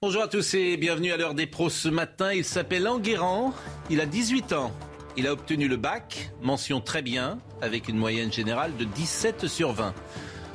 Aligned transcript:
Bonjour 0.00 0.22
à 0.22 0.28
tous 0.28 0.54
et 0.54 0.76
bienvenue 0.76 1.10
à 1.10 1.16
l'heure 1.16 1.34
des 1.34 1.48
pros 1.48 1.70
ce 1.70 1.88
matin. 1.88 2.32
Il 2.32 2.44
s'appelle 2.44 2.86
Enguerrand, 2.86 3.52
il 3.90 4.00
a 4.00 4.06
18 4.06 4.52
ans. 4.52 4.70
Il 5.16 5.26
a 5.26 5.32
obtenu 5.32 5.66
le 5.66 5.76
bac, 5.76 6.30
mention 6.40 6.80
très 6.80 7.02
bien, 7.02 7.40
avec 7.60 7.88
une 7.88 7.96
moyenne 7.96 8.32
générale 8.32 8.76
de 8.76 8.84
17 8.84 9.48
sur 9.48 9.72
20. 9.72 9.92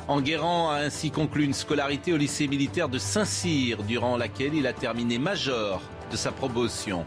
Enguerrand 0.08 0.70
a 0.72 0.76
ainsi 0.78 1.12
conclu 1.12 1.44
une 1.44 1.54
scolarité 1.54 2.14
au 2.14 2.18
lycée 2.18 2.48
militaire 2.48 2.88
de 2.88 2.98
Saint-Cyr, 2.98 3.84
durant 3.84 4.16
laquelle 4.16 4.56
il 4.56 4.66
a 4.66 4.72
terminé 4.72 5.18
major 5.18 5.82
de 6.10 6.16
sa 6.16 6.32
promotion. 6.32 7.04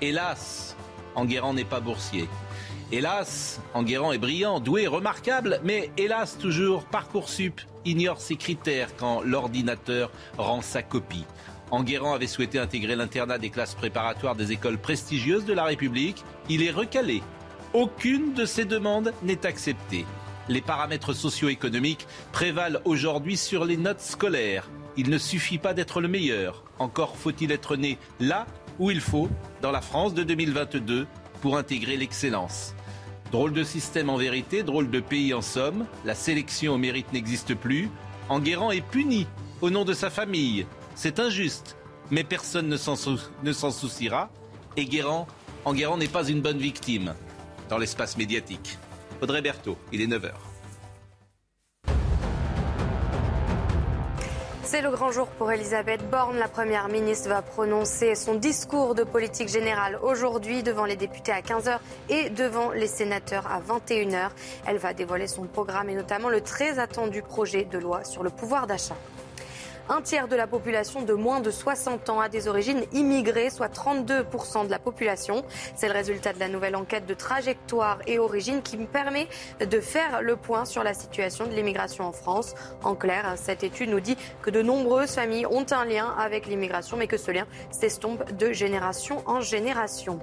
Hélas, 0.00 0.76
Enguerrand 1.16 1.54
n'est 1.54 1.64
pas 1.64 1.80
boursier. 1.80 2.28
Hélas, 2.92 3.60
Enguerrand 3.74 4.12
est 4.12 4.18
brillant, 4.18 4.60
doué, 4.60 4.86
remarquable, 4.86 5.60
mais 5.64 5.90
hélas 5.96 6.38
toujours 6.38 6.84
Parcoursup 6.84 7.60
ignore 7.84 8.20
ses 8.20 8.36
critères 8.36 8.94
quand 8.96 9.22
l'ordinateur 9.22 10.12
rend 10.38 10.60
sa 10.60 10.82
copie. 10.82 11.24
Enguerrand 11.72 12.12
avait 12.12 12.26
souhaité 12.26 12.58
intégrer 12.58 12.96
l'internat 12.96 13.38
des 13.38 13.48
classes 13.48 13.74
préparatoires 13.74 14.36
des 14.36 14.52
écoles 14.52 14.76
prestigieuses 14.76 15.46
de 15.46 15.54
la 15.54 15.64
République. 15.64 16.22
Il 16.50 16.62
est 16.62 16.70
recalé. 16.70 17.22
Aucune 17.72 18.34
de 18.34 18.44
ses 18.44 18.66
demandes 18.66 19.14
n'est 19.22 19.46
acceptée. 19.46 20.04
Les 20.50 20.60
paramètres 20.60 21.14
socio-économiques 21.14 22.06
prévalent 22.30 22.80
aujourd'hui 22.84 23.38
sur 23.38 23.64
les 23.64 23.78
notes 23.78 24.02
scolaires. 24.02 24.68
Il 24.98 25.08
ne 25.08 25.16
suffit 25.16 25.56
pas 25.56 25.72
d'être 25.72 26.02
le 26.02 26.08
meilleur. 26.08 26.62
Encore 26.78 27.16
faut-il 27.16 27.50
être 27.50 27.76
né 27.76 27.96
là 28.20 28.46
où 28.78 28.90
il 28.90 29.00
faut, 29.00 29.30
dans 29.62 29.70
la 29.70 29.80
France 29.80 30.12
de 30.12 30.24
2022, 30.24 31.06
pour 31.40 31.56
intégrer 31.56 31.96
l'excellence. 31.96 32.74
Drôle 33.30 33.54
de 33.54 33.64
système 33.64 34.10
en 34.10 34.18
vérité, 34.18 34.62
drôle 34.62 34.90
de 34.90 35.00
pays 35.00 35.32
en 35.32 35.40
somme. 35.40 35.86
La 36.04 36.14
sélection 36.14 36.74
au 36.74 36.78
mérite 36.78 37.14
n'existe 37.14 37.54
plus. 37.54 37.88
Enguerrand 38.28 38.72
est 38.72 38.86
puni 38.86 39.26
au 39.62 39.70
nom 39.70 39.84
de 39.84 39.94
sa 39.94 40.10
famille, 40.10 40.66
c'est 40.94 41.20
injuste, 41.20 41.76
mais 42.10 42.24
personne 42.24 42.68
ne 42.68 42.76
s'en, 42.76 43.70
souciera. 43.70 44.30
Et 44.76 44.84
Guérand, 44.84 45.26
Enguerrand 45.64 45.96
n'est 45.96 46.08
pas 46.08 46.28
une 46.28 46.40
bonne 46.40 46.58
victime 46.58 47.14
dans 47.68 47.78
l'espace 47.78 48.16
médiatique. 48.16 48.78
Audrey 49.20 49.42
Berthaud, 49.42 49.76
il 49.92 50.00
est 50.00 50.06
9h. 50.06 50.32
C'est 54.64 54.80
le 54.80 54.90
grand 54.90 55.12
jour 55.12 55.26
pour 55.26 55.52
Elisabeth 55.52 56.08
Borne. 56.08 56.38
La 56.38 56.48
première 56.48 56.88
ministre 56.88 57.28
va 57.28 57.42
prononcer 57.42 58.14
son 58.14 58.36
discours 58.36 58.94
de 58.94 59.04
politique 59.04 59.48
générale 59.48 59.98
aujourd'hui 60.02 60.62
devant 60.62 60.86
les 60.86 60.96
députés 60.96 61.32
à 61.32 61.42
15h 61.42 61.78
et 62.08 62.30
devant 62.30 62.70
les 62.70 62.86
sénateurs 62.86 63.46
à 63.48 63.60
21h. 63.60 64.30
Elle 64.66 64.78
va 64.78 64.94
dévoiler 64.94 65.26
son 65.26 65.42
programme 65.42 65.90
et 65.90 65.94
notamment 65.94 66.30
le 66.30 66.40
très 66.40 66.78
attendu 66.78 67.20
projet 67.20 67.64
de 67.64 67.76
loi 67.76 68.02
sur 68.04 68.22
le 68.22 68.30
pouvoir 68.30 68.66
d'achat. 68.66 68.96
Un 69.94 70.00
tiers 70.00 70.26
de 70.26 70.36
la 70.36 70.46
population 70.46 71.02
de 71.02 71.12
moins 71.12 71.40
de 71.40 71.50
60 71.50 72.08
ans 72.08 72.18
a 72.18 72.30
des 72.30 72.48
origines 72.48 72.82
immigrées, 72.94 73.50
soit 73.50 73.68
32% 73.68 74.64
de 74.64 74.70
la 74.70 74.78
population. 74.78 75.44
C'est 75.76 75.86
le 75.86 75.92
résultat 75.92 76.32
de 76.32 76.40
la 76.40 76.48
nouvelle 76.48 76.76
enquête 76.76 77.04
de 77.04 77.12
trajectoire 77.12 77.98
et 78.06 78.18
origine 78.18 78.62
qui 78.62 78.78
me 78.78 78.86
permet 78.86 79.28
de 79.60 79.80
faire 79.80 80.22
le 80.22 80.36
point 80.36 80.64
sur 80.64 80.82
la 80.82 80.94
situation 80.94 81.44
de 81.44 81.50
l'immigration 81.50 82.06
en 82.06 82.12
France. 82.12 82.54
En 82.82 82.94
clair, 82.94 83.34
cette 83.36 83.64
étude 83.64 83.90
nous 83.90 84.00
dit 84.00 84.16
que 84.40 84.48
de 84.48 84.62
nombreuses 84.62 85.10
familles 85.10 85.44
ont 85.44 85.66
un 85.72 85.84
lien 85.84 86.14
avec 86.18 86.46
l'immigration, 86.46 86.96
mais 86.96 87.06
que 87.06 87.18
ce 87.18 87.30
lien 87.30 87.46
s'estompe 87.70 88.32
de 88.32 88.50
génération 88.50 89.22
en 89.26 89.42
génération. 89.42 90.20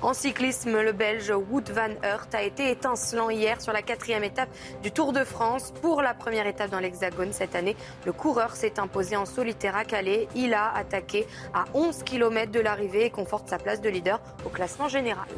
En 0.00 0.14
cyclisme, 0.14 0.80
le 0.80 0.90
Belge 0.90 1.30
Wout 1.30 1.70
van 1.70 1.94
Aert 2.02 2.26
a 2.32 2.42
été 2.42 2.72
étincelant 2.72 3.30
hier 3.30 3.60
sur 3.60 3.72
la 3.72 3.82
quatrième 3.82 4.24
étape 4.24 4.48
du 4.82 4.90
Tour 4.90 5.12
de 5.12 5.22
France. 5.22 5.72
Pour 5.80 6.02
la 6.02 6.12
première 6.12 6.48
étape 6.48 6.70
dans 6.70 6.80
l'Hexagone 6.80 7.32
cette 7.32 7.54
année, 7.54 7.76
le 8.04 8.12
coureur 8.12 8.56
s'est 8.56 8.80
imposé 8.80 9.11
en 9.16 9.26
solitaire 9.26 9.76
à 9.76 9.84
Calais. 9.84 10.28
Il 10.34 10.54
a 10.54 10.74
attaqué 10.74 11.26
à 11.54 11.64
11 11.74 12.02
km 12.04 12.50
de 12.52 12.60
l'arrivée 12.60 13.06
et 13.06 13.10
conforte 13.10 13.48
sa 13.48 13.58
place 13.58 13.80
de 13.80 13.88
leader 13.88 14.20
au 14.44 14.48
classement 14.48 14.88
général. 14.88 15.28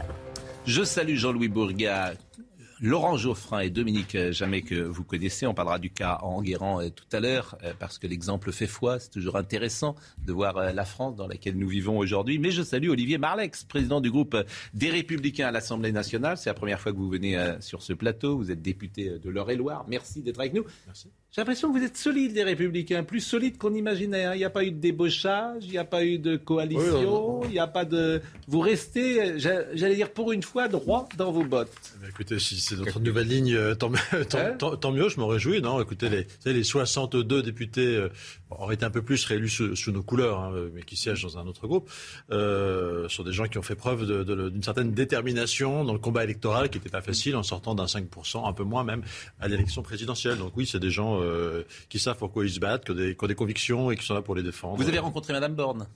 Je 0.66 0.82
salue 0.82 1.16
Jean-Louis 1.16 1.48
Bourga, 1.48 2.14
Laurent 2.80 3.16
Geoffrin 3.16 3.60
et 3.60 3.70
Dominique 3.70 4.16
Jamais 4.30 4.62
que 4.62 4.74
vous 4.74 5.04
connaissez. 5.04 5.46
On 5.46 5.54
parlera 5.54 5.78
du 5.78 5.90
cas 5.90 6.18
en 6.22 6.36
Enguerrand 6.36 6.82
euh, 6.82 6.90
tout 6.90 7.04
à 7.12 7.20
l'heure 7.20 7.56
euh, 7.62 7.72
parce 7.78 7.98
que 7.98 8.06
l'exemple 8.06 8.52
fait 8.52 8.66
foi. 8.66 8.98
C'est 8.98 9.10
toujours 9.10 9.36
intéressant 9.36 9.94
de 10.26 10.32
voir 10.32 10.56
euh, 10.56 10.72
la 10.72 10.84
France 10.84 11.16
dans 11.16 11.26
laquelle 11.26 11.56
nous 11.56 11.68
vivons 11.68 11.96
aujourd'hui. 11.96 12.38
Mais 12.38 12.50
je 12.50 12.62
salue 12.62 12.90
Olivier 12.90 13.18
Marlex, 13.18 13.64
président 13.64 14.00
du 14.00 14.10
groupe 14.10 14.36
des 14.74 14.90
Républicains 14.90 15.46
à 15.46 15.50
l'Assemblée 15.50 15.92
nationale. 15.92 16.36
C'est 16.36 16.50
la 16.50 16.54
première 16.54 16.80
fois 16.80 16.92
que 16.92 16.98
vous 16.98 17.08
venez 17.08 17.38
sur 17.60 17.82
ce 17.82 17.92
plateau. 17.92 18.36
Vous 18.36 18.50
êtes 18.50 18.62
député 18.62 19.18
de 19.18 19.30
l'Eure-et-Loire. 19.30 19.86
Merci 19.88 20.22
d'être 20.22 20.40
avec 20.40 20.52
nous. 20.52 20.64
Merci. 20.86 21.10
J'ai 21.34 21.40
l'impression 21.40 21.72
que 21.72 21.78
vous 21.80 21.84
êtes 21.84 21.96
solide, 21.96 22.32
les 22.36 22.44
Républicains, 22.44 23.02
plus 23.02 23.18
solide 23.18 23.58
qu'on 23.58 23.74
imaginait. 23.74 24.24
Hein. 24.24 24.34
Il 24.34 24.38
n'y 24.38 24.44
a 24.44 24.50
pas 24.50 24.62
eu 24.62 24.70
de 24.70 24.78
débauchage, 24.78 25.64
il 25.64 25.70
n'y 25.72 25.78
a 25.78 25.84
pas 25.84 26.04
eu 26.04 26.20
de 26.20 26.36
coalition, 26.36 27.42
il 27.46 27.50
n'y 27.50 27.58
a 27.58 27.66
pas 27.66 27.84
de. 27.84 28.22
Vous 28.46 28.60
restez, 28.60 29.40
j'allais 29.40 29.96
dire 29.96 30.12
pour 30.12 30.30
une 30.30 30.44
fois, 30.44 30.68
droit 30.68 31.08
dans 31.16 31.32
vos 31.32 31.42
bottes. 31.42 31.72
Eh 32.04 32.08
écoutez, 32.08 32.38
si 32.38 32.60
c'est 32.60 32.76
notre 32.76 33.00
nouvelle 33.00 33.26
ligne, 33.26 33.52
euh, 33.52 33.74
hein 33.74 34.56
tant, 34.80 34.92
mieux, 34.92 35.08
je 35.08 35.18
m'en 35.18 35.26
réjouis. 35.26 35.60
Non, 35.60 35.82
écoutez, 35.82 36.08
les, 36.08 36.26
les 36.44 36.62
62 36.62 37.42
députés 37.42 37.96
euh, 37.96 38.10
auraient 38.50 38.76
été 38.76 38.84
un 38.84 38.90
peu 38.90 39.02
plus 39.02 39.24
réélus 39.24 39.48
sous, 39.48 39.90
nos 39.92 40.04
couleurs, 40.04 40.38
hein, 40.38 40.52
mais 40.72 40.82
qui 40.82 40.94
siègent 40.94 41.22
dans 41.22 41.38
un 41.38 41.46
autre 41.46 41.66
groupe, 41.66 41.90
euh, 42.30 43.08
sont 43.08 43.24
des 43.24 43.32
gens 43.32 43.46
qui 43.46 43.58
ont 43.58 43.62
fait 43.62 43.74
preuve 43.74 44.06
d'une 44.24 44.62
certaine 44.62 44.92
détermination 44.92 45.84
dans 45.84 45.92
le 45.92 45.98
combat 45.98 46.24
électoral 46.24 46.68
qui 46.70 46.78
n'était 46.78 46.90
pas 46.90 47.02
facile 47.02 47.36
en 47.36 47.42
sortant 47.42 47.74
d'un 47.74 47.86
5%, 47.86 48.48
un 48.48 48.52
peu 48.52 48.64
moins 48.64 48.84
même, 48.84 49.02
à 49.40 49.48
l'élection 49.48 49.82
présidentielle. 49.82 50.38
Donc 50.38 50.52
oui, 50.56 50.66
c'est 50.66 50.80
des 50.80 50.90
gens 50.90 51.20
euh, 51.20 51.23
qui 51.88 51.98
savent 51.98 52.16
pourquoi 52.18 52.44
ils 52.44 52.52
se 52.52 52.60
battent, 52.60 52.84
qui 52.84 52.92
ont, 52.92 53.26
des, 53.26 53.34
convictions 53.34 53.90
et 53.90 53.96
qui 53.96 54.04
sont 54.04 54.14
là 54.14 54.22
pour 54.22 54.34
les 54.34 54.42
défendre. 54.42 54.76
Vous 54.76 54.88
avez 54.88 54.98
rencontré 54.98 55.32
Madame 55.32 55.54
Borne? 55.54 55.86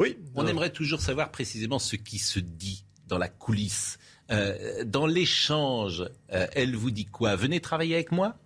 Oui. 0.00 0.18
On 0.34 0.46
aimerait 0.46 0.70
toujours 0.70 1.00
savoir 1.00 1.30
précisément 1.30 1.78
ce 1.78 1.96
qui 1.96 2.18
se 2.18 2.40
dit 2.40 2.84
dans 3.06 3.18
la 3.18 3.28
coulisse. 3.28 3.98
Euh, 4.30 4.84
dans 4.84 5.06
l'échange, 5.06 6.04
euh, 6.32 6.46
elle 6.54 6.74
vous 6.74 6.90
dit 6.90 7.04
quoi? 7.04 7.36
Venez 7.36 7.60
travailler 7.60 7.94
avec 7.94 8.10
moi? 8.10 8.36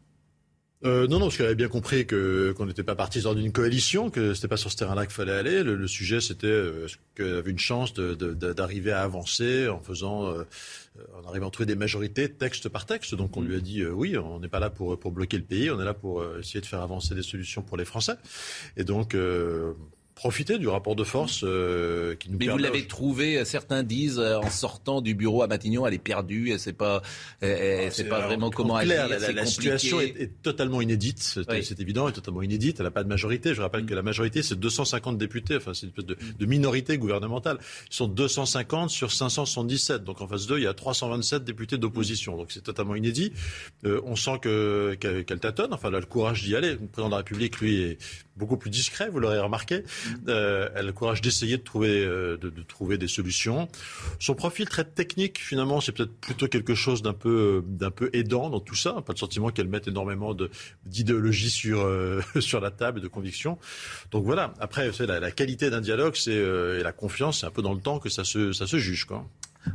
Non, 0.82 1.08
non, 1.08 1.20
parce 1.20 1.36
qu'elle 1.36 1.46
avait 1.46 1.54
bien 1.54 1.68
compris 1.68 2.06
que 2.06 2.52
qu'on 2.56 2.66
n'était 2.66 2.84
pas 2.84 2.94
dans 2.94 3.34
d'une 3.34 3.52
coalition, 3.52 4.10
que 4.10 4.34
c'était 4.34 4.48
pas 4.48 4.56
sur 4.56 4.70
ce 4.70 4.76
terrain-là 4.76 5.06
qu'il 5.06 5.14
fallait 5.14 5.32
aller. 5.32 5.62
Le, 5.62 5.88
sujet, 5.88 6.20
c'était 6.20 6.48
est-ce 6.48 6.96
qu'elle 7.16 7.34
avait 7.34 7.50
une 7.50 7.58
chance 7.58 7.94
d'arriver 7.94 8.92
à 8.92 9.02
avancer 9.02 9.68
en 9.68 9.80
faisant 9.80 10.32
on 11.22 11.28
arrive 11.28 11.44
à 11.44 11.50
trouver 11.50 11.66
des 11.66 11.76
majorités 11.76 12.28
texte 12.30 12.68
par 12.68 12.86
texte. 12.86 13.14
Donc 13.14 13.36
on 13.36 13.40
lui 13.40 13.56
a 13.56 13.60
dit 13.60 13.82
euh, 13.82 13.90
oui, 13.90 14.16
on 14.16 14.40
n'est 14.40 14.48
pas 14.48 14.60
là 14.60 14.70
pour, 14.70 14.98
pour 14.98 15.12
bloquer 15.12 15.36
le 15.36 15.44
pays, 15.44 15.70
on 15.70 15.80
est 15.80 15.84
là 15.84 15.94
pour 15.94 16.20
euh, 16.20 16.40
essayer 16.40 16.60
de 16.60 16.66
faire 16.66 16.80
avancer 16.80 17.14
des 17.14 17.22
solutions 17.22 17.62
pour 17.62 17.76
les 17.76 17.84
Français. 17.84 18.14
Et 18.76 18.84
donc 18.84 19.14
euh, 19.14 19.74
profiter 20.18 20.58
du 20.58 20.66
rapport 20.66 20.96
de 20.96 21.04
force 21.04 21.44
euh, 21.44 22.16
qui 22.16 22.28
nous 22.28 22.38
Mais 22.38 22.48
vous 22.48 22.58
l'avez 22.58 22.88
trouvé, 22.88 23.44
certains 23.44 23.84
disent, 23.84 24.18
euh, 24.18 24.38
en 24.38 24.50
sortant 24.50 25.00
du 25.00 25.14
bureau 25.14 25.42
à 25.42 25.46
Matignon, 25.46 25.86
elle 25.86 25.94
est 25.94 25.98
perdue, 25.98 26.50
elle 26.50 26.58
sait 26.58 26.72
pas, 26.72 27.02
elle, 27.40 27.92
sait 27.92 28.08
pas 28.08 28.26
vraiment 28.26 28.50
comment 28.50 28.74
agir. 28.74 29.08
La, 29.08 29.32
la, 29.32 29.46
situation 29.46 30.00
est, 30.00 30.42
totalement 30.42 30.80
inédite, 30.80 31.22
c'est 31.22 31.80
évident, 31.80 32.08
est 32.08 32.12
totalement 32.12 32.42
inédite. 32.42 32.80
Elle 32.80 32.86
n'a 32.86 32.90
pas 32.90 33.04
de 33.04 33.08
majorité. 33.08 33.54
Je 33.54 33.62
rappelle 33.62 33.84
mm. 33.84 33.86
que 33.86 33.94
la 33.94 34.02
majorité, 34.02 34.42
c'est 34.42 34.58
250 34.58 35.18
députés, 35.18 35.56
enfin 35.56 35.72
c'est 35.72 35.84
une 35.84 35.90
espèce 35.90 36.06
de, 36.06 36.16
de, 36.36 36.46
minorité 36.46 36.98
gouvernementale. 36.98 37.58
Ils 37.88 37.94
sont 37.94 38.08
250 38.08 38.90
sur 38.90 39.12
577. 39.12 40.02
Donc 40.02 40.20
en 40.20 40.26
face 40.26 40.48
d'eux, 40.48 40.58
il 40.58 40.64
y 40.64 40.66
a 40.66 40.74
327 40.74 41.44
députés 41.44 41.78
d'opposition. 41.78 42.36
Donc 42.36 42.50
c'est 42.50 42.64
totalement 42.64 42.96
inédit. 42.96 43.32
Euh, 43.84 44.00
on 44.04 44.16
sent 44.16 44.40
que 44.42 44.96
qu'elle 44.98 45.38
tâtonne. 45.38 45.72
Enfin, 45.72 45.88
elle 45.88 45.94
a 45.94 46.00
le 46.00 46.06
courage 46.06 46.42
d'y 46.42 46.56
aller. 46.56 46.72
Le 46.72 46.78
président 46.78 47.06
de 47.06 47.12
la 47.12 47.18
République, 47.18 47.60
lui, 47.60 47.82
est 47.82 47.98
beaucoup 48.38 48.56
plus 48.56 48.70
discret, 48.70 49.10
vous 49.10 49.18
l'aurez 49.18 49.38
remarqué. 49.38 49.84
Euh, 50.28 50.68
elle 50.74 50.80
a 50.80 50.82
le 50.82 50.92
courage 50.92 51.20
d'essayer 51.20 51.58
de 51.58 51.62
trouver, 51.62 52.04
euh, 52.04 52.36
de, 52.38 52.50
trouver 52.62 52.96
des 52.96 53.08
solutions. 53.08 53.68
Son 54.18 54.34
profil 54.34 54.68
très 54.68 54.84
technique, 54.84 55.38
finalement, 55.38 55.80
c'est 55.80 55.92
peut-être 55.92 56.14
plutôt 56.20 56.48
quelque 56.48 56.74
chose 56.74 57.02
d'un 57.02 57.12
peu, 57.12 57.64
d'un 57.66 57.90
peu 57.90 58.10
aidant 58.12 58.48
dans 58.48 58.60
tout 58.60 58.74
ça. 58.74 59.02
Pas 59.04 59.12
le 59.12 59.18
sentiment 59.18 59.50
qu'elle 59.50 59.68
mette 59.68 59.88
énormément 59.88 60.34
d'idéologie 60.86 61.50
sur, 61.50 61.80
euh, 61.80 62.22
sur 62.40 62.60
la 62.60 62.70
table 62.70 63.00
et 63.00 63.02
de 63.02 63.08
conviction. 63.08 63.58
Donc 64.10 64.24
voilà. 64.24 64.54
Après, 64.60 64.90
la, 65.00 65.20
la 65.20 65.30
qualité 65.30 65.70
d'un 65.70 65.80
dialogue, 65.80 66.14
c'est 66.16 66.38
et 66.38 66.82
la 66.82 66.92
confiance, 66.92 67.40
c'est 67.40 67.46
un 67.46 67.50
peu 67.50 67.62
dans 67.62 67.74
le 67.74 67.80
temps 67.80 67.98
que 67.98 68.08
ça 68.08 68.24
se, 68.24 68.52
ça 68.52 68.66
se 68.66 68.78
juge, 68.78 69.04
quoi. 69.04 69.26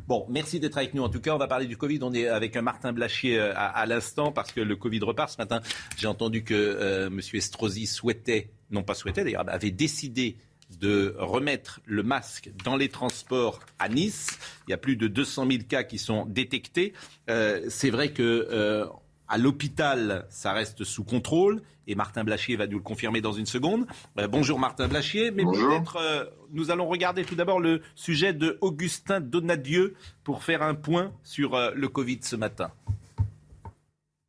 Bon, 0.07 0.25
merci 0.29 0.59
d'être 0.59 0.77
avec 0.77 0.93
nous. 0.93 1.03
En 1.03 1.09
tout 1.09 1.21
cas, 1.21 1.33
on 1.33 1.37
va 1.37 1.47
parler 1.47 1.65
du 1.65 1.77
Covid. 1.77 1.99
On 2.01 2.13
est 2.13 2.27
avec 2.27 2.55
Martin 2.57 2.93
Blachier 2.93 3.39
euh, 3.39 3.53
à, 3.55 3.85
l'instant 3.85 4.31
parce 4.31 4.51
que 4.51 4.61
le 4.61 4.75
Covid 4.75 4.99
repart. 4.99 5.29
Ce 5.29 5.37
matin, 5.37 5.61
j'ai 5.97 6.07
entendu 6.07 6.43
que 6.43 6.53
euh, 6.53 7.07
M. 7.07 7.19
Estrosi 7.33 7.87
souhaitait, 7.87 8.51
non 8.71 8.83
pas 8.83 8.93
souhaitait 8.93 9.23
d'ailleurs, 9.23 9.45
avait 9.47 9.71
décidé 9.71 10.37
de 10.79 11.15
remettre 11.19 11.81
le 11.85 12.03
masque 12.03 12.51
dans 12.63 12.75
les 12.75 12.89
transports 12.89 13.59
à 13.77 13.89
Nice. 13.89 14.39
Il 14.67 14.71
y 14.71 14.73
a 14.73 14.77
plus 14.77 14.95
de 14.95 15.07
200 15.07 15.47
000 15.49 15.63
cas 15.69 15.83
qui 15.83 15.99
sont 15.99 16.25
détectés. 16.25 16.93
Euh, 17.29 17.61
c'est 17.69 17.91
vrai 17.91 18.11
que 18.11 18.87
à 19.33 19.39
l'hôpital, 19.39 20.27
ça 20.29 20.53
reste 20.53 20.83
sous 20.83 21.03
contrôle. 21.03 21.63
Et 21.87 21.95
Martin 21.95 22.23
Blachier 22.23 22.55
va 22.55 22.67
nous 22.67 22.77
le 22.77 22.83
confirmer 22.83 23.19
dans 23.19 23.31
une 23.31 23.47
seconde. 23.47 23.87
Euh, 24.19 24.27
bonjour 24.27 24.59
Martin 24.59 24.87
Blachier. 24.87 25.31
Mais 25.31 25.43
peut-être, 25.43 25.97
euh, 25.97 26.25
nous 26.51 26.69
allons 26.69 26.85
regarder 26.85 27.25
tout 27.25 27.33
d'abord 27.33 27.59
le 27.59 27.81
sujet 27.95 28.33
de 28.33 28.59
Augustin 28.61 29.21
Donadieu 29.21 29.95
pour 30.23 30.43
faire 30.43 30.61
un 30.61 30.75
point 30.75 31.11
sur 31.23 31.55
euh, 31.55 31.71
le 31.73 31.87
Covid 31.89 32.19
ce 32.21 32.35
matin. 32.35 32.69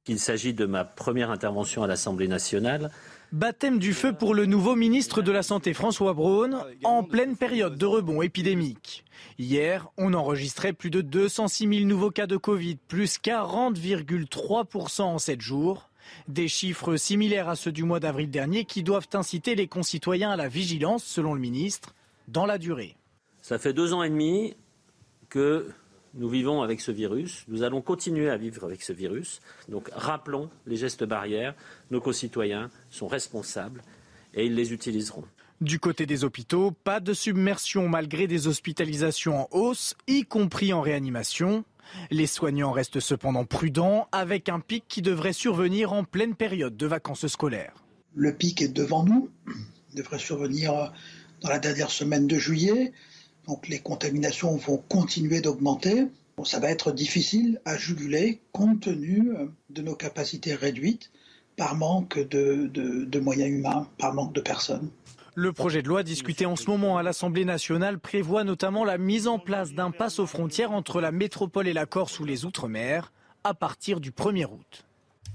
Il 0.09 0.19
s'agit 0.19 0.55
de 0.55 0.65
ma 0.65 0.87
première 0.87 1.31
intervention 1.31 1.83
à 1.83 1.87
l'Assemblée 1.87 2.29
nationale. 2.29 2.91
Baptême 3.35 3.81
du 3.81 3.95
feu 3.95 4.13
pour 4.13 4.33
le 4.33 4.47
nouveau 4.47 4.77
ministre 4.77 5.21
de 5.21 5.33
la 5.33 5.43
Santé 5.43 5.75
François 5.75 6.13
Braun 6.13 6.65
en 6.85 7.03
pleine 7.03 7.37
période 7.37 7.77
de 7.77 7.85
rebond 7.85 8.23
épidémique. 8.23 9.05
Hier, 9.41 9.89
on 9.99 10.15
enregistrait 10.15 10.73
plus 10.73 10.91
de 10.91 11.01
206 11.01 11.67
000 11.67 11.89
nouveaux 11.89 12.13
cas 12.13 12.29
de 12.29 12.37
Covid, 12.37 12.77
plus 12.87 13.19
40,3% 13.19 15.03
en 15.03 15.19
7 15.19 15.41
jours. 15.41 15.91
Des 16.29 16.47
chiffres 16.47 16.95
similaires 16.95 17.49
à 17.49 17.57
ceux 17.57 17.73
du 17.73 17.83
mois 17.83 17.99
d'avril 17.99 18.31
dernier 18.31 18.67
qui 18.67 18.85
doivent 18.85 19.09
inciter 19.15 19.57
les 19.57 19.67
concitoyens 19.67 20.31
à 20.31 20.37
la 20.37 20.47
vigilance, 20.47 21.03
selon 21.03 21.35
le 21.35 21.41
ministre, 21.41 21.93
dans 22.29 22.47
la 22.47 22.57
durée. 22.57 22.95
Ça 23.43 23.59
fait 23.59 23.73
deux 23.73 23.95
ans 23.95 24.05
et 24.05 24.11
demi 24.11 24.55
que 25.29 25.73
nous 26.15 26.29
vivons 26.29 26.63
avec 26.63 26.81
ce 26.81 26.93
virus. 26.93 27.45
Nous 27.49 27.63
allons 27.63 27.81
continuer 27.81 28.31
à 28.31 28.37
vivre 28.37 28.65
avec 28.65 28.83
ce 28.83 28.93
virus. 28.93 29.41
Donc 29.69 29.91
rappelons 29.93 30.49
les 30.67 30.77
gestes 30.77 31.05
barrières. 31.05 31.55
Nos 31.91 32.01
concitoyens 32.01 32.71
sont 32.91 33.09
responsables 33.09 33.83
et 34.35 34.47
ils 34.47 34.55
les 34.55 34.73
utiliseront. 34.73 35.25
Du 35.61 35.79
côté 35.79 36.07
des 36.07 36.25
hôpitaux, 36.25 36.73
pas 36.73 37.01
de 37.01 37.15
submersion 37.15 37.89
malgré 37.89 38.27
des 38.27 38.49
hospitalisations 38.49 39.43
en 39.43 39.49
hausse, 39.53 39.95
y 40.07 40.25
compris 40.25 40.73
en 40.73 40.81
réanimation. 40.81 41.65
Les 42.11 42.27
soignants 42.27 42.73
restent 42.73 43.01
cependant 43.01 43.45
prudents 43.45 44.09
avec 44.11 44.49
un 44.49 44.61
pic 44.61 44.85
qui 44.89 45.03
devrait 45.03 45.33
survenir 45.33 45.93
en 45.93 46.05
pleine 46.05 46.35
période 46.35 46.77
de 46.77 46.87
vacances 46.87 47.27
scolaires. 47.27 47.75
Le 48.15 48.35
pic 48.35 48.63
est 48.63 48.69
devant 48.69 49.05
nous, 49.05 49.31
il 49.93 49.99
devrait 49.99 50.19
survenir 50.19 50.93
dans 51.41 51.49
la 51.49 51.59
dernière 51.59 51.91
semaine 51.91 52.27
de 52.27 52.37
juillet. 52.37 52.93
Donc 53.47 53.69
les 53.69 53.79
contaminations 53.79 54.57
vont 54.57 54.79
continuer 54.89 55.41
d'augmenter. 55.41 56.07
ça 56.45 56.61
va 56.61 56.71
être 56.71 56.93
difficile 56.93 57.61
à 57.65 57.77
juguler 57.77 58.41
compte 58.53 58.83
tenu 58.83 59.31
de 59.71 59.83
nos 59.83 59.95
capacités 59.95 60.55
réduites 60.55 61.11
par 61.57 61.77
manque 61.77 62.19
de, 62.19 63.19
moyens 63.19 63.51
humains, 63.51 63.89
par 63.99 64.15
manque 64.15 64.33
de 64.33 64.41
personnes. 64.41 64.91
Le 65.37 65.53
projet 65.53 65.83
de 65.83 65.89
loi 65.89 66.03
discuté 66.03 66.47
en 66.47 66.57
ce 66.57 66.71
moment 66.71 66.97
à 66.97 67.03
l'Assemblée 67.03 67.45
nationale 67.45 67.99
prévoit 67.99 68.45
notamment 68.45 68.85
la 68.85 68.99
mise 68.99 69.27
en 69.27 69.39
place 69.39 69.73
d'un 69.73 69.91
pass 69.91 70.21
aux 70.21 70.27
frontières 70.27 70.71
entre 70.71 71.01
la 71.01 71.11
métropole 71.11 71.67
et 71.67 71.73
la 71.73 71.87
Corse 71.87 72.21
ou 72.21 72.25
les 72.25 72.45
Outre-mer 72.45 73.13
à 73.43 73.53
partir 73.53 74.01
du 74.01 74.13
1er 74.13 74.47
août. 74.47 74.85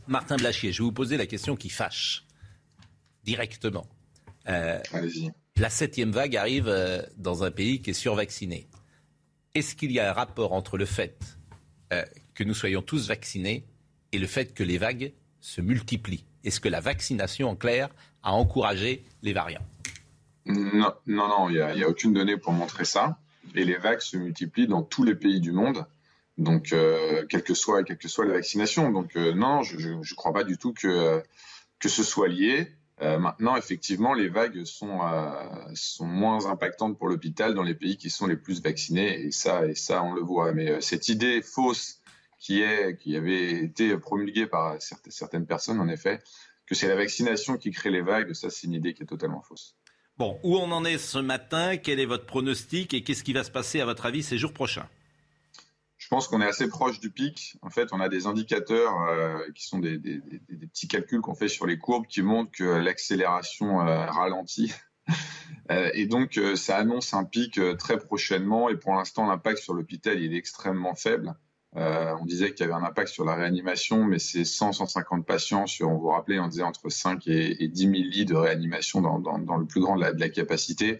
Martin 0.07 0.37
Blachier, 0.37 0.71
je 0.71 0.81
vais 0.81 0.85
vous 0.85 0.93
poser 0.93 1.17
la 1.17 1.25
question 1.25 1.55
qui 1.55 1.69
fâche 1.69 2.25
directement. 3.23 3.85
Euh, 4.47 4.79
Allez-y 4.93 5.31
la 5.59 5.69
septième 5.69 6.11
vague 6.11 6.35
arrive 6.37 6.67
euh, 6.67 7.01
dans 7.17 7.43
un 7.43 7.51
pays 7.51 7.81
qui 7.81 7.89
est 7.89 7.93
survacciné. 7.93 8.67
Est-ce 9.55 9.75
qu'il 9.75 9.91
y 9.91 9.99
a 9.99 10.09
un 10.09 10.13
rapport 10.13 10.53
entre 10.53 10.77
le 10.77 10.85
fait 10.85 11.19
euh, 11.91 12.03
que 12.33 12.43
nous 12.43 12.53
soyons 12.53 12.81
tous 12.81 13.07
vaccinés 13.07 13.65
et 14.11 14.19
le 14.19 14.27
fait 14.27 14.53
que 14.53 14.63
les 14.63 14.77
vagues 14.77 15.13
se 15.41 15.61
multiplient? 15.61 16.25
Est-ce 16.43 16.59
que 16.59 16.69
la 16.69 16.79
vaccination, 16.79 17.49
en 17.49 17.55
clair, 17.55 17.89
a 18.23 18.33
encouragé 18.33 19.03
les 19.21 19.33
variants? 19.33 19.65
Non, 20.45 20.93
non, 21.05 21.49
il 21.49 21.55
n'y 21.75 21.83
a, 21.83 21.89
aucune 21.89 22.13
donnée 22.13 22.37
pour 22.37 22.53
montrer 22.53 22.85
ça. 22.85 23.19
Et 23.55 23.65
les 23.65 23.77
vagues 23.77 23.99
se 23.99 24.17
multiplient 24.17 24.67
dans 24.67 24.83
tous 24.83 25.03
les 25.03 25.15
pays 25.15 25.41
du 25.41 25.51
monde. 25.51 25.85
Donc, 26.37 26.71
euh, 26.71 27.25
quelle, 27.27 27.43
que 27.43 27.53
soit, 27.53 27.83
quelle 27.83 27.97
que 27.97 28.07
soit 28.07 28.25
la 28.25 28.33
vaccination. 28.33 28.91
Donc, 28.91 29.15
non, 29.15 29.61
je 29.63 29.89
ne 29.89 30.15
crois 30.15 30.31
pas 30.31 30.45
du 30.45 30.57
tout 30.57 30.73
que, 30.73 31.21
que 31.79 31.89
ce 31.89 32.03
soit 32.03 32.29
lié. 32.29 32.71
Euh, 33.01 33.17
maintenant, 33.17 33.55
effectivement, 33.55 34.13
les 34.13 34.27
vagues 34.27 34.65
sont, 34.65 34.99
euh, 35.01 35.31
sont 35.73 36.05
moins 36.05 36.47
impactantes 36.47 36.97
pour 36.97 37.07
l'hôpital 37.07 37.53
dans 37.53 37.63
les 37.63 37.75
pays 37.75 37.95
qui 37.95 38.09
sont 38.09 38.27
les 38.27 38.35
plus 38.35 38.61
vaccinés, 38.61 39.21
et 39.21 39.31
ça, 39.31 39.65
et 39.65 39.75
ça 39.75 40.03
on 40.03 40.13
le 40.13 40.21
voit. 40.21 40.51
Mais 40.51 40.69
euh, 40.69 40.81
cette 40.81 41.07
idée 41.07 41.41
fausse 41.41 42.01
qui, 42.39 42.61
est, 42.61 42.97
qui 42.97 43.15
avait 43.15 43.51
été 43.63 43.97
promulguée 43.97 44.47
par 44.47 44.75
certaines 44.79 45.45
personnes, 45.45 45.79
en 45.79 45.87
effet, 45.87 46.19
que 46.65 46.75
c'est 46.75 46.87
la 46.87 46.95
vaccination 46.95 47.57
qui 47.57 47.71
crée 47.71 47.89
les 47.89 48.01
vagues, 48.01 48.33
ça, 48.33 48.49
c'est 48.49 48.67
une 48.67 48.73
idée 48.73 48.93
qui 48.93 49.03
est 49.03 49.07
totalement 49.07 49.41
fausse. 49.41 49.75
Bon, 50.17 50.37
où 50.43 50.57
on 50.57 50.69
en 50.71 50.83
est 50.83 50.97
ce 50.97 51.19
matin? 51.19 51.77
Quel 51.77 52.01
est 52.01 52.05
votre 52.05 52.25
pronostic? 52.25 52.93
Et 52.93 53.03
qu'est-ce 53.03 53.23
qui 53.23 53.31
va 53.31 53.45
se 53.45 53.51
passer, 53.51 53.79
à 53.79 53.85
votre 53.85 54.05
avis, 54.05 54.23
ces 54.23 54.37
jours 54.37 54.51
prochains? 54.51 54.87
Pense 56.09 56.27
qu'on 56.27 56.41
est 56.41 56.47
assez 56.47 56.67
proche 56.67 56.99
du 56.99 57.11
pic. 57.11 57.57
En 57.61 57.69
fait, 57.69 57.89
on 57.91 57.99
a 57.99 58.09
des 58.09 58.27
indicateurs 58.27 58.99
euh, 59.09 59.39
qui 59.53 59.65
sont 59.65 59.79
des, 59.79 59.99
petits 59.99 60.87
calculs 60.87 61.21
qu'on 61.21 61.35
fait 61.35 61.47
sur 61.47 61.65
les 61.65 61.77
courbes 61.77 62.07
qui 62.07 62.21
montrent 62.21 62.51
que 62.51 62.63
l'accélération 62.63 63.81
euh, 63.81 64.05
ralentit. 64.05 64.73
Euh, 65.71 65.91
et 65.93 66.07
donc, 66.07 66.39
ça 66.55 66.77
annonce 66.77 67.13
un 67.13 67.23
pic 67.23 67.59
très 67.77 67.97
prochainement. 67.99 68.69
Et 68.69 68.75
pour 68.75 68.95
l'instant, 68.95 69.27
l'impact 69.27 69.59
sur 69.59 69.75
l'hôpital, 69.75 70.19
est 70.19 70.35
extrêmement 70.35 70.95
faible. 70.95 71.35
on 71.75 72.25
disait 72.25 72.53
qu'il 72.53 72.65
y 72.65 72.69
avait 72.69 72.79
un 72.79 72.83
impact 72.83 73.09
sur 73.09 73.23
la 73.23 73.35
réanimation, 73.35 74.03
mais 74.03 74.17
c'est 74.17 74.41
100-150 74.41 75.23
patients 75.25 75.67
sur, 75.67 75.89
on 75.89 75.97
vous 75.97 76.07
rappelait, 76.07 76.39
on 76.39 76.47
disait 76.47 76.63
entre 76.63 76.89
5 76.89 77.27
et, 77.27 77.67
10 77.67 77.81
000 77.81 77.93
lits 77.93 78.25
de 78.25 78.33
réanimation 78.33 79.01
dans, 79.01 79.57
le 79.57 79.65
plus 79.65 79.79
grand 79.79 79.95
de 79.95 80.19
la 80.19 80.29
capacité. 80.29 80.99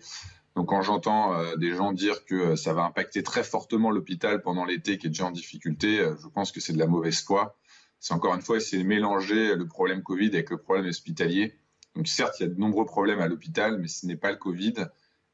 Donc 0.59 0.67
quand 0.67 0.81
j'entends 0.81 1.33
euh, 1.35 1.56
des 1.56 1.73
gens 1.73 1.94
dire 1.94 2.25
que 2.25 2.35
euh, 2.35 2.56
ça 2.57 2.73
va 2.73 2.83
impacter 2.83 3.23
très 3.23 3.45
fortement 3.45 3.91
l'hôpital 3.91 4.41
pendant 4.41 4.65
l'été 4.65 4.97
qui 4.97 5.07
est 5.07 5.09
déjà 5.09 5.25
en 5.25 5.31
difficulté, 5.31 6.01
euh, 6.01 6.17
je 6.21 6.27
pense 6.27 6.51
que 6.51 6.59
c'est 6.59 6.73
de 6.73 6.77
la 6.77 6.85
mauvaise 6.85 7.21
foi. 7.21 7.57
C'est 8.01 8.13
encore 8.13 8.35
une 8.35 8.41
fois 8.41 8.57
essayer 8.57 8.83
de 8.83 8.88
mélanger 8.88 9.56
le 9.56 9.65
problème 9.65 10.03
Covid 10.03 10.27
avec 10.27 10.50
le 10.50 10.57
problème 10.57 10.85
hospitalier. 10.88 11.57
Donc 11.95 12.09
certes, 12.09 12.41
il 12.41 12.44
y 12.44 12.45
a 12.47 12.50
de 12.50 12.59
nombreux 12.59 12.83
problèmes 12.83 13.21
à 13.21 13.29
l'hôpital, 13.29 13.79
mais 13.79 13.88
ce 13.88 14.06
n'est 14.06 14.17
pas 14.17 14.31
le 14.31 14.35
Covid. 14.35 14.73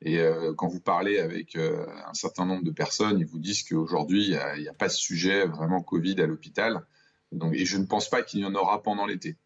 Et 0.02 0.20
quand 0.58 0.68
vous 0.68 0.80
parlez 0.80 1.20
avec 1.20 1.56
un 1.56 2.14
certain 2.14 2.46
nombre 2.46 2.64
de 2.64 2.72
personnes, 2.72 3.20
ils 3.20 3.26
vous 3.26 3.40
disent 3.40 3.64
qu'aujourd'hui, 3.64 4.26
il 4.26 4.62
n'y 4.62 4.68
a, 4.68 4.74
pas 4.74 4.88
de 4.88 4.94
sujet 4.94 5.46
vraiment 5.46 5.82
Covid 5.82 6.20
à 6.22 6.28
l'hôpital. 6.28 6.86
Donc, 7.32 7.54
et 7.54 7.66
je 7.66 7.78
ne 7.78 7.86
pense 7.86 8.10
pas 8.10 8.24
qu'il 8.24 8.42
y 8.42 8.46
en 8.46 8.56
aura 8.56 8.82
pendant 8.82 9.06
l'été. 9.06 9.38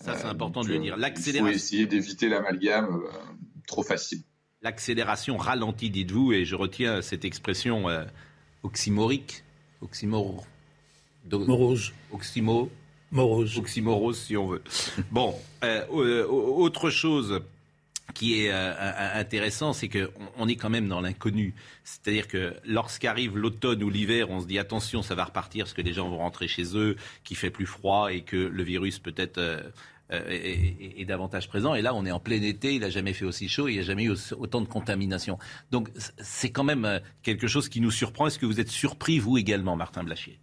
ça, 0.00 0.16
c'est 0.16 0.26
important 0.26 0.62
de 0.62 0.68
le 0.68 0.78
dire. 0.78 0.96
Il 0.98 1.38
faut 1.38 1.48
essayer 1.48 1.86
d'éviter 1.86 2.28
l'amalgame 2.28 3.02
trop 3.66 3.82
facile 3.82 4.22
l'accélération 4.62 5.36
ralentit, 5.36 5.90
dites-vous, 5.90 6.32
et 6.32 6.44
je 6.44 6.54
retiens 6.54 7.02
cette 7.02 7.24
expression 7.24 7.88
euh, 7.88 8.04
oxymorique, 8.62 9.42
oxymor... 9.80 10.46
Morose. 11.30 11.92
Oxymo... 12.10 12.70
Morose. 13.10 13.58
Oxymorose, 13.58 14.18
si 14.18 14.36
on 14.36 14.46
veut. 14.48 14.62
Bon, 15.10 15.34
euh, 15.64 15.84
euh, 15.92 16.26
autre 16.26 16.90
chose 16.90 17.42
qui 18.14 18.40
est 18.40 18.50
intéressant, 18.50 19.72
c'est 19.72 19.88
qu'on 19.88 20.08
on 20.36 20.46
est 20.46 20.56
quand 20.56 20.68
même 20.68 20.88
dans 20.88 21.00
l'inconnu. 21.00 21.54
C'est-à-dire 21.82 22.28
que 22.28 22.54
lorsqu'arrive 22.64 23.38
l'automne 23.38 23.82
ou 23.82 23.88
l'hiver, 23.88 24.30
on 24.30 24.40
se 24.40 24.46
dit 24.46 24.58
attention, 24.58 25.02
ça 25.02 25.14
va 25.14 25.24
repartir 25.24 25.64
parce 25.64 25.72
que 25.72 25.80
les 25.80 25.94
gens 25.94 26.10
vont 26.10 26.18
rentrer 26.18 26.46
chez 26.46 26.76
eux, 26.76 26.96
qu'il 27.24 27.38
fait 27.38 27.50
plus 27.50 27.64
froid 27.64 28.12
et 28.12 28.20
que 28.20 28.36
le 28.36 28.62
virus 28.62 28.98
peut-être 28.98 29.62
est, 30.10 31.02
euh, 31.02 31.04
davantage 31.04 31.48
présent. 31.48 31.74
Et 31.74 31.82
là, 31.82 31.94
on 31.94 32.04
est 32.04 32.10
en 32.10 32.20
plein 32.20 32.40
été, 32.42 32.74
il 32.74 32.80
n'a 32.80 32.90
jamais 32.90 33.12
fait 33.12 33.24
aussi 33.24 33.48
chaud, 33.48 33.68
il 33.68 33.74
n'y 33.74 33.80
a 33.80 33.82
jamais 33.82 34.04
eu 34.04 34.14
autant 34.38 34.60
de 34.60 34.68
contamination. 34.68 35.38
Donc 35.70 35.90
c'est 36.18 36.50
quand 36.50 36.64
même 36.64 36.84
euh, 36.84 36.98
quelque 37.22 37.46
chose 37.46 37.68
qui 37.68 37.80
nous 37.80 37.90
surprend. 37.90 38.26
Est-ce 38.26 38.38
que 38.38 38.46
vous 38.46 38.60
êtes 38.60 38.68
surpris, 38.68 39.18
vous 39.18 39.38
également, 39.38 39.76
Martin 39.76 40.04
Blachier? 40.04 40.38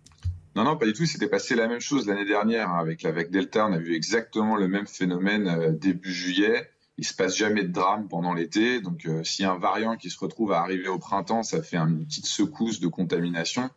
Non, 0.55 0.63
non, 0.63 0.77
pas 0.77 0.85
du 0.85 0.93
tout. 0.93 1.05
C'était 1.05 1.29
passé 1.29 1.55
la 1.55 1.67
même 1.67 1.79
chose 1.79 2.07
l'année 2.07 2.25
dernière 2.25 2.69
hein, 2.69 2.79
avec 2.79 3.31
Delta. 3.31 3.67
On 3.67 3.73
a 3.73 3.77
vu 3.77 3.95
exactement 3.95 4.55
le 4.55 4.67
même 4.67 4.87
phénomène 4.87 5.47
euh, 5.47 5.71
début 5.71 6.11
juillet. 6.11 6.69
Il 6.97 7.05
se 7.05 7.13
passe 7.13 7.37
jamais 7.37 7.63
de 7.63 7.71
drame 7.71 8.09
pendant 8.09 8.33
l'été. 8.33 8.81
Donc, 8.81 9.05
y 9.05 9.43
a 9.45 9.51
un 9.51 9.57
variant 9.57 9.95
qui 9.95 10.09
se 10.09 10.19
retrouve 10.19 10.51
à 10.51 10.59
arriver 10.59 10.89
au 10.89 10.99
printemps, 10.99 11.43
ça 11.43 11.61
fait 11.61 11.77
une 11.77 12.05
petite 12.05 12.25
secousse 12.25 12.81
de 12.81 12.87
contamination 12.87 13.69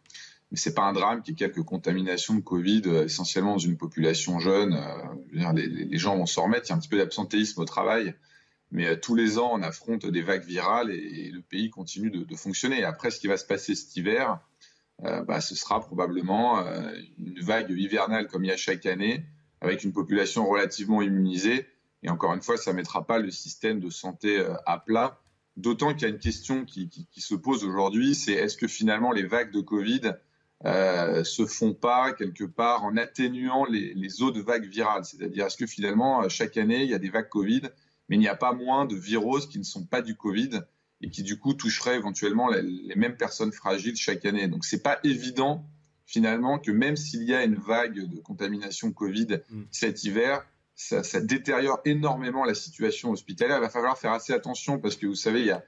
mais 0.53 0.59
c'est 0.59 0.75
pas 0.75 0.83
un 0.83 0.93
drame 0.93 1.23
qu'il 1.23 1.33
y 1.33 1.35
ait 1.35 1.49
quelques 1.49 1.65
contaminations 1.65 2.35
de 2.35 2.41
Covid 2.41 2.83
euh, 2.85 3.05
essentiellement 3.07 3.53
dans 3.53 3.59
une 3.59 3.79
population 3.79 4.39
jeune. 4.39 4.75
Euh, 4.75 5.53
les, 5.55 5.97
gens 5.97 6.15
vont 6.15 6.27
s'en 6.27 6.45
remettre. 6.45 6.67
Il 6.67 6.69
y 6.69 6.73
a 6.73 6.77
un 6.77 6.79
petit 6.79 6.91
peu 6.91 6.99
d'absentéisme 6.99 7.59
au 7.63 7.65
travail, 7.65 8.15
mais 8.71 8.87
euh, 8.87 8.97
tous 8.97 9.15
les 9.15 9.39
ans 9.39 9.51
on 9.55 9.63
affronte 9.63 10.05
des 10.05 10.21
vagues 10.21 10.45
virales 10.45 10.91
et, 10.91 11.31
le 11.31 11.41
pays 11.41 11.71
continue 11.71 12.11
de, 12.11 12.37
fonctionner. 12.37 12.85
après, 12.85 13.11
ce 13.11 13.19
qui 13.19 13.29
va 13.29 13.39
se 13.39 13.47
passer 13.47 13.75
cet 13.75 13.97
hiver, 13.97 14.41
bah, 15.27 15.41
ce 15.41 15.57
sera 15.57 15.81
probablement 15.81 16.65
une 17.19 17.41
vague 17.41 17.71
hivernale 17.71 18.29
comme 18.29 18.45
il 18.45 18.49
y 18.49 18.53
a 18.53 18.57
chaque 18.57 18.87
année, 18.87 19.25
avec 19.61 19.83
une 19.83 19.93
population 19.93 20.47
relativement 20.47 21.03
immunisée. 21.03 21.67
Et 22.05 22.11
encore 22.11 22.35
une 22.35 22.43
fois, 22.43 22.57
ça 22.57 22.71
ne 22.71 22.77
mettra 22.77 23.05
pas 23.05 23.19
le 23.19 23.33
système 23.33 23.81
de 23.81 23.91
santé 23.91 24.47
à 24.65 24.79
plat 24.79 25.19
D'autant 25.57 25.93
qu'il 25.93 26.03
y 26.03 26.05
a 26.07 26.09
une 26.09 26.21
question 26.21 26.65
qui, 26.65 26.89
se 27.17 27.35
pose 27.35 27.65
aujourd'hui, 27.65 28.15
c'est 28.15 28.33
est-ce 28.33 28.57
que 28.57 28.69
finalement 28.69 29.13
les 29.13 29.25
vagues 29.25 29.53
de 29.53 29.61
Covid 29.61 30.15
euh, 30.65 31.25
se 31.25 31.45
font 31.47 31.75
pas 31.75 32.13
quelque 32.13 32.45
part 32.45 32.85
en 32.85 32.97
atténuant 32.97 33.65
les, 33.65 33.95
les 33.95 34.23
autres 34.23 34.41
vagues 34.41 34.67
virales 34.67 35.05
C'est-à-dire 35.05 35.47
est-ce 35.47 35.57
que 35.57 35.67
finalement 35.67 36.29
chaque 36.29 36.57
année 36.57 36.85
il 36.85 36.91
y 36.91 36.95
a 36.95 36.99
des 36.99 37.11
vagues 37.11 37.29
Covid, 37.29 37.63
mais 38.09 38.17
il 38.17 38.21
n'y 38.21 38.29
a 38.29 38.37
pas 38.37 38.53
moins 38.53 38.85
de 38.85 38.95
virus 38.95 39.47
qui 39.47 39.59
ne 39.59 39.65
sont 39.65 39.85
pas 39.85 40.03
du 40.03 40.15
Covid 40.15 40.61
et 41.03 41.11
qui 41.11 41.23
du 41.23 41.39
coup 41.39 41.55
toucheraient 41.55 41.97
éventuellement 41.97 42.49
les, 42.49 42.95
mêmes 42.95 43.17
personnes 43.17 43.53
fragiles 43.53 43.97
chaque 43.97 44.25
année. 44.25 44.49
Donc 44.49 44.65
c'est 44.65 44.83
pas 44.83 45.01
évident 45.05 45.65
finalement 46.07 46.59
que 46.59 46.71
même 46.71 46.97
s'il 46.97 47.25
y 47.25 47.35
a 47.35 47.43
une 47.43 47.57
vague 47.57 48.09
de 48.09 48.21
contamination 48.21 48.93
Covid 48.93 49.41
mm. 49.51 49.63
cet 49.71 50.05
hiver, 50.05 50.47
ça, 50.75 51.21
détériore 51.21 51.81
énormément 51.85 52.45
la 52.45 52.55
situation 52.55 53.11
hospitalière. 53.11 53.59
Il 53.59 53.63
va 53.63 53.69
falloir 53.69 53.99
faire 53.99 54.13
assez 54.13 54.33
attention 54.33 54.79
parce 54.79 54.97
que 54.97 55.07
vous 55.07 55.15
savez, 55.15 55.41
il 55.41 55.47
y 55.47 55.51
a, 55.51 55.65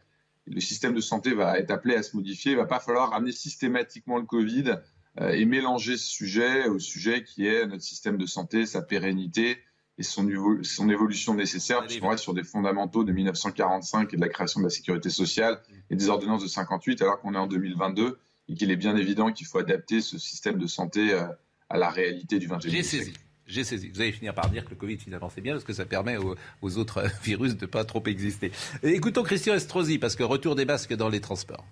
le 0.47 0.61
système 0.61 0.95
de 0.95 1.01
santé 1.01 1.35
va 1.35 1.59
être 1.59 1.71
appelé 1.71 1.95
à 1.95 2.03
se 2.03 2.17
modifier. 2.17 2.53
Il 2.53 2.57
ne 2.57 2.61
va 2.61 2.67
pas 2.67 2.81
falloir 2.81 3.11
ramener 3.11 3.33
systématiquement 3.33 4.19
le 4.19 4.25
Covid 4.25 4.77
euh, 5.21 5.31
et 5.31 5.45
mélanger 5.45 5.97
ce 5.97 6.07
sujet 6.07 6.69
au 6.69 6.79
sujet 6.79 7.25
qui 7.25 7.47
est 7.47 7.67
notre 7.67 7.83
système 7.83 8.17
de 8.17 8.27
santé, 8.27 8.67
sa 8.67 8.83
pérennité 8.83 9.59
et 9.97 10.03
son, 10.03 10.29
son 10.63 10.91
évolution 10.91 11.35
nécessaire, 11.35 11.87
puisqu'on 11.87 12.09
reste 12.09 12.25
sur 12.25 12.35
des 12.35 12.43
fondamentaux 12.43 13.05
de 13.05 13.13
1945 13.13 14.13
et 14.13 14.17
de 14.17 14.21
la 14.21 14.29
création 14.29 14.61
de 14.61 14.65
la 14.65 14.71
sécurité 14.71 15.09
sociale 15.09 15.61
et 15.89 15.97
des 15.97 16.09
ordonnances 16.09 16.43
de 16.43 16.49
58, 16.49 17.01
alors 17.03 17.21
qu'on 17.21 17.35
est 17.35 17.39
en 17.39 17.47
2022 17.47 18.19
et 18.49 18.55
qu'il 18.55 18.71
est 18.71 18.77
bien 18.77 18.97
évident 18.97 19.33
qu'il 19.33 19.47
faut 19.47 19.59
adapter 19.59 20.01
ce 20.01 20.19
système 20.19 20.59
de 20.59 20.67
santé 20.67 21.13
euh, 21.13 21.27
à 21.71 21.79
la 21.79 21.91
réalité 21.91 22.39
du 22.39 22.49
XXIe 22.49 22.85
siècle. 22.85 23.13
J'ai 23.47 23.65
saisi. 23.65 23.89
Vous 23.89 24.01
allez 24.01 24.13
finir 24.13 24.35
par 24.35 24.49
dire 24.49 24.65
que 24.65 24.71
le 24.71 24.77
Covid, 24.77 24.97
finalement, 24.97 25.31
c'est 25.33 25.41
bien 25.41 25.53
parce 25.53 25.65
que 25.65 25.73
ça 25.73 25.85
permet 25.85 26.17
aux, 26.17 26.79
autres 26.79 27.05
virus 27.23 27.57
de 27.57 27.63
ne 27.63 27.71
pas 27.71 27.85
trop 27.85 28.03
exister. 28.07 28.51
écoutons 28.83 29.23
Christian 29.23 29.55
Estrosi, 29.55 29.99
parce 29.99 30.17
que 30.17 30.23
retour 30.23 30.55
des 30.55 30.65
masques 30.65 30.95
dans 30.95 31.09
les 31.09 31.21
transports. 31.21 31.65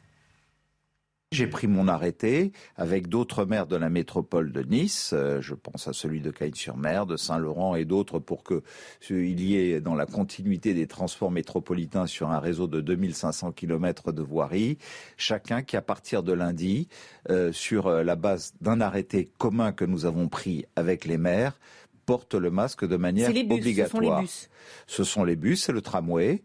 J'ai 1.33 1.47
pris 1.47 1.67
mon 1.67 1.89
arrêté 1.89 2.53
avec 2.77 3.09
d'autres 3.09 3.47
maires 3.47 3.67
de 3.67 3.77
la 3.77 3.89
métropole 3.89 4.53
de 4.53 4.63
Nice, 4.63 5.13
euh, 5.15 5.41
je 5.41 5.55
pense 5.55 5.89
à 5.89 5.95
celui 5.95 6.21
de 6.21 6.31
Cagnes-sur-Mer, 6.31 7.07
de 7.07 7.17
Saint-Laurent 7.17 7.75
et 7.75 7.87
d'autres 7.87 8.19
pour 8.19 8.45
que 8.45 8.63
il 9.09 9.41
y 9.41 9.57
ait 9.57 9.81
dans 9.81 9.95
la 9.95 10.05
continuité 10.05 10.75
des 10.75 10.87
transports 10.87 11.31
métropolitains 11.31 12.07
sur 12.07 12.31
un 12.31 12.39
réseau 12.39 12.67
de 12.67 12.83
2500 12.83 13.53
km 13.53 14.13
de 14.13 14.21
voirie, 14.21 14.77
chacun 15.17 15.63
qui 15.63 15.79
à 15.79 15.81
partir 15.81 16.23
de 16.23 16.35
lundi, 16.35 16.89
euh, 17.31 17.51
sur 17.51 17.87
euh, 17.87 18.03
la 18.03 18.15
base 18.15 18.53
d'un 18.61 18.83
arrêté 18.83 19.31
commun 19.39 19.73
que 19.73 19.87
nous 19.87 20.05
avons 20.05 20.29
pris 20.29 20.67
avec 20.77 21.07
les 21.07 21.17
maires, 21.17 21.59
porte 22.05 22.35
le 22.35 22.51
masque 22.51 22.87
de 22.87 22.97
manière 22.97 23.31
obligatoire. 23.31 23.87
Ce 23.87 23.89
sont 23.89 24.01
les 24.01 24.21
bus. 24.21 24.51
Ce 24.87 25.05
sont 25.05 25.25
les 25.25 25.37
bus 25.37 25.69
et 25.71 25.73
le 25.73 25.81
tramway. 25.81 26.43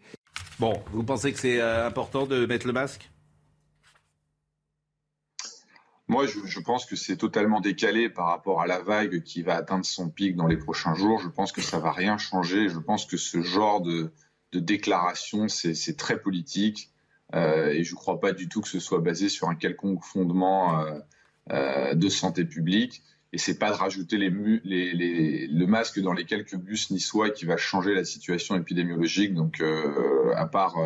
Bon, 0.59 0.73
vous 0.93 1.03
pensez 1.03 1.33
que 1.33 1.39
c'est 1.39 1.59
important 1.59 2.25
de 2.25 2.45
mettre 2.45 2.67
le 2.67 2.73
masque? 2.73 3.09
Moi, 6.09 6.25
je, 6.25 6.59
pense 6.61 6.85
que 6.85 6.95
c'est 6.95 7.17
totalement 7.17 7.59
décalé 7.59 8.09
par 8.09 8.27
rapport 8.27 8.61
à 8.61 8.67
la 8.67 8.79
vague 8.79 9.23
qui 9.23 9.41
va 9.41 9.55
atteindre 9.55 9.85
son 9.85 10.09
pic 10.09 10.37
dans 10.37 10.47
les 10.47 10.55
prochains 10.55 10.95
jours. 10.95 11.19
Je 11.19 11.27
pense 11.27 11.51
que 11.51 11.61
ça 11.61 11.79
va 11.79 11.91
rien 11.91 12.17
changer. 12.17 12.69
Je 12.69 12.79
pense 12.79 13.05
que 13.05 13.17
ce 13.17 13.41
genre 13.41 13.81
de, 13.81 14.13
déclaration, 14.53 15.49
c'est 15.49 15.97
très 15.97 16.19
politique. 16.19 16.91
Euh, 17.35 17.67
et 17.71 17.83
je 17.83 17.91
ne 17.91 17.97
crois 17.97 18.21
pas 18.21 18.31
du 18.31 18.47
tout 18.47 18.61
que 18.61 18.69
ce 18.69 18.79
soit 18.79 19.01
basé 19.01 19.27
sur 19.27 19.49
un 19.49 19.55
quelconque 19.55 20.01
fondement 20.01 20.79
euh, 20.79 20.99
euh, 21.51 21.93
de 21.93 22.07
santé 22.07 22.45
publique. 22.45 23.03
Et 23.33 23.37
c'est 23.37 23.59
pas 23.59 23.71
de 23.71 23.75
rajouter 23.75 24.17
les, 24.17 24.29
le 24.29 25.65
masque 25.65 25.99
dans 25.99 26.13
les 26.13 26.23
quelques 26.23 26.55
bus 26.55 26.89
niçois 26.89 27.31
qui 27.31 27.43
va 27.43 27.57
changer 27.57 27.93
la 27.93 28.05
situation 28.05 28.55
épidémiologique. 28.55 29.33
Donc, 29.33 29.61
à 30.33 30.45
part 30.45 30.77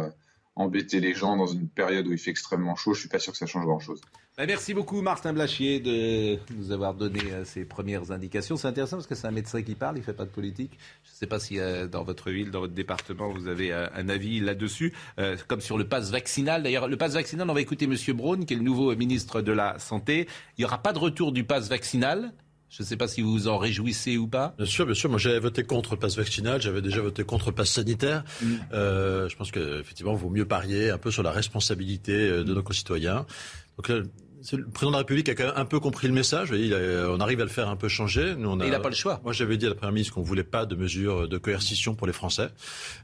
embêter 0.62 1.00
les 1.00 1.14
gens 1.14 1.36
dans 1.36 1.48
une 1.48 1.68
période 1.68 2.08
où 2.08 2.12
il 2.12 2.18
fait 2.18 2.32
extrêmement 2.32 2.76
chaud, 2.76 2.94
je 2.94 3.02
suis 3.02 3.10
pas 3.10 3.20
sûr 3.20 3.32
que 3.34 3.38
ça 3.38 3.46
change 3.46 3.66
grand-chose. 3.66 4.02
Bah, 4.38 4.46
merci 4.48 4.74
beaucoup 4.74 5.02
Martin 5.02 5.34
Blachier 5.34 5.82
de 5.82 6.40
nous 6.56 6.72
avoir 6.72 6.94
donné 6.94 7.20
euh, 7.32 7.44
ces 7.44 7.66
premières 7.66 8.12
indications. 8.12 8.56
C'est 8.56 8.68
intéressant 8.68 8.96
parce 8.96 9.08
que 9.08 9.14
c'est 9.14 9.28
un 9.28 9.32
médecin 9.32 9.62
qui 9.62 9.76
parle, 9.76 9.98
il 9.98 10.00
ne 10.00 10.06
fait 10.06 10.14
pas 10.14 10.26
de 10.26 10.30
politique. 10.30 10.80
Je 11.04 11.12
ne 11.12 11.16
sais 11.16 11.28
pas 11.28 11.40
si 11.40 11.60
euh, 11.60 11.86
dans 11.88 12.04
votre 12.04 12.32
ville, 12.32 12.50
dans 12.50 12.62
votre 12.62 12.74
département, 12.74 13.30
vous 13.30 13.48
avez 13.48 13.74
euh, 13.74 13.88
un 13.94 14.08
avis 14.08 14.40
là-dessus, 14.40 14.94
comme 15.48 15.62
sur 15.62 15.78
le 15.78 15.88
pass 15.88 16.12
vaccinal. 16.12 16.64
D'ailleurs, 16.64 16.88
le 16.88 16.98
pass 16.98 17.14
vaccinal, 17.14 17.50
on 17.50 17.54
va 17.54 17.62
écouter 17.62 17.86
M. 17.86 17.96
Braun, 18.16 18.46
qui 18.46 18.54
est 18.54 18.58
le 18.58 18.64
nouveau 18.64 18.96
ministre 18.96 19.42
de 19.42 19.52
la 19.52 19.78
Santé. 19.80 20.28
Il 20.58 20.62
n'y 20.62 20.66
aura 20.66 20.82
pas 20.82 20.94
de 20.94 21.00
retour 21.00 21.32
du 21.32 21.44
pass 21.44 21.70
vaccinal. 21.70 22.34
Je 22.72 22.84
ne 22.84 22.88
sais 22.88 22.96
pas 22.96 23.10
si 23.10 23.22
vous 23.22 23.34
vous 23.34 23.48
en 23.50 23.58
réjouissez 23.58 24.18
ou 24.18 24.28
pas. 24.28 24.56
Bien 24.58 24.66
sûr, 24.66 24.86
bien 24.86 24.96
sûr. 24.96 25.10
Moi, 25.10 25.20
j'avais 25.20 25.40
voté 25.40 25.64
contre 25.64 25.96
le 25.96 26.00
pass 26.00 26.16
vaccinal, 26.16 26.62
j'avais 26.62 26.82
déjà 26.82 27.02
voté 27.02 27.26
contre 27.26 27.48
le 27.50 27.56
pass 27.56 27.70
sanitaire. 27.70 28.24
Mm. 28.42 28.56
Euh, 28.72 29.28
je 29.28 29.36
pense 29.36 29.52
qu'effectivement, 29.52 30.14
il 30.14 30.18
vaut 30.18 30.30
mieux 30.30 30.46
parier 30.46 30.90
un 30.90 30.98
peu 30.98 31.12
sur 31.12 31.22
la 31.22 31.32
responsabilité 31.32 32.14
euh, 32.14 32.44
de 32.46 32.54
nos 32.54 32.64
concitoyens. 32.64 33.26
Donc, 33.78 33.90
le 33.90 34.70
président 34.70 34.92
de 34.92 34.94
la 34.94 34.98
République 35.00 35.28
a 35.28 35.36
quand 35.36 35.48
même 35.48 35.54
un 35.58 35.66
peu 35.66 35.82
compris 35.82 36.08
le 36.08 36.14
message. 36.14 36.52
on 36.54 37.20
arrive 37.20 37.42
à 37.42 37.44
le 37.44 37.50
faire 37.50 37.68
un 37.68 37.76
peu 37.76 37.90
changer. 37.90 38.36
Nous, 38.38 38.50
on 38.50 38.60
a, 38.62 38.66
il 38.66 38.72
n'a 38.72 38.80
pas 38.80 38.90
le 38.90 38.96
choix. 38.96 39.20
Moi, 39.26 39.34
j'avais 39.34 39.58
dit 39.58 39.66
à 39.66 39.70
la 39.70 39.76
Première 39.76 39.92
ministre 39.92 40.14
qu'on 40.14 40.22
ne 40.22 40.26
voulait 40.26 40.44
pas 40.46 40.66
de 40.66 40.76
mesures 40.76 41.28
de 41.28 41.38
coercition 41.38 41.94
pour 41.94 42.08
les 42.08 42.14
Français. 42.14 42.50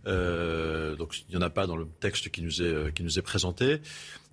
Euh, 0.08 0.96
donc, 0.96 1.26
il 1.28 1.36
n'y 1.36 1.44
en 1.44 1.46
a 1.46 1.50
pas 1.50 1.68
dans 1.68 1.76
le 1.76 1.88
texte 2.00 2.30
qui 2.30 2.42
nous 2.42 2.62
est, 2.62 2.94
qui 2.94 3.04
nous 3.04 3.20
est 3.20 3.22
présenté. 3.22 3.82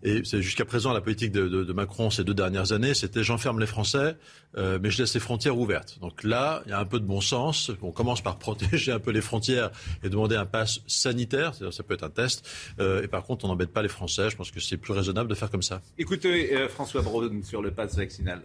Et 0.04 0.22
c'est 0.22 0.42
jusqu'à 0.42 0.66
présent 0.66 0.92
la 0.92 1.00
politique 1.00 1.32
de, 1.32 1.72
Macron 1.72 2.10
ces 2.10 2.24
deux 2.24 2.34
dernières 2.34 2.72
années, 2.72 2.92
c'était 2.92 3.24
j'enferme 3.24 3.58
les 3.58 3.66
Français, 3.66 4.16
euh, 4.56 4.78
mais 4.80 4.90
je 4.90 5.00
laisse 5.00 5.14
les 5.14 5.20
frontières 5.20 5.58
ouvertes. 5.58 5.98
Donc 6.00 6.22
là, 6.22 6.62
il 6.66 6.70
y 6.70 6.72
a 6.72 6.78
un 6.78 6.84
peu 6.84 7.00
de 7.00 7.06
bon 7.06 7.22
sens. 7.22 7.70
On 7.80 7.90
commence 7.90 8.20
par 8.20 8.38
protéger 8.44 8.92
un 8.92 9.00
peu 9.00 9.10
les 9.10 9.22
frontières 9.22 9.70
et 10.02 10.10
demander 10.10 10.36
un 10.36 10.44
pass 10.44 10.80
sanitaire, 10.86 11.54
ça 11.54 11.82
peut 11.82 11.94
être 11.94 12.04
un 12.04 12.10
test. 12.10 12.46
Euh, 12.78 13.02
et 13.02 13.08
par 13.08 13.24
contre, 13.24 13.46
on 13.46 13.48
n'embête 13.48 13.72
pas 13.72 13.80
les 13.80 13.88
Français. 13.88 14.28
Je 14.28 14.36
pense 14.36 14.50
que 14.50 14.60
c'est 14.60 14.76
plus 14.76 14.92
raisonnable 14.92 15.30
de 15.30 15.34
faire 15.34 15.50
comme 15.50 15.62
ça. 15.62 15.80
Écoutez, 15.96 16.54
euh, 16.54 16.68
François 16.68 17.00
Braun 17.00 17.42
sur 17.42 17.62
le 17.62 17.70
pass 17.70 17.96
vaccinal. 17.96 18.42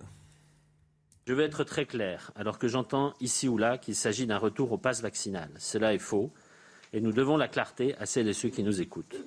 Je 1.28 1.34
vais 1.34 1.44
être 1.44 1.66
très 1.66 1.86
clair, 1.86 2.32
alors 2.36 2.58
que 2.58 2.68
j'entends 2.68 3.14
ici 3.20 3.48
ou 3.48 3.58
là 3.58 3.78
qu'il 3.78 3.96
s'agit 3.96 4.26
d'un 4.26 4.38
retour 4.38 4.72
au 4.72 4.78
pass 4.78 5.02
vaccinal. 5.02 5.50
Cela 5.60 5.94
est 5.94 6.00
faux, 6.00 6.32
et 6.94 7.02
nous 7.02 7.12
devons 7.12 7.38
la 7.38 7.48
clarté 7.48 7.96
à 8.00 8.06
celles 8.06 8.30
et 8.30 8.34
ceux 8.34 8.50
qui 8.50 8.64
nous 8.64 8.82
écoutent. 8.82 9.18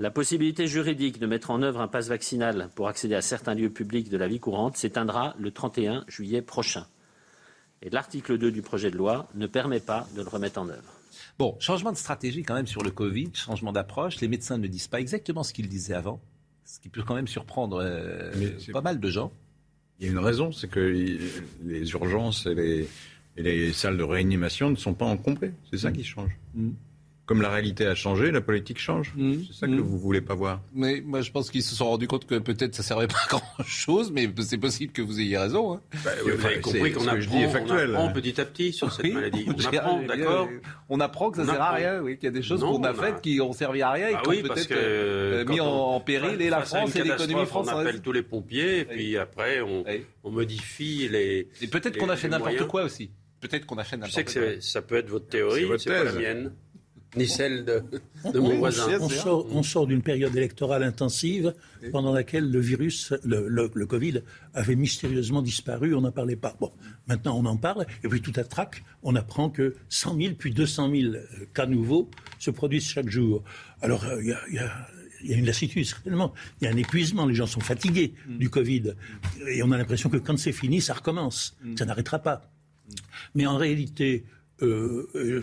La 0.00 0.12
possibilité 0.12 0.68
juridique 0.68 1.18
de 1.18 1.26
mettre 1.26 1.50
en 1.50 1.60
œuvre 1.60 1.80
un 1.80 1.88
passe 1.88 2.06
vaccinal 2.06 2.70
pour 2.76 2.86
accéder 2.86 3.16
à 3.16 3.20
certains 3.20 3.54
lieux 3.54 3.70
publics 3.70 4.08
de 4.08 4.16
la 4.16 4.28
vie 4.28 4.38
courante 4.38 4.76
s'éteindra 4.76 5.34
le 5.40 5.50
31 5.50 6.04
juillet 6.06 6.40
prochain. 6.40 6.86
Et 7.82 7.90
l'article 7.90 8.38
2 8.38 8.52
du 8.52 8.62
projet 8.62 8.92
de 8.92 8.96
loi 8.96 9.28
ne 9.34 9.48
permet 9.48 9.80
pas 9.80 10.06
de 10.14 10.22
le 10.22 10.28
remettre 10.28 10.60
en 10.60 10.68
œuvre. 10.68 10.94
Bon, 11.36 11.56
changement 11.58 11.90
de 11.90 11.96
stratégie 11.96 12.44
quand 12.44 12.54
même 12.54 12.68
sur 12.68 12.84
le 12.84 12.92
Covid, 12.92 13.30
changement 13.34 13.72
d'approche. 13.72 14.20
Les 14.20 14.28
médecins 14.28 14.56
ne 14.56 14.68
disent 14.68 14.86
pas 14.86 15.00
exactement 15.00 15.42
ce 15.42 15.52
qu'ils 15.52 15.68
disaient 15.68 15.94
avant, 15.94 16.20
ce 16.64 16.78
qui 16.78 16.90
peut 16.90 17.02
quand 17.02 17.16
même 17.16 17.26
surprendre 17.26 17.80
euh, 17.82 18.30
pas 18.72 18.82
mal 18.82 19.00
de 19.00 19.10
gens. 19.10 19.32
Il 19.98 20.06
y 20.06 20.08
a 20.08 20.12
une 20.12 20.18
raison, 20.20 20.52
c'est 20.52 20.68
que 20.68 20.78
les 20.78 21.90
urgences 21.90 22.46
et 22.46 22.86
les, 23.36 23.72
salles 23.72 23.96
de 23.96 24.04
réanimation 24.04 24.70
ne 24.70 24.76
sont 24.76 24.94
pas 24.94 25.06
encombrées. 25.06 25.54
C'est 25.72 25.78
ça 25.78 25.90
mm. 25.90 25.92
qui 25.92 26.04
change. 26.04 26.30
Mm 26.54 26.70
comme 27.28 27.42
la 27.42 27.50
réalité 27.50 27.86
a 27.86 27.94
changé, 27.94 28.30
la 28.30 28.40
politique 28.40 28.78
change. 28.78 29.12
Mmh. 29.14 29.34
c'est 29.48 29.60
ça 29.60 29.66
que 29.66 29.72
mmh. 29.72 29.80
vous 29.80 29.98
voulez 29.98 30.22
pas 30.22 30.34
voir. 30.34 30.62
Mais 30.72 31.02
moi, 31.04 31.20
je 31.20 31.30
pense 31.30 31.50
qu'ils 31.50 31.62
se 31.62 31.74
sont 31.74 31.86
rendus 31.86 32.08
compte 32.08 32.26
que 32.26 32.38
peut-être 32.38 32.74
ça 32.74 32.82
servait 32.82 33.06
pas 33.06 33.18
à 33.26 33.28
grand 33.28 33.64
chose, 33.66 34.10
mais 34.10 34.30
c'est 34.40 34.56
possible 34.56 34.94
que 34.94 35.02
vous 35.02 35.20
ayez 35.20 35.36
raison. 35.36 35.74
Hein. 35.74 35.80
Bah, 36.02 36.10
vous 36.22 36.46
avez 36.46 36.60
compris 36.60 36.90
qu'on 36.90 37.06
apprend, 37.06 38.12
petit 38.12 38.40
à 38.40 38.46
petit 38.46 38.72
sur 38.72 38.90
cette 38.90 39.12
maladie. 39.12 39.44
On 39.46 39.60
apprend, 39.60 40.02
d'accord. 40.02 40.48
On 40.88 41.00
apprend 41.00 41.30
que 41.30 41.36
ça 41.36 41.42
ne 41.44 41.50
sert 41.50 41.60
à 41.60 41.72
rien, 41.72 42.00
oui, 42.00 42.16
qu'il 42.16 42.24
y 42.24 42.28
a 42.28 42.32
des 42.32 42.42
choses 42.42 42.62
qu'on 42.62 42.82
a 42.82 42.94
faites 42.94 43.20
qui 43.20 43.42
ont 43.42 43.52
servi 43.52 43.82
à 43.82 43.90
rien 43.90 44.08
et 44.08 44.14
ah 44.14 44.22
qui 44.22 44.28
ont 44.30 44.42
peut-être 44.42 44.72
euh, 44.72 45.44
mis 45.44 45.60
en, 45.60 46.00
péril 46.00 46.40
et 46.40 46.48
la 46.48 46.62
France 46.62 46.96
et 46.96 47.02
l'économie 47.02 47.44
française. 47.44 47.74
On 47.76 47.80
appelle 47.80 48.00
tous 48.00 48.12
les 48.12 48.22
pompiers 48.22 48.80
et 48.80 48.84
puis 48.86 49.18
après 49.18 49.60
on, 49.60 49.84
modifie 50.30 51.08
les. 51.10 51.50
Et 51.60 51.66
peut-être 51.66 51.98
qu'on 51.98 52.08
a 52.08 52.16
fait 52.16 52.28
n'importe 52.28 52.66
quoi 52.66 52.84
aussi. 52.84 53.10
Peut-être 53.40 53.66
qu'on 53.66 53.78
a 53.78 53.84
fait 53.84 53.98
n'importe 53.98 54.14
quoi. 54.14 54.22
Je 54.24 54.30
sais 54.30 54.56
que 54.56 54.60
ça 54.60 54.80
peut 54.80 54.96
être 54.96 55.10
votre 55.10 55.28
théorie, 55.28 55.66
c'est 55.78 55.90
pas 55.90 56.04
la 56.04 56.12
mienne 56.12 56.52
ni 57.18 57.28
celle 57.28 57.64
de, 57.64 58.38
mon 58.38 58.56
voisin. 58.56 58.98
On 59.50 59.62
sort, 59.62 59.86
d'une 59.86 60.02
période 60.02 60.34
électorale 60.36 60.82
intensive 60.82 61.54
pendant 61.92 62.12
laquelle 62.12 62.50
le 62.50 62.60
virus, 62.60 63.12
le, 63.24 63.84
Covid, 63.86 64.22
avait 64.54 64.76
mystérieusement 64.76 65.42
disparu, 65.42 65.94
on 65.94 66.00
n'en 66.00 66.12
parlait 66.12 66.36
pas. 66.36 66.56
Bon, 66.60 66.72
maintenant 67.06 67.38
on 67.38 67.44
en 67.44 67.56
parle, 67.56 67.86
et 68.04 68.08
puis 68.08 68.20
tout 68.20 68.32
à 68.36 68.44
trac, 68.44 68.84
on 69.02 69.14
apprend 69.16 69.50
que 69.50 69.76
100 69.88 70.16
000 70.16 70.34
puis 70.38 70.52
200 70.52 70.90
000 70.90 71.12
cas 71.54 71.66
nouveaux 71.66 72.10
se 72.38 72.50
produisent 72.50 72.88
chaque 72.88 73.08
jour. 73.08 73.42
Alors 73.82 74.04
euh, 74.04 74.22
il 74.22 74.54
y, 74.54 75.34
a, 75.34 75.36
une 75.36 75.46
lassitude, 75.46 75.84
certainement. 75.84 76.32
Il 76.60 76.64
y 76.64 76.68
a 76.68 76.70
un 76.72 76.76
épuisement. 76.76 77.26
Les 77.26 77.34
gens 77.34 77.46
sont 77.46 77.60
fatigués 77.60 78.14
mm. 78.28 78.38
du 78.38 78.50
Covid. 78.50 78.94
Et 79.48 79.62
on 79.62 79.72
a 79.72 79.78
l'impression 79.78 80.08
que 80.08 80.16
quand 80.16 80.38
c'est 80.38 80.52
fini, 80.52 80.80
ça 80.80 80.94
recommence. 80.94 81.56
Mm. 81.62 81.76
Ça 81.76 81.84
n'arrêtera 81.84 82.20
pas. 82.20 82.50
Mais 83.34 83.46
en 83.46 83.56
réalité, 83.56 84.24
euh, 84.62 85.08
euh 85.14 85.42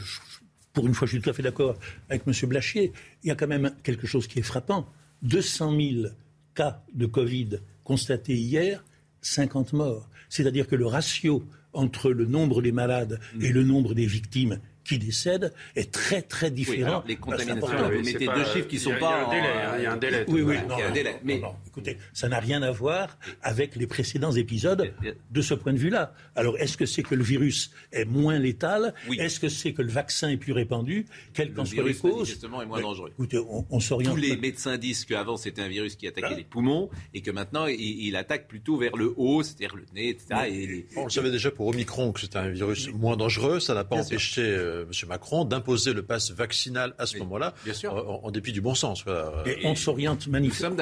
pour 0.76 0.86
une 0.86 0.94
fois, 0.94 1.08
je 1.08 1.14
suis 1.14 1.22
tout 1.22 1.30
à 1.30 1.34
fait 1.34 1.42
d'accord 1.42 1.80
avec 2.10 2.24
M. 2.28 2.34
Blachier, 2.50 2.92
il 3.24 3.30
y 3.30 3.32
a 3.32 3.36
quand 3.36 3.48
même 3.48 3.72
quelque 3.82 4.06
chose 4.06 4.28
qui 4.28 4.38
est 4.40 4.44
frappant. 4.44 4.88
200 5.24 5.76
000 5.76 6.08
cas 6.54 6.84
de 6.94 7.08
Covid 7.08 7.62
constatés 7.84 8.36
hier, 8.36 8.84
50 9.22 9.74
morts. 9.74 10.08
C'est-à-dire 10.30 10.68
que 10.68 10.76
le 10.76 10.86
ratio 10.86 11.44
entre 11.74 12.12
le 12.12 12.26
nombre 12.26 12.62
des 12.62 12.72
malades 12.72 13.20
et 13.42 13.52
le 13.52 13.64
nombre 13.64 13.96
des 13.96 14.06
victimes 14.06 14.60
qui 14.86 15.00
décèdent 15.00 15.54
est 15.76 15.92
très 15.92 16.22
très 16.22 16.52
différent. 16.52 17.04
les 17.08 17.18
contaminations, 17.18 17.90
vous 17.90 18.04
mettez 18.04 18.28
deux 18.28 18.46
chiffres 18.46 18.68
qui 18.68 18.76
ne 18.76 18.82
sont 18.82 18.96
pas. 19.00 19.30
Il 19.78 19.84
y 19.84 19.86
a 19.86 19.92
un 19.92 19.98
délai. 19.98 20.26
Oui, 20.28 20.42
oui, 20.42 20.56
il 20.64 20.80
y 20.80 20.82
a 20.82 20.88
un 20.88 20.92
délai. 20.92 21.20
Mais 21.24 21.42
écoutez, 21.68 21.98
ça 22.14 22.30
n'a 22.30 22.40
rien 22.40 22.62
à 22.62 22.72
voir 22.72 23.18
avec 23.42 23.76
les 23.76 23.88
précédents 23.88 24.32
épisodes 24.32 24.94
de 25.32 25.42
ce 25.42 25.54
point 25.54 25.74
de 25.74 25.80
vue-là. 25.80 26.14
Alors, 26.36 26.58
est-ce 26.58 26.78
que 26.78 26.86
c'est 26.86 27.04
que 27.04 27.16
le 27.16 27.24
virus 27.24 27.72
est 27.92 28.06
moins 28.06 28.40
létal 28.40 28.94
Est-ce 29.18 29.40
que 29.40 29.50
c'est 29.50 29.74
que 29.74 29.82
le 29.82 29.92
vaccin 29.92 30.30
est 30.30 30.38
plus 30.38 30.54
répandu 30.54 31.06
Quelles 31.34 31.54
qu'en 31.54 31.66
soient 31.66 31.84
les 31.84 31.96
causes 31.96 32.28
justement 32.28 32.62
est 32.62 32.66
moins 32.66 32.82
dangereux. 32.82 33.10
Écoutez, 33.12 33.40
on, 33.70 33.80
s'oriente. 33.80 34.16
Tous 34.16 34.22
les 34.22 34.38
médecins 34.38 34.78
disent 34.78 35.06
qu'avant 35.06 35.38
c'était 35.38 35.62
un 35.62 35.68
virus 35.68 35.96
qui 35.96 36.08
attaquait 36.08 36.36
les 36.36 36.44
poumons 36.44 36.90
et 37.14 37.22
que 37.22 37.32
maintenant 37.32 37.66
il, 37.68 38.16
attaque 38.16 38.48
plutôt 38.48 38.78
vers 38.78 38.96
le 38.96 39.14
haut, 39.18 39.44
c'est-à-dire 39.44 39.76
le 39.76 39.86
nez, 39.94 40.10
etc. 40.10 40.84
On 40.96 41.06
le 41.06 41.10
savait 41.10 41.32
déjà 41.32 41.52
pour 41.52 41.68
Omicron 41.68 42.12
que 42.12 42.20
c'était 42.20 42.38
un 42.38 42.50
virus 42.50 42.90
moins 42.94 43.18
dangereux. 43.18 43.60
Ça 43.60 43.74
n'a 43.74 43.84
pas 43.84 43.98
empêché 43.98 44.42
euh, 44.42 44.75
M. 44.84 45.10
Macron 45.10 45.46
d'imposer 45.46 45.94
le 45.94 46.04
pass 46.04 46.32
vaccinal 46.32 46.94
à 46.98 47.06
ce 47.06 47.18
moment-là, 47.20 47.54
en, 47.90 48.32
dépit 48.32 48.52
du 48.52 48.62
bon 48.62 48.76
sens. 48.76 49.04
Et 49.46 49.66
on 49.66 49.76
s'oriente 49.76 50.28
manifestement. 50.28 50.76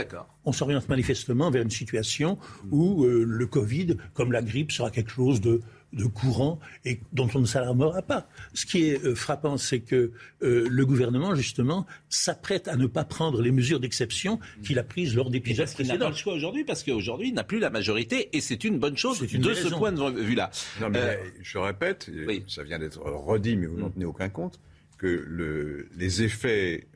On 0.46 0.52
s'oriente 0.52 0.90
manifestement 0.90 1.52
vers 1.52 1.64
une 1.64 1.70
situation 1.70 2.38
où 2.72 3.06
euh, 3.06 3.24
le 3.26 3.46
Covid, 3.48 3.98
comme 4.14 4.32
la 4.32 4.42
grippe, 4.42 4.72
sera 4.72 4.92
quelque 4.92 5.12
chose 5.12 5.42
de 5.42 5.62
de 5.94 6.06
courant 6.06 6.60
et 6.86 7.00
dont 7.14 7.30
on 7.36 7.40
ne 7.40 7.46
s'alarmera 7.46 8.02
pas. 8.02 8.28
Ce 8.54 8.66
qui 8.66 8.90
est 8.90 9.04
euh, 9.04 9.16
frappant, 9.16 9.58
c'est 9.58 9.80
que 9.80 10.12
euh, 10.42 10.68
le 10.70 10.86
gouvernement, 10.86 11.36
justement, 11.36 11.86
s'apprête 12.10 12.68
à 12.68 12.76
ne 12.76 12.88
pas 12.88 13.04
prendre 13.04 13.42
les 13.42 13.52
mesures 13.52 13.80
d'exception 13.80 14.40
qu'il 14.64 14.80
a 14.80 14.84
prises 14.84 15.16
lors 15.16 15.30
d'épisodes 15.30 15.72
précédents. 15.72 15.96
Il 15.96 16.00
n'a 16.00 16.06
pas 16.06 16.12
le 16.12 16.18
choix 16.18 16.34
aujourd'hui 16.34 16.64
parce 16.64 16.84
qu'aujourd'hui, 16.84 17.30
il 17.30 17.34
n'a 17.34 17.44
plus 17.44 17.60
la 17.60 17.70
majorité 17.70 18.30
et 18.36 18.42
c'est 18.42 18.64
une 18.64 18.80
bonne 18.80 18.98
chose 18.98 19.22
de 19.22 19.54
ce 19.54 19.68
point 19.74 19.92
de 19.92 20.20
vue-là. 20.22 20.52
Non, 20.82 20.90
mais 20.90 21.00
euh, 21.00 21.16
je 21.42 21.58
répète, 21.58 22.10
ça 22.48 22.64
vient 22.64 22.80
d'être 22.80 23.00
redit, 23.00 23.56
mais 23.56 23.68
vous 23.68 23.78
n'en 23.78 23.90
tenez 23.90 24.06
aucun 24.06 24.30
compte, 24.30 24.60
que 24.98 25.24
le, 25.28 25.88
les 25.98 26.24
effets 26.24 26.88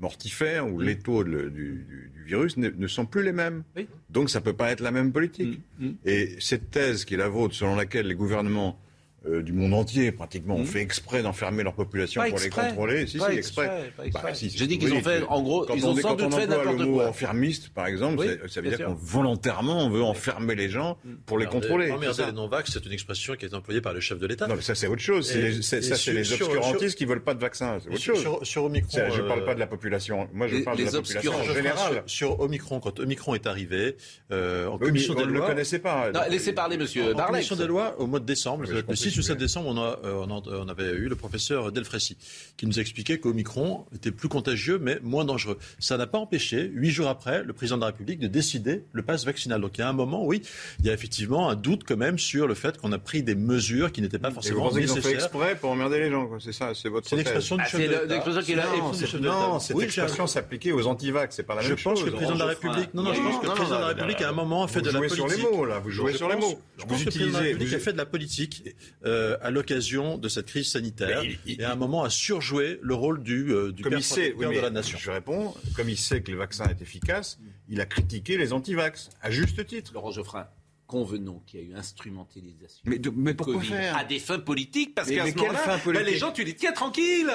mortifères 0.00 0.70
ou 0.70 0.80
létaux 0.80 1.24
du, 1.24 1.50
du, 1.50 2.10
virus 2.26 2.56
ne, 2.56 2.86
sont 2.86 3.06
plus 3.06 3.22
les 3.22 3.32
mêmes. 3.32 3.62
Donc 4.10 4.30
ça 4.30 4.40
ne 4.40 4.44
peut 4.44 4.52
pas 4.52 4.70
être 4.70 4.80
la 4.80 4.90
même 4.90 5.12
politique. 5.12 5.60
Mm, 5.78 5.86
mm. 5.86 5.94
Et 6.04 6.36
cette 6.40 6.70
thèse 6.70 7.04
qui 7.04 7.14
est 7.14 7.18
la 7.18 7.28
vôtre, 7.28 7.54
selon 7.54 7.76
laquelle 7.76 8.06
les 8.06 8.14
gouvernements 8.14 8.78
euh, 9.28 9.42
du 9.42 9.52
monde 9.52 9.74
entier, 9.74 10.12
pratiquement, 10.12 10.54
ont 10.54 10.60
hmm. 10.60 10.66
fait 10.66 10.80
exprès 10.80 11.22
d'enfermer 11.22 11.62
leur 11.64 11.74
population 11.74 12.22
pour 12.28 12.38
les 12.38 12.48
contrôler. 12.48 13.06
Si, 13.06 13.18
si, 13.18 13.24
exprès. 13.36 13.92
Bah, 14.12 14.32
J'ai 14.32 14.66
dit 14.66 14.78
qu'ils 14.78 14.92
ont 14.92 15.00
fait, 15.00 15.22
en 15.28 15.42
gros, 15.42 15.66
ils 15.74 15.86
ont 15.86 15.96
sans 15.96 16.14
doute 16.14 16.32
fait 16.32 16.46
n'importe 16.46 16.76
quoi. 16.76 17.04
Le 17.04 17.08
enfermiste, 17.08 17.70
par 17.70 17.86
exemple, 17.86 18.24
ça 18.48 18.60
veut 18.60 18.68
dire 18.68 18.86
qu'on 18.86 18.94
volontairement, 18.94 19.84
on 19.84 19.90
veut 19.90 20.02
enfermer 20.02 20.54
les 20.54 20.68
gens 20.68 20.98
hmm. 21.04 21.14
pour 21.26 21.38
les 21.38 21.46
contrôler. 21.46 21.86
les 21.86 22.32
non-vax, 22.32 22.72
c'est 22.72 22.86
une 22.86 22.92
expression 22.92 23.34
qui 23.34 23.46
est 23.46 23.54
employée 23.54 23.80
par 23.80 23.94
le 23.94 24.00
chef 24.00 24.18
de 24.18 24.26
l'État. 24.26 24.46
Non, 24.46 24.54
mais 24.54 24.62
ça, 24.62 24.74
c'est 24.74 24.86
autre 24.86 25.02
chose. 25.02 25.28
ça, 25.62 25.80
c'est 25.80 26.12
les 26.12 26.32
obscurantistes 26.32 26.96
qui 26.96 27.04
veulent 27.04 27.24
pas 27.24 27.34
de 27.34 27.40
vaccin. 27.40 27.78
C'est 27.82 27.90
autre 27.90 28.22
chose. 28.22 28.38
Sur 28.42 28.64
Omicron. 28.64 28.98
Je 29.10 29.22
ne 29.22 29.28
parle 29.28 29.44
pas 29.44 29.54
de 29.54 29.60
la 29.60 29.66
population. 29.66 30.28
Moi, 30.32 30.46
je 30.46 30.58
parle 30.58 30.78
de 30.78 30.84
la 30.84 30.90
population 30.92 31.32
en 31.34 31.42
général. 31.42 32.02
Sur 32.06 32.40
Omicron, 32.40 32.80
quand 32.80 33.00
Omicron 33.00 33.34
est 33.34 33.46
arrivé, 33.46 33.96
euh, 34.30 34.66
en 34.66 34.78
commission 34.78 35.14
des 35.14 35.24
lois. 35.24 35.28
On 35.28 35.34
ne 35.34 35.40
le 35.40 35.46
connaissait 35.46 35.78
pas. 35.78 36.10
Laissez 36.30 36.52
parler, 36.52 36.76
monsieur 36.76 37.14
Barlet. 37.14 37.22
En 37.22 37.26
commission 37.26 37.56
des 37.56 37.66
lois, 37.66 37.96
au 37.98 38.06
mois 38.06 38.20
de 38.20 38.24
décembre, 38.24 38.64
6 39.10 39.18
ou 39.18 39.22
7 39.22 39.38
décembre, 39.38 39.68
on 39.68 39.76
a 39.76 40.00
euh, 40.04 40.26
on, 40.28 40.68
avait 40.68 40.90
eu 40.90 41.08
le 41.08 41.16
professeur 41.16 41.70
Delfrécy 41.70 42.16
qui 42.56 42.66
nous 42.66 42.80
expliquait 42.80 43.18
qu'Omicron 43.18 43.86
était 43.94 44.10
plus 44.10 44.28
contagieux 44.28 44.78
mais 44.78 44.98
moins 45.02 45.24
dangereux. 45.24 45.58
Ça 45.78 45.96
n'a 45.96 46.06
pas 46.06 46.18
empêché, 46.18 46.70
huit 46.74 46.90
jours 46.90 47.08
après, 47.08 47.44
le 47.44 47.52
président 47.52 47.76
de 47.76 47.82
la 47.82 47.88
République 47.88 48.18
de 48.18 48.26
décider 48.26 48.84
le 48.92 49.02
pass 49.02 49.24
vaccinal. 49.24 49.60
Donc 49.60 49.78
il 49.78 49.80
y 49.80 49.84
a 49.84 49.88
un 49.88 49.92
moment, 49.92 50.24
oui, 50.24 50.42
il 50.80 50.86
y 50.86 50.90
a 50.90 50.92
effectivement 50.92 51.48
un 51.48 51.54
doute 51.54 51.84
quand 51.86 51.96
même 51.96 52.18
sur 52.18 52.46
le 52.48 52.54
fait 52.54 52.78
qu'on 52.78 52.92
a 52.92 52.98
pris 52.98 53.22
des 53.22 53.34
mesures 53.34 53.92
qui 53.92 54.02
n'étaient 54.02 54.18
pas 54.18 54.30
forcément 54.30 54.68
Et 54.68 54.72
vous 54.72 54.80
nécessaires. 54.80 54.98
Ont 54.98 55.08
fait 55.08 55.14
exprès 55.14 55.56
pour 55.56 55.70
emmerder 55.70 56.00
les 56.00 56.10
gens, 56.10 56.28
c'est 56.40 56.52
ça, 56.52 56.72
c'est 56.74 56.88
votre. 56.88 57.08
C'est 57.08 57.16
l'expression 57.16 57.56
du 57.56 57.62
ah, 57.64 57.68
chef 57.68 57.80
de 57.80 57.86
l'État. 58.08 59.20
Non, 59.20 59.60
cette 59.60 59.80
expression 59.80 60.26
s'appliquait 60.26 60.72
aux 60.72 60.86
antivax, 60.86 61.36
c'est 61.36 61.42
pas 61.42 61.54
la 61.54 61.62
même 61.62 61.76
chose. 61.76 61.78
Je 61.78 61.84
pense 61.84 62.00
que 62.00 62.06
le 62.06 62.12
président 62.12 62.34
de 62.34 62.40
la 62.40 62.46
République, 62.46 62.94
non, 62.94 63.02
non, 63.02 63.14
je 63.14 63.20
pense 63.20 63.38
que 63.40 63.46
le 63.46 63.52
président 63.52 63.76
de 63.76 63.80
la 63.80 63.88
République 63.88 64.22
à 64.22 64.28
un 64.28 64.32
moment 64.32 64.64
a 64.64 64.68
fait 64.68 64.80
de 64.80 64.90
la 64.90 64.98
politique. 64.98 65.20
Vous 65.20 65.28
jouez 65.28 65.36
sur 65.36 65.48
les 65.50 65.56
mots 65.56 65.64
là, 65.64 65.78
vous 65.78 65.90
jouez 65.90 66.12
sur 66.12 66.28
les 66.28 66.36
mots. 66.36 66.60
Je 66.78 66.84
pense 66.84 67.00
que 67.00 67.04
le 67.04 67.10
président 67.10 67.38
de 67.38 67.44
la 67.44 67.50
République 67.50 67.74
a 67.74 67.78
fait 67.78 67.92
de 67.92 67.98
la 67.98 68.06
politique 68.06 68.64
euh, 69.04 69.36
à 69.42 69.50
l'occasion 69.50 70.18
de 70.18 70.28
cette 70.28 70.46
crise 70.46 70.70
sanitaire 70.70 71.22
et 71.46 71.62
à 71.62 71.72
un 71.72 71.76
moment 71.76 72.02
a 72.02 72.10
surjoué 72.10 72.80
le 72.82 72.94
rôle 72.94 73.22
du, 73.22 73.52
euh, 73.52 73.72
du 73.72 73.82
père 73.82 74.02
sait, 74.02 74.32
de 74.32 74.60
la 74.60 74.70
nation. 74.70 74.98
Je 74.98 75.10
réponds, 75.10 75.54
comme 75.74 75.88
il 75.88 75.98
sait 75.98 76.22
que 76.22 76.30
le 76.30 76.38
vaccin 76.38 76.66
est 76.68 76.80
efficace, 76.80 77.38
il 77.68 77.80
a 77.80 77.86
critiqué 77.86 78.38
les 78.38 78.52
antivax, 78.52 79.10
à 79.20 79.30
juste 79.30 79.66
titre. 79.66 79.92
Laurent 79.92 80.12
Geoffrin, 80.12 80.46
convenons 80.86 81.42
qu'il 81.46 81.60
y 81.60 81.62
a 81.62 81.66
eu 81.66 81.74
instrumentalisation. 81.74 82.82
Mais, 82.84 83.00
mais 83.14 83.34
pourquoi 83.34 83.60
faire? 83.62 83.96
À 83.96 84.04
des 84.04 84.18
fins 84.18 84.38
politiques, 84.38 84.94
parce 84.94 85.10
qu'à 85.10 85.30
ce 85.30 85.36
moment-là, 85.36 85.80
ben, 85.84 86.04
les 86.04 86.16
gens, 86.16 86.32
tu 86.32 86.44
les 86.44 86.54
tiens 86.54 86.72
tranquilles 86.72 87.32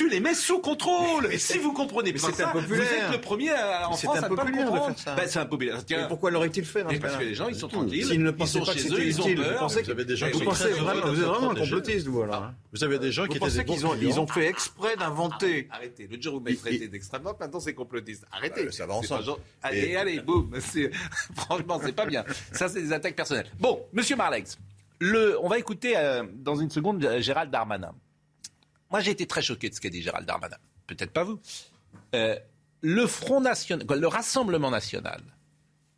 tu 0.00 0.08
les 0.08 0.20
mets 0.20 0.34
sous 0.34 0.60
contrôle. 0.60 1.26
Et 1.30 1.36
si 1.36 1.58
vous 1.58 1.74
comprenez 1.74 2.14
pas 2.14 2.32
ça, 2.32 2.54
vous 2.54 2.74
êtes 2.74 3.12
le 3.12 3.20
premier 3.20 3.50
en 3.52 3.92
France 3.92 4.16
à 4.16 4.28
pas 4.30 4.46
comprendre. 4.46 4.94
Ben, 5.04 5.26
c'est 5.26 5.38
impopulaire. 5.38 5.84
Tiens, 5.84 6.06
pourquoi 6.08 6.30
l'aurait-il 6.30 6.64
fait 6.64 6.84
Parce 6.84 7.16
que 7.16 7.24
les 7.24 7.34
gens, 7.34 7.48
ils 7.48 7.54
sont 7.54 7.68
tranquilles. 7.68 8.06
S'ils 8.06 8.22
ne 8.22 8.30
pensaient 8.30 8.60
pas 8.60 8.72
que 8.72 8.78
c'était 8.78 9.08
utile, 9.08 9.40
vous 9.40 9.58
pensez 9.58 9.82
que 9.82 9.92
des 9.92 10.16
gens 10.16 10.26
vous 10.32 10.40
pensez 10.40 10.70
vraiment, 10.70 11.06
vous 11.06 11.20
êtes 11.20 11.26
vraiment 11.26 11.50
un 11.50 11.54
complotiste, 11.54 12.06
vous 12.06 12.22
alors. 12.22 12.52
Vous 12.72 12.82
avez 12.84 12.98
des 12.98 13.12
gens 13.12 13.26
qui 13.26 13.36
étaient 13.36 13.84
ont, 13.84 13.94
ils 14.00 14.18
ont 14.20 14.26
fait 14.26 14.46
exprès 14.46 14.96
d'inventer. 14.96 15.68
Arrêtez. 15.70 16.08
Le 16.10 16.20
jour 16.20 16.34
où 16.34 16.38
vous 16.38 16.44
m'avez 16.44 16.56
traité 16.56 16.88
d'extrême 16.88 17.22
droite, 17.22 17.38
maintenant 17.38 17.60
c'est 17.60 17.74
complotiste. 17.74 18.24
Arrêtez. 18.32 18.70
Ça 18.72 18.86
va 18.86 18.94
ensemble. 18.94 19.24
Allez, 19.62 19.96
allez, 19.96 20.20
boum. 20.20 20.50
Franchement, 21.36 21.80
c'est 21.84 21.92
pas 21.92 22.06
bien. 22.06 22.24
Ça, 22.52 22.68
c'est 22.68 22.80
des 22.82 22.92
attaques 22.92 23.16
personnelles. 23.16 23.50
Bon, 23.58 23.82
Monsieur 23.92 24.16
Marlex, 24.16 24.58
on 25.02 25.48
va 25.48 25.58
écouter 25.58 25.96
euh, 25.96 26.24
dans 26.32 26.56
une 26.56 26.70
seconde 26.70 27.06
Gérald 27.18 27.50
Darmanin. 27.50 27.92
Moi, 28.90 29.00
j'ai 29.00 29.10
été 29.12 29.26
très 29.26 29.42
choqué 29.42 29.68
de 29.70 29.74
ce 29.74 29.80
qu'a 29.80 29.90
dit 29.90 30.02
Gérald 30.02 30.26
Darmanin 30.26 30.56
peut-être 30.94 31.12
pas 31.12 31.24
vous. 31.24 31.40
Euh, 32.14 32.36
le 32.82 33.06
Front 33.06 33.40
National, 33.40 33.86
le 33.88 34.06
Rassemblement 34.06 34.70
National 34.70 35.20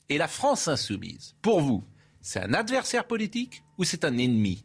et 0.09 0.19
la 0.19 0.29
France 0.29 0.69
Insoumise, 0.69 1.35
pour 1.43 1.61
vous, 1.61 1.85
c'est 2.21 2.41
un 2.41 2.55
adversaire 2.55 3.07
politique 3.07 3.63
ou 3.79 3.85
c'est 3.85 4.05
un 4.05 4.17
ennemi? 4.19 4.65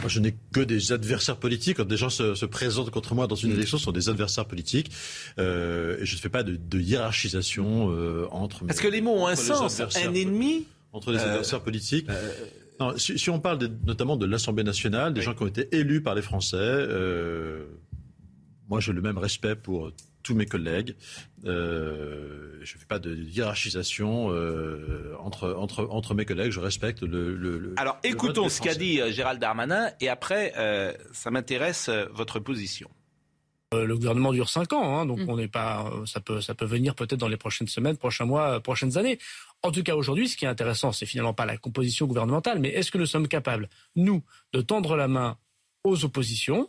Moi, 0.00 0.08
je 0.08 0.20
n'ai 0.20 0.34
que 0.52 0.60
des 0.60 0.92
adversaires 0.92 1.36
politiques. 1.36 1.76
Quand 1.76 1.84
des 1.84 1.98
gens 1.98 2.08
se, 2.08 2.44
présentent 2.46 2.90
contre 2.90 3.14
moi 3.14 3.26
dans 3.26 3.36
une 3.36 3.50
mm. 3.50 3.56
élection, 3.56 3.78
ce 3.78 3.84
sont 3.84 3.92
des 3.92 4.08
adversaires 4.08 4.46
politiques. 4.46 4.90
Euh, 5.38 6.00
et 6.00 6.06
je 6.06 6.16
ne 6.16 6.20
fais 6.20 6.30
pas 6.30 6.42
de, 6.42 6.80
hiérarchisation 6.80 7.90
euh, 7.90 8.26
entre. 8.30 8.64
Parce 8.64 8.80
que 8.80 8.88
les 8.88 9.02
mots 9.02 9.12
ont 9.12 9.26
un 9.26 9.36
sens. 9.36 9.80
Un 9.80 10.14
ennemi 10.14 10.66
entre 10.92 11.12
les 11.12 11.18
adversaires 11.18 11.60
politiques. 11.60 12.08
Si, 12.96 13.30
on 13.30 13.40
parle 13.40 13.58
notamment 13.86 14.16
de 14.16 14.26
l'Assemblée 14.26 14.64
nationale, 14.64 15.14
des 15.14 15.22
gens 15.22 15.34
qui 15.34 15.42
ont 15.42 15.46
été 15.46 15.68
élus 15.76 16.02
par 16.02 16.14
les 16.14 16.22
Français, 16.22 16.86
moi, 18.68 18.80
j'ai 18.80 18.92
le 18.92 19.02
même 19.02 19.18
respect 19.18 19.54
pour 19.54 19.92
tous 20.22 20.34
mes 20.34 20.46
collègues. 20.46 20.94
Euh, 21.44 22.58
je 22.62 22.74
ne 22.74 22.78
fais 22.78 22.86
pas 22.86 22.98
de 22.98 23.14
hiérarchisation 23.14 24.30
euh, 24.30 25.14
entre, 25.20 25.52
entre, 25.52 25.86
entre 25.90 26.14
mes 26.14 26.24
collègues. 26.24 26.52
Je 26.52 26.60
respecte 26.60 27.02
le. 27.02 27.34
le 27.34 27.74
Alors, 27.76 27.98
écoutons 28.04 28.48
ce 28.48 28.60
qu'a 28.60 28.74
dit 28.74 29.00
euh, 29.00 29.12
Gérald 29.12 29.40
Darmanin 29.40 29.90
et 30.00 30.08
après, 30.08 30.54
ça 31.12 31.30
m'intéresse 31.30 31.90
votre 32.12 32.38
position. 32.38 32.88
Le 33.72 33.96
gouvernement 33.96 34.32
dure 34.32 34.50
cinq 34.50 34.74
ans, 34.74 34.98
hein, 34.98 35.06
donc 35.06 35.20
mm. 35.20 35.28
on 35.30 35.36
n'est 35.36 35.48
pas. 35.48 35.90
Ça 36.04 36.20
peut, 36.20 36.42
ça 36.42 36.54
peut 36.54 36.66
venir 36.66 36.94
peut-être 36.94 37.20
dans 37.20 37.28
les 37.28 37.38
prochaines 37.38 37.68
semaines, 37.68 37.96
prochains 37.96 38.26
mois, 38.26 38.60
prochaines 38.60 38.98
années. 38.98 39.18
En 39.62 39.70
tout 39.70 39.82
cas, 39.84 39.94
aujourd'hui, 39.94 40.28
ce 40.28 40.36
qui 40.36 40.44
est 40.44 40.48
intéressant, 40.48 40.90
c'est 40.92 41.06
finalement 41.06 41.34
pas 41.34 41.46
la 41.46 41.56
composition 41.56 42.06
gouvernementale, 42.06 42.58
mais 42.58 42.70
est-ce 42.70 42.90
que 42.90 42.98
nous 42.98 43.06
sommes 43.06 43.28
capables, 43.28 43.68
nous, 43.94 44.22
de 44.52 44.60
tendre 44.60 44.96
la 44.96 45.06
main 45.06 45.38
aux 45.84 46.04
oppositions, 46.04 46.68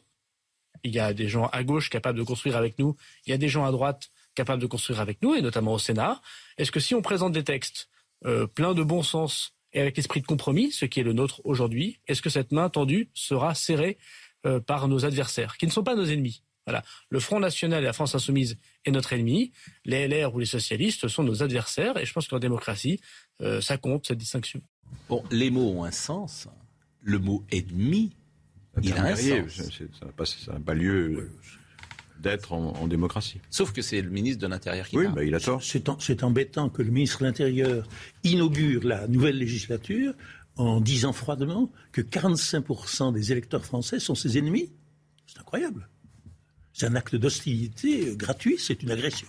il 0.83 0.93
y 0.93 0.99
a 0.99 1.13
des 1.13 1.27
gens 1.27 1.47
à 1.47 1.63
gauche 1.63 1.89
capables 1.89 2.17
de 2.17 2.23
construire 2.23 2.55
avec 2.55 2.77
nous, 2.77 2.95
il 3.25 3.31
y 3.31 3.33
a 3.33 3.37
des 3.37 3.49
gens 3.49 3.65
à 3.65 3.71
droite 3.71 4.09
capables 4.35 4.61
de 4.61 4.67
construire 4.67 4.99
avec 4.99 5.21
nous, 5.21 5.33
et 5.33 5.41
notamment 5.41 5.73
au 5.73 5.79
Sénat. 5.79 6.21
Est-ce 6.57 6.71
que 6.71 6.79
si 6.79 6.93
on 6.93 7.01
présente 7.01 7.33
des 7.33 7.43
textes 7.43 7.89
euh, 8.25 8.47
pleins 8.47 8.73
de 8.73 8.83
bon 8.83 9.03
sens 9.03 9.55
et 9.73 9.81
avec 9.81 9.97
l'esprit 9.97 10.21
de 10.21 10.27
compromis, 10.27 10.71
ce 10.71 10.85
qui 10.85 10.99
est 10.99 11.03
le 11.03 11.13
nôtre 11.13 11.41
aujourd'hui, 11.45 11.99
est-ce 12.07 12.21
que 12.21 12.29
cette 12.29 12.51
main 12.51 12.69
tendue 12.69 13.09
sera 13.13 13.55
serrée 13.55 13.97
euh, 14.45 14.59
par 14.59 14.87
nos 14.87 15.03
adversaires, 15.05 15.57
qui 15.57 15.65
ne 15.65 15.71
sont 15.71 15.83
pas 15.83 15.95
nos 15.95 16.05
ennemis? 16.05 16.43
Voilà. 16.65 16.83
Le 17.09 17.19
Front 17.19 17.39
National 17.39 17.83
et 17.83 17.85
la 17.85 17.93
France 17.93 18.15
Insoumise 18.15 18.57
est 18.85 18.91
notre 18.91 19.13
ennemi. 19.13 19.51
Les 19.85 20.07
LR 20.07 20.33
ou 20.33 20.39
les 20.39 20.45
socialistes 20.45 21.07
sont 21.07 21.23
nos 21.23 21.43
adversaires. 21.43 21.97
Et 21.97 22.05
je 22.05 22.13
pense 22.13 22.27
qu'en 22.27 22.39
démocratie, 22.39 22.99
euh, 23.41 23.61
ça 23.61 23.77
compte, 23.77 24.07
cette 24.07 24.17
distinction. 24.17 24.61
Bon, 25.09 25.23
les 25.31 25.49
mots 25.49 25.71
ont 25.71 25.83
un 25.83 25.91
sens. 25.91 26.47
Le 27.01 27.19
mot 27.19 27.45
ennemi 27.51 28.15
il 28.81 28.93
a 28.93 29.05
un 29.05 29.15
Ça 29.15 29.35
n'a 30.05 30.59
pas, 30.59 30.73
lieu 30.73 31.29
d'être 32.19 32.53
en, 32.53 32.87
démocratie. 32.87 33.39
Sauf 33.49 33.71
que 33.71 33.81
c'est 33.81 34.01
le 34.01 34.09
ministre 34.09 34.41
de 34.41 34.47
l'Intérieur 34.47 34.87
qui 34.87 34.97
oui, 34.97 35.05
parle. 35.05 35.15
Bah, 35.15 35.23
il 35.23 35.35
a 35.35 35.39
tort. 35.39 35.61
C'est 35.61 36.23
embêtant 36.23 36.69
que 36.69 36.81
le 36.81 36.89
ministre 36.89 37.19
de 37.19 37.25
l'Intérieur 37.25 37.87
inaugure 38.23 38.83
la 38.85 39.07
nouvelle 39.07 39.37
législature 39.37 40.13
en 40.55 40.81
disant 40.81 41.13
froidement 41.13 41.71
que 41.91 42.01
45% 42.01 43.13
des 43.13 43.31
électeurs 43.31 43.65
français 43.65 43.99
sont 43.99 44.15
ses 44.15 44.37
ennemis. 44.37 44.71
C'est 45.27 45.39
incroyable. 45.39 45.89
C'est 46.73 46.87
un 46.87 46.95
acte 46.95 47.15
d'hostilité 47.15 48.15
gratuit, 48.17 48.55
c'est 48.57 48.81
une 48.81 48.91
agression. 48.91 49.27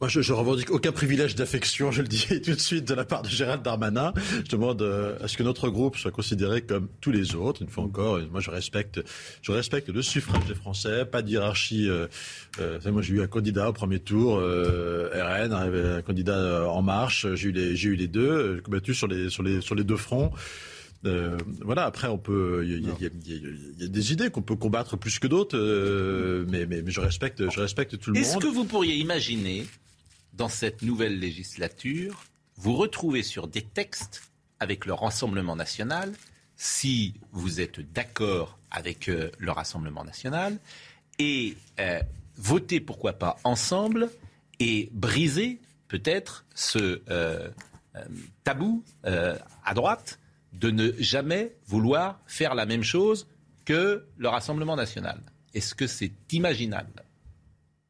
Moi, 0.00 0.08
je, 0.08 0.20
je 0.20 0.32
revendique 0.32 0.72
aucun 0.72 0.90
privilège 0.90 1.36
d'affection, 1.36 1.92
je 1.92 2.02
le 2.02 2.08
dis 2.08 2.26
tout 2.44 2.54
de 2.54 2.58
suite 2.58 2.88
de 2.88 2.94
la 2.94 3.04
part 3.04 3.22
de 3.22 3.28
Gérald 3.28 3.62
Darmanin. 3.62 4.12
Je 4.44 4.50
demande 4.50 4.82
euh, 4.82 5.16
à 5.22 5.28
ce 5.28 5.36
que 5.36 5.44
notre 5.44 5.68
groupe 5.68 5.96
soit 5.96 6.10
considéré 6.10 6.62
comme 6.62 6.88
tous 7.00 7.12
les 7.12 7.36
autres. 7.36 7.62
Une 7.62 7.68
fois 7.68 7.84
encore, 7.84 8.18
moi, 8.32 8.40
je 8.40 8.50
respecte, 8.50 9.00
le 9.46 10.02
suffrage 10.02 10.44
des 10.46 10.56
Français, 10.56 11.04
pas 11.04 11.22
de 11.22 11.30
hiérarchie. 11.30 11.88
Euh, 11.88 12.08
euh, 12.58 12.80
moi, 12.90 13.00
j'ai 13.00 13.14
eu 13.14 13.22
un 13.22 13.28
candidat 13.28 13.68
au 13.68 13.72
premier 13.72 14.00
tour, 14.00 14.38
RN, 14.38 15.52
un 15.52 16.02
candidat 16.02 16.68
En 16.68 16.82
Marche. 16.82 17.32
J'ai 17.34 17.50
eu 17.50 17.52
les, 17.52 17.76
j'ai 17.76 18.08
deux, 18.08 18.60
combattu 18.64 18.94
sur 18.94 19.06
les 19.06 19.84
deux 19.84 19.96
fronts. 19.96 20.32
Euh, 21.04 21.36
voilà, 21.60 21.84
après, 21.84 22.06
on 22.08 22.18
peut, 22.18 22.62
il 22.64 22.78
y, 22.78 23.82
y, 23.82 23.84
a 23.84 23.88
des 23.88 24.12
idées 24.12 24.30
qu'on 24.30 24.42
peut 24.42 24.54
combattre 24.54 24.96
plus 24.96 25.18
que 25.18 25.26
d'autres, 25.26 25.58
euh, 25.58 26.44
mais, 26.48 26.64
mais, 26.66 26.82
mais, 26.82 26.92
je 26.92 27.00
respecte, 27.00 27.50
je 27.50 27.60
respecte 27.60 27.98
tout 27.98 28.10
le 28.10 28.20
monde. 28.20 28.24
Est-ce 28.24 28.38
que 28.38 28.46
vous 28.46 28.64
pourriez 28.64 28.96
imaginer 28.96 29.66
dans 30.34 30.48
cette 30.48 30.82
nouvelle 30.82 31.18
législature, 31.18 32.24
vous 32.56 32.76
retrouvez 32.76 33.22
sur 33.22 33.48
des 33.48 33.62
textes 33.62 34.30
avec 34.60 34.86
le 34.86 34.94
Rassemblement 34.94 35.56
national, 35.56 36.12
si 36.56 37.14
vous 37.32 37.60
êtes 37.60 37.80
d'accord 37.92 38.58
avec 38.70 39.08
euh, 39.08 39.30
le 39.38 39.50
Rassemblement 39.50 40.04
national, 40.04 40.58
et 41.18 41.56
voter, 42.36 42.80
pourquoi 42.80 43.12
pas, 43.12 43.36
ensemble, 43.44 44.08
et 44.60 44.88
briser 44.92 45.60
peut-être 45.88 46.44
ce 46.54 47.02
tabou 48.44 48.82
à 49.04 49.74
droite 49.74 50.18
de 50.52 50.70
ne 50.70 50.92
jamais 50.98 51.56
vouloir 51.66 52.20
faire 52.26 52.54
la 52.54 52.66
même 52.66 52.82
chose 52.82 53.26
que 53.64 54.04
le 54.16 54.28
Rassemblement 54.28 54.76
national. 54.76 55.20
Est-ce 55.54 55.74
que 55.74 55.86
c'est 55.86 56.12
imaginable? 56.32 57.04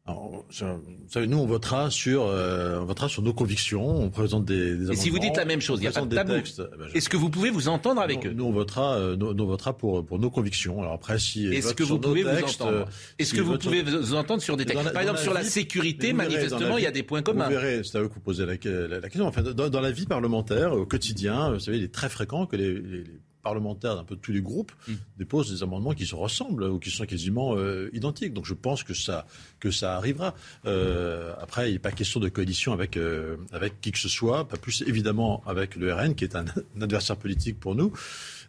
Alors, 0.04 0.44
vous 0.48 1.08
savez, 1.08 1.28
nous, 1.28 1.38
on 1.38 1.46
votera 1.46 1.88
sur, 1.88 2.24
euh, 2.24 2.80
on 2.80 2.86
votera 2.86 3.08
sur 3.08 3.22
nos 3.22 3.32
convictions. 3.32 3.86
On 3.86 4.10
présente 4.10 4.44
des, 4.44 4.76
des 4.76 4.90
Et 4.90 4.96
si 4.96 5.10
vous 5.10 5.20
dites 5.20 5.36
la 5.36 5.44
même 5.44 5.60
chose, 5.60 5.78
il 5.78 5.82
n'y 5.82 5.86
a 5.86 5.92
pas 5.92 6.00
de 6.00 6.12
tabou. 6.12 6.32
Eh 6.34 6.60
ben, 6.60 6.86
Est-ce 6.92 7.08
que 7.08 7.16
vous 7.16 7.30
pouvez 7.30 7.50
vous 7.50 7.68
entendre 7.68 8.00
avec 8.00 8.26
eux 8.26 8.32
Nous, 8.32 8.44
on 8.44 8.50
votera, 8.50 8.96
euh, 8.96 9.14
nous, 9.14 9.46
votera 9.46 9.78
pour, 9.78 10.04
pour 10.04 10.18
nos 10.18 10.28
convictions. 10.28 10.80
Alors 10.80 10.94
après, 10.94 11.20
si 11.20 11.46
est-ce 11.46 11.74
que 11.74 11.84
vous 11.84 12.00
pouvez 12.00 12.24
vous 12.24 12.30
entendre 12.30 12.88
Est-ce 13.20 13.32
que 13.32 13.40
vous 13.40 13.58
pouvez 13.58 13.82
vous 13.82 14.14
entendre 14.14 14.42
sur 14.42 14.56
des 14.56 14.66
textes 14.66 14.92
Par 14.92 15.02
exemple, 15.02 15.20
sur 15.20 15.34
la 15.34 15.44
sécurité, 15.44 16.12
manifestement, 16.12 16.78
il 16.78 16.84
y 16.84 16.88
a 16.88 16.90
des 16.92 17.04
points 17.04 17.22
communs. 17.22 17.44
Vous 17.44 17.50
verrez, 17.50 17.82
c'est 17.84 17.98
à 17.98 18.00
eux 18.00 18.08
que 18.08 18.14
vous 18.14 18.20
posez 18.20 18.44
la, 18.44 18.54
la, 18.54 19.00
question. 19.00 19.26
Enfin, 19.26 19.42
dans, 19.42 19.68
dans, 19.68 19.80
la 19.80 19.92
vie 19.92 20.06
parlementaire, 20.06 20.72
au 20.72 20.84
quotidien, 20.84 21.52
vous 21.52 21.60
savez, 21.60 21.78
il 21.78 21.84
est 21.84 21.94
très 21.94 22.08
fréquent 22.08 22.46
que 22.46 22.56
les, 22.56 22.74
les 22.74 23.04
parlementaires 23.42 23.96
d'un 23.96 24.04
peu 24.04 24.16
tous 24.16 24.32
les 24.32 24.40
groupes 24.40 24.72
mm. 24.88 24.92
déposent 25.18 25.50
des 25.50 25.62
amendements 25.62 25.92
qui 25.92 26.06
se 26.06 26.14
ressemblent 26.14 26.64
ou 26.64 26.78
qui 26.78 26.90
sont 26.90 27.04
quasiment 27.04 27.56
euh, 27.56 27.90
identiques. 27.92 28.32
Donc 28.32 28.46
je 28.46 28.54
pense 28.54 28.82
que 28.82 28.94
ça, 28.94 29.26
que 29.60 29.70
ça 29.70 29.96
arrivera. 29.96 30.34
Euh, 30.66 31.34
après, 31.40 31.70
il 31.70 31.74
n'est 31.74 31.78
pas 31.78 31.92
question 31.92 32.20
de 32.20 32.28
coalition 32.28 32.72
avec, 32.72 32.96
euh, 32.96 33.36
avec 33.52 33.80
qui 33.80 33.92
que 33.92 33.98
ce 33.98 34.08
soit, 34.08 34.48
pas 34.48 34.56
plus 34.56 34.82
évidemment 34.86 35.42
avec 35.46 35.76
le 35.76 35.92
RN, 35.92 36.14
qui 36.14 36.24
est 36.24 36.36
un, 36.36 36.44
adversaire 36.80 37.16
politique 37.16 37.58
pour 37.58 37.74
nous. 37.74 37.92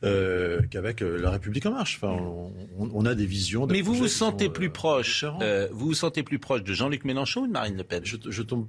qu'avec 0.02 1.02
la 1.02 1.30
République 1.32 1.66
en 1.66 1.72
marche. 1.72 2.00
Enfin, 2.02 2.18
on, 2.78 3.06
a 3.06 3.16
des 3.16 3.26
visions. 3.26 3.68
Mais 3.68 3.82
vous 3.82 3.94
vous 3.94 4.08
sentez 4.08 4.50
plus 4.50 4.70
proche. 4.70 5.26
vous 5.72 5.88
vous 5.88 5.94
sentez 5.94 6.24
plus 6.24 6.40
proche 6.40 6.64
de 6.64 6.74
Jean-Luc 6.74 7.06
Mélenchon 7.06 7.42
ou 7.42 7.48
de 7.48 7.52
Marine 7.52 7.78
Le 7.78 7.84
Pen? 7.84 8.02
Je, 8.06 8.18
je 8.28 8.42
tombe 8.42 8.68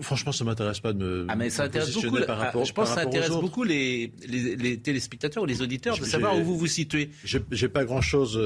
Franchement, 0.00 0.32
ça 0.32 0.44
m'intéresse 0.44 0.80
pas 0.80 0.92
de 0.92 0.98
me. 0.98 1.26
Ah, 1.28 1.36
mais 1.36 1.50
ça 1.50 1.64
intéresse 1.64 1.92
beaucoup. 1.94 2.18
Par 2.26 2.38
rapport, 2.38 2.64
je 2.64 2.72
pense 2.72 2.90
que 2.90 2.94
ça 2.94 3.02
intéresse 3.02 3.30
beaucoup 3.30 3.64
les, 3.64 4.12
les, 4.26 4.56
les, 4.56 4.78
téléspectateurs 4.78 5.42
ou 5.42 5.46
les 5.46 5.62
auditeurs 5.62 5.98
de 5.98 6.04
savoir 6.04 6.38
où 6.38 6.42
vous 6.42 6.56
vous 6.56 6.66
situez. 6.66 7.10
J'ai 7.24 7.68
pas 7.68 7.84
grand 7.84 8.00
chose, 8.00 8.40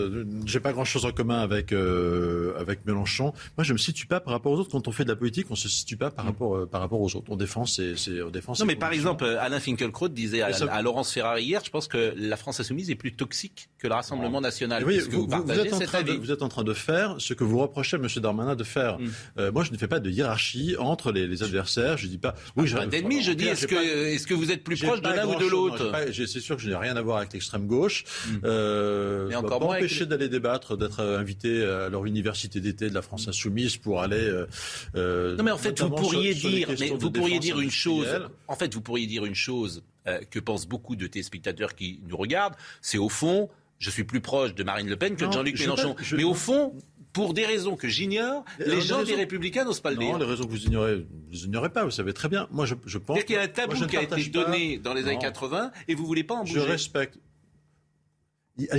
j'ai 0.45 0.61
pas 0.61 0.73
grand 0.73 0.85
chose 0.85 1.05
en 1.05 1.13
commun 1.13 1.41
avec 1.41 1.73
euh, 1.73 2.55
avec 2.59 2.85
Mélenchon. 2.87 3.33
Moi, 3.57 3.65
je 3.65 3.73
me 3.73 3.79
situe 3.79 4.07
pas 4.07 4.21
par 4.21 4.33
rapport 4.33 4.53
aux 4.53 4.59
autres. 4.59 4.71
Quand 4.71 4.89
on 4.89 4.93
fait 4.93 5.05
de 5.05 5.09
la 5.09 5.17
politique, 5.17 5.47
on 5.51 5.57
se 5.57 5.69
situe 5.69 5.97
pas 5.97 6.11
par 6.11 6.25
mm. 6.25 6.29
rapport 6.29 6.57
euh, 6.57 6.67
par 6.67 6.81
rapport 6.81 7.01
aux 7.01 7.15
autres. 7.17 7.31
On 7.31 7.37
défend, 7.37 7.65
c'est 7.67 7.95
on 8.23 8.31
défend. 8.31 8.55
Non, 8.59 8.67
mais 8.67 8.77
par 8.77 8.93
exemple, 8.93 9.25
Alain 9.25 9.61
Finkielkraut 9.61 10.09
disait 10.09 10.43
à, 10.43 10.83
Laurence 10.83 11.13
Ferrari 11.13 11.45
hier, 11.45 11.63
je 11.65 11.71
pense 11.71 11.89
que 11.89 12.15
la 12.17 12.37
France 12.37 12.61
insoumise 12.61 12.91
est 12.91 12.95
plus 12.95 13.13
toxique 13.13 13.69
que 13.79 13.89
le 13.89 13.95
Rassemblement 13.95 14.41
national. 14.41 14.85
Oui, 14.85 15.01
vous, 15.11 15.27
vous, 15.27 15.51
êtes 15.53 15.73
en 15.73 15.79
train 15.81 16.03
de, 16.03 16.13
vous 16.13 16.31
êtes 16.31 16.43
en 16.43 16.49
train 16.49 16.65
de 16.65 16.75
faire 16.75 17.17
ce 17.19 17.35
que 17.35 17.45
vous 17.45 17.59
reprochez 17.59 17.97
à 17.97 18.01
M. 18.01 18.09
Darmanin 18.17 18.55
de 18.55 18.65
faire. 18.65 18.99
Mm. 18.99 19.07
Euh, 19.39 19.53
moi, 19.53 19.65
je 19.65 19.73
ne 19.73 19.77
fais 19.77 19.89
pas 19.89 20.01
de 20.01 20.11
hiérarchie 20.11 20.77
entre 20.79 21.13
les 21.13 21.36
adversaires. 21.43 21.97
Je 21.97 22.07
dis 22.07 22.19
pas. 22.19 22.35
Oui, 22.57 22.67
j'ai 22.67 22.77
un 22.77 22.91
ennemi. 22.91 23.23
Je 23.23 23.33
dis 23.33 23.47
est-ce 23.47 23.67
que 23.67 23.77
est-ce 23.77 24.27
que 24.27 24.35
vous 24.35 24.51
êtes 24.51 24.65
plus 24.65 24.81
proche 24.81 25.01
de 25.01 25.09
l'un 25.09 25.27
ou 25.27 25.39
de 25.39 25.47
l'autre 25.47 25.93
C'est 26.13 26.41
sûr 26.41 26.57
que 26.57 26.63
je 26.63 26.69
n'ai 26.69 26.77
rien 26.77 26.97
à 26.97 27.03
voir 27.03 27.19
avec 27.19 27.33
l'extrême 27.33 27.67
gauche. 27.67 28.05
Hmm. 28.27 28.39
Euh, 28.45 29.27
Mais 29.29 29.37
encore 29.37 29.61
moins 29.61 29.77
empêcher 29.77 30.07
d'aller 30.07 30.29
débattre, 30.29 30.77
d'être 30.77 31.01
invité 31.01 31.65
à 31.65 31.89
leur 31.89 32.05
université 32.07 32.61
d'été 32.61 32.89
de 32.89 32.95
la 32.95 33.03
France 33.03 33.29
insoumise 33.29 33.77
pour 33.77 34.03
aller. 34.03 34.17
Euh, 34.17 34.47
euh, 34.95 35.37
non, 35.37 35.45
mais 35.45 35.51
en 35.51 35.59
fait, 35.59 35.81
vous 35.81 35.91
pourriez 35.91 36.35
dire, 36.35 36.69
mais 36.79 36.91
vous 36.91 37.11
pourriez 37.11 37.39
dire 37.39 37.61
une 37.61 37.71
chose. 37.71 38.09
En 38.49 38.57
fait, 38.57 38.75
vous 38.75 38.81
pourriez 38.81 39.07
dire 39.07 39.25
une 39.25 39.35
chose 39.35 39.83
que 40.31 40.39
pensent 40.39 40.69
beaucoup 40.69 40.95
de 40.95 41.07
téléspectateurs 41.07 41.75
qui 41.75 42.01
nous 42.07 42.17
regardent. 42.17 42.55
C'est 42.81 42.99
au 42.99 43.09
fond, 43.09 43.49
je 43.79 43.91
suis 43.91 44.05
plus 44.05 44.21
proche 44.21 44.55
de 44.55 44.63
Marine 44.63 44.89
Le 44.89 44.97
Pen 44.97 45.17
que 45.17 45.25
de 45.25 45.33
Jean-Luc 45.33 45.59
Mélenchon. 45.59 45.97
Mais 46.13 46.25
au 46.25 46.35
fond, 46.35 46.75
pour 47.17 47.33
des 47.33 47.47
raisons 47.47 47.77
que 47.77 47.89
j'ignore, 47.89 48.45
les, 48.59 48.83
gens 48.83 49.03
des 49.03 49.15
Républicains 49.15 49.65
n'osent 49.65 49.81
pas 49.81 49.91
le 49.91 49.97
dire. 49.97 50.13
Non, 50.13 50.19
les 50.19 50.27
raisons 50.27 50.45
que 50.45 50.51
vous 50.51 50.67
ignorez, 50.67 51.07
vous 51.33 51.45
ignorez 51.47 51.71
pas, 51.71 51.83
vous 51.83 51.91
savez 51.91 52.13
très 52.13 52.29
bien. 52.29 52.47
Moi, 52.51 52.67
je, 52.67 52.75
je 52.85 52.99
pense. 52.99 53.25
qu'il 53.25 53.37
y 53.37 53.39
a 53.39 53.43
un 53.43 53.49
tabou 53.49 53.87
qui 53.87 53.97
a 53.97 54.03
été 54.03 54.23
donné 54.29 54.77
dans 54.77 54.93
les 54.93 55.05
années 55.05 55.19
80 55.19 55.71
et 55.89 55.95
vous 55.95 56.05
voulez 56.05 56.25
pas 56.25 56.35
en 56.35 56.41
bouger. 56.41 56.61
Je 56.61 56.61
respecte. 56.61 57.19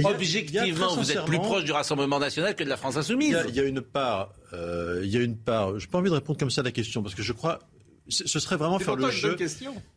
Objectivement, 0.03 0.93
vous 0.95 1.11
êtes 1.11 1.25
plus 1.25 1.39
proche 1.39 1.63
du 1.63 1.71
Rassemblement 1.71 2.19
national 2.19 2.53
que 2.53 2.63
de 2.63 2.69
la 2.69 2.77
France 2.77 2.95
insoumise. 2.95 3.35
Il 3.47 3.55
y 3.55 3.59
a, 3.59 3.63
une 3.63 3.81
part, 3.81 4.33
euh, 4.53 5.01
il 5.03 5.09
y 5.09 5.17
a 5.17 5.21
une 5.21 5.35
part. 5.35 5.79
Je 5.79 5.87
n'ai 5.87 5.91
pas 5.91 5.97
envie 5.97 6.11
de 6.11 6.15
répondre 6.15 6.37
comme 6.37 6.51
ça 6.51 6.61
à 6.61 6.63
la 6.63 6.71
question 6.71 7.01
parce 7.01 7.15
que 7.15 7.23
je 7.23 7.33
crois 7.33 7.59
ce 8.09 8.39
serait 8.39 8.55
vraiment 8.55 8.79
faire 8.79 8.95
le 8.95 9.09
jeu. 9.11 9.35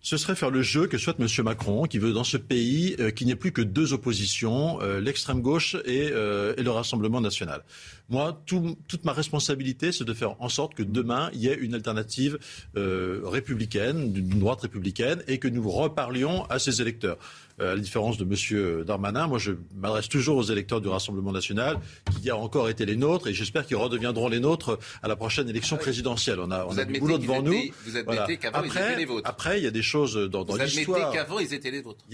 Ce 0.01 0.17
serait 0.17 0.35
faire 0.35 0.51
le 0.51 0.63
jeu 0.63 0.87
que 0.87 0.99
souhaite 0.99 1.21
M. 1.21 1.27
Macron, 1.45 1.85
qui 1.85 1.99
veut 1.99 2.13
dans 2.13 2.25
ce 2.25 2.37
pays 2.37 2.97
euh, 2.99 3.11
qu'il 3.11 3.27
n'y 3.27 3.33
ait 3.33 3.37
plus 3.37 3.53
que 3.53 3.63
deux 3.63 3.93
oppositions, 3.93 4.81
euh, 4.83 5.01
l'extrême 5.01 5.41
gauche 5.41 5.77
et, 5.85 6.11
euh, 6.13 6.55
et, 6.57 6.63
le 6.63 6.71
Rassemblement 6.71 7.21
national. 7.21 7.63
Moi, 8.11 8.43
tout, 8.47 8.77
toute 8.89 9.05
ma 9.05 9.13
responsabilité, 9.13 9.93
c'est 9.93 10.05
de 10.05 10.15
faire 10.15 10.41
en 10.41 10.49
sorte 10.49 10.75
que 10.75 10.83
demain, 10.83 11.31
il 11.33 11.41
y 11.41 11.49
ait 11.49 11.55
une 11.55 11.75
alternative 11.75 12.39
républicaine, 12.75 14.13
d'une 14.13 14.39
droite 14.39 14.61
républicaine, 14.61 15.23
et 15.29 15.39
que 15.39 15.49
nous 15.49 15.69
reparlions 15.71 16.45
à 16.45 16.59
ces 16.59 16.81
électeurs. 16.83 17.19
Euh, 17.61 17.73
à 17.73 17.75
la 17.75 17.81
différence 17.81 18.17
de 18.17 18.25
M. 18.25 18.85
Darmanin, 18.85 19.27
moi 19.27 19.39
je 19.39 19.53
m'adresse 19.77 20.09
toujours 20.09 20.39
aux 20.39 20.43
électeurs 20.43 20.81
du 20.81 20.89
Rassemblement 20.89 21.33
national, 21.33 21.77
qui 22.23 22.31
a 22.31 22.37
encore 22.37 22.69
été 22.69 22.87
les 22.87 22.97
nôtres, 22.97 23.29
et 23.29 23.35
j'espère 23.35 23.67
qu'ils 23.67 23.77
redeviendront 23.77 24.29
les 24.29 24.41
nôtres 24.41 24.79
à 25.03 25.09
la 25.09 25.17
prochaine 25.17 25.49
élection 25.49 25.77
présidentielle. 25.77 26.39
On 26.41 26.51
a, 26.51 26.65
on 26.65 26.77
a 26.79 26.85
du 26.85 26.99
boulot 26.99 27.19
devant 27.19 27.43
nous. 27.43 27.55
Vous 27.85 27.97
admettez 27.97 28.39
qu'avant 28.39 28.63
ils 28.63 28.71
étaient 28.71 28.97
les 28.97 29.05
vôtres. 29.05 29.29
Après, 29.29 29.59
il 29.59 29.65
y 29.65 29.67
a 29.67 29.71
des 29.71 29.83
choses 29.83 30.15
dans, 30.15 30.45
dans 30.45 30.57
l'histoire. 30.57 30.99
Vous 30.99 31.05
admettez 31.05 31.19
qu'avant 31.19 31.39
ils 31.39 31.55
étaient 31.55 31.71
les 31.71 31.83
vôtres. 31.83 32.05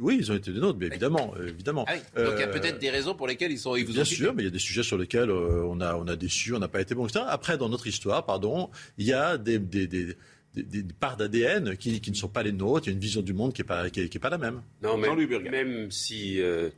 oui, 0.00 0.16
ils 0.20 0.32
ont 0.32 0.34
été 0.34 0.50
les 0.50 0.60
nôtres, 0.60 0.78
mais 0.80 0.86
évidemment. 0.86 1.34
évidemment. 1.46 1.84
Ah 1.88 1.94
Donc 1.94 2.34
il 2.36 2.40
y 2.40 2.42
a 2.42 2.48
euh, 2.48 2.52
peut-être 2.52 2.78
des 2.78 2.90
raisons 2.90 3.14
pour 3.14 3.26
lesquelles 3.26 3.52
ils 3.52 3.58
sont. 3.58 3.76
Ils 3.76 3.84
vous 3.84 3.92
bien 3.92 4.04
sûr, 4.04 4.34
mais 4.34 4.42
il 4.42 4.46
y 4.46 4.48
a 4.48 4.52
des 4.52 4.58
sujets 4.58 4.82
sur 4.82 4.98
lesquels 4.98 5.30
euh, 5.30 5.45
on, 5.46 5.80
a, 5.80 5.94
on 5.96 6.06
a 6.08 6.16
déçu, 6.16 6.54
on 6.54 6.58
n'a 6.58 6.68
pas 6.68 6.80
été 6.80 6.94
bon, 6.94 7.06
etc. 7.06 7.24
Après, 7.28 7.58
dans 7.58 7.68
notre 7.68 7.86
histoire, 7.86 8.24
pardon, 8.26 8.70
il 8.98 9.06
y 9.06 9.12
a 9.12 9.38
des, 9.38 9.58
des, 9.58 9.86
des 9.86 10.16
des, 10.62 10.82
parts 10.98 11.16
d'ADN 11.16 11.76
qui, 11.76 12.00
qui, 12.00 12.10
ne 12.10 12.16
sont 12.16 12.28
pas 12.28 12.42
les 12.42 12.52
nôtres. 12.52 12.86
Il 12.86 12.90
y 12.90 12.92
a 12.92 12.94
une 12.94 13.00
vision 13.00 13.22
du 13.22 13.32
monde 13.32 13.52
qui 13.52 13.62
n'est 13.62 13.66
pas, 13.66 13.90
qui 13.90 14.18
pas 14.18 14.30
la 14.30 14.38
même. 14.38 14.62
Non, 14.82 14.96
mais 14.96 15.08
même 15.50 15.90
si 15.90 16.40
euh, 16.40 16.70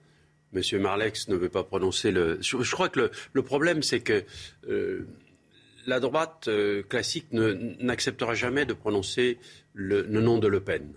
M. 0.54 0.62
Marlex 0.80 1.28
ne 1.28 1.36
veut 1.36 1.48
pas 1.48 1.64
prononcer 1.64 2.10
le. 2.10 2.38
Je, 2.40 2.72
crois 2.72 2.88
que 2.88 3.10
le, 3.32 3.42
problème, 3.42 3.82
c'est 3.82 4.00
que 4.00 4.24
euh, 4.68 5.06
la 5.86 6.00
droite 6.00 6.46
euh, 6.48 6.82
classique 6.82 7.26
n'acceptera 7.32 8.34
jamais 8.34 8.66
de 8.66 8.74
prononcer 8.74 9.38
le, 9.74 10.02
nom 10.02 10.38
de 10.38 10.48
Le 10.48 10.60
Pen. 10.60 10.92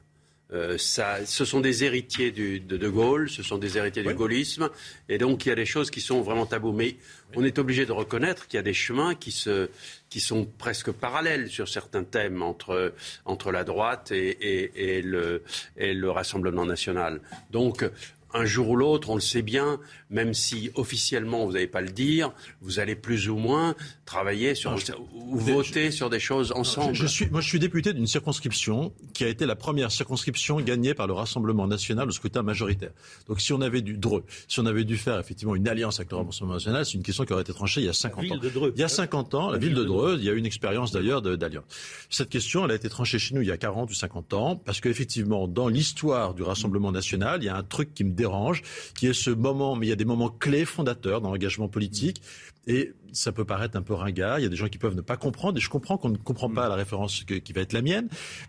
Euh, 0.54 0.78
ça, 0.78 1.26
ce 1.26 1.46
sont 1.46 1.62
des 1.62 1.84
héritiers 1.84 2.32
du, 2.32 2.60
de 2.60 2.76
De 2.76 2.90
Gaulle, 2.90 3.30
ce 3.30 3.42
sont 3.42 3.58
des 3.58 3.78
héritiers 3.78 4.04
du 4.04 4.14
gaullisme, 4.14 4.70
et 5.08 5.18
donc 5.18 5.46
il 5.46 5.50
y 5.50 5.52
a 5.52 5.56
des 5.56 5.66
choses 5.66 5.90
qui 5.90 6.02
sont 6.02 6.22
vraiment 6.22 6.46
tabous. 6.46 6.74
Mais 6.74 6.98
on 7.36 7.44
est 7.44 7.58
obligé 7.58 7.86
de 7.86 7.94
reconnaître 7.94 8.48
qu'il 8.48 8.58
y 8.58 8.60
a 8.60 8.64
des 8.64 8.74
chemins 8.74 9.16
qui, 9.16 9.32
se, 9.32 9.70
qui 10.10 10.20
sont 10.20 10.46
presque 10.58 10.92
parallèles 10.92 11.50
sur 11.50 11.70
certains 11.70 12.04
thèmes 12.04 12.42
entre, 12.42 12.94
entre 13.26 13.52
la 13.52 13.64
droite 13.64 14.12
et, 14.12 14.30
et, 14.30 14.98
et, 14.98 15.02
le, 15.02 15.44
et 15.78 15.94
le 15.94 16.12
Rassemblement 16.12 16.66
national. 16.66 17.22
Donc 17.52 17.90
un 18.34 18.46
jour 18.46 18.70
ou 18.70 18.76
l'autre, 18.76 19.10
on 19.10 19.15
le 19.15 19.22
sait 19.22 19.41
bien, 19.41 19.80
même 20.10 20.34
si 20.34 20.72
officiellement 20.76 21.46
vous 21.46 21.54
n'allez 21.54 21.67
pas 21.67 21.82
le 21.82 21.89
dire, 21.89 22.34
vous 22.62 22.80
allez 22.80 22.96
plus 22.96 23.30
ou 23.30 23.38
moins 23.38 23.76
travailler 24.06 24.56
sur 24.56 24.76
ou 25.13 25.38
voter 25.38 25.91
sur 25.91 26.10
des 26.10 26.20
choses 26.20 26.52
ensemble. 26.54 26.94
Je, 26.94 27.06
suis, 27.08 27.30
moi, 27.30 27.41
je 27.41 27.48
suis 27.48 27.60
député 27.60 27.94
d'une 27.94 28.08
circonscription 28.08 28.94
qui 29.13 29.24
a 29.24 29.28
été 29.28 29.46
la 29.46 29.56
première 29.56 29.91
circonscription 29.91 30.60
gagnée 30.60 30.94
par 30.94 31.08
le 31.08 31.13
Rassemblement 31.13 31.67
national 31.67 32.08
au 32.08 32.12
scrutin 32.12 32.44
majoritaire. 32.44 32.91
Donc, 33.28 33.41
si 33.41 33.54
on 33.54 33.62
avait 33.62 33.82
dû 33.82 33.98
Dreux, 33.98 34.24
si 34.48 34.60
on 34.60 34.65
avait 34.65 34.84
dû 34.84 34.98
faire 34.98 35.20
effectivement 35.20 35.56
une 35.56 35.67
alliance 35.67 36.00
avec 36.00 36.12
le 36.12 36.17
Rassemblement 36.17 36.56
national, 36.56 36.86
c'est 36.86 36.94
une 36.94 37.04
question 37.04 37.26
qui 37.26 37.34
aurait 37.34 37.44
été 37.44 37.54
tranchée 37.54 37.82
il 37.82 37.86
y 37.86 37.89
a 37.89 37.94
50 37.94 38.32
ans. 38.32 38.39
il 38.76 38.80
y 38.80 38.84
a 38.84 38.88
50 38.88 39.34
ans, 39.36 39.52
la, 39.52 39.58
ville, 39.58 39.74
de 39.74 39.84
Dreux, 39.84 40.17
il 40.17 40.26
y 40.26 40.30
a 40.30 40.34
eu 40.34 40.38
une 40.38 40.46
expérience 40.46 40.91
d'ailleurs 40.91 41.22
d'alliance. 41.22 41.65
Cette 42.10 42.30
question, 42.30 42.65
elle 42.65 42.72
a 42.72 42.76
été 42.76 42.89
tranchée 42.89 43.20
chez 43.20 43.36
nous 43.36 43.41
il 43.41 43.48
y 43.48 43.52
a 43.52 43.58
40 43.58 43.89
ou 43.89 43.94
50 43.94 44.34
ans 44.34 44.56
parce 44.56 44.82
qu'effectivement, 44.82 45.48
dans 45.48 45.67
l'histoire 45.67 46.34
du 46.34 46.44
Rassemblement 46.44 46.91
national, 46.91 47.41
il 47.41 47.46
y 47.46 47.50
a 47.50 47.56
un 47.56 47.63
truc 47.63 47.94
qui 47.94 48.04
me 48.04 48.12
qui 48.96 49.08
est 49.08 49.14
ce 49.14 49.30
moment, 49.30 49.76
mais 49.76 49.88
il 49.88 49.90
y 49.90 49.94
a 49.94 49.96
des 49.96 50.06
moments 50.06 50.30
clés 50.30 50.66
fondateurs 50.66 51.22
dans 51.22 51.30
l'engagement 51.30 51.68
politique. 51.68 52.22
Et 52.67 52.93
ça 53.12 53.32
peut 53.32 53.45
paraître 53.45 53.78
un 53.78 53.82
peu 53.82 53.93
ringard. 53.93 54.39
Il 54.39 54.43
y 54.43 54.45
a 54.45 54.50
des 54.50 54.56
gens 54.56 54.67
qui 54.67 54.78
peuvent 54.78 54.95
ne 54.95 55.02
pas 55.02 55.17
comprendre. 55.17 55.58
Et 55.58 55.62
je 55.62 55.69
comprends 55.69 55.97
qu'on 55.97 56.10
ne 56.10 56.17
comprend 56.17 56.50
pas 56.50 56.69
la 56.69 56.76
référence 56.76 57.24
qui 57.24 57.54
va 57.54 57.62
être 57.62 57.74
la 57.74 57.82
mienne. 57.82 58.08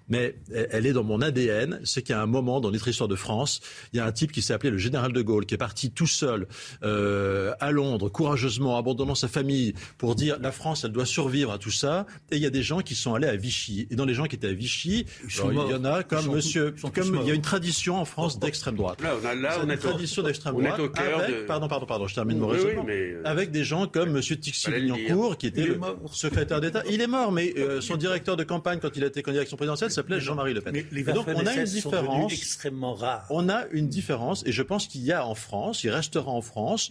Mais 0.08 0.36
elle 0.70 0.86
est 0.86 0.92
dans 0.92 1.04
mon 1.04 1.20
ADN. 1.20 1.80
C'est 1.84 2.02
qu'il 2.02 2.14
y 2.14 2.18
a 2.18 2.22
un 2.22 2.26
moment 2.26 2.60
dans 2.60 2.70
notre 2.70 2.88
histoire 2.88 3.08
de 3.08 3.16
France, 3.16 3.60
il 3.92 3.96
y 3.96 4.00
a 4.00 4.06
un 4.06 4.12
type 4.12 4.32
qui 4.32 4.42
s'est 4.42 4.52
appelé 4.52 4.70
le 4.70 4.78
général 4.78 5.12
de 5.12 5.22
Gaulle, 5.22 5.46
qui 5.46 5.54
est 5.54 5.58
parti 5.58 5.90
tout 5.90 6.06
seul 6.06 6.46
euh, 6.82 7.54
à 7.60 7.70
Londres, 7.70 8.08
courageusement, 8.08 8.76
abandonnant 8.76 9.14
sa 9.14 9.28
famille, 9.28 9.74
pour 9.98 10.14
dire 10.14 10.38
la 10.40 10.52
France, 10.52 10.84
elle 10.84 10.92
doit 10.92 11.06
survivre 11.06 11.52
à 11.52 11.58
tout 11.58 11.70
ça. 11.70 12.06
Et 12.30 12.36
il 12.36 12.42
y 12.42 12.46
a 12.46 12.50
des 12.50 12.62
gens 12.62 12.80
qui 12.80 12.94
sont 12.94 13.14
allés 13.14 13.28
à 13.28 13.36
Vichy. 13.36 13.86
Et 13.90 13.96
dans 13.96 14.04
les 14.04 14.14
gens 14.14 14.24
qui 14.24 14.36
étaient 14.36 14.48
à 14.48 14.52
Vichy, 14.52 15.06
il 15.24 15.54
y 15.54 15.74
en 15.74 15.84
a 15.84 16.02
comme 16.02 16.32
Monsieur, 16.32 16.74
comme 16.94 17.18
il 17.22 17.28
y 17.28 17.30
a 17.30 17.34
une 17.34 17.42
tradition 17.42 17.96
en 17.96 18.04
France 18.04 18.38
d'extrême 18.38 18.76
droite. 18.76 19.00
Là, 19.00 19.14
on 19.20 19.26
a 19.26 19.34
là, 19.34 19.58
on 19.62 19.68
une 19.68 19.76
tradition 19.76 20.22
d'extrême 20.22 20.54
droite. 20.54 20.80
Avec, 20.96 21.46
pardon, 21.46 21.68
pardon, 21.68 21.86
pardon, 21.86 22.06
je 22.06 22.14
termine 22.14 22.38
mon 22.38 22.48
raisonnement. 22.48 22.86
Euh, 22.88 23.22
avec 23.24 23.50
des 23.50 23.64
gens 23.64 23.86
comme 23.86 24.01
Monsieur 24.10 24.36
Tixi-Lignancourt, 24.36 25.36
qui 25.36 25.46
était 25.46 25.64
le 25.64 25.78
secrétaire 26.12 26.60
d'État. 26.60 26.82
Il 26.90 27.00
est 27.00 27.06
mort, 27.06 27.32
mais 27.32 27.54
euh, 27.56 27.80
son 27.80 27.96
directeur 27.96 28.36
de 28.36 28.44
campagne, 28.44 28.78
quand 28.80 28.96
il 28.96 29.04
a 29.04 29.06
été 29.06 29.22
candidat 29.22 29.40
à 29.40 29.40
l'élection 29.40 29.56
présidentielle, 29.56 29.90
s'appelait 29.90 30.20
Jean-Marie 30.20 30.54
Le 30.54 30.60
Pen. 30.60 30.74
et 30.76 31.02
donc, 31.04 31.26
on 31.28 31.46
a 31.46 31.54
une 31.54 31.64
différence. 31.64 32.32
extrêmement 32.32 32.94
rare. 32.94 33.26
On 33.30 33.48
a 33.48 33.66
une 33.70 33.88
différence, 33.88 34.44
et 34.46 34.52
je 34.52 34.62
pense 34.62 34.86
qu'il 34.86 35.02
y 35.02 35.12
a 35.12 35.26
en 35.26 35.34
France, 35.34 35.84
il 35.84 35.90
restera 35.90 36.30
en 36.30 36.42
France, 36.42 36.90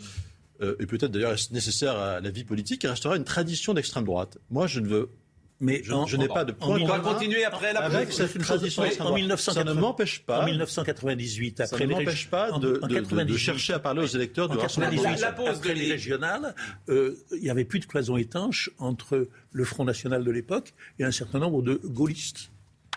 euh, 0.62 0.76
et 0.80 0.86
peut-être 0.86 1.12
d'ailleurs 1.12 1.36
nécessaire 1.52 1.98
à 1.98 2.20
la 2.20 2.30
vie 2.30 2.44
politique, 2.44 2.84
il 2.84 2.88
restera 2.88 3.16
une 3.16 3.24
tradition 3.24 3.74
d'extrême 3.74 4.06
droite. 4.06 4.38
Moi, 4.50 4.68
je 4.68 4.80
ne 4.80 4.88
veux 4.88 5.10
mais 5.62 5.82
je, 5.84 6.18
n'ai 6.18 6.28
pas 6.28 6.44
de 6.44 6.52
point. 6.52 6.80
On 6.82 6.86
va 6.86 7.00
continuer 7.00 7.46
après 7.46 7.72
la 7.72 7.82
avec 7.82 8.12
cette 8.12 8.38
tradition. 8.40 8.84
En 9.00 9.14
1900, 9.14 9.54
ça 9.54 9.64
ne 9.64 9.74
m'empêche 9.74 10.24
pas. 10.24 10.42
En 10.42 10.46
1998, 10.46 11.62
après 11.62 11.78
ça 11.78 11.86
ne 11.86 11.92
m'empêche 11.92 12.30
pas 12.30 12.52
de, 12.52 12.82
de, 12.84 13.24
de, 13.24 13.38
chercher 13.38 13.74
à 13.74 13.80
parler 13.80 14.02
aux 14.02 14.08
électeurs 14.08 14.50
du 14.50 14.58
Rassemblement 14.58 15.04
national. 15.04 15.22
La, 15.22 15.32
pause 15.32 15.58
après 15.60 15.76
les 15.76 15.92
régionales, 15.92 16.56
euh, 16.90 17.16
il 17.32 17.42
n'y 17.42 17.50
avait 17.50 17.64
plus 17.64 17.80
de 17.80 17.86
cloison 17.86 18.18
étanche 18.18 18.72
entre 18.80 19.28
le 19.52 19.64
Front 19.64 19.86
national 19.86 20.24
de 20.24 20.32
l'époque 20.32 20.74
et 20.98 21.04
un 21.04 21.12
certain 21.12 21.40
nombre 21.40 21.62
de 21.62 21.80
gaullistes. 21.86 22.50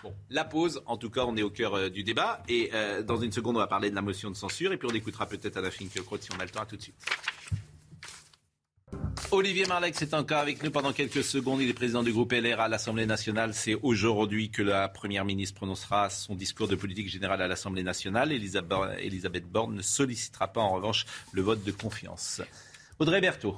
Bon, 0.02 0.14
la 0.30 0.44
pause, 0.44 0.82
en 0.86 0.96
tout 0.96 1.10
cas, 1.10 1.24
on 1.26 1.36
est 1.36 1.42
au 1.42 1.50
cœur 1.50 1.74
euh, 1.74 1.88
du 1.90 2.02
débat. 2.02 2.42
Et 2.48 2.70
euh, 2.72 3.02
dans 3.02 3.16
une 3.16 3.32
seconde, 3.32 3.56
on 3.56 3.60
va 3.60 3.66
parler 3.66 3.90
de 3.90 3.94
la 3.94 4.02
motion 4.02 4.30
de 4.30 4.36
censure. 4.36 4.72
Et 4.72 4.78
puis 4.78 4.88
on 4.90 4.94
écoutera 4.94 5.26
peut-être 5.26 5.56
Anna 5.58 5.70
Finkielkraut 5.70 6.18
si 6.18 6.30
on 6.34 6.40
a 6.40 6.44
le 6.44 6.50
temps. 6.50 6.62
À 6.62 6.66
tout 6.66 6.76
de 6.76 6.82
suite. 6.82 6.96
Olivier 9.34 9.66
Marleix 9.66 9.88
est 10.00 10.14
encore 10.14 10.38
avec 10.38 10.62
nous 10.62 10.70
pendant 10.70 10.92
quelques 10.92 11.24
secondes. 11.24 11.60
Il 11.60 11.68
est 11.68 11.74
président 11.74 12.04
du 12.04 12.12
groupe 12.12 12.30
LR 12.30 12.60
à 12.60 12.68
l'Assemblée 12.68 13.04
nationale. 13.04 13.52
C'est 13.52 13.74
aujourd'hui 13.82 14.48
que 14.48 14.62
la 14.62 14.88
Première 14.88 15.24
ministre 15.24 15.56
prononcera 15.56 16.08
son 16.08 16.36
discours 16.36 16.68
de 16.68 16.76
politique 16.76 17.08
générale 17.08 17.42
à 17.42 17.48
l'Assemblée 17.48 17.82
nationale. 17.82 18.30
Elisabeth 18.30 19.50
Borne 19.50 19.74
ne 19.74 19.82
sollicitera 19.82 20.46
pas 20.52 20.60
en 20.60 20.70
revanche 20.70 21.04
le 21.32 21.42
vote 21.42 21.64
de 21.64 21.72
confiance. 21.72 22.42
Audrey 23.00 23.20
Berthaud. 23.20 23.56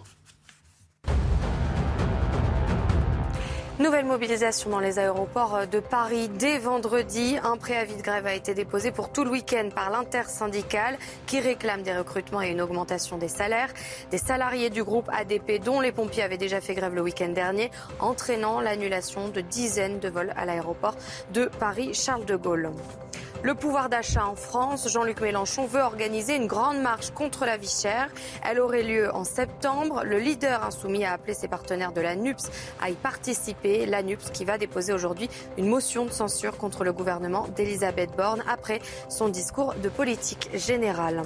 Nouvelle 3.78 4.06
mobilisation 4.06 4.70
dans 4.70 4.80
les 4.80 4.98
aéroports 4.98 5.66
de 5.70 5.80
Paris 5.80 6.30
dès 6.30 6.56
vendredi. 6.56 7.36
Un 7.44 7.58
préavis 7.58 7.96
de 7.96 8.00
grève 8.00 8.26
a 8.26 8.32
été 8.32 8.54
déposé 8.54 8.90
pour 8.90 9.12
tout 9.12 9.22
le 9.22 9.28
week-end 9.28 9.68
par 9.74 9.90
l'intersyndicale 9.90 10.96
qui 11.26 11.40
réclame 11.40 11.82
des 11.82 11.94
recrutements 11.94 12.40
et 12.40 12.48
une 12.48 12.62
augmentation 12.62 13.18
des 13.18 13.28
salaires. 13.28 13.68
Des 14.10 14.16
salariés 14.16 14.70
du 14.70 14.82
groupe 14.82 15.10
ADP 15.12 15.62
dont 15.62 15.82
les 15.82 15.92
pompiers 15.92 16.22
avaient 16.22 16.38
déjà 16.38 16.62
fait 16.62 16.74
grève 16.74 16.94
le 16.94 17.02
week-end 17.02 17.28
dernier, 17.28 17.70
entraînant 18.00 18.62
l'annulation 18.62 19.28
de 19.28 19.42
dizaines 19.42 19.98
de 19.98 20.08
vols 20.08 20.32
à 20.38 20.46
l'aéroport 20.46 20.96
de 21.34 21.44
Paris-Charles 21.60 22.24
de 22.24 22.36
Gaulle. 22.36 22.70
Le 23.42 23.54
pouvoir 23.54 23.88
d'achat 23.88 24.26
en 24.26 24.34
France, 24.34 24.88
Jean-Luc 24.88 25.20
Mélenchon 25.20 25.66
veut 25.66 25.80
organiser 25.80 26.34
une 26.34 26.46
grande 26.46 26.78
marche 26.80 27.10
contre 27.10 27.44
la 27.44 27.56
vie 27.56 27.68
chère. 27.68 28.08
Elle 28.42 28.58
aurait 28.58 28.82
lieu 28.82 29.14
en 29.14 29.24
septembre. 29.24 30.02
Le 30.04 30.18
leader 30.18 30.64
insoumis 30.64 31.04
a 31.04 31.12
appelé 31.12 31.34
ses 31.34 31.46
partenaires 31.46 31.92
de 31.92 32.00
la 32.00 32.16
NUPS 32.16 32.50
à 32.82 32.90
y 32.90 32.94
participer. 32.94 33.86
La 33.86 34.02
NUPS 34.02 34.30
qui 34.30 34.44
va 34.44 34.58
déposer 34.58 34.92
aujourd'hui 34.92 35.28
une 35.58 35.68
motion 35.68 36.06
de 36.06 36.10
censure 36.10 36.56
contre 36.56 36.82
le 36.82 36.92
gouvernement 36.92 37.46
d'Elisabeth 37.54 38.16
Borne 38.16 38.42
après 38.48 38.80
son 39.08 39.28
discours 39.28 39.74
de 39.74 39.88
politique 39.88 40.50
générale. 40.54 41.22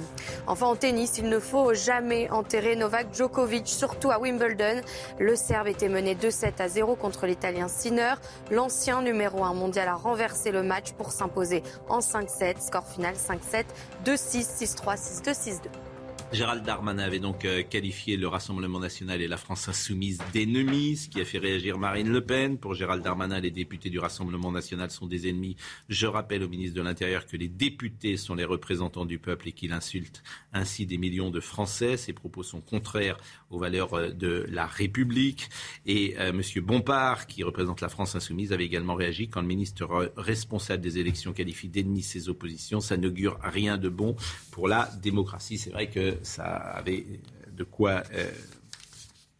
Enfin, 0.47 0.67
en 0.67 0.75
tennis, 0.75 1.17
il 1.17 1.27
ne 1.29 1.39
faut 1.39 1.73
jamais 1.73 2.29
enterrer 2.29 2.75
Novak 2.75 3.07
Djokovic, 3.13 3.67
surtout 3.67 4.11
à 4.11 4.19
Wimbledon. 4.19 4.81
Le 5.17 5.35
Serbe 5.35 5.67
était 5.67 5.89
mené 5.89 6.15
2-7 6.15 6.61
à 6.61 6.67
0 6.67 6.95
contre 6.95 7.25
l'Italien 7.25 7.67
Sinner. 7.67 8.13
L'ancien 8.51 9.01
numéro 9.01 9.43
1 9.43 9.53
mondial 9.53 9.87
a 9.87 9.95
renversé 9.95 10.51
le 10.51 10.61
match 10.61 10.91
pour 10.91 11.11
s'imposer 11.11 11.63
en 11.89 12.01
5-7. 12.11 12.59
Score 12.59 12.83
final 12.83 13.15
5-7, 13.15 13.65
2-6, 14.03 14.43
6-3, 14.59 14.97
6-2, 14.97 15.33
6-2. 15.33 15.90
Gérald 16.33 16.63
Darmanin 16.63 17.03
avait 17.03 17.19
donc 17.19 17.43
euh, 17.43 17.61
qualifié 17.61 18.15
le 18.15 18.25
Rassemblement 18.25 18.79
national 18.79 19.21
et 19.21 19.27
la 19.27 19.35
France 19.35 19.67
insoumise 19.67 20.19
d'ennemis, 20.31 20.95
ce 20.95 21.09
qui 21.09 21.19
a 21.19 21.25
fait 21.25 21.39
réagir 21.39 21.77
Marine 21.77 22.09
Le 22.09 22.21
Pen. 22.21 22.57
Pour 22.57 22.73
Gérald 22.73 23.03
Darmanin, 23.03 23.41
les 23.41 23.51
députés 23.51 23.89
du 23.89 23.99
Rassemblement 23.99 24.49
national 24.49 24.91
sont 24.91 25.07
des 25.07 25.27
ennemis. 25.27 25.57
Je 25.89 26.07
rappelle 26.07 26.41
au 26.43 26.47
ministre 26.47 26.77
de 26.77 26.81
l'Intérieur 26.81 27.25
que 27.25 27.35
les 27.35 27.49
députés 27.49 28.15
sont 28.15 28.33
les 28.33 28.45
représentants 28.45 29.03
du 29.03 29.19
peuple 29.19 29.49
et 29.49 29.51
qu'il 29.51 29.73
insulte 29.73 30.23
ainsi 30.53 30.85
des 30.85 30.97
millions 30.97 31.31
de 31.31 31.41
Français. 31.41 31.97
Ces 31.97 32.13
propos 32.13 32.43
sont 32.43 32.61
contraires 32.61 33.17
aux 33.49 33.59
valeurs 33.59 33.93
euh, 33.93 34.11
de 34.11 34.45
la 34.49 34.65
République. 34.65 35.49
Et 35.85 36.15
euh, 36.17 36.29
M. 36.29 36.41
Bompard, 36.63 37.27
qui 37.27 37.43
représente 37.43 37.81
la 37.81 37.89
France 37.89 38.15
insoumise, 38.15 38.53
avait 38.53 38.65
également 38.65 38.95
réagi 38.95 39.27
quand 39.27 39.41
le 39.41 39.47
ministre 39.47 40.13
responsable 40.15 40.81
des 40.81 40.97
élections 40.97 41.33
qualifie 41.33 41.67
d'ennemis 41.67 42.03
ses 42.03 42.29
oppositions. 42.29 42.79
Ça 42.79 42.95
n'augure 42.95 43.37
rien 43.43 43.77
de 43.77 43.89
bon 43.89 44.15
pour 44.51 44.69
la 44.69 44.89
démocratie. 45.01 45.57
C'est 45.57 45.71
vrai 45.71 45.89
que 45.89 46.20
ça 46.23 46.45
avait 46.45 47.05
de 47.51 47.63
quoi 47.63 48.03
euh, 48.13 48.29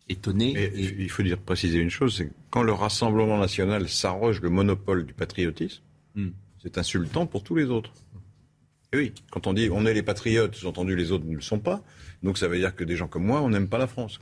étonner. 0.09 0.71
Il 0.75 1.09
faut 1.09 1.23
dire 1.23 1.37
préciser 1.37 1.79
une 1.79 1.89
chose, 1.89 2.15
c'est 2.17 2.29
quand 2.49 2.63
le 2.63 2.73
Rassemblement 2.73 3.37
national 3.37 3.87
s'arroge 3.89 4.41
le 4.41 4.49
monopole 4.49 5.05
du 5.05 5.13
patriotisme, 5.13 5.81
hmm. 6.15 6.29
c'est 6.61 6.77
insultant 6.77 7.25
pour 7.25 7.43
tous 7.43 7.55
les 7.55 7.65
autres. 7.65 7.93
Et 8.93 8.97
oui, 8.97 9.13
quand 9.31 9.47
on 9.47 9.53
dit 9.53 9.69
on 9.71 9.85
est 9.85 9.93
les 9.93 10.03
patriotes, 10.03 10.55
sous-entendu 10.55 10.95
les 10.95 11.11
autres 11.11 11.25
ne 11.25 11.35
le 11.35 11.41
sont 11.41 11.59
pas, 11.59 11.81
donc 12.23 12.37
ça 12.37 12.47
veut 12.47 12.57
dire 12.57 12.75
que 12.75 12.83
des 12.83 12.95
gens 12.95 13.07
comme 13.07 13.23
moi, 13.23 13.41
on 13.41 13.49
n'aime 13.49 13.67
pas 13.67 13.77
la 13.77 13.87
France. 13.87 14.19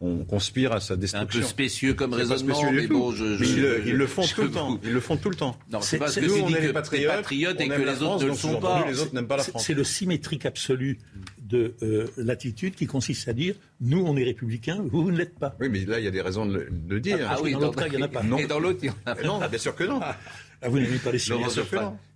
On, 0.00 0.24
conspire 0.24 0.72
à 0.72 0.80
sa 0.80 0.96
destruction. 0.96 1.38
Un 1.38 1.42
peu 1.42 1.46
spécieux 1.46 1.94
comme 1.94 2.12
raisonnement, 2.12 2.72
mais 2.72 2.86
bon, 2.86 3.12
je, 3.12 3.24
ils, 3.24 3.94
le, 3.94 4.06
font 4.06 4.22
tout 4.26 4.42
le 4.42 4.50
temps. 4.50 4.78
Ils 4.82 4.92
le 4.92 5.00
font 5.00 5.16
tout 5.16 5.30
le 5.30 5.36
temps. 5.36 5.56
Non, 5.70 5.80
c'est 5.80 5.96
parce 5.96 6.16
que 6.16 6.26
nous, 6.26 6.42
on 6.42 6.48
est 6.48 6.60
les 6.60 6.72
patriotes, 6.72 7.60
et 7.60 7.68
que 7.68 7.80
les 7.80 8.02
autres 8.02 8.24
ne 8.24 8.30
le 8.30 8.34
sont 8.34 8.60
pas. 8.60 8.84
Les 8.86 9.00
autres 9.00 9.14
n'aiment 9.14 9.28
pas 9.28 9.36
la 9.36 9.44
France. 9.44 9.64
C'est 9.64 9.74
le 9.74 9.84
symétrique 9.84 10.44
absolu 10.44 10.98
de 11.44 11.74
euh, 11.82 12.06
l'attitude 12.16 12.74
qui 12.74 12.86
consiste 12.86 13.28
à 13.28 13.32
dire 13.32 13.54
nous, 13.80 14.04
on 14.04 14.16
est 14.16 14.24
républicains, 14.24 14.84
vous, 14.90 15.04
vous 15.04 15.12
ne 15.12 15.18
l'êtes 15.18 15.38
pas. 15.38 15.56
Oui, 15.60 15.68
mais 15.68 15.84
là, 15.84 16.00
il 16.00 16.04
y 16.04 16.08
a 16.08 16.10
des 16.10 16.22
raisons 16.22 16.46
de 16.46 16.66
le 16.88 17.00
dire. 17.00 17.18
Ah, 17.28 17.36
oui, 17.42 17.52
dans 17.52 17.60
l'autre 17.60 17.78
cas, 17.78 17.86
il 17.86 17.96
n'y 17.96 18.02
en 18.02 18.06
a 18.06 18.08
pas. 18.08 18.22
Et 18.38 18.46
dans 18.46 18.58
l'autre, 18.58 18.80
il 18.82 18.86
y 18.86 18.90
en 18.90 18.96
a 19.06 19.14
pas. 19.14 19.22
Non, 19.22 19.38
bien 19.48 19.58
sûr 19.58 19.74
que 19.74 19.84
non. 19.84 20.00
Ah, 20.02 20.16
vous 20.68 20.78
n'aimez 20.80 20.98
pas 20.98 21.12
les 21.12 21.18
symétries. 21.18 21.62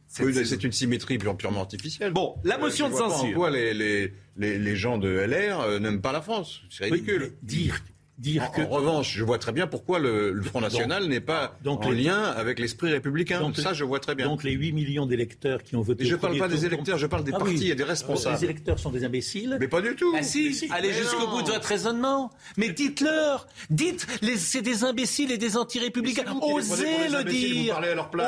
C'est 0.08 0.64
une 0.64 0.72
symétrie 0.72 1.18
purement 1.18 1.60
artificielle. 1.60 2.12
Bon, 2.12 2.36
la 2.44 2.56
euh, 2.56 2.60
motion 2.60 2.88
de 2.88 2.94
censure. 2.94 3.28
Pourquoi 3.28 3.50
les, 3.50 3.74
les, 3.74 4.14
les, 4.36 4.58
les, 4.58 4.76
gens 4.76 4.96
de 4.96 5.08
LR 5.08 5.60
euh, 5.60 5.78
n'aiment 5.78 6.00
pas 6.00 6.12
la 6.12 6.22
France 6.22 6.62
C'est 6.70 6.84
ridicule. 6.84 7.32
dire 7.42 7.78
dire 8.18 8.44
en, 8.44 8.50
que... 8.50 8.62
en 8.62 8.68
revanche, 8.68 9.14
je 9.14 9.24
vois 9.24 9.38
très 9.38 9.52
bien 9.52 9.66
pourquoi 9.66 9.98
le, 9.98 10.40
Front 10.42 10.60
National 10.60 11.06
n'est 11.06 11.20
pas 11.20 11.56
donc 11.62 11.84
en 11.84 11.90
lien 11.90 12.22
avec 12.22 12.58
l'esprit 12.58 12.90
républicain. 12.90 13.40
Donc, 13.40 13.56
ça, 13.56 13.72
je 13.72 13.84
vois 13.84 14.00
très 14.00 14.14
bien. 14.14 14.26
Donc 14.26 14.44
les 14.44 14.52
8 14.52 14.72
millions 14.72 15.06
d'électeurs 15.06 15.62
qui 15.62 15.76
ont 15.76 15.82
voté. 15.82 16.04
je 16.04 16.14
ne 16.14 16.20
parle 16.20 16.38
pas 16.38 16.48
des 16.48 16.66
électeurs, 16.66 16.98
je 16.98 17.06
parle 17.06 17.24
des 17.24 17.32
ah 17.34 17.38
partis 17.38 17.70
et 17.70 17.74
des 17.74 17.84
responsables. 17.84 18.36
Les 18.36 18.44
électeurs 18.44 18.78
sont 18.78 18.90
des 18.90 19.04
imbéciles. 19.04 19.56
Mais 19.60 19.68
pas 19.68 19.80
du 19.80 19.94
tout. 19.94 20.12
Ah 20.16 20.22
si, 20.22 20.68
allez 20.70 20.92
jusqu'au 20.92 21.28
bout 21.28 21.42
de 21.42 21.50
votre 21.50 21.68
raisonnement. 21.68 22.30
Mais 22.56 22.70
dites-leur, 22.70 23.46
dites, 23.70 24.06
c'est 24.36 24.62
des 24.62 24.84
imbéciles 24.84 25.32
et 25.32 25.38
des 25.38 25.56
anti-républicains. 25.56 26.24
Osez 26.40 27.08
le 27.10 27.24
dire. 27.24 27.80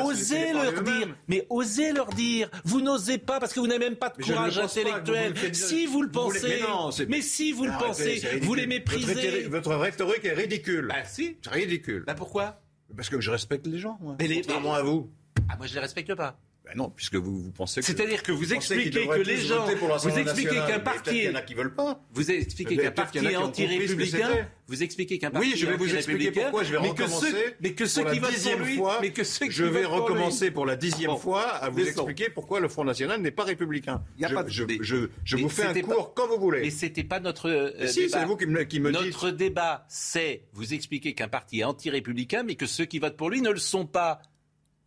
osez 0.03 0.53
leur 0.53 0.81
dire. 0.83 1.15
Mais 1.27 1.45
osez 1.49 1.93
leur 1.93 2.07
dire. 2.07 2.49
Vous 2.65 2.81
n'osez 2.81 3.17
pas 3.17 3.39
parce 3.39 3.53
que 3.53 3.59
vous 3.59 3.67
n'avez 3.67 3.79
même 3.85 3.95
pas 3.95 4.09
de 4.09 4.23
courage 4.23 4.57
intellectuel. 4.57 5.33
Si 5.53 5.85
vous 5.85 6.01
le 6.01 6.09
pensez, 6.09 6.61
mais 7.07 7.21
si 7.21 7.51
vous 7.51 7.65
le 7.65 7.73
pensez, 7.79 8.21
vous 8.41 8.53
les 8.53 8.67
méprisez 8.67 9.49
rhétorique 9.81 10.25
est 10.25 10.33
ridicule. 10.33 10.87
Bah 10.87 11.03
si. 11.05 11.37
C'est 11.43 11.51
ridicule. 11.51 12.03
Bah 12.07 12.15
pourquoi? 12.15 12.61
Parce 12.95 13.09
que 13.09 13.19
je 13.21 13.31
respecte 13.31 13.67
les 13.67 13.79
gens, 13.79 13.97
moi. 14.01 14.15
Mais 14.19 14.27
les, 14.27 14.41
Contrairement 14.41 14.73
à 14.73 14.83
vous. 14.83 15.11
Ah, 15.49 15.57
moi 15.57 15.67
je 15.67 15.73
les 15.73 15.79
respecte 15.79 16.13
pas. 16.15 16.39
Ben 16.71 16.77
non, 16.77 16.89
puisque 16.89 17.15
vous, 17.15 17.43
vous 17.43 17.51
pensez 17.51 17.81
que. 17.81 17.85
C'est-à-dire 17.85 18.23
que 18.23 18.31
vous 18.31 18.53
expliquez 18.53 19.05
que 19.05 19.21
les 19.21 19.37
gens. 19.37 19.65
Vous 20.03 20.17
expliquez 20.17 20.55
qu'un 20.55 20.79
parti. 20.79 21.17
Il 21.17 21.23
y 21.23 21.29
en 21.29 21.35
a 21.35 21.41
qui 21.41 21.53
veulent 21.53 21.75
pas. 21.75 22.01
Vous 22.13 22.31
expliquez 22.31 22.77
qu'un 22.77 22.91
parti 22.91 23.17
est 23.17 23.35
anti-républicain. 23.35 24.47
Vous 24.67 24.83
expliquez 24.83 25.19
qu'un 25.19 25.31
parti. 25.31 25.49
Oui, 25.49 25.53
je 25.57 25.65
vais 25.65 25.75
vous 25.75 25.93
expliquer 25.93 26.31
pourquoi. 26.31 26.63
Je 26.63 26.71
vais 26.71 26.77
recommencer. 26.77 27.33
Mais 27.59 27.73
que 27.73 27.85
ceux 27.85 28.05
qui 28.05 28.19
votent 28.19 28.31
pour 28.41 28.65
lui. 28.65 28.79
Mais 29.01 29.11
que 29.11 29.23
ceux 29.23 29.47
qui 29.47 29.51
Je 29.51 29.65
vais 29.65 29.85
recommencer 29.85 30.51
pour 30.51 30.65
la 30.65 30.75
dixième 30.75 31.17
fois 31.17 31.47
à 31.49 31.69
vous 31.69 31.81
expliquer 31.81 32.29
pourquoi 32.29 32.59
le 32.59 32.69
Front 32.69 32.85
National 32.85 33.21
n'est 33.21 33.31
pas 33.31 33.43
républicain. 33.43 34.03
Je 34.17 35.35
vous 35.35 35.49
fais 35.49 35.65
un 35.65 35.81
cours 35.81 36.13
quand 36.13 36.27
vous 36.27 36.39
voulez. 36.39 36.61
Mais 36.61 36.69
c'était 36.69 37.03
pas 37.03 37.19
notre. 37.19 37.49
Euh, 37.49 37.87
si, 37.87 38.09
c'est 38.09 38.25
vous 38.25 38.37
qui 38.37 38.45
me 38.45 38.91
dites. 38.91 39.01
Notre 39.01 39.31
débat, 39.31 39.85
c'est 39.89 40.43
vous 40.53 40.73
expliquer 40.73 41.13
qu'un 41.13 41.27
parti 41.27 41.59
est 41.59 41.63
anti-républicain, 41.63 42.43
mais 42.43 42.55
que 42.55 42.65
ceux 42.65 42.85
qui 42.85 42.99
votent 42.99 43.17
pour 43.17 43.29
lui 43.29 43.41
ne 43.41 43.49
le 43.49 43.57
sont 43.57 43.85
pas. 43.85 44.21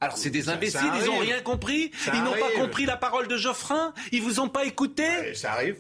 Alors 0.05 0.19
c'est 0.19 0.31
des 0.31 0.51
imbéciles, 0.51 0.81
ils 1.01 1.07
n'ont 1.07 1.19
rien 1.19 1.41
compris, 1.41 1.91
ils 2.13 2.23
n'ont 2.23 2.33
pas 2.33 2.51
compris 2.61 2.85
la 2.85 2.97
parole 2.97 3.27
de 3.27 3.37
Geoffrin, 3.39 3.95
ils 4.13 4.21
vous 4.21 4.39
ont 4.39 4.49
pas 4.49 4.65
écouté. 4.65 5.35
ça 5.35 5.53
arrive. 5.53 5.77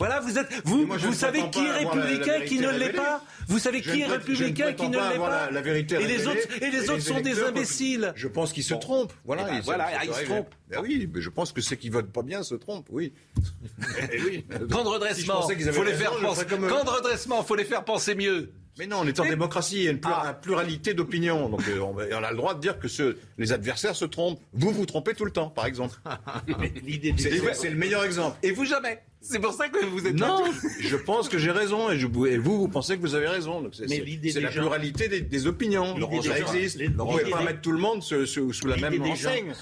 Voilà, 0.00 0.20
vous 0.20 0.38
êtes, 0.38 0.48
vous, 0.64 0.86
vous 0.86 1.12
savez 1.12 1.50
qui 1.50 1.64
est 1.64 1.72
républicain, 1.72 2.40
qui 2.46 2.60
ne 2.60 2.70
l'est 2.70 2.92
pas. 2.92 3.22
Vous 3.48 3.58
savez 3.58 3.80
qui 3.80 4.00
est 4.00 4.06
républicain, 4.06 4.72
qui 4.72 4.88
ne 4.88 4.96
l'est 4.96 5.18
pas. 5.18 5.50
La, 5.50 5.60
vérité 5.60 5.96
et 5.96 6.06
les 6.06 6.26
autres, 6.26 6.62
et 6.62 6.70
les 6.70 6.90
autres 6.90 7.02
sont 7.02 7.20
des 7.20 7.42
imbéciles. 7.42 8.12
Je 8.14 8.28
pense 8.28 8.52
qu'ils 8.52 8.64
se 8.64 8.74
trompent. 8.74 9.12
Voilà, 9.24 9.44
eh 9.48 9.52
ben, 9.52 9.60
voilà, 9.64 10.04
ils 10.04 10.14
se 10.14 10.24
trompent. 10.24 10.54
Ben 10.68 10.80
oui, 10.82 11.08
mais 11.12 11.20
je 11.20 11.30
pense 11.30 11.52
que 11.52 11.60
ceux 11.60 11.76
qui 11.76 11.88
votent 11.88 12.12
pas 12.12 12.22
bien 12.22 12.42
se 12.42 12.54
trompent. 12.54 12.88
Oui. 12.90 13.12
Eh 14.12 14.22
oui. 14.22 14.44
Quand 14.70 14.84
de 14.84 14.88
redressement, 14.88 15.42
faut 15.42 15.82
les 15.82 15.94
faire 15.94 16.16
penser. 16.20 16.44
Quand 16.46 16.84
de 16.84 16.90
redressement, 16.90 17.42
faut 17.42 17.56
les 17.56 17.64
faire 17.64 17.84
penser 17.84 18.14
mieux. 18.14 18.52
Mais 18.78 18.86
non, 18.86 18.98
on 19.00 19.06
est 19.06 19.18
en 19.18 19.24
démocratie, 19.24 19.76
il 19.76 19.82
y 19.84 19.88
a 19.88 19.90
une, 19.90 20.00
ah. 20.04 20.38
pluralité 20.40 20.94
d'opinions. 20.94 21.48
Donc 21.48 21.66
euh, 21.68 21.80
on, 21.80 21.98
a 21.98 22.30
le 22.30 22.36
droit 22.36 22.54
de 22.54 22.60
dire 22.60 22.78
que 22.78 22.86
les 23.36 23.52
adversaires 23.52 23.96
se 23.96 24.04
trompent. 24.04 24.40
Vous 24.52 24.70
vous 24.70 24.86
trompez 24.86 25.14
tout 25.14 25.24
le 25.24 25.32
temps, 25.32 25.48
par 25.48 25.66
exemple. 25.66 25.96
c'est 27.16 27.70
le 27.70 27.76
meilleur 27.76 28.04
exemple. 28.04 28.36
Et 28.42 28.52
vous 28.52 28.64
jamais. 28.64 29.02
C'est 29.20 29.40
pour 29.40 29.52
ça 29.52 29.68
que 29.68 29.84
vous 29.84 30.06
êtes 30.06 30.14
Non, 30.14 30.44
je 30.80 30.96
pense 30.96 31.28
que 31.28 31.38
j'ai 31.38 31.50
raison 31.50 31.90
et, 31.90 31.98
vous, 32.04 32.58
vous, 32.60 32.68
pensez 32.68 32.96
que 32.96 33.00
vous 33.00 33.16
avez 33.16 33.26
raison. 33.26 33.68
C'est 33.72 34.40
la 34.40 34.50
pluralité 34.50 35.08
des, 35.08 35.46
opinions. 35.46 35.96
ça 36.22 36.38
existe. 36.38 36.80
Vous 36.80 37.04
ne 37.04 37.10
pouvez 37.10 37.30
pas 37.30 37.42
mettre 37.42 37.60
tout 37.60 37.72
le 37.72 37.78
monde 37.78 38.02
sous, 38.02 38.52
la 38.66 38.76
même 38.76 39.02
enseigne. 39.02 39.52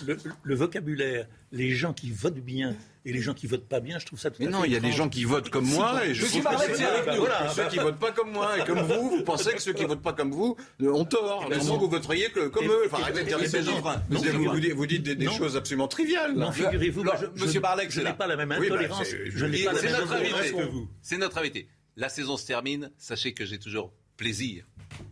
le, 0.42 0.55
vocabulaire, 0.55 1.26
les 1.52 1.70
gens 1.70 1.94
qui 1.94 2.11
votent 2.11 2.35
bien 2.35 2.76
et 3.07 3.12
les 3.12 3.21
gens 3.21 3.35
qui 3.35 3.47
votent 3.47 3.69
pas 3.69 3.79
bien, 3.79 4.01
je 4.01 4.07
trouve 4.07 4.19
ça 4.19 4.31
tout 4.31 4.42
Mais 4.42 4.49
non, 4.49 4.64
il 4.64 4.73
y 4.73 4.77
a 4.77 4.81
des 4.81 4.90
gens 4.90 5.09
qui 5.09 5.23
votent 5.23 5.49
comme 5.49 5.66
moi 5.66 6.05
et 6.05 6.12
je, 6.12 6.27
trouve 6.27 6.42
que 6.42 6.75
c'est 6.75 7.16
voilà, 7.16 7.49
ceux 7.55 7.69
qui 7.69 7.79
votent 7.79 8.01
pas 8.01 8.11
comme 8.11 8.33
moi 8.33 8.59
et 8.59 8.64
comme 8.64 8.81
vous, 8.81 9.11
vous 9.11 9.23
pensez 9.23 9.53
que 9.53 9.62
ceux 9.62 9.73
qui 9.73 9.85
votent 9.85 10.03
pas 10.03 10.12
comme 10.12 10.33
vous 10.33 10.57
ont 10.83 11.05
tort. 11.05 11.49
Sinon, 11.61 11.79
vous 11.79 11.88
voteriez 11.88 12.31
comme 12.31 12.66
eux. 12.66 12.83
Enfin, 12.87 13.05
arrêtez 13.05 13.23
de 13.23 13.29
dire 13.29 13.38
des 13.38 14.73
Vous 14.73 14.87
dites 14.87 15.05
des 15.05 15.31
choses 15.31 15.57
absolument 15.57 15.88
triviales. 15.88 16.35
Non, 16.35 16.51
figurez-vous, 16.51 17.05
Monsieur 17.37 17.61
Barlec, 17.61 17.90
je 17.90 18.01
n'ai 18.01 18.12
pas 18.12 18.27
la 18.27 18.37
même 18.37 18.53
intolérance. 18.53 19.07
Je 19.27 19.47
n'ai 19.47 19.64
pas 19.64 19.73
la 19.73 19.83
même 19.83 19.95
intolérance 20.03 20.51
que 20.51 20.69
vous. 20.69 20.88
C'est 21.01 21.19
notre 21.19 21.38
invité. 21.38 21.69
La 21.97 22.09
saison 22.09 22.37
se 22.37 22.45
termine. 22.45 22.90
Sachez 22.99 23.33
que 23.33 23.47
j'ai 23.47 23.59
toujours 23.59 23.92
plaisir 24.16 24.64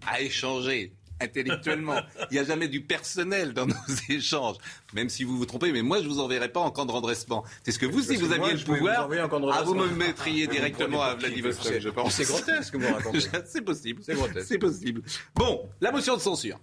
à 0.06 0.20
échanger 0.20 0.92
intellectuellement. 1.20 2.00
Il 2.30 2.34
n'y 2.34 2.38
a 2.38 2.44
jamais 2.44 2.68
du 2.68 2.82
personnel 2.82 3.52
dans 3.52 3.66
nos 3.66 3.74
échanges, 4.08 4.56
même 4.92 5.08
si 5.08 5.24
vous 5.24 5.36
vous 5.36 5.46
trompez. 5.46 5.72
Mais 5.72 5.82
moi, 5.82 6.02
je 6.02 6.08
vous 6.08 6.20
enverrai 6.20 6.48
pas 6.48 6.60
en 6.60 6.70
camp 6.70 6.86
de 6.86 6.92
redressement. 6.92 7.44
C'est 7.62 7.72
ce 7.72 7.78
que 7.78 7.86
vous, 7.86 8.02
si 8.02 8.16
vous 8.16 8.32
aviez 8.32 8.52
le 8.52 8.64
pouvoir, 8.64 9.08
vous, 9.08 9.50
ah, 9.50 9.62
vous 9.62 9.74
me 9.74 9.88
mettriez 9.88 10.46
directement 10.48 11.02
à 11.02 11.14
Vladivostok. 11.14 11.80
Je 11.80 11.88
pense. 11.88 12.14
C'est 12.14 12.24
grotesque, 12.24 12.74
vous 12.76 12.92
racontez. 12.92 13.20
C'est 13.46 13.62
possible. 13.62 14.02
C'est 14.04 14.14
grotesque. 14.14 14.46
C'est 14.48 14.58
possible. 14.58 15.02
Bon, 15.34 15.68
la 15.80 15.92
motion 15.92 16.16
de 16.16 16.20
censure. 16.20 16.58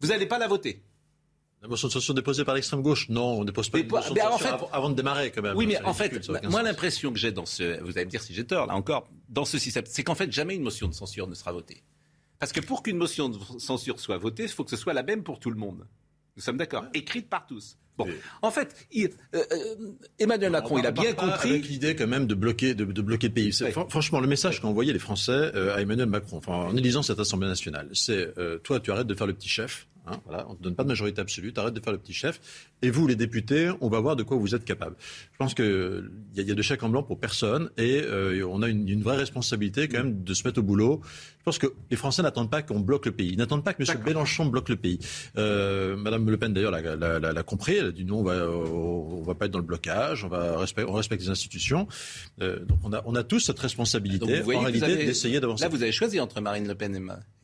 Vous 0.00 0.08
n'allez 0.08 0.26
pas 0.26 0.38
la 0.38 0.48
voter. 0.48 0.82
La 1.60 1.66
motion 1.66 1.88
de 1.88 1.92
censure 1.92 2.14
déposée 2.14 2.44
par 2.44 2.54
l'extrême 2.54 2.82
gauche 2.82 3.08
Non, 3.08 3.38
on 3.38 3.40
ne 3.40 3.46
dépose 3.46 3.68
pas 3.68 3.78
une 3.80 3.88
motion 3.88 4.14
de 4.14 4.20
censure 4.20 4.68
avant, 4.72 4.90
de 4.90 4.94
démarrer 4.94 5.32
quand 5.32 5.42
même. 5.42 5.56
Oui, 5.56 5.66
mais 5.66 5.82
en 5.82 5.92
fait, 5.92 6.28
moi 6.44 6.62
l'impression 6.62 7.12
que 7.12 7.18
j'ai 7.18 7.32
dans 7.32 7.46
ce... 7.46 7.82
Vous 7.82 7.96
allez 7.96 8.04
me 8.04 8.10
dire 8.10 8.22
si 8.22 8.32
j'ai 8.32 8.46
tort, 8.46 8.66
là 8.66 8.74
encore, 8.74 9.08
dans 9.28 9.44
ce 9.44 9.58
système, 9.58 9.84
c'est 9.86 10.04
qu'en 10.04 10.14
fait 10.14 10.30
jamais 10.30 10.54
une 10.54 10.62
motion 10.62 10.86
de 10.86 10.94
censure 10.94 11.26
ne 11.26 11.34
sera 11.34 11.50
votée. 11.50 11.82
Parce 12.38 12.52
que 12.52 12.60
pour 12.60 12.82
qu'une 12.82 12.96
motion 12.96 13.28
de 13.28 13.38
censure 13.58 13.98
soit 14.00 14.18
votée, 14.18 14.44
il 14.44 14.48
faut 14.48 14.64
que 14.64 14.70
ce 14.70 14.76
soit 14.76 14.92
la 14.92 15.02
même 15.02 15.22
pour 15.22 15.40
tout 15.40 15.50
le 15.50 15.56
monde. 15.56 15.86
Nous 16.36 16.42
sommes 16.42 16.56
d'accord 16.56 16.84
Écrite 16.94 17.28
par 17.28 17.46
tous. 17.46 17.76
Bon, 17.96 18.06
en 18.42 18.52
fait, 18.52 18.76
euh, 18.96 19.08
euh, 19.34 19.44
Emmanuel 20.20 20.52
Macron, 20.52 20.78
il 20.78 20.86
a 20.86 20.92
bien 20.92 21.12
compris. 21.14 21.50
Avec 21.50 21.68
l'idée 21.68 21.96
quand 21.96 22.06
même 22.06 22.28
de 22.28 22.34
bloquer, 22.36 22.74
de, 22.74 22.84
bloquer 22.84 23.26
le 23.26 23.34
pays. 23.34 23.52
Franchement, 23.88 24.20
le 24.20 24.28
message 24.28 24.60
qu'ont 24.60 24.68
envoyé 24.68 24.92
les 24.92 25.00
Français 25.00 25.32
euh, 25.32 25.74
à 25.74 25.80
Emmanuel 25.80 26.08
Macron, 26.08 26.40
en 26.46 26.76
élisant 26.76 27.02
cette 27.02 27.18
Assemblée 27.18 27.48
nationale, 27.48 27.88
c'est 27.92 28.32
toi, 28.62 28.78
tu 28.78 28.92
arrêtes 28.92 29.08
de 29.08 29.14
faire 29.14 29.26
le 29.26 29.34
petit 29.34 29.48
chef. 29.48 29.88
Hein, 30.06 30.20
voilà, 30.24 30.46
on 30.48 30.52
ne 30.52 30.56
te 30.56 30.62
donne 30.62 30.74
pas 30.74 30.84
de 30.84 30.88
majorité 30.88 31.20
absolue, 31.20 31.52
tu 31.52 31.60
arrêtes 31.60 31.74
de 31.74 31.80
faire 31.80 31.92
le 31.92 31.98
petit 31.98 32.14
chef. 32.14 32.40
Et 32.82 32.90
vous, 32.90 33.06
les 33.06 33.16
députés, 33.16 33.70
on 33.80 33.88
va 33.88 34.00
voir 34.00 34.16
de 34.16 34.22
quoi 34.22 34.36
vous 34.36 34.54
êtes 34.54 34.64
capables. 34.64 34.96
Je 35.32 35.36
pense 35.38 35.54
qu'il 35.54 36.10
y, 36.36 36.42
y, 36.42 36.50
a 36.50 36.54
de 36.54 36.62
chèques 36.62 36.82
en 36.82 36.88
blanc 36.88 37.02
pour 37.02 37.18
personne 37.18 37.70
et 37.76 38.04
on 38.42 38.62
a 38.62 38.68
une, 38.68 38.88
une, 38.88 39.02
vraie 39.02 39.16
responsabilité 39.16 39.88
quand 39.88 39.98
même 39.98 40.22
de 40.22 40.34
se 40.34 40.46
mettre 40.46 40.60
au 40.60 40.62
boulot. 40.62 41.00
Je 41.38 41.44
pense 41.44 41.58
que 41.58 41.74
les 41.90 41.96
Français 41.96 42.22
n'attendent 42.22 42.50
pas 42.50 42.60
qu'on 42.60 42.80
bloque 42.80 43.06
le 43.06 43.12
pays. 43.12 43.30
Ils 43.30 43.38
n'attendent 43.38 43.64
pas 43.64 43.72
que 43.72 43.82
M. 43.82 44.02
Mélenchon 44.04 44.46
bloque 44.46 44.68
le 44.68 44.76
pays. 44.76 44.98
Euh, 45.38 45.96
Madame 45.96 46.28
Le 46.28 46.36
Pen, 46.36 46.52
d'ailleurs, 46.52 46.72
l'a 46.72 47.42
compris. 47.42 47.76
Elle 47.76 47.86
a 47.86 47.92
dit 47.92 48.04
non, 48.04 48.18
on 48.18 48.22
va, 48.22 48.34
on 48.50 49.22
va 49.22 49.34
pas 49.34 49.46
être 49.46 49.52
dans 49.52 49.58
le 49.58 49.64
blocage. 49.64 50.24
On 50.24 50.28
va 50.28 50.58
on 50.86 50.92
respecte 50.92 51.22
les 51.22 51.30
institutions. 51.30 51.88
Euh, 52.42 52.64
donc 52.64 52.78
on 52.84 52.92
a, 52.92 53.02
on 53.06 53.14
a 53.14 53.22
tous 53.22 53.40
cette 53.40 53.58
responsabilité, 53.58 54.42
en 54.42 54.60
réalité, 54.60 55.06
d'essayer 55.06 55.40
d'avancer. 55.40 55.64
Là, 55.64 55.70
vous 55.70 55.82
avez 55.82 55.92
choisi 55.92 56.20
entre 56.20 56.40
Marine 56.40 56.68
Le 56.68 56.74
Pen 56.74 56.94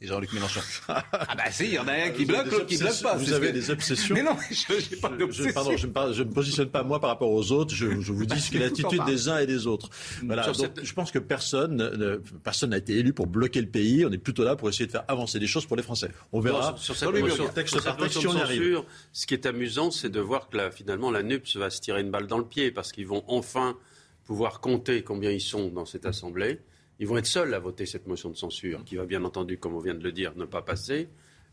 et, 0.01 0.07
Jean-Luc 0.07 0.35
Mélenchon. 0.35 0.61
ah 0.89 1.03
bah 1.11 1.45
si, 1.51 1.65
il 1.65 1.73
y 1.73 1.79
en 1.79 1.89
a 1.89 1.93
un 1.93 2.11
qui 2.11 2.27
bloque, 2.27 2.51
l'autre 2.51 2.67
qui 2.67 2.77
bloque 2.77 3.01
pas. 3.03 3.17
Vous 3.17 3.33
avez 3.33 3.53
des 3.53 3.71
obsessions. 3.71 4.15
Mais 4.15 4.23
non, 4.23 4.37
je 4.51 4.95
n'ai 4.95 5.01
pas 5.01 5.09
d'obsession. 5.27 5.91
Pardon, 5.91 6.13
je 6.13 6.23
ne 6.23 6.29
me 6.29 6.33
positionne 6.33 6.69
pas 6.69 6.83
moi 6.83 7.01
par 7.01 7.11
rapport 7.11 7.31
aux 7.31 7.53
autres. 7.53 7.75
Je, 7.75 8.01
je 8.01 8.13
vous 8.13 8.27
dis 8.27 8.41
ce 8.41 8.51
qu'est 8.51 8.59
l'attitude 8.59 9.05
des 9.07 9.29
uns 9.29 9.39
et 9.39 9.47
des 9.47 9.67
autres. 9.67 9.91
Voilà. 10.23 10.51
Donc, 10.53 10.81
je 10.83 10.93
pense 10.93 11.11
que 11.11 11.19
personne, 11.19 12.21
personne 12.43 12.71
n'a 12.71 12.79
été 12.79 12.99
élu 12.99 13.13
pour 13.13 13.27
bloquer 13.27 13.61
le 13.61 13.69
pays. 13.69 14.05
On 14.05 14.13
est 14.13 14.19
plutôt 14.19 14.45
là 14.45 14.57
pour 14.57 14.69
essayer 14.69 14.87
de 14.87 14.93
faire 14.93 15.05
avancer 15.09 15.39
des 15.39 15.47
choses 15.47 15.67
pour 15.67 15.77
les 15.77 15.83
Français. 15.83 16.11
On 16.33 16.41
verra 16.41 16.75
sur, 16.77 16.97
cette 16.97 17.11
motion, 17.11 17.49
texte 17.49 17.83
par 17.83 17.97
texte 17.97 18.21
si 18.21 18.27
on 18.27 18.37
arrive. 18.37 18.83
Ce 19.13 19.27
qui 19.27 19.35
est 19.35 19.47
amusant, 19.47 19.91
c'est 19.91 20.11
de 20.11 20.21
voir 20.21 20.49
que 20.49 20.71
finalement 20.71 21.11
la 21.11 21.23
NUPS 21.23 21.57
va 21.57 21.71
se 21.71 21.81
tirer 21.81 22.01
une 22.01 22.11
balle 22.11 22.27
dans 22.27 22.39
le 22.39 22.45
pied 22.45 22.71
parce 22.71 22.93
qu'ils 22.93 23.07
vont 23.07 23.25
enfin 23.27 23.77
pouvoir 24.25 24.61
compter 24.61 25.03
combien 25.03 25.31
ils 25.31 25.41
sont 25.41 25.69
dans 25.69 25.85
cette 25.85 26.07
Assemblée. 26.07 26.61
Ils 26.99 27.07
vont 27.07 27.17
être 27.19 27.27
seuls 27.27 27.53
à 27.55 27.59
voter 27.59 27.87
cette 27.87 28.07
motion 28.07 28.31
de 28.31 28.37
censure, 28.37 28.85
qui 28.85 28.97
va 28.97 29.05
bien 29.05 29.25
entendu, 29.25 29.59
comme 29.59 29.75
on 29.75 29.81
vient 29.81 29.95
de 29.95 30.05
le 30.05 30.13
dire, 30.13 30.33
ne 30.37 30.45
pas 30.45 30.63
passer. 30.63 31.09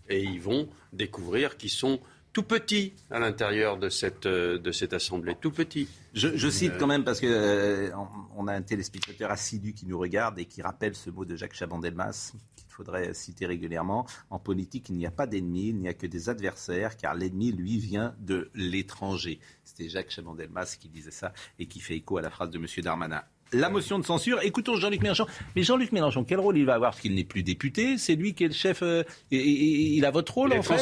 Et 0.09 0.21
ils 0.21 0.41
vont 0.41 0.69
découvrir 0.93 1.57
qu'ils 1.57 1.71
sont 1.71 1.99
tout 2.33 2.43
petits 2.43 2.93
à 3.09 3.19
l'intérieur 3.19 3.77
de 3.77 3.89
cette, 3.89 4.25
euh, 4.25 4.57
de 4.57 4.71
cette 4.71 4.93
assemblée, 4.93 5.35
tout 5.39 5.51
petits. 5.51 5.87
Je, 6.13 6.49
cite 6.49 6.73
quand 6.77 6.87
même 6.87 7.03
parce 7.03 7.19
que 7.19 7.27
euh, 7.27 7.89
on 8.35 8.47
a 8.47 8.53
un 8.53 8.61
téléspectateur 8.61 9.31
assidu 9.31 9.73
qui 9.73 9.85
nous 9.85 9.97
regarde 9.97 10.39
et 10.39 10.45
qui 10.45 10.61
rappelle 10.61 10.95
ce 10.95 11.09
mot 11.09 11.23
de 11.23 11.35
Jacques 11.35 11.55
Chaban-Delmas 11.55 12.33
faudrait 12.71 13.13
citer 13.13 13.45
régulièrement. 13.45 14.07
En 14.29 14.39
politique, 14.39 14.89
il 14.89 14.95
n'y 14.95 15.05
a 15.05 15.11
pas 15.11 15.27
d'ennemis, 15.27 15.69
il 15.69 15.77
n'y 15.77 15.87
a 15.87 15.93
que 15.93 16.07
des 16.07 16.29
adversaires, 16.29 16.97
car 16.97 17.13
l'ennemi, 17.13 17.51
lui, 17.51 17.77
vient 17.77 18.15
de 18.19 18.49
l'étranger. 18.55 19.39
C'était 19.63 19.89
Jacques 19.89 20.09
Chaban-Delmas 20.09 20.77
qui 20.79 20.89
disait 20.89 21.11
ça 21.11 21.33
et 21.59 21.67
qui 21.67 21.79
fait 21.79 21.95
écho 21.95 22.17
à 22.17 22.21
la 22.21 22.29
phrase 22.29 22.49
de 22.49 22.57
M. 22.57 22.65
Darmanin 22.83 23.23
la 23.53 23.69
motion 23.69 23.99
de 23.99 24.05
censure. 24.05 24.39
Écoutons 24.43 24.75
Jean-Luc 24.75 25.01
Mélenchon. 25.01 25.25
Mais 25.55 25.63
Jean-Luc 25.63 25.91
Mélenchon, 25.91 26.23
quel 26.23 26.39
rôle 26.39 26.57
il 26.57 26.65
va 26.65 26.75
avoir? 26.75 26.91
Parce 26.91 27.01
qu'il 27.01 27.15
n'est 27.15 27.23
plus 27.23 27.43
député. 27.43 27.97
C'est 27.97 28.15
lui 28.15 28.33
qui 28.33 28.45
est 28.45 28.47
le 28.47 28.53
chef. 28.53 28.81
Euh, 28.81 29.03
il 29.29 30.03
a 30.05 30.11
votre 30.11 30.33
rôle, 30.33 30.53
en 30.53 30.63
fait? 30.63 30.77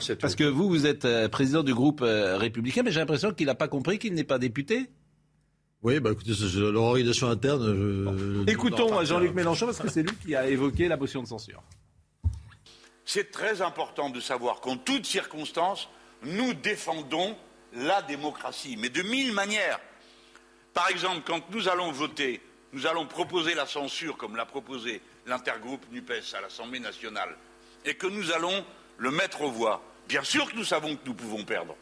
c'est 0.00 0.16
tout. 0.16 0.20
Parce 0.20 0.34
que 0.34 0.44
vous, 0.44 0.68
vous 0.68 0.86
êtes 0.86 1.04
euh, 1.04 1.28
président 1.28 1.62
du 1.62 1.74
groupe 1.74 2.00
euh, 2.02 2.36
républicain, 2.36 2.82
mais 2.84 2.90
j'ai 2.90 3.00
l'impression 3.00 3.32
qu'il 3.32 3.46
n'a 3.46 3.54
pas 3.54 3.68
compris 3.68 3.98
qu'il 3.98 4.14
n'est 4.14 4.24
pas 4.24 4.38
député. 4.38 4.90
Oui, 5.82 5.98
bah 5.98 6.10
écoutez, 6.12 6.32
c'est 6.34 6.58
l'organisation 6.58 7.28
interne. 7.28 8.44
Écoutons 8.46 9.04
Jean-Luc 9.04 9.34
Mélenchon 9.34 9.66
parce 9.66 9.80
que 9.80 9.90
c'est 9.90 10.02
lui 10.02 10.16
qui 10.24 10.36
a 10.36 10.46
évoqué 10.46 10.86
la 10.86 10.96
motion 10.96 11.22
de 11.22 11.26
censure. 11.26 11.60
C'est 13.04 13.32
très 13.32 13.62
important 13.62 14.08
de 14.08 14.20
savoir 14.20 14.60
qu'en 14.60 14.76
toutes 14.76 15.06
circonstances, 15.06 15.88
nous 16.22 16.54
défendons 16.54 17.34
la 17.74 18.00
démocratie, 18.02 18.76
mais 18.78 18.90
de 18.90 19.02
mille 19.02 19.32
manières. 19.32 19.80
Par 20.74 20.88
exemple, 20.88 21.22
quand 21.26 21.50
nous 21.50 21.68
allons 21.68 21.92
voter, 21.92 22.40
nous 22.72 22.86
allons 22.86 23.06
proposer 23.06 23.54
la 23.54 23.66
censure, 23.66 24.16
comme 24.16 24.36
l'a 24.36 24.46
proposé 24.46 25.00
l'intergroupe 25.26 25.84
NUPES 25.90 26.34
à 26.34 26.40
l'Assemblée 26.40 26.80
nationale, 26.80 27.36
et 27.84 27.94
que 27.94 28.06
nous 28.06 28.32
allons 28.32 28.64
le 28.98 29.10
mettre 29.10 29.42
aux 29.42 29.50
voix. 29.50 29.82
Bien 30.08 30.24
sûr 30.24 30.50
que 30.50 30.56
nous 30.56 30.64
savons 30.64 30.96
que 30.96 31.06
nous 31.06 31.14
pouvons 31.14 31.44
perdre. 31.44 31.76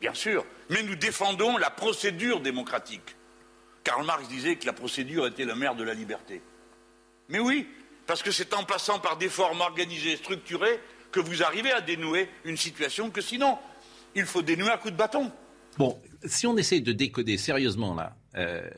Bien 0.00 0.14
sûr. 0.14 0.44
Mais 0.70 0.82
nous 0.82 0.94
défendons 0.94 1.56
la 1.56 1.70
procédure 1.70 2.40
démocratique. 2.40 3.16
Karl 3.82 4.04
Marx 4.04 4.28
disait 4.28 4.56
que 4.56 4.66
la 4.66 4.72
procédure 4.72 5.26
était 5.26 5.44
la 5.44 5.54
mère 5.54 5.74
de 5.74 5.84
la 5.84 5.94
liberté. 5.94 6.42
Mais 7.28 7.38
oui, 7.38 7.68
parce 8.06 8.22
que 8.22 8.30
c'est 8.30 8.54
en 8.54 8.64
passant 8.64 8.98
par 8.98 9.16
des 9.16 9.28
formes 9.28 9.60
organisées, 9.60 10.16
structurées, 10.16 10.80
que 11.12 11.20
vous 11.20 11.42
arrivez 11.42 11.72
à 11.72 11.80
dénouer 11.80 12.28
une 12.44 12.56
situation 12.56 13.10
que 13.10 13.20
sinon, 13.20 13.58
il 14.14 14.26
faut 14.26 14.42
dénouer 14.42 14.70
à 14.70 14.76
coup 14.76 14.90
de 14.90 14.96
bâton. 14.96 15.32
Bon, 15.78 15.98
si 16.24 16.46
on 16.46 16.56
essaye 16.56 16.80
de 16.80 16.92
décoder 16.92 17.36
sérieusement 17.36 17.94
là, 17.94 18.16
euh, 18.36 18.68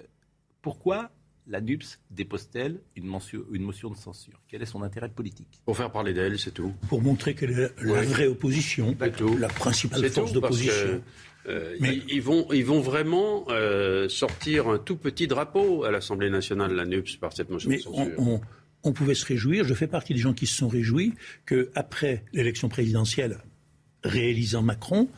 pourquoi 0.63 1.11
la 1.47 1.61
NUPS 1.61 1.99
dépose-t-elle 2.11 2.81
une, 2.97 3.07
motion 3.07 3.91
de 3.91 3.97
censure? 3.97 4.41
Quel 4.49 4.63
est 4.63 4.67
son 4.67 4.83
intérêt 4.83 5.09
politique? 5.09 5.61
Pour 5.65 5.77
faire 5.77 5.91
parler 5.91 6.13
d'elle, 6.13 6.39
c'est 6.39 6.51
tout. 6.51 6.75
Pour 6.89 7.01
montrer 7.01 7.35
qu'elle 7.35 7.51
est 7.53 7.83
la 7.83 8.03
vraie 8.03 8.27
opposition, 8.27 8.97
la 9.39 9.49
principale 9.49 10.09
force 10.11 10.33
d'opposition. 10.33 11.03
Euh, 11.47 11.77
Mais... 11.81 12.03
ils, 12.09 12.21
vont, 12.21 12.47
ils 12.53 12.65
vont 12.65 12.81
vraiment 12.81 13.47
euh, 13.49 14.09
sortir 14.11 14.69
un 14.69 14.79
tout 14.79 14.97
petit 14.97 15.27
drapeau 15.27 15.85
à 15.85 15.91
l'Assemblée 15.91 16.29
nationale, 16.29 16.75
la 16.75 16.85
NUPS, 16.85 17.17
par 17.17 17.33
cette 17.33 17.49
motion 17.49 17.71
de 17.71 17.79
censure. 17.79 18.13
On, 18.19 18.41
on, 18.83 18.93
pouvait 18.93 19.15
se 19.15 19.25
réjouir, 19.25 19.65
je 19.65 19.73
fais 19.73 19.87
partie 19.87 20.13
des 20.13 20.21
gens 20.21 20.35
qui 20.35 20.47
se 20.47 20.57
sont 20.57 20.69
réjouis 20.69 21.15
qu'après 21.47 22.25
l'élection 22.35 22.69
présidentielle 22.69 23.39
réalisant 24.05 24.63
Macron, 24.63 25.09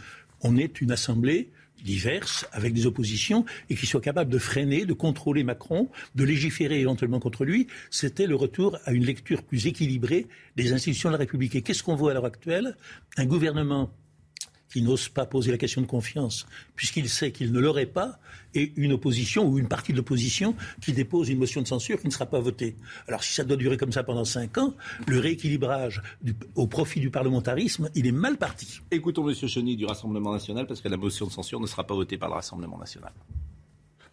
on 0.43 0.57
ait 0.57 0.71
une 0.81 0.93
Assemblée 0.93 1.51
diverses, 1.83 2.47
avec 2.53 2.73
des 2.73 2.87
oppositions, 2.87 3.45
et 3.69 3.75
qui 3.75 3.87
soit 3.87 4.01
capable 4.01 4.31
de 4.31 4.39
freiner, 4.39 4.85
de 4.85 4.93
contrôler 4.93 5.45
Macron, 5.45 5.89
de 6.15 6.25
légiférer 6.25 6.81
éventuellement 6.81 7.21
contre 7.21 7.45
lui, 7.45 7.67
c'était 7.91 8.27
le 8.27 8.37
retour 8.37 8.79
à 8.85 8.93
une 8.93 9.05
lecture 9.05 9.43
plus 9.43 9.67
équilibrée 9.67 10.27
des 10.57 10.73
institutions 10.73 11.09
de 11.09 11.15
la 11.15 11.19
République. 11.19 11.55
Et 11.55 11.63
qu'est-ce 11.63 11.83
qu'on 11.83 11.97
voit 11.97 12.13
à 12.13 12.15
l'heure 12.15 12.25
actuelle? 12.25 12.77
Un 13.17 13.27
gouvernement 13.27 13.91
qui 14.71 14.83
n'ose 14.83 15.09
pas 15.09 15.27
poser 15.27 15.51
la 15.51 15.59
question 15.59 15.81
de 15.81 15.87
confiance, 15.87 16.47
puisqu'il 16.77 17.09
sait 17.09 17.33
qu'il 17.33 17.53
ne 17.53 17.61
l'aurait 17.61 17.87
pas, 17.87 18.19
et 18.55 18.73
une 18.77 18.93
opposition 18.93 19.47
ou 19.47 19.59
une 19.59 19.69
partie 19.69 19.93
de 19.93 19.97
l'opposition 19.97 20.57
qui 20.81 20.93
dépose 20.93 21.29
une 21.29 21.39
motion 21.39 21.63
de 21.63 21.69
censure 21.69 22.01
qui 22.01 22.07
ne 22.07 22.13
sera 22.13 22.27
pas 22.27 22.41
votée. 22.41 22.77
Alors 23.07 23.23
si 23.23 23.33
ça 23.33 23.45
doit 23.45 23.57
durer 23.57 23.77
comme 23.77 23.93
ça 23.93 24.03
pendant 24.03 24.25
cinq 24.25 24.59
ans, 24.59 24.75
le 25.07 25.19
rééquilibrage 25.19 26.03
au 26.55 26.67
profit 26.67 27.01
du 27.01 27.11
parlementarisme, 27.11 27.91
il 27.95 28.07
est 28.07 28.13
mal 28.13 28.39
parti. 28.39 28.81
Écoutons 28.91 29.29
M. 29.29 29.35
Cheny 29.35 29.77
du 29.77 29.87
Rassemblement 29.87 30.33
national, 30.33 30.67
parce 30.67 30.81
que 30.81 30.89
la 30.89 30.97
motion 30.97 31.27
de 31.27 31.33
censure 31.33 31.61
ne 31.61 31.67
sera 31.67 31.87
pas 31.87 31.95
votée 31.95 32.19
par 32.19 32.29
le 32.29 32.35
Rassemblement 32.35 32.79
national. 32.79 33.13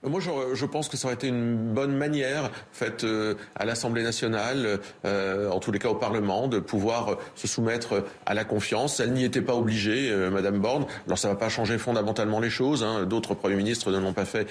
Moi, 0.10 0.22
je, 0.22 0.66
pense 0.66 0.90
que 0.90 0.98
ça 0.98 1.08
aurait 1.08 1.16
été 1.16 1.28
une 1.28 1.74
bonne 1.74 1.96
manière 1.96 2.52
faite 2.72 3.04
euh, 3.04 3.36
à 3.56 3.66
l'Assemblée 3.66 4.04
nationale, 4.04 4.80
euh, 5.06 5.50
en 5.50 5.60
tous 5.60 5.72
les 5.72 5.80
cas 5.80 5.90
au 5.90 5.96
Parlement, 5.96 6.48
de 6.48 6.60
pouvoir 6.60 7.10
euh, 7.10 7.16
se 7.36 7.48
soumettre 7.48 8.04
à 8.26 8.34
la 8.34 8.44
confiance. 8.44 9.00
Elle 9.00 9.14
n'y 9.14 9.24
était 9.24 9.42
pas 9.42 9.56
obligée, 9.56 10.14
Madame 10.32 10.60
Borne. 10.60 10.86
Alors, 11.08 11.18
ça 11.18 11.28
ne 11.28 11.34
va 11.34 11.40
pas 11.40 11.50
changer 11.50 11.78
fondamentalement 11.78 12.40
les 12.40 12.50
choses. 12.50 12.84
Hein. 12.84 13.06
D'autres 13.06 13.34
premiers 13.34 13.56
ministres 13.56 13.92
ne 13.92 14.00
l'ont 14.00 14.14
pas 14.14 14.26
fait 14.26 14.48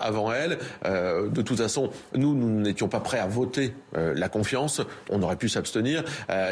avant 0.00 0.32
elle. 0.32 0.58
de 0.84 1.42
toute 1.42 1.58
façon, 1.58 1.90
nous, 2.14 2.34
nous 2.34 2.60
n'étions 2.60 2.88
pas 2.88 3.00
prêts 3.00 3.18
à 3.18 3.26
voter 3.26 3.74
la 3.94 4.28
confiance. 4.28 4.80
On 5.10 5.22
aurait 5.22 5.36
pu 5.36 5.48
s'abstenir. 5.48 6.04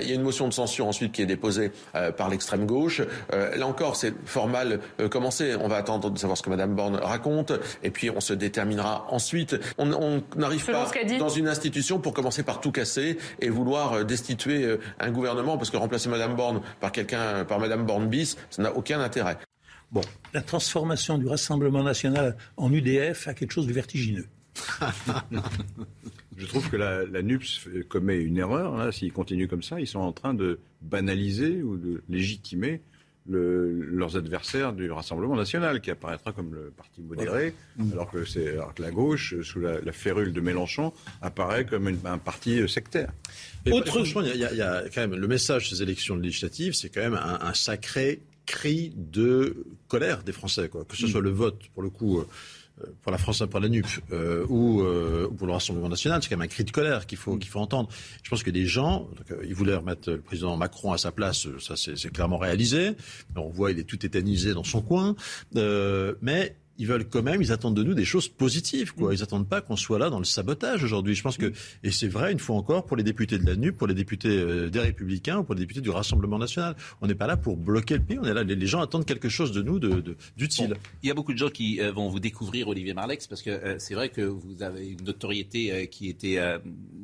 il 0.03 0.09
y 0.09 0.13
a 0.13 0.15
une 0.15 0.23
motion 0.23 0.49
de 0.49 0.53
censure 0.53 0.87
ensuite 0.87 1.13
qui 1.13 1.23
est 1.23 1.27
déposée 1.27 1.73
par 2.17 2.29
l'extrême 2.29 2.67
gauche. 2.67 3.03
là 3.33 3.67
encore, 3.67 3.97
c'est 3.97 4.15
formal 4.25 4.81
commencé. 5.11 5.55
On 5.61 5.69
va 5.69 5.77
attendre 5.77 6.11
de 6.11 6.19
savoir 6.19 6.37
ce 6.37 6.43
que 6.43 6.51
Madame 6.51 6.75
Borne 6.75 6.97
raconte, 6.97 7.53
et 7.83 7.91
puis 7.91 8.11
on 8.11 8.21
se 8.21 8.33
déterminera 8.47 9.07
ensuite. 9.11 9.57
On 9.79 10.23
n'arrive 10.37 10.65
pas 10.67 10.91
dans 11.19 11.29
une 11.29 11.49
institution 11.49 11.99
pour 11.99 12.15
commencer 12.15 12.43
par 12.43 12.61
tout 12.61 12.73
casser 12.73 13.19
et 13.41 13.49
vouloir 13.49 13.93
euh, 13.93 14.05
destituer 14.05 14.65
euh, 14.65 14.81
un 15.01 15.11
gouvernement 15.11 15.59
parce 15.59 15.71
que 15.71 15.77
remplacer 15.77 16.09
Madame 16.09 16.37
Borne 16.37 16.63
par 16.81 16.93
quelqu'un, 16.93 17.45
par 17.45 17.59
Madame 17.59 17.85
Borne 17.85 18.09
bis, 18.09 18.37
ça 18.51 18.63
n'a 18.63 18.75
aucun 18.75 19.01
intérêt. 19.01 19.37
Bon, 19.93 20.01
la 20.35 20.43
transformation 20.43 21.19
du 21.19 21.27
Rassemblement 21.29 21.83
national 21.83 22.37
en 22.57 22.73
UDF 22.73 23.29
a 23.29 23.35
quelque 23.35 23.53
chose 23.53 23.67
de 23.67 23.73
vertigineux. 23.73 24.27
Je 26.37 26.47
trouve 26.47 26.69
que 26.69 26.77
la, 26.77 27.05
la 27.05 27.23
NUPS 27.23 27.69
commet 27.89 28.19
une 28.19 28.39
erreur. 28.39 28.93
S'ils 28.93 29.13
continuent 29.13 29.49
comme 29.49 29.63
ça, 29.63 29.81
ils 29.81 29.87
sont 29.87 30.01
en 30.01 30.13
train 30.13 30.35
de 30.35 30.59
banaliser 30.83 31.63
ou 31.63 31.77
de 31.77 32.03
légitimer 32.09 32.83
leurs 33.29 34.17
adversaires 34.17 34.73
du 34.73 34.91
Rassemblement 34.91 35.37
national, 35.37 35.81
qui 35.81 35.91
apparaîtra 35.91 36.33
comme 36.33 36.55
le 36.55 36.73
parti 36.77 37.03
modéré, 37.03 37.55
alors, 37.93 38.11
que 38.11 38.25
c'est, 38.25 38.57
la 38.79 38.91
gauche, 38.91 39.35
sous 39.43 39.61
la, 39.61 39.93
férule 39.93 40.33
de 40.33 40.41
Mélenchon, 40.41 40.93
apparaît 41.23 41.67
comme 41.67 41.99
un 42.05 42.19
parti 42.19 42.61
euh, 42.61 42.69
sectaire. 42.69 43.13
Autre... 43.71 43.89
Franchement, 43.89 44.23
il 44.23 44.37
y, 44.37 44.63
a 44.63 44.85
quand 44.95 45.01
même 45.01 45.15
le 45.15 45.29
message 45.29 45.71
de 45.71 45.77
ces 45.77 45.83
élections 45.83 46.17
législatives, 46.17 46.75
c'est 46.75 46.89
quand 46.89 47.01
même 47.01 47.19
un, 47.19 47.55
sacré 47.55 48.23
cri 48.45 48.93
de 48.97 49.65
colère 49.89 50.23
des 50.23 50.33
Français, 50.33 50.69
quoi. 50.69 50.85
que 50.85 50.97
ce 50.97 51.07
mm. 51.07 51.09
soit 51.09 51.21
le 51.21 51.31
vote, 51.31 51.63
pour 51.75 51.83
le 51.83 51.91
coup. 51.91 52.21
Euh, 52.21 52.29
pour 53.03 53.13
la 53.13 53.19
France, 53.19 53.43
pour 53.51 53.61
la 53.61 53.69
NUP, 53.69 53.87
euh, 54.13 54.45
ou, 54.49 54.83
euh, 54.83 55.29
pour 55.37 55.47
le 55.47 55.53
Rassemblement 55.53 55.89
national, 55.89 56.23
c'est 56.23 56.29
quand 56.29 56.37
même 56.37 56.45
un 56.45 56.49
cri 56.49 56.65
de 56.65 56.71
colère 56.71 57.07
qu'il 57.07 57.19
faut, 57.19 57.37
qu'il 57.37 57.51
faut 57.51 57.61
entendre. 57.61 57.89
Je 58.23 58.29
pense 58.29 58.43
que 58.43 58.51
des 58.51 58.67
gens, 58.67 59.09
ils 59.45 59.55
voulaient 59.55 59.77
remettre 59.77 60.11
le 60.11 60.21
président 60.21 60.57
Macron 60.57 60.93
à 60.93 60.99
sa 60.99 61.13
place, 61.13 61.47
ça 61.59 61.75
c'est 61.77 62.11
clairement 62.11 62.39
réalisé. 62.39 62.93
On 63.35 63.49
voit, 63.49 63.71
il 63.71 63.79
est 63.79 63.85
tout 63.85 64.05
étanisé 64.05 64.53
dans 64.55 64.65
son 64.65 64.83
coin. 64.83 65.17
mais 65.55 66.57
ils 66.79 66.87
veulent 66.87 67.09
quand 67.09 67.23
même, 67.23 67.41
ils 67.41 67.53
attendent 67.53 67.77
de 67.77 67.83
nous 67.83 67.95
des 67.95 68.05
choses 68.05 68.29
positives, 68.29 68.95
quoi. 68.95 69.15
Ils 69.15 69.23
attendent 69.23 69.49
pas 69.49 69.61
qu'on 69.61 69.77
soit 69.77 69.99
là 69.99 70.11
dans 70.11 70.19
le 70.19 70.25
sabotage 70.25 70.85
aujourd'hui. 70.85 71.15
Je 71.15 71.23
pense 71.23 71.37
que, 71.37 71.53
et 71.83 71.91
c'est 71.91 72.09
vrai 72.09 72.33
une 72.33 72.39
fois 72.39 72.57
encore 72.57 72.87
pour 72.87 72.97
les 72.97 73.03
députés 73.03 73.39
de 73.39 73.47
la 73.47 73.57
NUP, 73.57 73.77
pour 73.77 73.87
les 73.87 73.95
députés 73.95 74.29
euh, 74.29 74.69
des 74.69 74.81
Républicains 74.81 75.39
ou 75.39 75.45
pour 75.45 75.55
les 75.55 75.61
députés 75.61 75.81
du 75.81 75.91
Rassemblement 75.91 76.39
National. 76.39 76.77
On 77.01 77.07
n'est 77.07 77.15
pas 77.15 77.27
là 77.27 77.37
pour 77.37 77.57
bloquer 77.57 77.95
le 77.95 78.03
pays. 78.03 78.19
On 78.21 78.25
est 78.25 78.35
là, 78.35 78.43
les, 78.43 78.67
gens 78.67 78.81
attendent 78.81 79.07
quelque 79.07 79.29
chose 79.29 79.53
de 79.53 79.63
nous 79.63 79.79
d'utile. 80.37 80.69
De, 80.69 80.77
il 81.03 81.09
y 81.09 81.11
a 81.11 81.15
beaucoup 81.15 81.33
de 81.33 81.39
gens 81.39 81.51
qui 81.51 81.81
euh, 81.81 81.93
vont 81.93 82.09
vous 82.09 82.21
découvrir 82.21 82.69
Olivier 82.69 82.95
Marlex 82.95 83.27
parce 83.27 83.43
que 83.43 83.51
euh, 83.51 83.77
c'est 83.79 83.95
vrai 83.95 84.09
que 84.09 84.23
vous 84.23 84.63
avez 84.63 84.89
une 84.89 85.03
notoriété 85.05 85.89
qui 85.89 86.09
était 86.09 86.39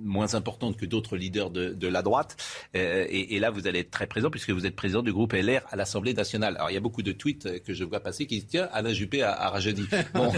moins 0.02 0.34
importante 0.34 0.76
que 0.76 0.86
d'autres 0.86 1.16
leaders 1.16 1.50
de, 1.50 1.86
la 1.86 2.02
droite. 2.02 2.36
Et, 2.74 3.36
et, 3.36 3.40
là, 3.40 3.50
vous 3.50 3.66
allez 3.66 3.80
être 3.80 3.90
très 3.90 4.06
présent 4.06 4.30
puisque 4.30 4.50
vous 4.50 4.66
êtes 4.66 4.76
président 4.76 5.02
du 5.02 5.12
groupe 5.12 5.32
LR 5.32 5.62
à 5.68 5.76
l'Assemblée 5.76 6.14
nationale. 6.14 6.56
Alors 6.56 6.70
il 6.70 6.74
y 6.74 6.76
a 6.76 6.80
beaucoup 6.80 7.02
de 7.02 7.12
tweets 7.12 7.62
que 7.62 7.74
je 7.74 7.84
vois 7.84 8.00
passer 8.00 8.26
qui 8.26 8.36
disent 8.36 8.46
tiens 8.48 8.68
Alain 8.72 8.92
Juppé 8.92 9.22
a, 9.22 9.32
a 9.32 9.48
jeudi. 9.62 9.86
Bon. 10.14 10.30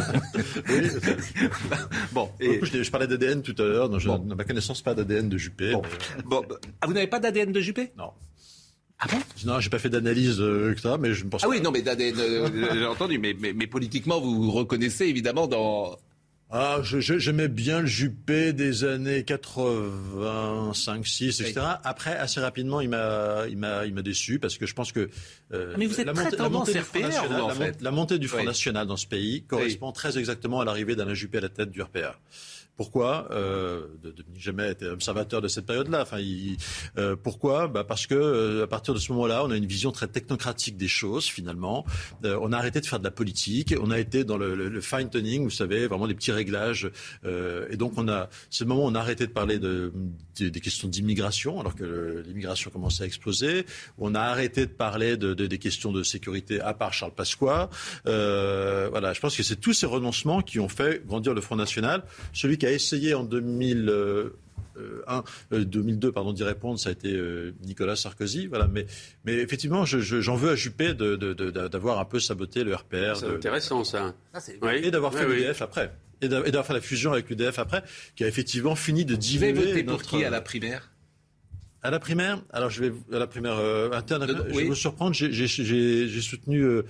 bon. 2.12 2.31
Et... 2.41 2.61
je, 2.62 2.91
parlais 2.91 3.07
d'ADN 3.07 3.43
tout 3.43 3.55
à 3.59 3.64
l'heure. 3.64 3.99
Je 3.99 4.09
n'ai 4.09 4.35
ma 4.35 4.45
connaissance 4.45 4.83
pas 4.83 4.95
d'ADN 4.95 5.29
de 5.29 5.37
Juppé. 5.37 5.72
Bon. 5.72 5.83
bon. 6.25 6.45
Ah, 6.81 6.87
vous 6.87 6.93
n'avez 6.93 7.09
pas 7.09 7.18
d'ADN 7.18 7.51
de 7.51 7.61
Juppé? 7.61 7.93
Non. 7.99 8.11
Ah 8.99 9.07
bon? 9.11 9.18
Non, 9.45 9.61
j'ai 9.61 9.70
pas 9.70 9.79
fait 9.79 9.89
d'analyse, 9.89 10.41
euh, 10.41 10.72
etc., 10.72 10.95
mais 10.99 11.12
je 11.12 11.25
ne 11.25 11.31
pense 11.31 11.43
ah 11.43 11.47
pas. 11.47 11.53
Ah 11.53 11.57
oui, 11.57 11.62
non, 11.62 11.72
mais 11.72 11.83
d'ADN, 11.83 12.14
euh, 12.18 12.68
j'ai 12.75 12.87
entendu, 12.87 13.18
mais, 13.18 13.35
mais, 13.39 13.53
mais, 13.53 13.66
politiquement, 13.66 14.20
vous 14.20 14.45
vous 14.45 14.53
reconnaissez 14.53 15.07
évidemment 15.07 15.47
dans, 15.47 15.99
ah, 16.51 16.80
j'aimais 16.82 17.49
bien 17.49 17.80
le 17.80 17.86
Juppé 17.86 18.53
des 18.53 18.84
années 18.84 19.24
85, 19.24 21.07
6, 21.07 21.40
etc. 21.40 21.61
Après, 21.82 22.16
assez 22.16 22.38
rapidement, 22.38 22.80
il 22.80 22.90
m'a, 22.90 23.45
il 23.49 23.57
m'a, 23.57 23.86
il 23.86 23.95
m'a 23.95 24.03
déçu 24.03 24.38
parce 24.38 24.57
que 24.57 24.66
je 24.66 24.74
pense 24.74 24.92
que 24.92 25.09
euh, 25.53 25.74
mais 25.76 25.86
vous 25.86 26.01
êtes 26.01 26.07
la, 26.07 26.12
montée, 26.12 26.36
la, 26.36 26.49
montée, 26.49 26.80
fait. 26.80 27.80
la, 27.80 27.90
montée 27.90 28.18
du 28.18 28.28
Front 28.28 28.45
National 28.45 28.86
dans 28.86 28.97
ce 28.97 29.07
pays 29.07 29.42
correspond 29.42 29.90
très 29.90 30.18
exactement 30.18 30.61
à 30.61 30.64
l'arrivée 30.64 30.95
d'Alain 30.95 31.14
Juppé 31.14 31.38
à 31.38 31.42
la 31.42 31.49
tête 31.49 31.70
du 31.70 31.82
RPA. 31.82 32.16
Pourquoi 32.77 33.29
euh, 33.31 33.87
de, 34.03 34.14
jamais 34.37 34.72
été 34.72 34.87
observateur 34.87 35.41
de 35.41 35.49
cette 35.49 35.66
période-là. 35.66 36.03
Enfin, 36.03 36.18
euh, 36.99 37.16
pourquoi? 37.16 37.68
Bah 37.68 37.85
Parce 37.85 38.07
que 38.07 38.14
euh, 38.14 38.64
à 38.64 38.66
partir 38.66 38.95
de 38.95 38.99
ce 38.99 39.12
moment-là, 39.12 39.45
on 39.45 39.51
a 39.51 39.57
une 39.57 39.66
vision 39.66 39.93
très 39.93 40.09
technocratique 40.09 40.77
des 40.77 40.89
choses. 40.89 41.27
Finalement, 41.27 41.85
euh, 42.25 42.39
on 42.41 42.53
a 42.53 42.59
arrêté 42.59 42.81
de 42.81 42.87
faire 42.87 42.99
de 42.99 43.05
la 43.05 43.11
politique. 43.11 43.75
On 43.81 43.91
a 43.91 43.99
été 43.99 44.25
dans 44.25 44.37
le, 44.37 44.81
fine 44.81 45.09
tuning, 45.09 45.45
vous 45.45 45.51
savez, 45.51 45.87
vraiment 45.87 46.09
des 46.09 46.14
petits 46.14 46.33
réglages. 46.33 46.91
Et 47.25 47.77
donc, 47.77 47.93
on 47.97 48.09
a, 48.09 48.29
ce 48.51 48.64
moment, 48.64 48.85
on 48.85 48.95
a 48.95 49.01
arrêté 49.01 49.27
de 49.27 49.33
parler 49.33 49.59
de, 49.59 49.93
des 50.39 50.61
questions 50.61 50.89
d'immigration, 50.89 51.61
alors 51.61 51.75
que 51.75 52.22
l'immigration 52.27 52.70
commençait 52.70 53.05
à 53.05 53.07
exploser. 53.07 53.66
On 53.99 54.14
a 54.14 54.20
arrêté 54.20 54.66
de 54.66 54.72
parler 54.72 55.16
de, 55.16 55.35
des 55.35 55.59
questions 55.59 55.93
de 55.93 56.03
sécurité, 56.03 56.61
à 56.61 56.75
part 56.75 56.93
Charles 56.93 57.14
Pasqua. 57.14 57.70
voilà, 58.05 59.12
je 59.12 59.20
pense 59.20 59.37
que 59.37 59.43
c'est 59.43 59.57
tous 59.57 59.75
ces 59.75 59.87
renoncements 59.87 60.43
qui 60.43 60.59
ont 60.59 60.68
fait 60.68 61.07
grandir 61.07 61.35
le 61.35 61.41
Front 61.41 61.57
National. 61.57 62.03
Celui 62.33 62.59
a 62.67 62.73
essayé 62.73 63.15
en 63.15 63.25
2001, 63.25 65.25
2002 65.51 66.09
euh, 66.09 66.12
pardon 66.12 66.33
d'y 66.33 66.45
répondre, 66.45 66.79
ça 66.79 66.91
a 66.91 66.93
été 66.93 67.12
euh, 67.12 67.55
Nicolas 67.65 67.97
Sarkozy. 67.97 68.47
Voilà, 68.47 68.69
mais 68.69 68.87
mais 69.25 69.35
effectivement, 69.35 69.85
j'en 69.85 70.37
veux 70.37 70.51
à 70.51 70.57
Juppé 70.57 70.95
d'avoir 70.95 72.01
un 72.01 72.05
peu 72.05 72.21
saboté 72.21 72.65
le 72.65 72.75
RPR. 72.75 73.17
C'est 73.17 73.27
intéressant 73.27 73.85
ça. 73.85 74.15
Et 74.83 74.91
d'avoir 74.91 75.15
fait 75.15 75.27
l'UDF 75.27 75.62
après. 75.62 75.93
Et 76.21 76.29
d'avoir 76.29 76.65
fait 76.65 76.73
la 76.73 76.81
fusion 76.81 77.12
avec 77.12 77.29
l'UDF 77.29 77.59
après, 77.59 77.83
qui 78.17 78.25
a 78.25 78.29
effectivement 78.29 78.77
fini 78.77 79.05
de 79.05 79.15
diluer. 79.15 79.53
Vous 79.53 79.61
avez 79.61 79.71
voté 79.71 79.85
pour 79.85 80.03
qui 80.03 80.25
à 80.25 80.31
la 80.31 80.41
primaire? 80.41 80.91
À 81.83 81.91
la 81.91 81.99
primaire, 81.99 82.43
alors 82.51 82.71
je 82.71 82.83
vais 82.83 82.95
à 83.12 83.19
la 83.19 83.27
primaire 83.27 83.59
euh, 83.59 83.93
interne. 83.93 84.27
je 84.27 84.57
vais 84.57 84.65
vous 84.65 84.75
surprendre. 84.75 85.15
J'ai 85.15 86.21
soutenu 86.23 86.83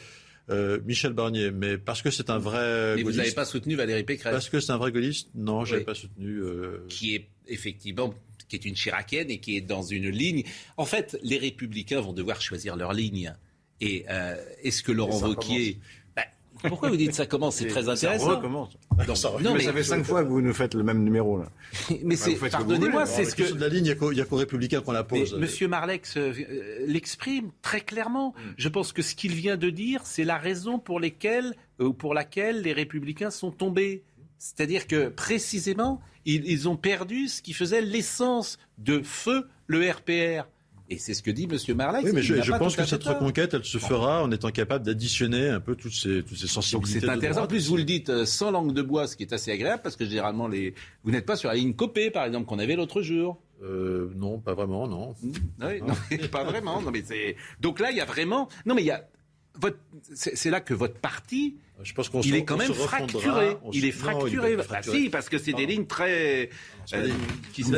euh, 0.51 0.79
Michel 0.85 1.13
Barnier, 1.13 1.51
mais 1.51 1.79
parce 1.79 2.03
que 2.03 2.11
c'est 2.11 2.31
un 2.31 2.39
vrai. 2.39 2.97
Mais 2.97 3.03
vous 3.03 3.13
n'avez 3.13 3.33
pas 3.33 3.45
soutenu 3.45 3.77
Valérie 3.77 4.05
Pécresse 4.05 4.33
Parce 4.33 4.49
que 4.49 4.61
c'est 4.61 4.73
un 4.73 4.79
vrai 4.79 4.93
gaulliste 4.93 5.29
Non, 5.35 5.65
je 5.65 5.73
n'avais 5.73 5.85
pas 5.85 5.95
soutenu. 5.95 6.39
Euh... 6.39 6.85
Qui 6.89 7.15
est 7.15 7.29
effectivement 7.47 8.15
qui 8.49 8.57
est 8.57 8.65
une 8.65 8.75
chiracienne 8.75 9.31
et 9.31 9.39
qui 9.39 9.57
est 9.57 9.63
dans 9.63 9.83
une 9.83 10.09
ligne. 10.09 10.45
En 10.77 10.85
fait, 10.85 11.19
les 11.23 11.39
Républicains 11.39 12.01
vont 12.01 12.13
devoir 12.13 12.41
choisir 12.41 12.77
leur 12.77 12.93
ligne. 12.93 13.35
Et 13.81 14.05
euh, 14.09 14.37
est-ce 14.63 14.83
que 14.83 14.93
Laurent 14.93 15.21
Wauquiez 15.27 15.79
pourquoi 16.69 16.91
vous 16.91 16.97
dites 16.97 17.15
ça 17.15 17.27
commence 17.27 17.57
C'est 17.57 17.67
très 17.67 17.89
intéressant. 17.89 18.27
Ça 18.27 18.35
recommence. 18.37 18.77
Non, 19.43 19.55
mais, 19.55 19.61
ça 19.61 19.73
fait 19.73 19.83
cinq 19.83 20.05
fois 20.05 20.25
que 20.25 20.29
vous 20.29 20.41
nous 20.41 20.55
faites 20.55 20.75
le 20.75 20.83
même 20.83 21.03
numéro 21.03 21.39
là. 21.39 21.47
mais 22.05 22.17
c'est, 22.17 22.35
pardonnez-moi, 22.35 23.07
c'est 23.07 23.25
ce 23.25 23.35
que 23.35 23.53
de 23.53 23.61
la 23.61 23.69
ligne, 23.69 23.87
il 23.87 24.11
n'y 24.15 24.21
a 24.21 24.25
qu'aux 24.25 24.37
républicains 24.37 24.81
qu'on 24.81 24.93
la 24.93 25.05
pose. 25.05 25.35
Monsieur 25.35 25.69
Marlex 25.69 26.17
euh, 26.17 26.33
euh, 26.39 26.85
l'exprime 26.87 27.51
très 27.63 27.81
clairement. 27.81 28.35
Mm. 28.37 28.41
Je 28.57 28.69
pense 28.69 28.93
que 28.93 29.03
ce 29.03 29.15
qu'il 29.15 29.35
vient 29.35 29.57
de 29.57 29.71
dire, 29.71 30.03
c'est 30.05 30.25
la 30.25 30.39
raison 30.39 30.79
pour 30.79 31.01
lesquelles, 31.01 31.55
euh, 31.81 31.93
pour 31.93 32.15
laquelle 32.15 32.63
les 32.63 32.73
républicains 32.73 33.31
sont 33.31 33.51
tombés. 33.51 34.03
C'est-à-dire 34.39 34.87
que 34.87 35.09
précisément, 35.09 36.01
ils 36.27 36.69
ont 36.69 36.77
perdu 36.77 37.29
ce 37.29 37.43
qui 37.43 37.53
faisait 37.53 37.81
l'essence 37.81 38.59
de 38.79 39.03
feu 39.03 39.47
le 39.67 39.91
RPR. 39.91 40.47
Et 40.91 40.99
c'est 40.99 41.15
ce 41.15 41.23
que 41.23 41.31
dit 41.31 41.49
M. 41.51 41.77
Marleix. 41.77 42.01
Oui, 42.05 42.11
mais 42.13 42.23
je, 42.23 42.53
pense 42.59 42.77
que 42.77 42.85
cette 42.85 43.05
reconquête, 43.05 43.55
elle 43.55 43.65
se 43.65 43.79
fera 43.79 44.23
en 44.23 44.31
étant 44.31 44.51
capable 44.51 44.85
d'additionner 44.85 45.49
un 45.49 45.61
peu 45.61 45.77
toutes 45.77 45.95
ces, 45.95 46.23
toutes 46.23 46.37
ces 46.37 46.47
sensibilités. 46.47 47.01
C'est 47.01 47.09
intéressant. 47.09 47.45
En 47.45 47.47
plus, 47.47 47.69
vous 47.69 47.79
le 47.79 47.85
dites 47.85 48.11
euh, 48.11 48.27
sans 48.27 48.51
langue 48.51 48.73
de 48.73 48.83
bois, 48.83 49.07
ce 49.07 49.17
qui 49.17 49.23
est 49.23 49.33
assez 49.33 49.51
agréable, 49.51 49.83
parce 49.83 49.97
que 49.97 50.05
généralement, 50.05 50.47
les... 50.47 50.75
vous 51.03 51.11
n'êtes 51.11 51.25
pas 51.25 51.37
sur 51.37 51.49
la 51.49 51.55
ligne 51.55 51.73
copée, 51.73 52.11
par 52.11 52.25
exemple, 52.25 52.47
qu'on 52.47 52.59
avait 52.59 52.77
l'autre 52.77 53.01
jour. 53.01 53.41
Euh, 53.63 54.11
non, 54.15 54.41
pas 54.41 54.53
vraiment, 54.53 54.87
non. 54.87 55.15
Mmh. 55.23 55.33
Oui, 55.63 55.81
non, 55.81 56.29
pas 56.33 56.45
vraiment. 56.45 56.83
Non, 56.83 56.91
mais. 56.91 57.03
Donc 57.61 57.81
là, 57.81 57.91
il 57.91 57.97
y 57.97 58.01
a 58.01 58.05
vraiment. 58.05 58.49
Non, 58.67 58.75
mais 58.75 58.83
il 58.83 58.87
y 58.87 58.91
a. 58.91 59.09
C'est 60.15 60.51
là 60.51 60.61
que 60.61 60.75
votre 60.75 60.99
parti 60.99 61.57
je 61.83 61.93
pense 61.93 62.09
qu'on 62.09 62.21
il 62.21 62.37
est 62.37 62.45
quand 62.45 62.57
même 62.57 62.73
fracturé. 62.73 63.57
Il 63.73 63.85
est 63.85 63.91
fracturé. 63.91 64.57
Bah, 64.57 64.83
si, 64.83 65.09
parce 65.11 65.29
que 65.29 65.39
c'est 65.39 65.53
des 65.53 65.67
lignes 65.67 65.87
très. 65.87 66.51
Euh, 66.93 67.11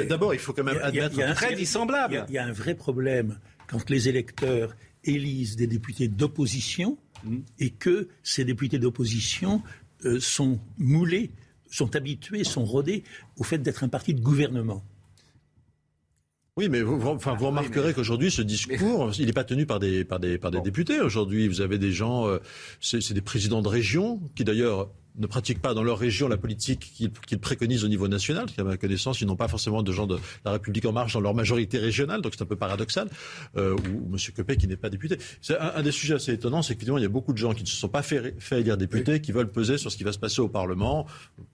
D'abord, 0.09 0.35
il 0.35 0.41
faut 0.41 0.53
quand 0.53 0.65
même 0.65 0.81
admettre. 0.83 1.35
très 1.35 1.55
dissemblable. 1.55 2.27
Il 2.29 2.35
y, 2.35 2.39
a 2.39 2.45
un 2.45 2.53
vrai 2.53 2.75
problème 2.75 3.39
quand 3.67 3.89
les 3.91 4.09
électeurs 4.09 4.77
élisent 5.05 5.57
des 5.57 5.67
députés 5.67 6.09
d'opposition 6.09 6.99
mmh. 7.25 7.37
et 7.59 7.71
que 7.71 8.09
ces 8.23 8.45
députés 8.45 8.79
d'opposition 8.79 9.63
euh, 10.05 10.21
sont 10.21 10.61
moulés, 10.79 11.31
sont 11.71 11.97
habitués, 11.97 12.45
sont 12.45 12.65
rodés 12.65 13.03
au 13.39 13.45
fait 13.45 13.59
d'être 13.59 13.83
un 13.83 13.89
parti 13.89 14.15
de 14.15 14.21
gouvernement. 14.21 14.85
Oui, 16.59 16.71
mais 16.71 16.81
vous, 16.81 16.99
enfin, 17.07 17.35
vous 17.35 17.45
ah, 17.45 17.49
remarquerez 17.49 17.93
qu'aujourd'hui, 17.93 18.31
ce 18.31 18.41
discours, 18.41 19.11
il 19.19 19.27
n'est 19.27 19.35
pas 19.35 19.45
tenu 19.45 19.67
par 19.67 19.79
des, 19.79 20.05
par 20.05 20.19
des, 20.19 20.39
par 20.39 20.51
des 20.51 20.63
députés. 20.63 21.01
Aujourd'hui, 21.03 21.49
vous 21.49 21.61
avez 21.61 21.77
des 21.77 21.93
gens, 21.93 22.27
euh, 22.27 22.39
c'est 22.81 23.13
des 23.13 23.21
présidents 23.21 23.61
de 23.61 23.69
région 23.69 24.23
qui 24.35 24.43
d'ailleurs 24.43 24.89
ne 25.19 25.27
pratiquent 25.27 25.61
pas 25.61 25.75
dans 25.75 25.83
leur 25.83 25.99
région 25.99 26.29
la 26.29 26.39
politique 26.39 26.93
qu'ils 27.27 27.39
préconisent 27.39 27.85
au 27.85 27.89
niveau 27.89 28.09
national, 28.09 28.47
qui 28.47 28.59
à 28.59 28.65
ma 28.65 28.79
connaissance, 28.79 29.21
ils 29.21 29.27
n'ont 29.27 29.37
pas 29.37 29.49
forcément 29.49 29.83
de 29.83 29.93
gens 29.93 30.07
de 30.07 30.19
la 30.47 30.53
République 30.53 30.85
en 30.87 30.93
marche 30.93 31.13
dans 31.13 31.21
leur 31.21 31.35
majorité 31.35 31.79
régionale, 31.79 32.23
donc 32.23 32.33
c'est 32.35 32.43
un 32.43 32.47
peu 32.47 32.57
paradoxal, 32.57 33.09
euh, 33.57 33.75
ou, 33.75 34.15
M. 34.15 34.19
Copé 34.35 34.57
qui 34.57 34.67
n'est 34.67 34.77
pas 34.77 34.91
député. 34.91 35.19
C'est 35.43 35.59
un, 35.59 35.83
des 35.83 35.93
sujets 35.93 36.15
assez 36.15 36.33
étonnants, 36.33 36.63
c'est 36.63 36.75
qu'évidemment, 36.75 36.99
il 36.99 37.03
y 37.03 37.07
a 37.07 37.11
beaucoup 37.11 37.33
de 37.33 37.39
gens 37.39 37.53
qui 37.53 37.63
ne 37.63 37.69
se 37.69 37.77
sont 37.77 37.89
pas 37.89 38.03
fait, 38.03 38.35
fait 38.39 38.61
élire 38.61 38.79
députés, 38.79 39.21
qui 39.21 39.33
veulent 39.33 39.51
peser 39.51 39.77
sur 39.77 39.93
ce 39.93 39.97
qui 39.97 40.05
va 40.05 40.13
se 40.13 40.19
passer 40.19 40.41
au 40.41 40.49
Parlement. 40.49 41.07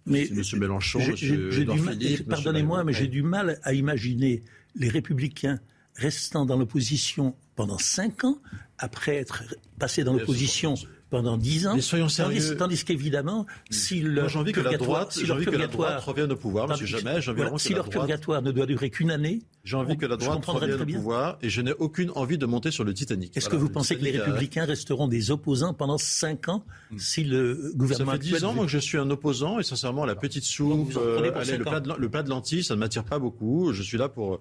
Mais 0.06 0.28
M. 0.28 0.42
Mélenchon, 0.58 1.00
M. 1.00 2.24
Pardonnez-moi, 2.28 2.84
mais 2.84 2.92
j'ai 2.92 3.08
du 3.08 3.22
mal 3.22 3.58
à 3.62 3.74
imaginer 3.74 4.42
les 4.74 4.88
républicains 4.88 5.60
restant 5.96 6.46
dans 6.46 6.56
l'opposition 6.56 7.36
pendant 7.54 7.78
cinq 7.78 8.24
ans, 8.24 8.40
après 8.78 9.16
être 9.16 9.44
passés 9.78 10.04
dans 10.04 10.14
l'opposition 10.14 10.74
pendant 11.12 11.36
dix 11.36 11.66
ans. 11.66 11.74
Mais 11.74 11.82
soyons 11.82 12.08
sérieux. 12.08 12.56
Tandis, 12.56 12.84
qu'évidemment, 12.84 13.44
si 13.68 14.00
leur 14.00 14.30
j'ai 14.30 14.38
envie 14.38 14.52
que 14.52 14.60
la 14.60 14.78
droite, 14.78 15.12
si 15.12 15.30
envie 15.30 15.44
que 15.44 15.50
la 15.50 15.66
droite 15.66 16.02
revienne 16.02 16.32
au 16.32 16.36
pouvoir, 16.36 16.66
monsieur 16.68 16.86
Jamais. 16.86 17.20
si 17.58 17.74
leur 17.74 17.90
purgatoire 17.90 18.40
ne 18.40 18.50
doit 18.50 18.64
durer 18.64 18.88
qu'une 18.88 19.10
année, 19.10 19.40
j'ai 19.62 19.76
envie 19.76 19.98
que 19.98 20.06
la 20.06 20.16
droite 20.16 20.44
revienne 20.44 20.80
au 20.80 20.86
pouvoir 20.86 21.38
et 21.42 21.50
je 21.50 21.60
n'ai 21.60 21.74
aucune 21.74 22.10
envie 22.14 22.38
de 22.38 22.46
monter 22.46 22.70
sur 22.70 22.82
le 22.82 22.94
Titanic. 22.94 23.36
Est-ce 23.36 23.50
que 23.50 23.56
vous 23.56 23.68
pensez 23.68 23.96
que 23.96 24.02
les 24.02 24.18
Républicains 24.18 24.64
resteront 24.64 25.06
des 25.06 25.30
opposants 25.30 25.74
pendant 25.74 25.98
cinq 25.98 26.48
ans 26.48 26.64
hmm. 26.90 26.98
si 26.98 27.24
le 27.24 27.72
gouvernement 27.76 28.12
Ça 28.12 28.18
fait 28.18 28.24
dix 28.24 28.44
ans 28.44 28.54
moi, 28.54 28.64
que 28.64 28.70
je 28.70 28.78
suis 28.78 28.96
un 28.96 29.10
opposant 29.10 29.60
et 29.60 29.62
sincèrement, 29.62 30.06
la 30.06 30.16
petite 30.16 30.44
soupe, 30.44 30.96
euh, 30.96 31.20
le, 31.20 31.62
plat 31.62 31.80
de, 31.80 31.92
le 31.92 32.08
plat 32.08 32.22
de 32.22 32.30
lentilles, 32.30 32.64
ça 32.64 32.74
ne 32.74 32.80
m'attire 32.80 33.04
pas 33.04 33.18
beaucoup. 33.18 33.72
Je 33.74 33.82
suis 33.82 33.98
là 33.98 34.08
pour 34.08 34.40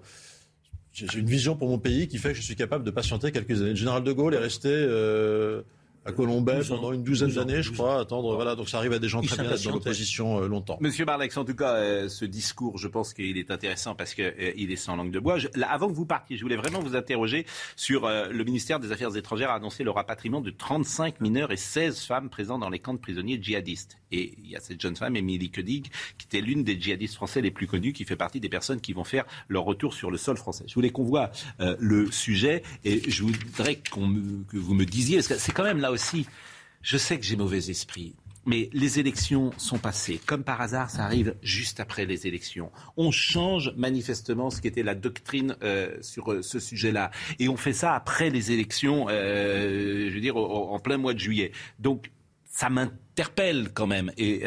j'ai 0.92 1.18
une 1.18 1.26
vision 1.26 1.56
pour 1.56 1.68
mon 1.68 1.78
pays 1.78 2.08
qui 2.08 2.18
fait 2.18 2.30
que 2.30 2.34
je 2.34 2.42
suis 2.42 2.56
capable 2.56 2.84
de 2.84 2.90
patienter 2.90 3.32
quelques 3.32 3.60
années. 3.60 3.70
Le 3.70 3.76
général 3.76 4.04
de 4.04 4.12
Gaulle 4.12 4.34
est 4.34 4.38
resté 4.38 4.68
euh, 4.70 5.62
à 6.04 6.12
Colombay 6.12 6.60
pendant 6.68 6.92
une 6.92 7.02
douzaine 7.02 7.30
d'années, 7.30 7.62
je 7.62 7.72
crois. 7.72 8.00
Attendre, 8.00 8.34
voilà, 8.34 8.56
donc 8.56 8.68
ça 8.68 8.78
arrive 8.78 8.92
à 8.92 8.98
des 8.98 9.08
gens 9.08 9.22
très 9.22 9.42
bien 9.42 9.54
dans 9.54 9.70
l'opposition 9.70 10.42
euh, 10.42 10.48
longtemps. 10.48 10.78
Monsieur 10.80 11.04
Barlex, 11.04 11.36
en 11.36 11.44
tout 11.44 11.54
cas, 11.54 11.74
euh, 11.74 12.08
ce 12.08 12.24
discours, 12.24 12.78
je 12.78 12.88
pense 12.88 13.14
qu'il 13.14 13.38
est 13.38 13.50
intéressant 13.50 13.94
parce 13.94 14.14
qu'il 14.14 14.24
euh, 14.24 14.56
est 14.56 14.76
sans 14.76 14.96
langue 14.96 15.12
de 15.12 15.20
bois. 15.20 15.38
avant 15.68 15.88
que 15.88 15.94
vous 15.94 16.06
partiez, 16.06 16.36
je 16.36 16.42
voulais 16.42 16.56
vraiment 16.56 16.80
vous 16.80 16.96
interroger 16.96 17.46
sur 17.76 18.08
le 18.08 18.44
ministère 18.44 18.80
des 18.80 18.92
Affaires 18.92 19.16
étrangères 19.16 19.50
a 19.50 19.54
annoncé 19.54 19.84
le 19.84 19.90
rapatriement 19.90 20.40
de 20.40 20.50
35 20.50 21.20
mineurs 21.20 21.52
et 21.52 21.56
16 21.56 22.00
femmes 22.00 22.30
présents 22.30 22.58
dans 22.58 22.70
les 22.70 22.78
camps 22.78 22.94
de 22.94 22.98
prisonniers 22.98 23.38
djihadistes. 23.40 23.98
Et 24.12 24.34
il 24.44 24.50
y 24.50 24.56
a 24.56 24.60
cette 24.60 24.80
jeune 24.80 24.96
femme, 24.96 25.16
Émilie 25.16 25.50
Kedig, 25.50 25.90
qui 26.18 26.26
était 26.26 26.40
l'une 26.40 26.62
des 26.62 26.80
djihadistes 26.80 27.14
français 27.14 27.40
les 27.40 27.50
plus 27.50 27.66
connus, 27.66 27.92
qui 27.92 28.04
fait 28.04 28.16
partie 28.16 28.40
des 28.40 28.48
personnes 28.48 28.80
qui 28.80 28.92
vont 28.92 29.04
faire 29.04 29.24
leur 29.48 29.64
retour 29.64 29.94
sur 29.94 30.10
le 30.10 30.18
sol 30.18 30.36
français. 30.36 30.64
Je 30.68 30.74
voulais 30.74 30.90
qu'on 30.90 31.04
voit 31.04 31.30
le 31.58 32.10
sujet 32.10 32.62
et 32.84 33.10
je 33.10 33.24
voudrais 33.24 33.76
que 33.76 33.98
vous 34.56 34.74
me 34.74 34.84
disiez, 34.84 35.16
parce 35.16 35.28
que 35.28 35.38
c'est 35.38 35.52
quand 35.52 35.64
même 35.64 35.80
là 35.80 35.90
aussi, 35.90 36.26
je 36.82 36.96
sais 36.96 37.18
que 37.18 37.24
j'ai 37.24 37.36
mauvais 37.36 37.70
esprit, 37.70 38.14
mais 38.44 38.68
les 38.72 38.98
élections 38.98 39.52
sont 39.56 39.78
passées. 39.78 40.20
Comme 40.26 40.44
par 40.44 40.60
hasard, 40.60 40.90
ça 40.90 41.04
arrive 41.04 41.36
juste 41.42 41.80
après 41.80 42.06
les 42.06 42.26
élections. 42.26 42.70
On 42.96 43.10
change 43.10 43.72
manifestement 43.76 44.50
ce 44.50 44.60
qui 44.60 44.68
était 44.68 44.82
la 44.82 44.94
doctrine 44.94 45.56
euh, 45.62 45.96
sur 46.00 46.32
euh, 46.32 46.42
ce 46.42 46.58
sujet-là. 46.58 47.10
Et 47.38 47.48
on 47.48 47.56
fait 47.56 47.72
ça 47.72 47.94
après 47.94 48.30
les 48.30 48.50
élections, 48.50 49.06
euh, 49.08 50.08
je 50.08 50.14
veux 50.14 50.20
dire, 50.20 50.36
en 50.36 50.78
plein 50.80 50.96
mois 50.96 51.14
de 51.14 51.20
juillet. 51.20 51.52
Donc, 51.78 52.10
ça 52.46 52.68
m'interpelle 53.12 53.72
quand 53.72 53.86
même. 53.86 54.10
Et 54.16 54.42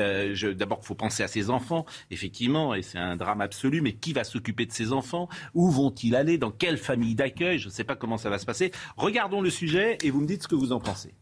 d'abord, 0.55 0.79
il 0.81 0.85
faut 0.85 0.95
penser 0.95 1.23
à 1.23 1.27
ces 1.27 1.49
enfants, 1.49 1.85
effectivement, 2.11 2.73
et 2.73 2.81
c'est 2.81 2.97
un 2.97 3.15
drame 3.15 3.41
absolu. 3.41 3.81
Mais 3.81 3.93
qui 3.93 4.13
va 4.13 4.23
s'occuper 4.23 4.65
de 4.65 4.71
ces 4.71 4.91
enfants? 4.91 5.29
Où 5.53 5.69
vont-ils 5.69 6.15
aller? 6.15 6.37
Dans 6.37 6.51
quelle 6.51 6.77
famille 6.77 7.15
d'accueil? 7.15 7.59
Je 7.59 7.67
ne 7.67 7.73
sais 7.73 7.83
pas 7.83 7.95
comment 7.95 8.17
ça 8.17 8.29
va 8.29 8.39
se 8.39 8.45
passer. 8.45 8.71
Regardons 8.97 9.41
le 9.41 9.49
sujet 9.49 9.97
et 10.03 10.09
vous 10.09 10.21
me 10.21 10.27
dites 10.27 10.43
ce 10.43 10.47
que 10.47 10.55
vous 10.55 10.71
en 10.71 10.79
pensez. 10.79 11.13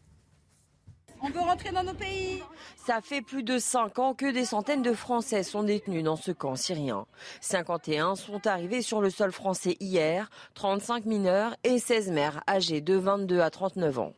On 1.26 1.30
veut 1.30 1.40
rentrer 1.40 1.72
dans 1.72 1.82
nos 1.82 1.94
pays. 1.94 2.42
Ça 2.76 3.00
fait 3.02 3.22
plus 3.22 3.42
de 3.42 3.58
5 3.58 3.98
ans 3.98 4.12
que 4.12 4.30
des 4.30 4.44
centaines 4.44 4.82
de 4.82 4.92
Français 4.92 5.42
sont 5.42 5.62
détenus 5.62 6.04
dans 6.04 6.16
ce 6.16 6.32
camp 6.32 6.54
syrien. 6.54 7.06
51 7.40 8.14
sont 8.14 8.46
arrivés 8.46 8.82
sur 8.82 9.00
le 9.00 9.08
sol 9.08 9.32
français 9.32 9.78
hier, 9.80 10.28
35 10.52 11.06
mineurs 11.06 11.56
et 11.64 11.78
16 11.78 12.10
mères 12.10 12.42
âgées 12.46 12.82
de 12.82 12.94
22 12.94 13.40
à 13.40 13.48
39 13.48 13.98
ans. 14.00 14.12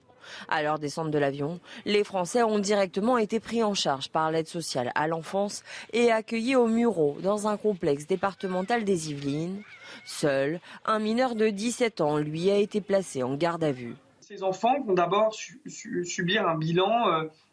À 0.49 0.63
leur 0.63 0.79
descente 0.79 1.11
de 1.11 1.19
l'avion, 1.19 1.61
les 1.85 2.05
Français 2.05 2.43
ont 2.43 2.59
directement 2.59 3.19
été 3.19 3.41
pris 3.41 3.63
en 3.63 3.75
charge 3.75 4.09
par 4.09 4.31
l'aide 4.31 4.49
sociale 4.49 4.93
à 4.95 5.07
l'enfance 5.07 5.63
et 5.93 6.11
accueillis 6.11 6.57
au 6.57 6.67
Murau 6.67 7.17
dans 7.23 7.49
un 7.49 7.57
complexe 7.57 8.07
départemental 8.07 8.85
des 8.85 9.11
Yvelines. 9.11 9.63
Seul, 10.05 10.61
un 10.85 10.99
mineur 10.99 11.35
de 11.35 11.49
17 11.49 12.01
ans, 12.01 12.19
lui, 12.19 12.51
a 12.51 12.57
été 12.57 12.81
placé 12.81 13.23
en 13.23 13.35
garde 13.35 13.65
à 13.65 13.73
vue. 13.73 13.95
Ces 14.21 14.43
enfants 14.43 14.81
vont 14.85 14.95
d'abord 14.95 15.35
subir 15.67 16.49
un 16.49 16.57
bilan 16.57 17.09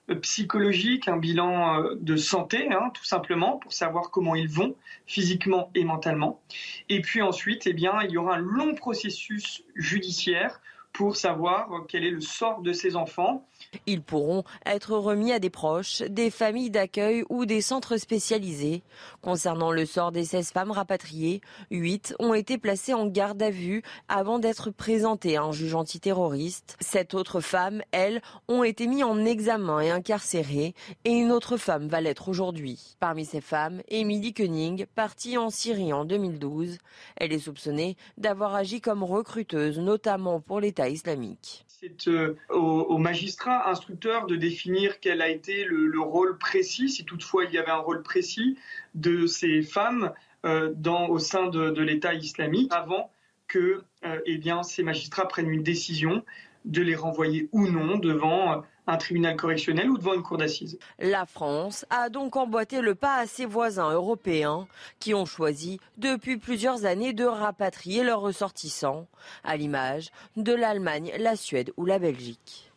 euh, 0.09 0.15
psychologique, 0.15 1.07
un 1.07 1.17
bilan 1.17 1.81
euh, 1.81 1.95
de 2.01 2.15
santé, 2.15 2.67
hein, 2.71 2.89
tout 2.93 3.05
simplement, 3.05 3.57
pour 3.57 3.73
savoir 3.73 4.09
comment 4.09 4.35
ils 4.35 4.49
vont 4.49 4.75
physiquement 5.05 5.69
et 5.75 5.83
mentalement. 5.83 6.41
Et 6.89 7.01
puis 7.01 7.21
ensuite, 7.21 7.67
eh 7.67 7.73
bien, 7.73 8.01
il 8.03 8.11
y 8.11 8.17
aura 8.17 8.35
un 8.35 8.39
long 8.39 8.75
processus 8.75 9.63
judiciaire 9.75 10.61
pour 10.93 11.15
savoir 11.15 11.69
quel 11.87 12.05
est 12.05 12.11
le 12.11 12.21
sort 12.21 12.61
de 12.61 12.71
ces 12.71 12.95
enfants. 12.95 13.43
Ils 13.87 14.01
pourront 14.01 14.43
être 14.65 14.95
remis 14.95 15.31
à 15.31 15.39
des 15.39 15.49
proches, 15.49 16.01
des 16.03 16.29
familles 16.29 16.69
d'accueil 16.69 17.23
ou 17.29 17.45
des 17.45 17.61
centres 17.61 17.97
spécialisés. 17.97 18.83
Concernant 19.23 19.71
le 19.71 19.85
sort 19.85 20.11
des 20.11 20.25
16 20.25 20.51
femmes 20.51 20.71
rapatriées, 20.71 21.39
8 21.71 22.15
ont 22.19 22.33
été 22.33 22.57
placées 22.57 22.93
en 22.93 23.07
garde 23.07 23.41
à 23.41 23.51
vue 23.51 23.81
avant 24.09 24.37
d'être 24.37 24.69
présentées 24.69 25.37
à 25.37 25.43
un 25.43 25.53
juge 25.53 25.75
antiterroriste. 25.75 26.75
Sept 26.81 27.13
autres 27.13 27.39
femmes, 27.39 27.81
elles, 27.93 28.21
ont 28.49 28.65
été 28.65 28.85
mises 28.85 29.05
en 29.05 29.23
examen 29.23 29.79
et 29.79 29.91
incarcérées 29.91 30.75
et 31.05 31.11
une 31.11 31.31
autre 31.31 31.55
femme 31.55 31.87
va 31.87 32.01
l'être 32.01 32.27
aujourd'hui. 32.27 32.97
Parmi 32.99 33.23
ces 33.23 33.39
femmes, 33.39 33.81
Emily 33.87 34.33
Koenig, 34.33 34.87
partie 34.93 35.37
en 35.37 35.49
Syrie 35.49 35.93
en 35.93 36.03
2012. 36.03 36.77
Elle 37.15 37.31
est 37.31 37.39
soupçonnée 37.39 37.95
d'avoir 38.17 38.53
agi 38.55 38.81
comme 38.81 39.05
recruteuse, 39.05 39.79
notamment 39.79 40.41
pour 40.41 40.59
l'État 40.59 40.89
islamique. 40.89 41.65
C'est 41.83 42.07
euh, 42.07 42.35
au, 42.49 42.97
magistrat 42.97 43.69
instructeur 43.69 44.25
de 44.25 44.37
définir 44.37 45.01
quel 45.01 45.21
a 45.21 45.27
été 45.27 45.65
le, 45.65 45.99
rôle 45.99 46.37
précis, 46.37 46.89
si 46.89 47.03
toutefois 47.03 47.43
il 47.43 47.51
y 47.51 47.57
avait 47.57 47.71
un 47.71 47.77
rôle 47.77 48.03
précis, 48.03 48.57
de 48.93 49.27
ces 49.27 49.61
femmes 49.61 50.11
euh, 50.45 50.73
dans, 50.75 51.07
au 51.07 51.19
sein 51.19 51.47
de, 51.47 51.81
l'État 51.81 52.13
islamique 52.13 52.71
avant 52.73 53.11
que 53.47 53.83
euh, 54.05 54.19
eh 54.25 54.37
bien, 54.37 54.63
ces 54.63 54.83
magistrats 54.83 55.27
prennent 55.27 55.49
une 55.49 55.63
décision 55.63 56.23
de 56.65 56.81
les 56.81 56.95
renvoyer 56.95 57.49
ou 57.51 57.67
non 57.67 57.97
devant 57.97 58.63
un 58.87 58.97
tribunal 58.97 59.35
correctionnel 59.35 59.89
ou 59.89 59.97
devant 59.97 60.13
une 60.13 60.23
cour 60.23 60.37
d'assises. 60.37 60.77
La 60.99 61.25
France 61.25 61.85
a 61.89 62.09
donc 62.09 62.35
emboîté 62.35 62.81
le 62.81 62.95
pas 62.95 63.17
à 63.17 63.27
ses 63.27 63.45
voisins 63.45 63.91
européens 63.91 64.67
qui 64.99 65.13
ont 65.13 65.25
choisi 65.25 65.79
depuis 65.97 66.37
plusieurs 66.37 66.85
années 66.85 67.13
de 67.13 67.25
rapatrier 67.25 68.03
leurs 68.03 68.21
ressortissants, 68.21 69.07
à 69.43 69.55
l'image 69.55 70.09
de 70.35 70.53
l'Allemagne, 70.53 71.11
la 71.17 71.35
Suède 71.35 71.71
ou 71.77 71.85
la 71.85 71.99
Belgique. 71.99 72.71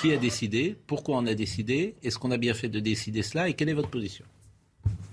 Qui 0.00 0.12
a 0.12 0.16
décidé? 0.16 0.76
Pourquoi 0.86 1.18
on 1.18 1.26
a 1.26 1.34
décidé? 1.34 1.94
Est-ce 2.02 2.18
qu'on 2.18 2.30
a 2.30 2.38
bien 2.38 2.54
fait 2.54 2.68
de 2.68 2.80
décider 2.80 3.22
cela? 3.22 3.48
Et 3.48 3.54
quelle 3.54 3.68
est 3.68 3.74
votre 3.74 3.90
position? 3.90 4.24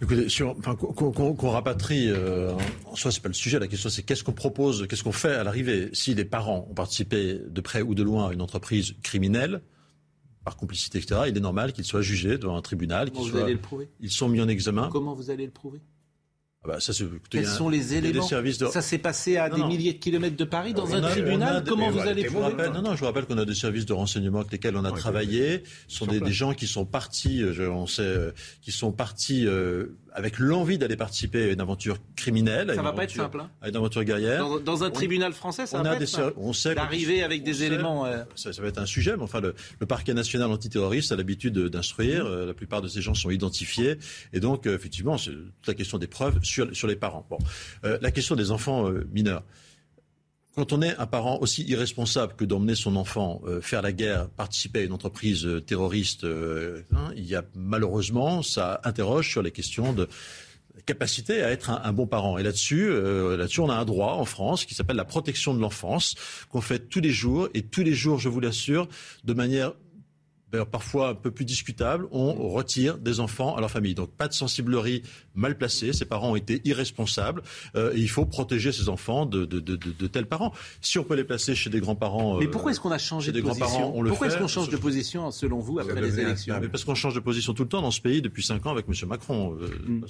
Écoutez, 0.02 0.28
qu'on 0.62 1.50
rapatrie, 1.50 2.10
euh, 2.10 2.54
en 2.86 2.96
soi, 2.96 3.12
c'est 3.12 3.22
pas 3.22 3.30
le 3.30 3.34
sujet. 3.34 3.58
La 3.58 3.68
question, 3.68 3.90
c'est 3.90 4.04
qu'est-ce 4.04 4.24
qu'on 4.24 4.32
propose, 4.32 4.88
qu'est-ce 4.88 5.04
qu'on 5.04 5.12
fait 5.12 5.34
à 5.34 5.44
l'arrivée? 5.44 5.90
Si 5.94 6.14
les 6.14 6.26
parents 6.26 6.68
ont 6.70 6.76
participé 6.76 7.40
de 7.48 7.62
près 7.62 7.82
ou 7.82 7.96
de 7.96 8.04
loin 8.04 8.30
à 8.30 8.34
une 8.34 8.42
entreprise 8.42 8.96
criminelle, 9.02 9.62
par 10.44 10.56
complicité, 10.56 11.00
etc., 11.00 11.22
il 11.28 11.36
est 11.36 11.42
normal 11.42 11.74
qu'ils 11.74 11.84
soient 11.84 12.02
jugés 12.02 12.38
devant 12.38 12.56
un 12.56 12.62
tribunal. 12.62 13.12
Comment 13.12 13.26
vous 13.26 13.38
allez 13.38 13.54
le 13.54 13.60
prouver? 13.60 13.90
Ils 14.00 14.12
sont 14.12 14.30
mis 14.30 14.40
en 14.40 14.48
examen. 14.48 14.88
Comment 14.92 15.14
vous 15.14 15.30
allez 15.30 15.46
le 15.46 15.52
prouver? 15.52 15.82
Ah 16.64 16.70
bah 16.70 16.80
ça, 16.80 16.92
Quels 17.30 17.46
sont 17.46 17.70
les 17.70 17.94
éléments 17.94 18.28
Ça 18.28 18.82
s'est 18.82 18.98
passé 18.98 19.38
à 19.38 19.50
des 19.50 19.64
milliers 19.64 19.94
de 19.94 20.00
kilomètres 20.00 20.36
de 20.36 20.44
Paris, 20.44 20.74
dans 20.74 20.94
un 20.94 21.02
tribunal. 21.02 21.64
Comment 21.68 21.92
vous 21.92 22.00
allez 22.00 22.26
prouver 22.26 22.70
Non, 22.74 22.82
non, 22.82 22.96
je 22.96 23.00
vous 23.00 23.06
rappelle 23.06 23.26
qu'on 23.26 23.38
a 23.38 23.46
des 23.46 23.56
services 23.56 23.86
de 23.86 23.94
renseignement 23.94 24.40
avec 24.40 24.52
lesquels 24.52 24.76
on 24.76 24.86
a 24.86 24.92
travaillé. 24.92 25.64
Ce 25.88 25.98
sont 25.98 26.08
des, 26.08 26.20
des, 26.20 26.34
gens 26.34 26.54
qui 26.54 26.68
sont 26.68 26.86
partis, 26.86 27.42
euh, 27.42 27.54
je, 27.54 27.64
on 27.64 27.88
sait, 27.88 28.02
euh, 28.02 28.32
qui 28.62 28.72
sont 28.72 28.92
partis 28.92 29.46
euh, 29.46 29.98
avec 30.14 30.40
l'envie 30.40 30.78
d'aller 30.78 30.96
participer 30.96 31.44
à 31.44 31.52
une 31.52 31.62
aventure 31.62 31.98
criminelle. 32.16 32.74
Ça 32.76 32.82
va 32.82 32.94
pas 32.94 33.04
être 33.04 33.12
simple. 33.12 33.40
Hein. 33.40 33.50
À 33.62 33.70
une 33.70 33.76
aventure 33.76 34.04
guerrière. 34.04 34.60
Dans, 34.60 34.84
un 34.84 34.90
tribunal 34.90 35.34
français, 35.34 35.68
ça 35.68 35.78
va 35.82 35.92
pas 35.92 35.96
être 35.96 36.06
simple. 36.08 36.34
On 36.38 36.54
sait 36.54 36.74
d'arriver 36.74 37.24
avec 37.24 37.44
des 37.44 37.64
éléments. 37.64 38.08
Ça, 38.36 38.52
ça, 38.52 38.62
va 38.62 38.68
être 38.68 38.80
un 38.80 38.86
sujet, 38.86 39.16
mais 39.16 39.24
enfin, 39.24 39.42
le, 39.42 39.54
le 39.80 39.86
parquet 39.86 40.14
national 40.14 40.52
antiterroriste 40.52 41.12
a 41.12 41.16
l'habitude 41.16 41.58
d'instruire. 41.58 42.26
Mmh. 42.26 42.46
La 42.46 42.54
plupart 42.54 42.82
de 42.82 42.88
ces 42.88 43.02
gens 43.02 43.14
sont 43.14 43.30
identifiés, 43.30 43.98
et 44.34 44.40
donc 44.40 44.66
effectivement, 44.66 45.18
c'est 45.18 45.32
toute 45.32 45.68
la 45.68 45.74
question 45.76 45.98
des 45.98 46.08
preuves 46.08 46.40
sur, 46.48 46.76
sur 46.76 46.88
les 46.88 46.96
parents. 46.96 47.26
Bon, 47.30 47.38
euh, 47.84 47.98
la 48.02 48.12
question 48.12 48.36
des 48.36 48.52
enfants 48.52 48.90
euh, 48.90 49.08
mineurs. 49.12 49.44
quand 50.56 50.74
on 50.74 50.82
est 50.82 50.96
un 50.98 51.06
parent 51.06 51.38
aussi 51.40 51.64
irresponsable 51.64 52.34
que 52.36 52.46
d'emmener 52.46 52.76
son 52.76 52.96
enfant 52.96 53.42
euh, 53.46 53.62
faire 53.62 53.82
la 53.82 53.92
guerre, 53.92 54.30
participer 54.30 54.80
à 54.80 54.84
une 54.84 54.94
entreprise 54.94 55.48
terroriste, 55.66 56.26
hein, 56.26 57.12
il 57.16 57.26
y 57.26 57.36
a 57.36 57.44
malheureusement, 57.56 58.42
ça 58.42 58.82
interroge 58.84 59.30
sur 59.30 59.42
les 59.42 59.52
questions 59.52 59.94
de 59.94 60.08
capacité 60.86 61.42
à 61.42 61.52
être 61.52 61.72
un, 61.72 61.92
bon 61.92 62.06
parent. 62.06 62.38
Et 62.38 62.44
là-dessus, 62.44 62.88
là-dessus, 62.90 63.62
on 63.62 63.70
a 63.70 63.76
un 63.76 63.84
droit 63.84 64.14
en 64.14 64.26
France 64.26 64.64
qui 64.64 64.76
s'appelle 64.76 64.96
la 64.96 65.06
protection 65.06 65.56
de 65.56 65.60
l'enfance, 65.60 66.14
qu'on 66.50 66.62
fait 66.62 66.88
tous 66.88 67.00
les 67.00 67.10
jours, 67.10 67.50
et 67.56 67.64
tous 67.64 67.82
les 67.82 67.94
jours, 67.94 68.20
je 68.20 68.30
vous 68.30 68.40
l'assure, 68.40 68.88
de 69.24 69.34
manière 69.34 69.74
parfois 70.72 71.10
un 71.10 71.16
peu 71.16 71.32
plus 71.32 71.46
discutable, 71.46 72.08
on 72.12 72.34
retire 72.50 72.98
des 72.98 73.20
enfants 73.20 73.56
à 73.56 73.60
leur 73.60 73.72
famille. 73.72 73.96
Donc 73.96 74.12
pas 74.12 74.28
de 74.28 74.34
sensiblerie 74.34 75.04
mal 75.36 75.58
placée, 75.58 75.94
ces 75.94 76.06
parents 76.06 76.32
ont 76.32 76.36
été 76.36 76.62
irresponsables, 76.66 77.42
euh, 77.76 77.94
et 77.94 78.00
il 78.00 78.10
faut 78.10 78.26
protéger 78.26 78.72
ces 78.72 78.90
enfants 78.90 79.26
de, 79.26 79.46
tels 80.08 80.26
parents. 80.26 80.54
Si 80.82 81.00
on 81.00 81.04
peut 81.04 81.16
les 81.16 81.24
placer 81.24 81.56
chez 81.56 81.70
des 81.70 81.80
grands-parents... 81.80 82.40
Mais 82.40 82.48
euh, 82.48 82.52
pourquoi 82.52 82.72
est-ce 82.72 82.80
qu'on 82.80 82.92
a 82.92 82.98
changé 82.98 83.32
de 83.32 83.42
position 83.42 83.92
Pourquoi 83.92 84.28
est-ce 84.28 84.38
qu'on 84.38 84.48
change 84.48 84.70
de 84.70 84.78
position, 84.78 85.32
selon 85.32 85.60
vous, 85.60 85.80
après 85.80 86.02
les 86.02 86.20
élections 86.20 86.58
mais 86.60 86.70
Parce 86.70 86.84
qu'on 86.84 86.96
change 86.96 87.16
de 87.16 87.20
position 87.20 87.54
tout 87.54 87.64
le 87.64 87.70
temps 87.70 87.82
dans 87.82 87.92
ce 87.92 88.02
pays 88.02 88.22
depuis 88.22 88.44
5 88.44 88.66
ans 88.66 88.72
avec 88.72 88.86
M. 88.88 88.94
Macron. 89.08 89.58
Euh. 89.60 90.02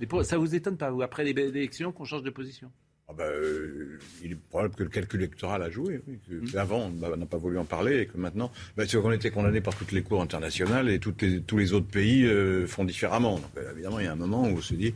Mais 0.00 0.24
ça 0.24 0.38
vous 0.38 0.54
étonne 0.54 0.76
pas, 0.76 0.90
vous, 0.90 1.02
après 1.02 1.24
les 1.24 1.30
élections, 1.30 1.92
qu'on 1.92 2.04
change 2.04 2.22
de 2.22 2.30
position? 2.30 2.70
Ah 3.06 3.12
ben, 3.12 3.24
euh, 3.24 3.98
il 4.22 4.32
est 4.32 4.34
probable 4.34 4.74
que 4.74 4.82
le 4.82 4.88
calcul 4.88 5.20
électoral 5.20 5.62
a 5.62 5.68
joué. 5.68 6.00
Mmh. 6.28 6.56
Avant, 6.56 6.90
on 7.02 7.16
n'a 7.16 7.26
pas 7.26 7.36
voulu 7.36 7.58
en 7.58 7.66
parler 7.66 8.00
et 8.00 8.06
que 8.06 8.16
maintenant, 8.16 8.50
ben, 8.76 8.86
c'est 8.88 9.00
qu'on 9.00 9.12
était 9.12 9.30
condamné 9.30 9.60
par 9.60 9.76
toutes 9.76 9.92
les 9.92 10.02
cours 10.02 10.22
internationales 10.22 10.88
et 10.88 10.98
toutes 10.98 11.22
tous 11.46 11.58
les 11.58 11.74
autres 11.74 11.86
pays 11.86 12.24
euh, 12.24 12.66
font 12.66 12.84
différemment. 12.84 13.36
Donc, 13.36 13.50
euh, 13.58 13.72
évidemment, 13.72 14.00
il 14.00 14.06
y 14.06 14.08
a 14.08 14.12
un 14.12 14.16
moment 14.16 14.44
où 14.44 14.56
on 14.56 14.60
se 14.60 14.74
dit 14.74 14.94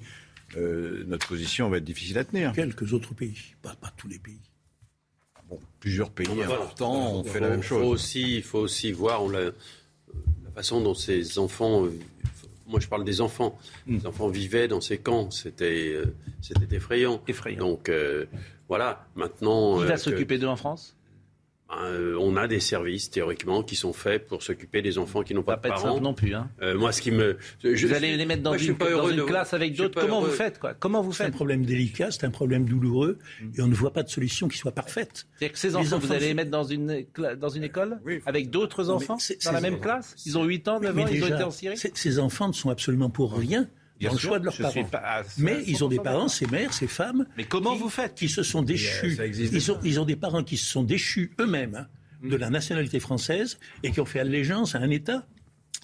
notre 0.57 1.29
position 1.29 1.69
va 1.69 1.77
être 1.77 1.85
difficile 1.85 2.17
à 2.17 2.25
tenir. 2.25 2.53
Quelques 2.53 2.95
autres 2.95 3.13
pays, 3.13 3.37
pas, 3.61 3.77
tous 3.99 4.09
les 4.09 4.19
pays. 4.19 4.41
Bon, 5.47 5.61
plusieurs 5.79 6.11
pays 6.11 6.43
importants 6.43 7.17
ont 7.17 7.25
fait 7.25 7.41
la 7.41 7.51
même 7.51 7.63
chose. 7.63 7.87
aussi, 7.87 8.37
il 8.37 8.43
faut 8.43 8.61
aussi 8.61 8.91
voir 8.91 9.29
la, 9.29 9.45
la 9.45 10.51
façon 10.55 10.81
dont 10.81 10.95
ces 10.95 11.39
enfants 11.39 11.87
moi, 12.69 12.81
je 12.81 12.89
parle 12.89 13.05
des 13.05 13.21
enfants. 13.21 13.59
Hmm. 13.87 13.97
Les 13.97 14.07
enfants 14.07 14.29
vivaient 14.29 14.69
dans 14.69 14.81
ces 14.81 14.99
camps. 14.99 15.31
C'était, 15.31 15.93
euh, 15.95 16.15
c'était 16.41 16.77
effrayant. 16.77 17.21
Effrayant. 17.27 17.71
Donc, 17.71 17.89
euh, 17.89 18.27
voilà. 18.69 19.07
Maintenant. 19.17 19.79
Qui 19.79 19.87
va 19.87 19.95
euh, 19.95 19.97
s'occuper 19.97 20.39
d'eux 20.39 20.47
en 20.47 20.57
France? 20.57 20.98
Euh, 21.71 22.17
on 22.19 22.37
a 22.37 22.49
des 22.49 22.61
services 22.61 23.11
théoriquement 23.11 23.63
qui 23.63 23.77
sont 23.77 23.93
faits 23.93 24.27
pour 24.27 24.43
s'occuper 24.43 24.81
des 24.81 24.97
enfants 24.97 25.23
qui 25.23 25.35
n'ont 25.35 25.43
pas, 25.43 25.59
pas 25.59 25.69
de 25.69 25.75
parents. 25.75 26.01
non 26.01 26.15
plus. 26.15 26.35
Hein. 26.35 26.49
Euh, 26.63 26.79
moi, 26.79 26.93
ce 26.93 27.03
qui 27.03 27.11
me, 27.11 27.37
vous 27.63 27.93
allez 27.93 28.17
les 28.17 28.25
mettre 28.25 28.43
dans 28.43 28.57
une, 28.57 28.77
classe 29.27 29.53
avec 29.53 29.77
d'autres. 29.77 30.01
Comment 30.01 30.23
vous 30.23 30.31
faites 30.31 30.59
quoi? 30.59 30.73
Comment 30.75 31.03
vous 31.03 31.13
faites 31.13 31.27
C'est 31.27 31.33
un 31.33 31.37
problème 31.37 31.67
délicat, 31.67 32.11
c'est 32.11 32.25
un 32.25 32.31
problème 32.31 32.65
douloureux, 32.65 33.19
et 33.57 33.61
on 33.61 33.67
ne 33.67 33.75
voit 33.75 33.93
pas 33.93 34.03
de 34.03 34.09
solution 34.09 34.49
qui 34.49 34.57
soit 34.57 34.73
parfaite. 34.73 35.27
C'est-à-dire 35.37 35.53
que 35.53 35.59
ces 35.59 35.77
enfants, 35.77 35.99
vous 35.99 36.13
allez 36.13 36.29
les 36.29 36.35
mettre 36.35 36.51
dans 36.51 36.65
une 36.65 37.05
dans 37.39 37.49
une 37.51 37.65
école 37.65 38.01
avec 38.25 38.49
d'autres 38.51 38.89
enfants 38.89 39.19
dans 39.45 39.53
la 39.53 39.61
même 39.61 39.81
classe? 39.81 40.15
Ils 40.25 40.39
ont 40.39 40.45
8 40.45 40.69
ans, 40.69 40.81
9 40.81 40.99
ans, 40.99 41.07
ils 41.11 41.25
ont 41.25 41.27
été 41.27 41.43
en 41.43 41.51
Syrie? 41.51 41.77
Ces 41.77 42.19
enfants 42.19 42.49
ne 42.49 42.55
sont 42.55 42.71
absolument 42.71 43.11
pour 43.11 43.37
rien 43.37 43.69
dans 44.01 44.13
le 44.13 44.19
choix 44.19 44.39
de 44.39 44.45
leurs 44.45 44.57
parents. 44.57 44.89
mais 45.39 45.63
ils 45.67 45.85
ont 45.85 45.89
des 45.89 45.99
parents, 45.99 46.29
ces 46.29 46.47
mères, 46.47 46.73
ces 46.73 46.87
femmes. 46.87 47.27
Mais 47.37 47.45
comment 47.45 47.75
vous 47.75 47.89
faites? 47.89 48.15
Qui 48.15 48.29
se 48.29 48.43
sont 48.43 48.63
déchus. 48.63 49.19
Ils 49.35 49.73
ont, 49.73 49.79
ils 49.83 50.01
ont 50.01 50.05
des 50.05 50.17
parents 50.17 50.45
qui 50.45 50.57
se 50.57 50.67
sont 50.67 50.83
déchus 50.83 51.33
eux-mêmes 51.41 51.75
hein, 51.75 51.87
de 52.29 52.37
la 52.37 52.51
nationalité 52.51 53.01
française 53.01 53.59
et 53.83 53.91
qui 53.91 54.01
ont 54.01 54.05
fait 54.05 54.21
allégeance 54.21 54.75
à 54.75 54.79
un 54.79 54.91
État 54.91 55.27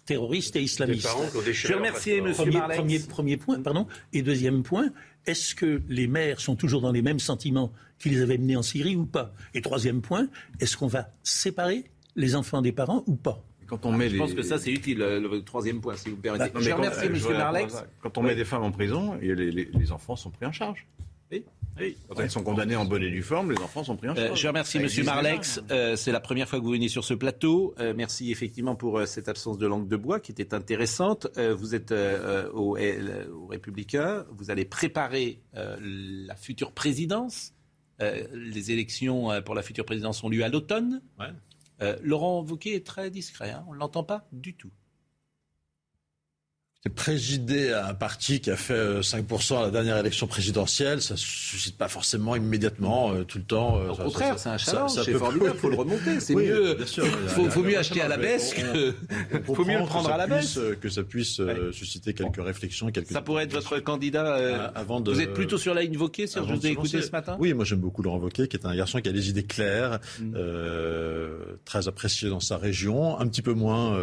terroriste 0.07 0.57
et 0.57 0.62
islamiste. 0.62 1.09
Je 1.53 1.73
remercie 1.75 2.11
M. 2.12 2.33
Premier, 2.35 2.99
premier, 3.01 3.37
point, 3.37 3.61
pardon. 3.61 3.87
Et 4.12 4.23
deuxième 4.23 4.62
point, 4.62 4.91
est-ce 5.27 5.55
que 5.55 5.83
les 5.89 6.07
mères 6.07 6.41
sont 6.41 6.57
toujours 6.57 6.81
dans 6.81 6.93
les 6.93 7.03
mêmes 7.03 7.19
sentiments 7.21 7.73
qui 7.99 8.11
les 8.11 8.21
avaient 8.21 8.39
menés 8.39 8.57
en 8.57 8.62
Syrie 8.62 8.97
ou 8.97 9.07
pas? 9.07 9.33
Et 9.55 9.62
troisième 9.62 10.03
point, 10.03 10.29
est-ce 10.61 10.77
qu'on 10.77 10.87
va 10.87 11.11
séparer 11.23 11.85
les 12.17 12.35
enfants 12.35 12.62
des 12.62 12.73
parents 12.73 13.03
ou 13.07 13.17
pas? 13.17 13.43
Quand 13.67 13.87
on 13.87 13.93
met 13.93 14.09
je 14.09 14.17
pense 14.17 14.35
que 14.35 14.43
ça, 14.43 14.59
c'est 14.59 14.73
utile, 14.73 14.99
le, 14.99 15.43
troisième 15.43 15.81
point, 15.81 15.97
si 15.97 16.11
vous 16.11 16.17
permettez. 16.17 16.51
Bah, 16.53 16.61
je 16.61 16.71
remercie 16.71 17.07
M. 17.07 17.17
Marlex. 17.37 17.85
Quand 18.03 18.19
on 18.19 18.23
met 18.23 18.35
des 18.35 18.45
femmes 18.45 18.62
en 18.62 18.71
prison, 18.71 19.15
les, 19.21 19.35
les 19.51 19.93
enfants 19.93 20.17
sont 20.17 20.31
pris 20.31 20.47
en 20.47 20.53
charge. 20.53 20.87
Oui. 21.31 21.45
Oui. 21.81 21.97
Quand 22.09 22.21
elles 22.21 22.31
sont 22.31 22.45
condamnées 22.45 22.77
en 22.77 22.85
bonne 22.85 23.03
et 23.03 23.11
due 23.11 23.23
forme, 23.23 23.51
les 23.51 23.59
enfants 23.59 23.83
sont 23.83 23.97
pris 23.97 24.09
en 24.09 24.17
euh, 24.17 24.29
charge. 24.29 24.41
je 24.41 24.47
remercie 24.47 24.79
M. 24.79 24.89
Marlex. 25.05 25.61
Euh, 25.71 25.97
c'est 25.97 26.12
la 26.12 26.21
première 26.21 26.49
fois 26.49 26.61
que 26.61 26.65
vous 26.65 26.71
venez 26.71 26.89
sur 26.89 27.05
ce 27.05 27.15
plateau. 27.15 27.75
Euh, 27.81 27.95
merci 27.97 28.31
effectivement 28.31 28.77
pour 28.77 29.07
cette 29.07 29.29
absence 29.29 29.59
de 29.59 29.67
langue 29.67 29.89
de 29.89 29.97
bois 29.97 30.21
qui 30.21 30.31
était 30.31 30.55
intéressante. 30.55 31.27
vous 31.37 31.75
êtes 31.75 31.93
au, 32.53 32.77
au 32.77 33.47
Républicain. 33.47 34.25
Vous 34.31 34.51
allez 34.51 34.65
préparer 34.65 35.41
la 35.55 36.37
future 36.37 36.73
présidence. 36.73 37.55
les 38.01 38.71
élections 38.71 39.31
pour 39.45 39.55
la 39.55 39.62
future 39.62 39.85
présidence 39.85 40.23
ont 40.23 40.29
lieu 40.29 40.45
à 40.45 40.49
l'automne. 40.49 41.01
Laurent 42.03 42.43
Wauquiez 42.43 42.75
est 42.75 42.87
très 42.87 43.11
discret. 43.11 43.51
Hein. 43.51 43.64
on 43.68 43.75
ne 43.75 43.79
l'entend 43.79 44.05
pas 44.05 44.27
du 44.33 44.55
tout 44.55 44.70
présider 46.91 47.72
un 47.72 47.95
parti 47.95 48.41
qui 48.41 48.51
a 48.51 48.57
fait 48.57 49.01
5% 49.01 49.55
euh, 49.55 49.57
à 49.57 49.62
la 49.62 49.70
dernière 49.70 49.97
élection 49.97 50.26
présidentielle, 50.26 51.01
ça 51.01 51.14
ne 51.14 51.18
suscite 51.18 51.78
pas 51.78 51.89
forcément 51.89 52.37
immédiatement 52.37 53.12
euh, 53.12 53.24
tout 53.24 53.39
le 53.39 53.45
temps. 53.45 53.80
Euh, 53.80 53.89
Au 53.89 53.97
contraire, 53.97 54.39
c'est 54.39 54.51
un 54.51 54.59
challenge, 54.59 54.91
c'est 54.91 55.12
formidable, 55.12 55.53
il 55.55 55.61
faut 55.61 55.70
le 55.70 55.76
remonter. 55.76 56.20
C'est 56.20 56.35
mieux. 56.35 56.76
Il 56.78 57.51
faut, 57.51 57.62
mieux 57.62 57.78
acheter 57.78 58.03
à 58.03 58.09
la 58.09 58.18
baisse 58.18 58.53
que. 58.53 58.95
Il 59.32 59.55
faut 59.55 59.64
mieux 59.64 59.78
le 59.78 59.87
prendre 59.87 60.11
à 60.11 60.18
la 60.18 60.26
baisse. 60.26 60.59
que 60.80 60.89
ça 60.91 61.03
puisse 61.03 61.41
susciter 61.72 62.12
quelques 62.12 62.43
réflexions, 62.45 62.91
quelques. 62.91 63.12
Ça 63.12 63.22
pourrait 63.22 63.45
être 63.45 63.55
votre 63.55 63.78
candidat. 63.78 64.70
avant 64.74 65.01
de, 65.01 65.11
vous 65.11 65.20
êtes 65.20 65.32
plutôt 65.32 65.59
sur 65.59 65.72
la 65.72 65.82
ligne 65.82 65.95
si 65.95 66.26
je 66.26 66.41
vous 66.41 66.66
ai 66.66 66.70
écouté 66.70 67.01
ce 67.01 67.11
matin 67.11 67.37
Oui, 67.39 67.55
moi 67.55 67.64
j'aime 67.64 67.78
beaucoup 67.78 68.03
Laurent 68.03 68.18
Wauquiez, 68.18 68.49
qui 68.49 68.57
est 68.57 68.66
un 68.66 68.76
garçon 68.76 69.01
qui 69.01 69.09
a 69.09 69.12
des 69.12 69.30
idées 69.30 69.45
claires, 69.45 70.01
mm. 70.20 70.37
très 71.64 71.89
apprécié 71.89 72.28
dans 72.28 72.41
sa 72.41 72.59
région, 72.59 73.18
un 73.18 73.26
petit 73.26 73.43
peu 73.43 73.55
moins 73.55 73.99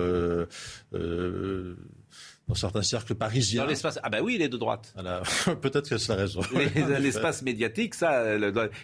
dans 2.52 2.56
certains 2.56 2.82
cercles 2.82 3.16
parisiens. 3.16 3.64
Dans 3.64 3.70
l'espace, 3.70 3.98
ah 4.04 4.10
ben 4.10 4.22
oui, 4.22 4.36
il 4.36 4.42
est 4.42 4.50
de 4.50 4.58
droite. 4.58 4.94
Peut-être 5.62 5.90
que 5.90 5.98
c'est 5.98 6.12
la 6.12 6.20
raison. 6.20 6.42
L'espace 7.00 7.44
médiatique, 7.44 7.96
ça, 7.96 8.36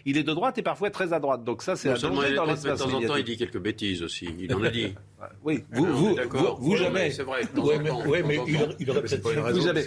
il 0.05 0.17
est 0.17 0.23
de 0.23 0.33
droite 0.33 0.57
et 0.57 0.61
parfois 0.61 0.89
très 0.89 1.11
à 1.11 1.19
droite. 1.19 1.43
Donc 1.43 1.61
ça, 1.61 1.75
c'est 1.75 1.89
un 1.89 1.97
danger 1.97 2.33
dans 2.33 2.45
l'espace 2.45 2.79
De 2.79 2.85
temps 2.85 2.97
en 2.97 3.01
temps, 3.01 3.15
il 3.17 3.25
dit 3.25 3.35
quelques 3.35 3.59
bêtises 3.59 4.01
aussi. 4.03 4.29
Il 4.39 4.55
en 4.55 4.63
a 4.63 4.69
dit. 4.69 4.95
oui, 5.43 5.65
vous, 5.69 5.85
vous, 5.85 6.17
vous, 6.59 6.77
jamais. 6.77 7.11
C'est 7.11 7.23
vrai. 7.23 7.41
Oui, 7.57 8.19
mais 8.25 8.39
il, 8.79 8.89
aurait 8.89 9.01
peut-être 9.01 9.51
Vous 9.51 9.61
jamais. 9.61 9.85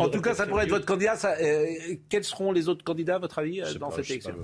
En 0.00 0.08
tout 0.08 0.22
cas, 0.22 0.34
ça 0.34 0.46
pourrait 0.46 0.64
être 0.64 0.70
votre 0.70 0.86
candidat. 0.86 1.18
Euh, 1.42 1.66
quels 2.08 2.24
seront 2.24 2.52
les 2.52 2.70
autres 2.70 2.84
candidats, 2.84 3.16
à 3.16 3.18
votre 3.18 3.38
avis, 3.38 3.60
dans 3.78 3.90
cette 3.90 4.08
élection 4.08 4.34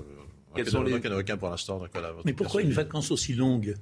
Quels 0.53 0.69
sont 0.69 0.83
les... 0.83 0.91
Il 0.91 0.99
n'y 0.99 1.07
en 1.07 1.17
a 1.17 1.19
aucun 1.19 1.37
pour 1.37 1.49
l'instant. 1.49 1.81
Mais 2.25 2.33
pourquoi 2.33 2.61
une 2.61 2.73
vacance 2.73 3.09
aussi 3.09 3.33
longue 3.33 3.73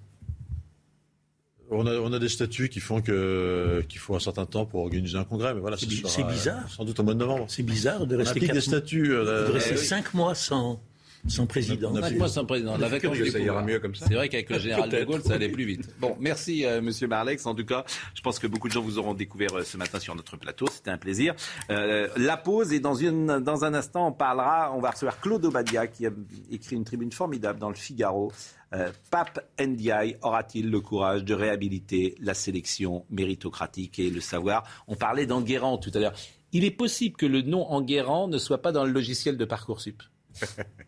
on 1.72 1.86
a, 1.86 1.96
on 2.00 2.12
a, 2.14 2.20
des 2.20 2.30
statuts 2.30 2.70
qui 2.70 2.80
font 2.80 3.02
que 3.02 3.84
qu'il 3.88 4.00
faut 4.00 4.16
un 4.16 4.20
certain 4.20 4.46
temps 4.46 4.66
pour 4.66 4.82
organiser 4.82 5.18
un 5.18 5.24
congrès, 5.24 5.54
mais 5.54 5.60
voilà, 5.60 5.78
c'est 5.78 5.88
bizarre. 6.24 6.70
Sans 6.70 6.86
doute 6.86 7.00
au 7.00 7.04
mois 7.04 7.14
de 7.14 7.20
novembre. 7.20 7.46
C'est 7.48 7.64
bizarre 7.64 8.08
de 8.08 8.16
rester 8.16 8.40
des 8.40 8.62
statuts. 8.62 9.14
Euh, 9.14 9.48
de 9.48 9.54
rester 9.54 9.78
cinq 9.78 10.14
mois 10.14 10.36
sans 10.36 10.82
sans 11.28 11.46
président. 11.46 11.94
Cinq 11.94 12.18
mois 12.18 12.28
sans 12.28 12.46
président. 12.46 12.78
La 12.78 12.90
vacance, 12.90 13.18
ça 13.18 13.40
ira 13.40 13.62
mieux 13.64 13.80
comme 13.80 13.96
ça. 13.96 14.06
C'est 14.08 14.16
vrai 14.16 14.30
qu'avec 14.30 14.50
le 14.50 14.60
général 14.60 14.90
de 14.90 15.04
Gaulle, 15.04 15.22
ça 15.22 15.34
allait 15.34 15.50
plus 15.50 15.66
vite. 15.66 15.90
Bon, 16.00 16.16
merci 16.20 16.66
euh, 16.66 16.82
Monsieur 16.82 17.08
Marlex. 17.08 17.46
En 17.46 17.56
tout 17.56 17.66
cas, 17.66 17.86
je 18.14 18.22
pense 18.22 18.40
que 18.40 18.48
beaucoup 18.48 18.68
de 18.68 18.74
gens 18.74 18.82
vous 18.82 18.98
auront 18.98 19.14
découvert 19.14 19.54
euh, 19.56 19.64
ce 19.64 19.78
matin 19.78 20.00
sur 20.00 20.16
notre 20.16 20.38
plateau. 20.38 20.68
C'était 20.72 20.92
un 20.92 20.98
plaisir. 20.98 21.36
Euh, 21.70 22.08
la 22.18 22.38
pause 22.38 22.74
et 22.74 22.80
dans 22.80 22.96
une 22.96 23.40
dans 23.40 23.66
un 23.66 23.74
instant, 23.74 24.08
on 24.08 24.12
parlera. 24.12 24.74
On 24.76 24.80
va 24.80 24.92
recevoir 24.92 25.20
Claude 25.20 25.46
Obadia 25.46 25.88
qui 25.88 26.06
a 26.06 26.12
écrit 26.52 26.76
une 26.76 26.86
tribune 26.86 27.12
formidable 27.12 27.60
dans 27.60 27.70
le 27.70 27.76
Figaro 27.76 28.32
euh, 28.74 28.92
Pape 29.10 29.40
Ndiaye 29.60 30.18
aura-t-il 30.22 30.70
le 30.70 30.80
courage 30.80 31.24
de 31.24 31.34
réhabiliter 31.34 32.16
la 32.20 32.34
sélection 32.34 33.06
méritocratique 33.10 34.00
et 34.00 34.10
le 34.10 34.22
savoir? 34.22 34.64
On 34.88 34.96
parlait 34.96 35.26
d'Enguerrand 35.26 35.78
tout 35.78 35.92
à 35.94 36.00
l'heure. 36.00 36.14
Il 36.52 36.64
est 36.64 36.72
possible 36.72 37.16
que 37.16 37.26
le 37.26 37.42
nom 37.42 37.66
Enguerrand 37.72 38.28
ne 38.28 38.38
soit 38.38 38.62
pas 38.62 38.72
dans 38.72 38.86
le 38.86 38.92
logiciel 38.92 39.38
de 39.38 39.46
Parcoursup. 39.46 40.02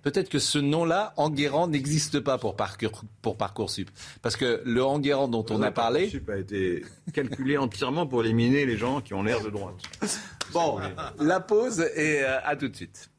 Peut-être 0.02 0.30
que 0.30 0.40
ce 0.40 0.60
nom-là, 0.60 1.14
Enguerrand, 1.18 1.68
n'existe 1.68 2.20
pas 2.20 2.38
pour, 2.38 2.56
pour, 3.22 3.38
Parcoursup. 3.38 3.90
Parce 4.22 4.36
que 4.36 4.62
le 4.66 4.84
Enguerrand 4.84 5.28
dont 5.28 5.46
on 5.50 5.62
a 5.62 5.72
parlé. 5.72 6.02
Parcoursup 6.02 6.30
a 6.30 6.38
été 6.38 6.86
calculé 7.14 7.58
entièrement 7.58 8.08
pour 8.08 8.24
éliminer 8.24 8.66
les 8.66 8.78
gens 8.78 9.02
qui 9.02 9.14
ont 9.14 9.24
l'air 9.24 9.42
de 9.42 9.50
droite. 9.50 9.76
Bon, 10.54 10.80
la 11.20 11.40
pause 11.40 11.80
et 11.96 12.24
euh, 12.24 12.40
à 12.44 12.56
tout 12.56 12.68
de 12.68 12.76
suite. 12.76 13.10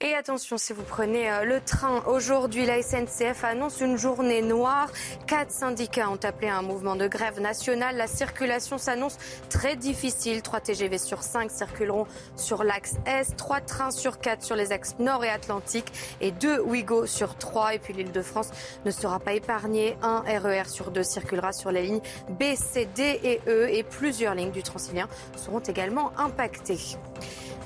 Et 0.00 0.14
attention, 0.14 0.58
si 0.58 0.72
vous 0.72 0.84
prenez 0.84 1.28
euh, 1.28 1.42
le 1.42 1.60
train 1.60 2.04
aujourd'hui, 2.06 2.64
la 2.64 2.80
SNCF 2.80 3.42
annonce 3.42 3.80
une 3.80 3.96
journée 3.96 4.42
noire. 4.42 4.92
Quatre 5.26 5.50
syndicats 5.50 6.08
ont 6.08 6.20
appelé 6.22 6.46
un 6.46 6.62
mouvement 6.62 6.94
de 6.94 7.08
grève 7.08 7.40
nationale. 7.40 7.96
La 7.96 8.06
circulation 8.06 8.78
s'annonce 8.78 9.18
très 9.48 9.74
difficile. 9.74 10.42
Trois 10.42 10.60
TGV 10.60 10.98
sur 10.98 11.24
cinq 11.24 11.50
circuleront 11.50 12.06
sur 12.36 12.62
l'axe 12.62 12.94
Est, 13.06 13.36
trois 13.36 13.60
trains 13.60 13.90
sur 13.90 14.20
quatre 14.20 14.44
sur 14.44 14.54
les 14.54 14.70
axes 14.70 14.94
Nord 15.00 15.24
et 15.24 15.30
Atlantique 15.30 15.92
et 16.20 16.30
deux 16.30 16.60
Ouigo 16.60 17.06
sur 17.06 17.36
trois. 17.36 17.74
Et 17.74 17.80
puis 17.80 17.92
l'île 17.92 18.12
de 18.12 18.22
France 18.22 18.50
ne 18.84 18.92
sera 18.92 19.18
pas 19.18 19.32
épargnée. 19.32 19.96
Un 20.00 20.20
RER 20.20 20.62
e 20.62 20.68
sur 20.68 20.92
deux 20.92 21.02
circulera 21.02 21.52
sur 21.52 21.72
les 21.72 21.82
lignes 21.82 22.02
B, 22.38 22.54
C, 22.54 22.86
D 22.94 23.18
et 23.24 23.40
E 23.48 23.68
et 23.68 23.82
plusieurs 23.82 24.36
lignes 24.36 24.52
du 24.52 24.62
Transilien 24.62 25.08
seront 25.34 25.58
également 25.58 26.12
impactées. 26.16 26.78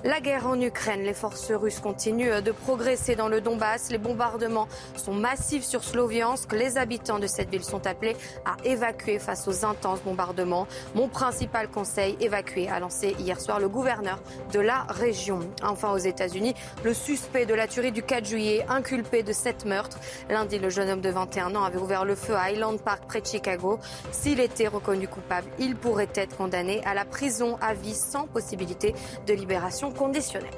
La 0.04 0.20
guerre 0.20 0.48
en 0.48 0.60
Ukraine, 0.60 1.02
les 1.02 1.14
forces 1.14 1.52
russes 1.52 1.78
continuent 1.78 2.40
de 2.42 2.50
progresser 2.50 3.14
dans 3.14 3.28
le 3.28 3.40
Donbass. 3.40 3.92
Les 3.92 3.98
bombardements 3.98 4.66
sont 4.96 5.12
massifs 5.14 5.62
sur 5.62 5.84
Sloviansk. 5.84 6.52
Les 6.54 6.76
habitants 6.76 7.20
de 7.20 7.28
cette 7.28 7.50
ville 7.50 7.62
sont 7.62 7.86
appelés 7.86 8.16
à 8.44 8.56
évacuer 8.64 9.20
face 9.20 9.46
aux 9.46 9.64
intenses 9.64 10.00
bombardements. 10.02 10.66
Mon 10.96 11.06
principal 11.06 11.68
conseil, 11.68 12.16
évacuer, 12.18 12.68
a 12.68 12.80
lancé 12.80 13.14
hier 13.20 13.40
soir 13.40 13.60
le 13.60 13.68
gouverneur 13.68 14.18
de 14.52 14.58
la 14.58 14.82
région. 14.88 15.38
Enfin, 15.62 15.92
aux 15.92 15.98
États-Unis, 15.98 16.54
le 16.82 16.94
suspect 16.94 17.46
de 17.46 17.54
la 17.54 17.68
tuerie 17.68 17.92
du 17.92 18.02
4 18.02 18.24
juillet, 18.26 18.66
inculpé 18.68 19.22
de 19.22 19.32
sept 19.32 19.64
meurtres. 19.66 20.00
Lundi, 20.28 20.58
le 20.58 20.68
jeune 20.68 20.90
homme 20.90 21.00
de 21.00 21.10
21 21.10 21.54
ans 21.54 21.62
avait 21.62 21.78
ouvert 21.78 22.04
le 22.04 22.16
feu 22.16 22.34
à 22.34 22.50
Highland 22.50 22.78
Park 22.78 23.04
près 23.06 23.20
de 23.20 23.26
Chicago. 23.26 23.78
S'il 24.10 24.40
était 24.40 24.66
reconnu 24.66 25.06
coupable, 25.06 25.46
il 25.60 25.76
pourrait 25.76 26.10
être 26.16 26.36
condamné 26.36 26.82
à 26.84 26.92
la 26.92 27.04
prison 27.04 27.56
à 27.60 27.72
vie 27.72 27.94
sans 27.94 28.26
possibilité 28.26 28.96
de 29.28 29.32
libération 29.34 29.91
conditionnelle. 29.92 30.50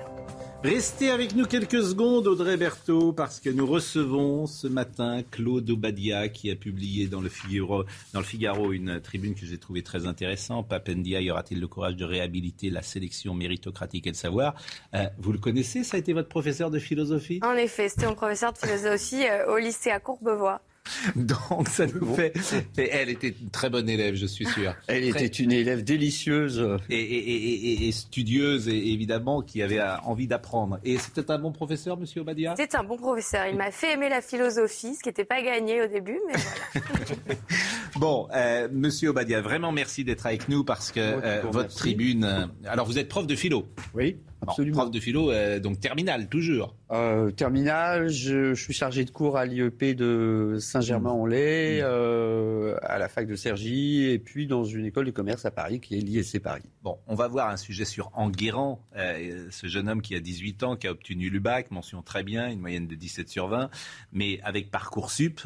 Restez 0.64 1.10
avec 1.10 1.34
nous 1.34 1.44
quelques 1.44 1.82
secondes, 1.82 2.26
Audrey 2.26 2.56
Berthaud, 2.56 3.12
parce 3.12 3.38
que 3.38 3.50
nous 3.50 3.66
recevons 3.66 4.46
ce 4.46 4.66
matin 4.66 5.22
Claude 5.30 5.68
Obadia 5.68 6.30
qui 6.30 6.50
a 6.50 6.56
publié 6.56 7.06
dans 7.06 7.20
le 7.20 7.28
Figaro, 7.28 7.84
dans 8.14 8.20
le 8.20 8.24
Figaro 8.24 8.72
une 8.72 8.98
tribune 8.98 9.34
que 9.34 9.44
j'ai 9.44 9.58
trouvée 9.58 9.82
très 9.82 10.06
intéressante. 10.06 10.66
Papendia 10.66 11.20
y 11.20 11.30
aura-t-il 11.30 11.60
le 11.60 11.68
courage 11.68 11.96
de 11.96 12.06
réhabiliter 12.06 12.70
la 12.70 12.80
sélection 12.80 13.34
méritocratique 13.34 14.06
et 14.06 14.10
de 14.12 14.16
savoir? 14.16 14.54
Euh, 14.94 15.04
Vous 15.18 15.32
le 15.32 15.38
connaissez 15.38 15.84
Ça 15.84 15.98
a 15.98 16.00
été 16.00 16.14
votre 16.14 16.30
professeur 16.30 16.70
de 16.70 16.78
philosophie? 16.78 17.40
En 17.42 17.56
effet, 17.56 17.90
c'était 17.90 18.06
mon 18.06 18.14
professeur 18.14 18.54
de 18.54 18.58
philosophie 18.58 19.26
euh, 19.26 19.52
au 19.52 19.58
lycée 19.58 19.90
à 19.90 20.00
Courbevoie. 20.00 20.62
Donc 21.16 21.68
ça 21.68 21.86
nous 21.86 22.14
fait. 22.14 22.32
Et 22.78 22.88
elle 22.90 23.08
était 23.08 23.34
une 23.40 23.50
très 23.50 23.70
bonne 23.70 23.88
élève, 23.88 24.14
je 24.14 24.26
suis 24.26 24.46
sûr. 24.46 24.74
Elle 24.86 25.04
était 25.04 25.26
une 25.26 25.52
élève 25.52 25.82
délicieuse. 25.82 26.64
Et, 26.90 27.90
studieuse, 27.92 28.68
et 28.68 28.92
évidemment, 28.92 29.42
qui 29.42 29.62
avait 29.62 29.80
envie 30.04 30.26
d'apprendre. 30.26 30.78
Et 30.84 30.98
c'était 30.98 31.30
un 31.30 31.38
bon 31.38 31.52
professeur, 31.52 31.96
monsieur 31.98 32.20
Obadia? 32.20 32.54
C'était 32.56 32.76
un 32.76 32.84
bon 32.84 32.96
professeur. 32.96 33.46
Il 33.46 33.56
m'a 33.56 33.70
fait 33.70 33.92
aimer 33.94 34.08
la 34.08 34.20
philosophie, 34.20 34.94
ce 34.94 35.02
qui 35.02 35.08
n'était 35.08 35.24
pas 35.24 35.42
gagné 35.42 35.82
au 35.82 35.86
début, 35.86 36.20
mais 36.26 36.34
voilà. 36.34 37.36
bon, 37.96 38.28
euh, 38.34 38.68
monsieur 38.72 39.10
Obadia, 39.10 39.40
vraiment 39.40 39.72
merci 39.72 40.04
d'être 40.04 40.26
avec 40.26 40.48
nous 40.48 40.64
parce 40.64 40.92
que 40.92 41.00
euh, 41.00 41.42
votre 41.50 41.74
tribune. 41.74 42.24
Euh, 42.24 42.46
alors 42.66 42.86
vous 42.86 42.98
êtes 42.98 43.08
prof 43.08 43.26
de 43.26 43.34
philo? 43.34 43.66
Oui. 43.94 44.16
Absolument. 44.48 44.78
prof 44.78 44.90
de 44.90 45.00
philo, 45.00 45.32
donc 45.60 45.80
terminal, 45.80 46.28
toujours. 46.28 46.74
Euh, 46.90 47.30
terminal, 47.32 48.08
je, 48.08 48.54
suis 48.54 48.72
chargé 48.72 49.04
de 49.04 49.10
cours 49.10 49.36
à 49.36 49.46
l'IEP 49.46 49.96
de 49.96 50.58
Saint-Germain-en-Laye, 50.60 51.80
mmh. 51.80 51.84
euh, 51.84 52.76
à 52.82 52.98
la 52.98 53.08
fac 53.08 53.26
de 53.26 53.34
Cergy, 53.34 54.04
et 54.04 54.18
puis 54.18 54.46
dans 54.46 54.64
une 54.64 54.84
école 54.84 55.06
de 55.06 55.10
commerce 55.10 55.44
à 55.44 55.50
Paris 55.50 55.80
qui 55.80 55.96
est 55.96 56.00
l'ISC 56.00 56.38
Paris. 56.40 56.62
Bon, 56.82 56.98
on 57.08 57.14
va 57.14 57.26
voir 57.26 57.48
un 57.48 57.56
sujet 57.56 57.84
sur 57.84 58.10
Enguerrand, 58.14 58.80
euh, 58.96 59.48
ce 59.50 59.66
jeune 59.66 59.88
homme 59.88 60.02
qui 60.02 60.14
a 60.14 60.20
18 60.20 60.62
ans, 60.62 60.76
qui 60.76 60.86
a 60.86 60.92
obtenu 60.92 61.30
l'UBAC, 61.30 61.70
mention 61.70 62.02
très 62.02 62.22
bien, 62.22 62.48
une 62.48 62.60
moyenne 62.60 62.86
de 62.86 62.94
17 62.94 63.28
sur 63.28 63.48
20, 63.48 63.70
mais 64.12 64.40
avec 64.44 64.70
Parcoursup, 64.70 65.40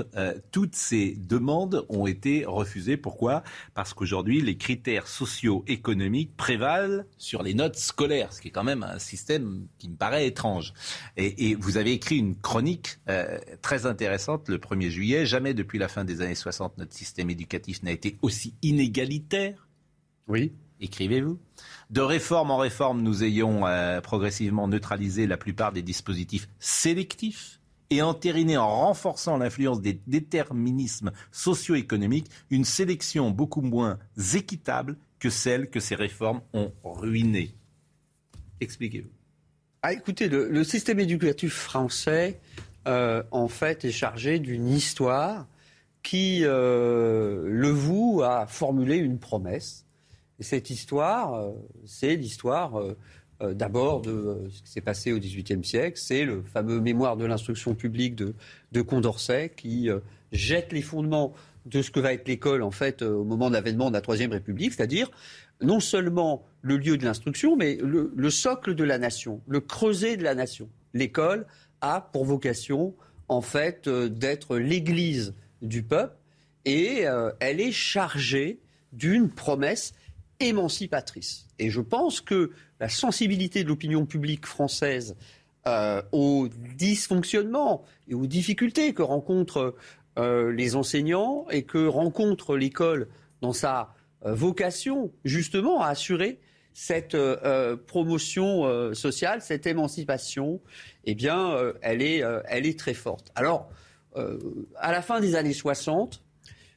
toutes 0.52 0.74
ces 0.74 1.16
demandes 1.16 1.86
ont 1.88 2.06
été 2.06 2.44
refusées. 2.44 2.96
Pourquoi? 2.96 3.42
Parce 3.74 3.94
qu'aujourd'hui, 3.94 4.40
les 4.40 4.56
critères 4.56 5.06
socio-économiques 5.06 6.36
prévalent 6.36 7.04
sur 7.16 7.42
les 7.42 7.54
notes 7.54 7.76
scolaires, 7.76 8.32
ce 8.32 8.40
qui 8.40 8.48
est 8.48 8.52
quand 8.52 8.64
même 8.64 8.84
un 8.94 8.98
système 8.98 9.66
qui 9.78 9.88
me 9.88 9.96
paraît 9.96 10.26
étrange. 10.26 10.72
Et, 11.16 11.54
vous 11.54 11.76
avez 11.76 11.92
écrit 11.92 12.16
une 12.16 12.36
chronique 12.36 12.98
euh, 13.08 13.38
très 13.62 13.86
intéressante 13.86 14.48
le 14.48 14.58
1er 14.58 14.90
juillet. 14.90 15.26
Jamais 15.26 15.54
depuis 15.54 15.78
la 15.78 15.88
fin 15.88 16.04
des 16.04 16.20
années 16.20 16.34
60, 16.34 16.78
notre 16.78 16.94
système 16.94 17.30
éducatif 17.30 17.82
n'a 17.82 17.92
été 17.92 18.18
aussi 18.22 18.54
inégalitaire. 18.62 19.68
Oui. 20.26 20.52
Écrivez-vous. 20.80 21.38
De 21.90 22.00
réforme 22.00 22.50
en 22.50 22.58
réforme, 22.58 23.02
nous 23.02 23.24
ayons 23.24 23.66
euh, 23.66 24.00
progressivement 24.00 24.68
neutralisé 24.68 25.26
la 25.26 25.36
plupart 25.36 25.72
des 25.72 25.82
dispositifs 25.82 26.48
sélectifs 26.60 27.58
et 27.90 28.02
entériné 28.02 28.56
en 28.56 28.68
renforçant 28.68 29.38
l'influence 29.38 29.80
des 29.80 30.00
déterminismes 30.06 31.10
socio-économiques 31.32 32.30
une 32.50 32.64
sélection 32.64 33.30
beaucoup 33.30 33.62
moins 33.62 33.98
équitable 34.34 34.96
que 35.18 35.30
celle 35.30 35.70
que 35.70 35.80
ces 35.80 35.94
réformes 35.94 36.42
ont 36.52 36.72
ruinée. 36.84 37.57
Expliquez-vous. 38.60 39.10
Ah, 39.82 39.92
écoutez, 39.92 40.28
le, 40.28 40.64
système 40.64 40.98
éducatif 40.98 41.54
français, 41.54 42.40
euh, 42.88 43.22
en 43.30 43.46
fait, 43.46 43.84
est 43.84 43.92
chargé 43.92 44.40
d'une 44.40 44.68
histoire 44.68 45.46
qui 46.02 46.40
euh, 46.42 47.44
le 47.46 47.68
voue 47.68 48.22
à 48.24 48.46
formuler 48.48 48.96
une 48.96 49.20
promesse. 49.20 49.86
Et 50.40 50.42
cette 50.42 50.70
histoire, 50.70 51.34
euh, 51.34 51.52
c'est 51.86 52.16
l'histoire 52.16 52.82
d'abord 53.40 54.00
de 54.00 54.48
ce 54.50 54.62
qui 54.62 54.70
s'est 54.72 54.80
passé 54.80 55.12
au 55.12 55.20
XVIIIe 55.20 55.64
siècle. 55.64 55.96
C'est 55.96 56.24
le 56.24 56.42
fameux 56.42 56.80
mémoire 56.80 57.16
de 57.16 57.24
l'instruction 57.24 57.76
publique 57.76 58.16
de, 58.16 58.34
de 58.72 58.82
Condorcet 58.82 59.52
qui 59.56 59.88
jette 60.32 60.72
les 60.72 60.82
fondements 60.82 61.34
de 61.64 61.82
ce 61.82 61.92
que 61.92 62.00
va 62.00 62.12
être 62.14 62.26
l'école 62.26 62.62
en 62.62 62.72
fait 62.72 63.02
au 63.02 63.22
moment 63.22 63.48
de 63.48 63.54
l'avènement 63.54 63.90
de 63.90 63.94
la 63.94 64.00
Troisième 64.00 64.32
République, 64.32 64.72
c'est-à-dire 64.72 65.08
non 65.60 65.80
seulement 65.80 66.44
le 66.62 66.76
lieu 66.76 66.96
de 66.96 67.04
l'instruction, 67.04 67.56
mais 67.56 67.78
le, 67.82 68.30
socle 68.30 68.74
de 68.74 68.84
la 68.84 68.98
nation, 68.98 69.40
le 69.46 69.60
creuset 69.60 70.16
de 70.16 70.22
la 70.22 70.34
nation. 70.34 70.68
L'école 70.94 71.46
a 71.80 72.00
pour 72.00 72.24
vocation, 72.24 72.94
en 73.28 73.40
fait, 73.40 73.88
euh, 73.88 74.08
d'être 74.08 74.56
l'église 74.56 75.34
du 75.62 75.82
peuple 75.82 76.16
et 76.64 77.06
euh, 77.06 77.30
elle 77.40 77.60
est 77.60 77.72
chargée 77.72 78.60
d'une 78.92 79.28
promesse 79.30 79.94
émancipatrice. 80.40 81.46
Et 81.58 81.70
je 81.70 81.80
pense 81.80 82.20
que 82.20 82.52
la 82.80 82.88
sensibilité 82.88 83.64
de 83.64 83.68
l'opinion 83.68 84.06
publique 84.06 84.46
française 84.46 85.16
euh, 85.66 86.02
aux 86.12 86.48
dysfonctionnements 86.76 87.84
et 88.08 88.14
aux 88.14 88.26
difficultés 88.26 88.94
que 88.94 89.02
rencontrent 89.02 89.74
les 90.20 90.74
enseignants 90.74 91.46
et 91.48 91.62
que 91.62 91.86
rencontre 91.86 92.56
l'école 92.56 93.06
dans 93.40 93.52
sa 93.52 93.94
vocation 94.22 95.12
justement 95.24 95.82
à 95.82 95.88
assurer 95.88 96.40
cette 96.72 97.16
euh, 97.16 97.36
euh, 97.44 97.76
promotion 97.76 98.94
sociale, 98.94 99.42
cette 99.42 99.66
émancipation, 99.66 100.60
eh 101.04 101.14
bien, 101.14 101.56
elle, 101.82 102.02
est, 102.02 102.78
très 102.78 102.94
forte. 102.94 103.32
Alors, 103.34 103.70
à 104.76 104.92
la 104.92 105.02
fin 105.02 105.20
des 105.20 105.34
années 105.34 105.52
60, 105.52 106.22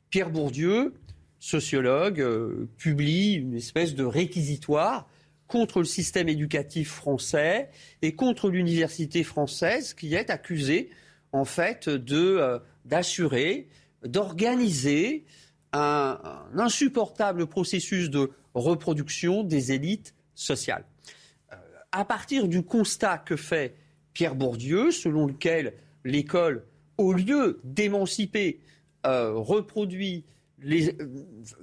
Pierre 0.10 0.30
Bourdieu, 0.30 0.94
sociologue, 1.40 2.24
publie 2.78 3.34
une 3.34 3.56
espèce 3.56 3.96
de 3.96 4.04
réquisitoire 4.04 5.08
contre 5.48 5.80
le 5.80 5.86
système 5.86 6.30
éducatif 6.30 6.90
français 6.90 7.70
et 8.02 8.16
contre 8.16 8.50
l'université 8.50 9.24
française 9.24 9.94
qui 9.94 10.16
est 10.16 10.30
accusée, 10.30 10.90
en 11.32 11.46
fait, 11.46 11.90
d'assurer, 12.86 13.68
d'organiser 14.04 15.26
un, 15.74 16.20
insupportable 16.58 17.48
processus 17.48 18.10
de 18.10 18.32
reproduction 18.54 19.44
des 19.44 19.72
élites 19.72 20.14
sociales. 20.36 20.86
Euh, 21.52 21.56
à 21.92 22.06
partir 22.06 22.48
du 22.48 22.64
constat 22.64 23.18
que 23.18 23.36
fait 23.36 23.76
Pierre 24.14 24.36
Bourdieu, 24.36 24.92
selon 24.92 25.28
lequel 25.28 25.74
l'école, 26.04 26.66
au 26.98 27.14
lieu 27.14 27.60
d'émanciper, 27.64 28.60
euh, 29.06 29.34
reproduit, 29.34 30.26
euh, 30.66 30.92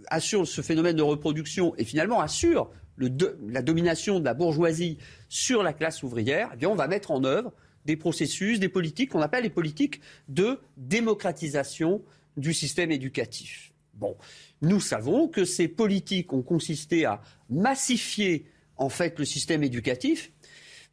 assure 0.09 0.47
ce 0.47 0.63
phénomène 0.63 0.97
de 0.97 1.03
reproduction 1.03 1.75
et 1.77 1.85
finalement 1.85 2.21
assure 2.21 2.71
la 2.99 3.63
domination 3.63 4.19
de 4.19 4.25
la 4.25 4.35
bourgeoisie 4.35 4.99
sur 5.29 5.63
la 5.63 5.73
classe 5.73 6.03
ouvrière, 6.03 6.51
eh 6.61 6.67
on 6.67 6.75
va 6.75 6.89
mettre 6.89 7.13
en 7.13 7.23
œuvre 7.23 7.53
des 7.85 7.97
processus, 7.97 8.59
des 8.59 8.69
politiques 8.69 9.11
qu'on 9.11 9.23
appelle 9.23 9.45
les 9.45 9.51
politiques 9.51 10.01
de 10.29 10.59
démocratisation 10.77 12.03
du 12.37 12.53
système 12.53 12.91
éducatif. 12.91 13.68
Bon, 13.99 14.17
nous 14.63 14.81
savons 14.81 15.27
que 15.27 15.45
ces 15.45 15.67
politiques 15.67 16.33
ont 16.33 16.43
consisté 16.43 17.05
à 17.05 17.21
massifier 17.51 18.47
en 18.77 18.89
fait 18.89 19.19
le 19.19 19.25
système 19.25 19.65
éducatif, 19.65 20.33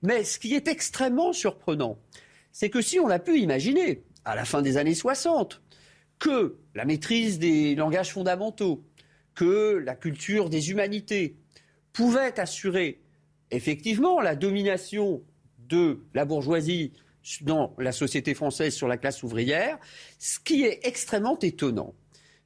mais 0.02 0.24
ce 0.24 0.40
qui 0.40 0.56
est 0.56 0.68
extrêmement 0.68 1.32
surprenant, 1.32 2.00
c'est 2.52 2.72
que 2.72 2.82
si 2.82 3.00
on 3.00 3.10
a 3.10 3.20
pu 3.20 3.40
imaginer, 3.40 4.04
à 4.24 4.36
la 4.36 4.44
fin 4.44 4.64
des 4.64 4.78
années 4.78 4.96
60, 4.96 5.62
que 6.18 6.58
la 6.74 6.86
maîtrise 6.86 7.38
des 7.38 7.76
langages 7.76 8.12
fondamentaux, 8.12 8.84
que 9.36 9.76
la 9.86 9.96
culture 9.96 10.50
des 10.50 10.72
humanités 10.72 11.36
pouvait 11.94 12.40
assurer 12.40 13.02
effectivement 13.52 14.20
la 14.20 14.36
domination 14.36 15.22
de 15.60 16.04
la 16.16 16.26
bourgeoisie 16.26 16.94
dans 17.42 17.76
la 17.78 17.92
société 17.92 18.34
française 18.34 18.74
sur 18.74 18.88
la 18.88 18.98
classe 18.98 19.22
ouvrière, 19.22 19.78
ce 20.18 20.40
qui 20.40 20.64
est 20.64 20.80
extrêmement 20.84 21.38
étonnant, 21.40 21.94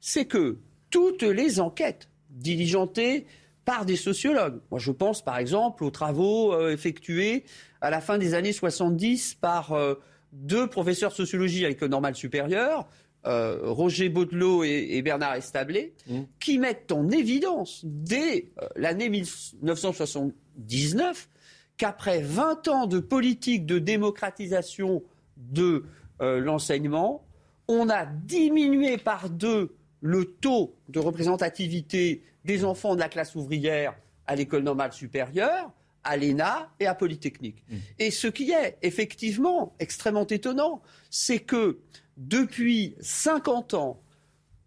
c'est 0.00 0.24
que 0.24 0.58
toutes 0.90 1.22
les 1.22 1.60
enquêtes 1.60 2.08
diligentées 2.30 3.26
par 3.64 3.84
des 3.84 3.96
sociologues, 3.96 4.60
moi 4.70 4.80
je 4.80 4.90
pense 4.90 5.22
par 5.22 5.38
exemple 5.38 5.84
aux 5.84 5.90
travaux 5.90 6.52
euh, 6.52 6.72
effectués 6.72 7.44
à 7.80 7.90
la 7.90 8.00
fin 8.00 8.18
des 8.18 8.34
années 8.34 8.52
70 8.52 9.34
par 9.34 9.70
euh, 9.72 9.94
deux 10.32 10.66
professeurs 10.66 11.10
de 11.10 11.16
sociologie 11.16 11.64
à 11.64 11.68
l'école 11.68 11.90
normale 11.90 12.16
supérieure, 12.16 12.88
euh, 13.26 13.58
Roger 13.62 14.08
Baudelot 14.08 14.64
et, 14.64 15.02
Bernard 15.02 15.34
Establé, 15.34 15.92
mmh. 16.08 16.20
qui 16.40 16.58
mettent 16.58 16.90
en 16.90 17.08
évidence 17.10 17.82
dès 17.84 18.50
l'année 18.76 19.10
1979 19.10 21.28
qu'après 21.76 22.22
20 22.22 22.68
ans 22.68 22.86
de 22.86 22.98
politique 22.98 23.66
de 23.66 23.78
démocratisation 23.78 25.02
de 25.36 25.84
l'enseignement, 26.20 27.24
on 27.68 27.88
a 27.88 28.04
diminué 28.04 28.98
par 28.98 29.30
deux 29.30 29.74
le 30.00 30.24
taux 30.24 30.74
de 30.88 30.98
représentativité 30.98 32.22
des 32.44 32.64
enfants 32.64 32.94
de 32.94 33.00
la 33.00 33.08
classe 33.08 33.34
ouvrière 33.34 33.94
à 34.26 34.34
l'école 34.34 34.62
normale 34.62 34.92
supérieure, 34.92 35.72
à 36.04 36.16
l'ENA 36.16 36.70
et 36.80 36.86
à 36.86 36.94
Polytechnique. 36.94 37.62
Mmh. 37.68 37.76
Et 37.98 38.10
ce 38.10 38.26
qui 38.26 38.52
est 38.52 38.78
effectivement 38.82 39.74
extrêmement 39.78 40.26
étonnant, 40.26 40.80
c'est 41.10 41.40
que 41.40 41.78
depuis 42.16 42.94
50 43.00 43.74
ans, 43.74 44.00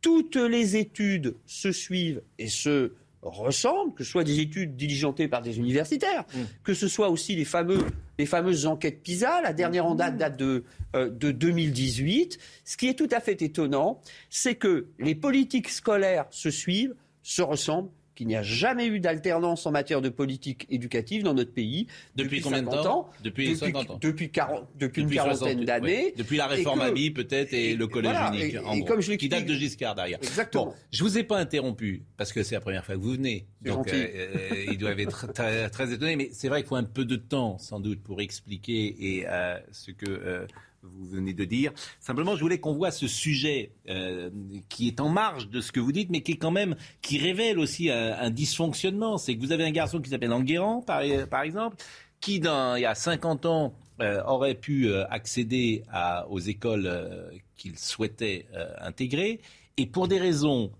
toutes 0.02 0.36
les 0.36 0.76
études 0.76 1.36
se 1.46 1.72
suivent 1.72 2.22
et 2.38 2.50
se 2.50 2.94
ressemblent, 3.24 3.94
que 3.94 4.04
ce 4.04 4.12
soit 4.12 4.24
des 4.24 4.40
études 4.40 4.76
diligentées 4.76 5.28
par 5.28 5.42
des 5.42 5.58
universitaires, 5.58 6.26
mmh. 6.34 6.40
que 6.64 6.74
ce 6.74 6.88
soit 6.88 7.10
aussi 7.10 7.36
les, 7.36 7.46
fameux, 7.46 7.86
les 8.20 8.26
fameuses 8.26 8.66
enquêtes 8.66 9.02
PISA. 9.02 9.42
La 9.42 9.54
dernière 9.54 9.86
en 9.86 9.96
date 9.96 10.18
date 10.18 10.38
de, 10.38 10.64
euh, 10.96 11.10
de 11.10 11.32
2018. 11.32 12.38
Ce 12.66 12.78
qui 12.78 12.88
est 12.88 12.94
tout 12.94 13.10
à 13.12 13.20
fait 13.20 13.42
étonnant, 13.42 14.02
c'est 14.30 14.56
que 14.56 14.88
les 15.00 15.16
politiques 15.16 15.70
scolaires 15.70 16.26
se 16.30 16.50
suivent, 16.50 16.96
se 17.22 17.42
ressemblent 17.42 17.90
qu'il 18.16 18.28
n'y 18.28 18.36
a 18.36 18.44
jamais 18.44 18.88
eu 18.88 19.00
d'alternance 19.00 19.66
en 19.66 19.72
matière 19.72 20.02
de 20.02 20.10
politique 20.10 20.66
éducative 20.70 21.24
dans 21.24 21.34
notre 21.34 21.54
pays. 21.54 21.88
Depuis, 22.16 22.42
combien 22.42 22.62
de 22.62 22.70
temps 22.70 23.10
Depuis, 23.24 23.56
50 23.56 23.92
ans. 23.92 24.00
Depuis, 24.02 24.32
depuis, 24.80 25.02
une 25.02 25.10
quarantaine 25.10 25.66
d'années. 25.66 26.14
Depuis 26.18 26.38
la 26.38 26.48
réforme 26.48 26.82
à 26.82 26.92
vie 26.92 27.12
peut-être 27.12 27.54
et, 27.54 27.76
le 27.76 27.88
collège 27.88 28.18
unique, 28.34 28.58
en 28.64 28.78
gros, 28.78 28.86
comme 28.86 29.02
je 29.02 29.14
qui 29.14 29.30
date 29.30 29.46
de 29.46 29.54
Giscard 29.54 29.96
d'ailleurs. 29.96 30.20
Exactement. 30.22 30.66
Bon, 30.66 30.74
je 30.92 31.04
vous 31.04 31.18
ai 31.18 31.24
pas 31.24 31.38
interrompu 31.38 32.04
parce 32.18 32.34
que 32.34 32.44
c'est 32.44 32.56
la 32.56 32.62
première 32.62 32.86
fois 32.86 32.96
que 32.96 33.00
vous 33.00 33.14
venez. 33.14 33.48
Donc 33.62 33.88
euh, 33.94 34.08
euh, 34.14 34.66
ils 34.72 34.78
doivent 34.78 35.00
être 35.00 35.32
très, 35.32 35.70
très 35.70 35.94
étonnés. 35.94 36.16
Mais 36.16 36.30
c'est 36.32 36.50
vrai 36.50 36.62
qu'il 36.62 36.70
faut 36.70 36.76
un 36.76 36.84
peu 36.84 37.06
de 37.06 37.16
temps 37.16 37.58
sans 37.58 37.80
doute 37.80 38.02
pour 38.02 38.22
expliquer 38.22 38.96
et 39.00 39.26
euh, 39.28 39.58
ce 39.72 39.92
que 39.92 40.06
euh, 40.10 40.46
vous 40.84 41.06
venez 41.08 41.34
de 41.34 41.46
dire. 41.46 41.72
Simplement, 42.00 42.36
je 42.36 42.42
voulais 42.42 42.60
qu'on 42.60 42.74
voit 42.74 42.92
ce 42.92 43.08
sujet 43.08 43.72
euh, 43.90 44.30
qui 44.70 44.88
est 44.88 45.00
en 45.00 45.10
marge 45.10 45.50
de 45.50 45.62
ce 45.62 45.72
que 45.72 45.80
vous 45.80 45.92
dites, 45.92 46.10
mais 46.10 46.22
qui 46.22 46.34
est 46.34 46.38
quand 46.38 46.52
même 46.52 46.76
qui 47.02 47.18
révèle 47.18 47.60
aussi 47.60 47.90
un, 47.90 48.30
dysfonctionnement. 48.30 49.18
C'est 49.18 49.36
que 49.36 49.42
vous 49.42 49.52
avez 49.52 49.64
un 49.64 49.72
garçon 49.72 50.02
qui 50.02 50.10
s'appelle 50.10 50.34
Enguerrand, 50.34 50.82
par, 50.82 51.02
par, 51.30 51.44
exemple, 51.44 51.78
qui 52.20 52.36
il 52.36 52.44
y 52.44 52.86
a 52.86 52.96
50 52.96 53.46
ans 53.46 53.74
euh, 54.02 54.22
aurait 54.26 54.56
pu 54.56 54.88
euh, 54.88 55.06
accéder 55.10 55.84
aux 56.30 56.40
écoles 56.40 57.32
qu'il 57.56 57.78
souhaitait 57.78 58.48
intégrer, 58.80 59.40
et 59.78 59.86
pour 59.86 60.08
des 60.08 60.20
raisons 60.20 60.72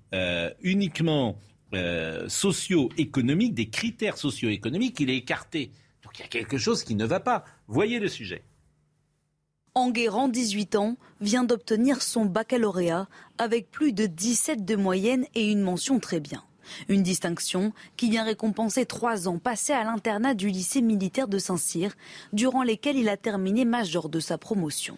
uniquement 0.62 1.38
socio-économiques, 2.28 3.54
des 3.54 3.70
critères 3.70 4.18
socio-économiques, 4.18 5.00
il 5.00 5.10
est 5.10 5.18
écarté. 5.18 5.72
Donc 6.04 6.20
il 6.20 6.22
y 6.22 6.26
a 6.26 6.28
quelque 6.28 6.58
chose 6.58 6.84
qui 6.84 6.96
ne 6.96 7.06
va 7.06 7.20
pas. 7.20 7.46
Voyez 7.68 8.00
le 8.00 8.08
sujet. 8.08 8.44
Enguerrand, 9.76 10.28
18 10.28 10.76
ans, 10.76 10.98
vient 11.20 11.44
d'obtenir 11.44 12.04
son 12.04 12.26
baccalauréat 12.26 13.08
avec 13.40 13.72
plus 13.72 13.92
de 13.92 14.06
17 14.06 14.66
de 14.66 14.76
moyenne 14.76 15.26
et 15.34 15.50
une 15.50 15.62
mention 15.62 16.00
très 16.00 16.20
bien. 16.20 16.44
Une 16.90 17.02
distinction 17.02 17.74
qui 17.98 18.12
vient 18.12 18.24
récompenser 18.24 18.86
trois 18.86 19.28
ans 19.28 19.40
passés 19.40 19.74
à 19.74 19.84
l'internat 19.84 20.36
du 20.36 20.50
lycée 20.50 20.84
militaire 20.84 21.28
de 21.28 21.40
Saint-Cyr, 21.40 21.94
durant 22.34 22.62
lesquels 22.62 22.98
il 22.98 23.10
a 23.10 23.18
terminé 23.18 23.66
major 23.66 24.10
de 24.10 24.20
sa 24.20 24.38
promotion. 24.38 24.96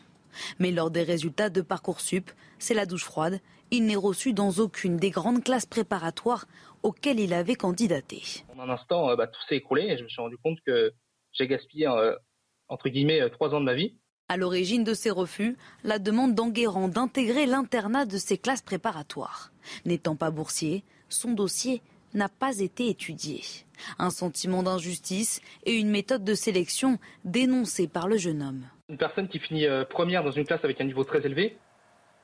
Mais 0.60 0.72
lors 0.72 0.92
des 0.92 1.04
résultats 1.04 1.50
de 1.50 1.62
Parcoursup, 1.62 2.30
c'est 2.60 2.74
la 2.74 2.86
douche 2.86 3.06
froide. 3.06 3.40
Il 3.72 3.86
n'est 3.86 3.96
reçu 3.96 4.34
dans 4.34 4.52
aucune 4.52 4.98
des 4.98 5.10
grandes 5.10 5.42
classes 5.42 5.66
préparatoires 5.66 6.48
auxquelles 6.84 7.22
il 7.22 7.34
avait 7.34 7.56
candidaté. 7.56 8.22
En 8.54 8.60
un 8.60 8.70
instant, 8.70 9.10
euh, 9.10 9.16
bah, 9.16 9.28
tout 9.28 9.42
s'est 9.48 9.56
écroulé 9.56 9.84
et 9.84 9.98
je 9.98 10.04
me 10.04 10.10
suis 10.10 10.22
rendu 10.22 10.38
compte 10.38 10.60
que 10.66 10.92
j'ai 11.32 11.48
gaspillé, 11.48 11.88
euh, 11.88 12.14
entre 12.68 12.90
guillemets, 12.90 13.22
euh, 13.22 13.30
trois 13.30 13.56
ans 13.56 13.62
de 13.62 13.66
ma 13.66 13.74
vie. 13.74 13.98
À 14.28 14.38
l'origine 14.38 14.84
de 14.84 14.96
ces 14.96 15.12
refus, 15.12 15.56
la 15.84 16.00
demande 16.00 16.34
d'Enguerrand 16.34 16.88
d'intégrer 16.88 17.46
l'internat 17.46 18.06
de 18.06 18.18
ses 18.18 18.40
classes 18.40 18.64
préparatoires. 18.64 19.52
N'étant 19.86 20.16
pas 20.16 20.32
boursier, 20.32 20.84
son 21.10 21.34
dossier 21.34 21.84
n'a 22.16 22.28
pas 22.28 22.58
été 22.58 22.90
étudié. 22.90 23.42
Un 24.00 24.10
sentiment 24.10 24.64
d'injustice 24.64 25.42
et 25.66 25.74
une 25.74 25.92
méthode 25.92 26.24
de 26.24 26.34
sélection 26.34 26.98
dénoncée 27.24 27.88
par 27.88 28.08
le 28.08 28.18
jeune 28.18 28.42
homme. 28.42 28.64
Une 28.90 28.98
personne 28.98 29.28
qui 29.28 29.38
finit 29.38 29.68
euh, 29.68 29.86
première 29.86 30.24
dans 30.24 30.32
une 30.32 30.46
classe 30.46 30.64
avec 30.64 30.82
un 30.82 30.86
niveau 30.86 31.04
très 31.04 31.24
élevé 31.24 31.60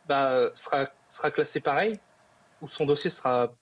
bah, 0.07 0.49
sera, 0.63 1.29
classée 1.29 1.59
pareil, 1.59 1.99
ou 2.63 2.69
son 2.69 2.85
dossier 2.85 3.11
sera 3.11 3.53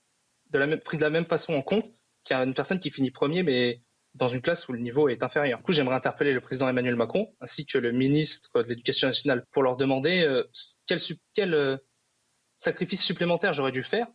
pris 0.86 0.96
de 0.96 1.02
la 1.02 1.10
même 1.10 1.26
façon 1.26 1.52
en 1.52 1.62
compte 1.62 1.84
qu'une 2.24 2.54
personne 2.54 2.80
qui 2.80 2.90
finit 2.90 3.10
premier 3.10 3.42
mais 3.42 3.82
dans 4.14 4.28
une 4.28 4.42
classe 4.42 4.66
où 4.68 4.72
le 4.72 4.80
niveau 4.80 5.08
est 5.08 5.22
inférieur. 5.22 5.58
Du 5.58 5.64
coup, 5.64 5.72
j'aimerais 5.72 5.96
interpeller 5.96 6.32
le 6.32 6.40
président 6.40 6.68
Emmanuel 6.68 6.96
Macron 6.96 7.32
ainsi 7.40 7.66
que 7.66 7.78
le 7.78 7.92
ministre 7.92 8.50
de 8.54 8.62
l'Éducation 8.68 9.08
nationale 9.08 9.44
pour 9.52 9.62
leur 9.62 9.76
demander 9.76 10.22
euh, 10.22 10.44
quel, 10.86 11.00
quel 11.34 11.54
euh, 11.54 11.76
sacrifice 12.64 13.00
supplémentaire 13.02 13.54
j'aurais 13.54 13.72
dû 13.72 13.84
faire 13.84 14.06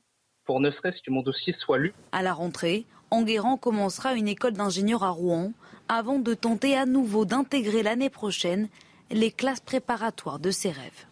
pour 0.45 0.59
ne 0.59 0.69
serait-ce 0.69 1.01
que 1.01 1.11
mon 1.11 1.23
dossier 1.23 1.55
soit 1.59 1.79
lu. 1.79 1.93
À 2.11 2.21
la 2.21 2.33
rentrée, 2.33 2.85
Enguerrand 3.09 3.57
commencera 3.57 4.13
une 4.13 4.27
école 4.27 4.53
d'ingénieur 4.53 5.03
à 5.03 5.09
Rouen 5.09 5.53
avant 5.87 6.19
de 6.19 6.33
tenter 6.33 6.77
à 6.77 6.85
nouveau 6.85 7.25
d'intégrer 7.25 7.83
l'année 7.83 8.09
prochaine 8.09 8.69
les 9.11 9.31
classes 9.31 9.59
préparatoires 9.59 10.39
de 10.39 10.51
ses 10.51 10.71
rêves. 10.71 11.05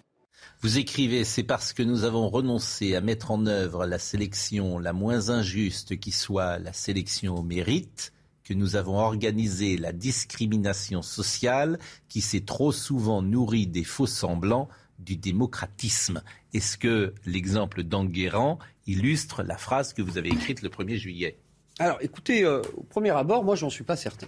Vous 0.62 0.78
écrivez, 0.78 1.26
c'est 1.26 1.44
parce 1.44 1.74
que 1.74 1.84
nous 1.84 2.06
avons 2.06 2.30
renoncé 2.30 2.96
à 2.96 3.02
mettre 3.02 3.32
en 3.32 3.46
œuvre 3.48 3.86
la 3.86 4.00
sélection 4.00 4.80
la 4.80 4.94
moins 4.94 5.30
injuste 5.30 6.00
qui 6.00 6.12
soit 6.12 6.58
la 6.58 6.74
sélection 6.74 7.36
au 7.36 7.44
mérite 7.44 8.13
que 8.44 8.54
nous 8.54 8.76
avons 8.76 8.98
organisé 8.98 9.78
la 9.78 9.92
discrimination 9.92 11.02
sociale 11.02 11.80
qui 12.10 12.22
s'est 12.22 12.42
trop 12.42 12.72
souvent 12.72 13.22
nourrie 13.22 13.68
des 13.68 13.84
faux 13.84 14.08
semblants 14.08 14.70
du 15.00 15.16
démocratisme. 15.16 16.22
Est-ce 16.54 16.78
que 16.78 17.14
l'exemple 17.26 17.84
d'Enguerrand 17.84 18.60
illustre 18.86 19.44
la 19.44 19.58
phrase 19.58 19.94
que 19.94 20.02
vous 20.02 20.18
avez 20.18 20.30
écrite 20.30 20.62
le 20.62 20.70
1er 20.70 20.96
juillet? 20.96 21.38
Alors 21.80 21.98
écoutez, 22.02 22.44
euh, 22.44 22.62
au 22.78 22.84
premier 22.84 23.10
abord, 23.12 23.44
moi 23.44 23.56
j'en 23.56 23.70
suis 23.70 23.84
pas 23.84 23.96
certain. 23.96 24.28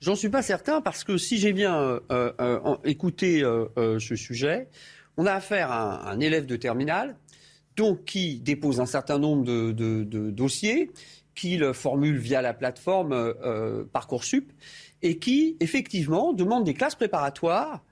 J'en 0.00 0.14
suis 0.14 0.28
pas 0.28 0.42
certain 0.42 0.82
parce 0.82 1.04
que 1.04 1.16
si 1.16 1.38
j'ai 1.38 1.52
bien 1.52 1.80
euh, 1.80 2.00
euh, 2.10 2.76
écouté 2.84 3.40
ce 3.76 4.16
sujet, 4.16 4.68
on 5.16 5.24
a 5.24 5.32
affaire 5.32 5.70
à 5.70 6.10
un, 6.10 6.20
élève 6.20 6.46
de 6.46 6.56
terminale 6.56 7.16
donc 7.76 8.04
qui 8.04 8.38
dépose 8.40 8.80
un 8.80 8.86
certain 8.86 9.18
nombre 9.18 9.44
de 9.44 10.30
dossiers 10.30 10.90
qu'il 11.36 11.72
formule 11.72 12.18
via 12.18 12.42
la 12.42 12.54
plateforme 12.54 13.12
euh, 13.12 13.34
euh, 13.44 13.84
Parcoursup 13.84 14.50
et 15.02 15.18
qui, 15.18 15.56
effectivement, 15.60 16.32
demande 16.32 16.64
des 16.64 16.74
classes 16.74 16.96
préparatoires 16.96 17.84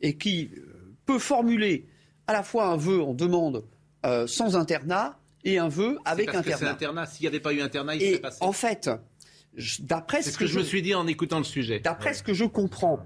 et 0.00 0.16
qui 0.16 0.50
euh, 0.56 0.94
peut 1.04 1.18
formuler 1.18 1.86
à 2.26 2.32
la 2.32 2.42
fois 2.42 2.66
un 2.66 2.76
vœu 2.76 3.02
en 3.02 3.12
demande 3.12 3.64
sans 4.26 4.56
internat 4.56 5.20
et 5.44 5.58
un 5.58 5.68
vœu 5.68 5.98
avec 6.04 6.26
parce 6.26 6.38
internat. 6.38 6.70
Que 6.70 6.72
internat. 6.72 7.06
S'il 7.06 7.22
n'y 7.22 7.28
avait 7.28 7.40
pas 7.40 7.52
eu 7.52 7.60
internat, 7.60 7.94
il 7.94 8.00
serait 8.00 8.18
passé. 8.18 8.38
En 8.40 8.50
fait, 8.50 8.90
d'après 9.80 10.22
ce 10.22 10.36
que, 10.36 10.46
je 10.46 10.58
me 10.58 10.64
suis 10.64 10.82
dit 10.82 10.94
en 10.94 11.06
écoutant 11.06 11.38
le 11.38 11.44
sujet. 11.44 11.78
D'après 11.78 12.14
ce 12.14 12.24
que 12.24 12.34
je 12.34 12.44
comprends, 12.44 12.98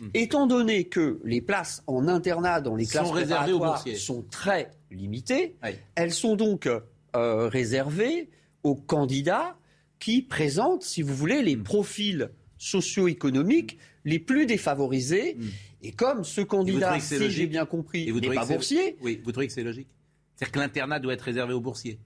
hmm. 0.00 0.08
étant 0.12 0.46
donné 0.46 0.84
que 0.84 1.18
les 1.24 1.40
places 1.40 1.82
en 1.86 2.08
internat 2.08 2.60
dans 2.60 2.74
les 2.74 2.84
classes 2.84 3.10
préparatoires 3.10 3.84
sont 3.96 4.22
très 4.30 4.70
limitées, 4.90 5.56
elles 5.94 6.12
sont 6.12 6.36
donc 6.36 6.68
réservées 7.14 8.28
aux 8.64 8.74
candidats 8.74 9.56
qui 9.98 10.22
présentent, 10.22 10.82
si 10.82 11.02
vous 11.02 11.14
voulez, 11.14 11.42
les 11.42 11.56
profils 11.56 12.30
socio-économiques 12.58 13.78
les 14.04 14.18
plus 14.18 14.46
défavorisés. 14.46 15.36
Hmm. 15.38 15.48
Et 15.82 15.92
comme 15.92 16.24
ce 16.24 16.40
candidat, 16.40 16.98
si 16.98 17.30
j'ai 17.30 17.46
bien 17.46 17.66
compris, 17.66 18.10
n'est 18.12 18.34
pas 18.34 18.46
boursier. 18.46 18.96
Oui, 19.00 19.20
vous 19.22 19.32
trouvez 19.32 19.46
que 19.46 19.52
c'est 19.52 19.62
logique 19.62 19.88
C'est-à-dire 20.34 20.52
que 20.52 20.58
l'internat 20.58 20.98
doit 20.98 21.12
être 21.12 21.22
réservé 21.22 21.52
aux 21.52 21.60
boursiers 21.60 21.98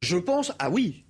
Je 0.00 0.16
pense, 0.16 0.52
ah 0.58 0.70
oui, 0.70 1.04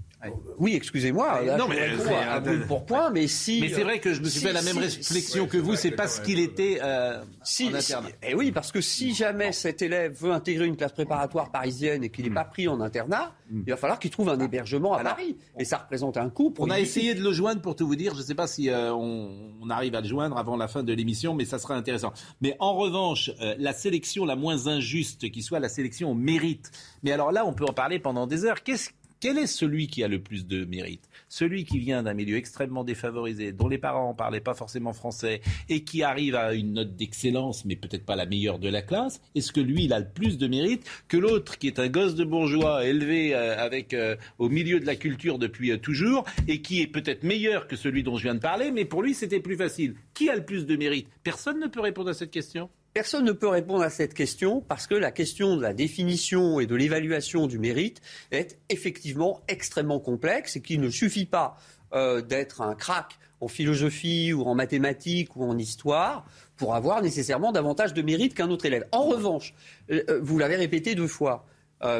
oui, 0.58 0.74
excusez-moi. 0.74 1.42
Non, 1.58 1.68
mais 1.68 1.76
c'est 1.96 2.66
pour 2.66 2.84
point, 2.84 3.10
mais 3.10 3.28
si. 3.28 3.60
Mais 3.60 3.68
c'est 3.68 3.84
vrai 3.84 4.00
que 4.00 4.12
je 4.12 4.20
me 4.20 4.28
suis 4.28 4.40
fait 4.40 4.52
la 4.52 4.62
même 4.62 4.78
réflexion 4.78 5.46
que 5.46 5.58
vous. 5.58 5.76
C'est 5.76 5.92
parce 5.92 6.18
qu'il 6.18 6.40
était 6.40 6.80
euh, 6.82 7.22
si, 7.44 7.68
en 7.68 7.74
internat. 7.74 8.08
et 8.22 8.30
eh 8.30 8.34
oui, 8.34 8.50
parce 8.50 8.72
que 8.72 8.80
si 8.80 9.14
jamais 9.14 9.52
cet 9.52 9.82
élève 9.82 10.12
veut 10.20 10.32
intégrer 10.32 10.66
une 10.66 10.76
classe 10.76 10.92
préparatoire 10.92 11.50
parisienne 11.50 12.02
et 12.02 12.10
qu'il 12.10 12.24
n'est 12.24 12.34
pas 12.34 12.44
pris 12.44 12.66
en 12.66 12.80
internat, 12.80 13.32
mm. 13.50 13.62
il 13.66 13.70
va 13.70 13.76
falloir 13.76 13.98
qu'il 13.98 14.10
trouve 14.10 14.28
un 14.28 14.40
hébergement 14.40 14.94
à 14.94 15.04
Paris. 15.04 15.36
Et 15.58 15.64
ça 15.64 15.78
représente 15.78 16.16
un 16.16 16.30
coût. 16.30 16.52
on 16.58 16.70
a 16.70 16.80
essayé 16.80 17.14
de 17.14 17.22
le 17.22 17.32
joindre 17.32 17.62
pour 17.62 17.76
tout 17.76 17.86
vous 17.86 17.96
dire. 17.96 18.14
Je 18.14 18.20
ne 18.20 18.24
sais 18.24 18.34
pas 18.34 18.48
si 18.48 18.70
euh, 18.70 18.92
on, 18.92 19.70
arrive 19.70 19.94
à 19.94 20.00
le 20.00 20.08
joindre 20.08 20.36
avant 20.36 20.56
la 20.56 20.66
fin 20.66 20.82
de 20.82 20.92
l'émission, 20.92 21.34
mais 21.34 21.44
ça 21.44 21.58
sera 21.58 21.74
intéressant. 21.74 22.12
Mais 22.40 22.56
en 22.58 22.74
revanche, 22.74 23.30
euh, 23.40 23.54
la 23.58 23.72
sélection 23.72 24.24
la 24.24 24.34
moins 24.34 24.66
injuste 24.66 25.30
qui 25.30 25.42
soit 25.42 25.60
la 25.60 25.68
sélection 25.68 26.10
au 26.10 26.14
mérite. 26.14 26.70
Mais 27.02 27.12
alors 27.12 27.30
là, 27.30 27.46
on 27.46 27.52
peut 27.52 27.66
en 27.66 27.72
parler 27.72 27.98
pendant 27.98 28.26
des 28.26 28.44
heures. 28.44 28.62
Qu'est-ce 28.62 28.90
Quel 29.20 29.36
est 29.36 29.48
celui 29.48 29.88
qui 29.88 30.04
a 30.04 30.08
le 30.08 30.22
plus 30.22 30.46
de 30.46 30.64
mérite? 30.64 31.08
Celui 31.28 31.64
qui 31.64 31.80
vient 31.80 32.04
d'un 32.04 32.14
milieu 32.14 32.36
extrêmement 32.36 32.84
défavorisé, 32.84 33.50
dont 33.50 33.66
les 33.66 33.76
parents 33.76 34.12
ne 34.12 34.16
parlaient 34.16 34.38
pas 34.38 34.54
forcément 34.54 34.92
français 34.92 35.40
et 35.68 35.82
qui 35.82 36.04
arrive 36.04 36.36
à 36.36 36.54
une 36.54 36.74
note 36.74 36.94
d'excellence, 36.94 37.64
mais 37.64 37.74
peut-être 37.74 38.04
pas 38.04 38.14
la 38.14 38.26
meilleure 38.26 38.60
de 38.60 38.68
la 38.68 38.80
classe. 38.80 39.20
Est-ce 39.34 39.50
que 39.50 39.60
lui, 39.60 39.84
il 39.84 39.92
a 39.92 39.98
le 39.98 40.08
plus 40.08 40.38
de 40.38 40.46
mérite 40.46 40.88
que 41.08 41.16
l'autre 41.16 41.58
qui 41.58 41.66
est 41.66 41.80
un 41.80 41.88
gosse 41.88 42.14
de 42.14 42.22
bourgeois 42.22 42.86
élevé 42.86 43.34
euh, 43.34 43.58
avec 43.58 43.92
euh, 43.92 44.14
au 44.38 44.48
milieu 44.48 44.78
de 44.78 44.86
la 44.86 44.94
culture 44.94 45.40
depuis 45.40 45.72
euh, 45.72 45.78
toujours 45.78 46.24
et 46.46 46.62
qui 46.62 46.80
est 46.80 46.86
peut-être 46.86 47.24
meilleur 47.24 47.66
que 47.66 47.74
celui 47.74 48.04
dont 48.04 48.16
je 48.16 48.22
viens 48.22 48.36
de 48.36 48.40
parler, 48.40 48.70
mais 48.70 48.84
pour 48.84 49.02
lui, 49.02 49.14
c'était 49.14 49.40
plus 49.40 49.56
facile? 49.56 49.96
Qui 50.14 50.30
a 50.30 50.36
le 50.36 50.44
plus 50.44 50.64
de 50.64 50.76
mérite? 50.76 51.08
Personne 51.24 51.58
ne 51.58 51.66
peut 51.66 51.80
répondre 51.80 52.10
à 52.10 52.14
cette 52.14 52.30
question. 52.30 52.70
Personne 52.98 53.26
ne 53.26 53.30
peut 53.30 53.46
répondre 53.46 53.84
à 53.84 53.90
cette 53.90 54.12
question 54.12 54.60
parce 54.60 54.88
que 54.88 54.96
la 54.96 55.12
question 55.12 55.56
de 55.56 55.62
la 55.62 55.72
définition 55.72 56.58
et 56.58 56.66
de 56.66 56.74
l'évaluation 56.74 57.46
du 57.46 57.60
mérite 57.60 58.02
est 58.32 58.58
effectivement 58.70 59.40
extrêmement 59.46 60.00
complexe 60.00 60.56
et 60.56 60.62
qu'il 60.62 60.80
ne 60.80 60.90
suffit 60.90 61.24
pas 61.24 61.56
euh, 61.92 62.22
d'être 62.22 62.60
un 62.60 62.74
crack 62.74 63.20
en 63.40 63.46
philosophie 63.46 64.32
ou 64.32 64.42
en 64.42 64.56
mathématiques 64.56 65.36
ou 65.36 65.44
en 65.44 65.56
histoire 65.56 66.26
pour 66.56 66.74
avoir 66.74 67.00
nécessairement 67.00 67.52
davantage 67.52 67.94
de 67.94 68.02
mérite 68.02 68.34
qu'un 68.34 68.50
autre 68.50 68.66
élève. 68.66 68.88
En 68.90 69.04
revanche, 69.04 69.54
euh, 69.92 70.02
euh, 70.10 70.18
vous 70.20 70.36
l'avez 70.36 70.56
répété 70.56 70.96
deux 70.96 71.06
fois, 71.06 71.46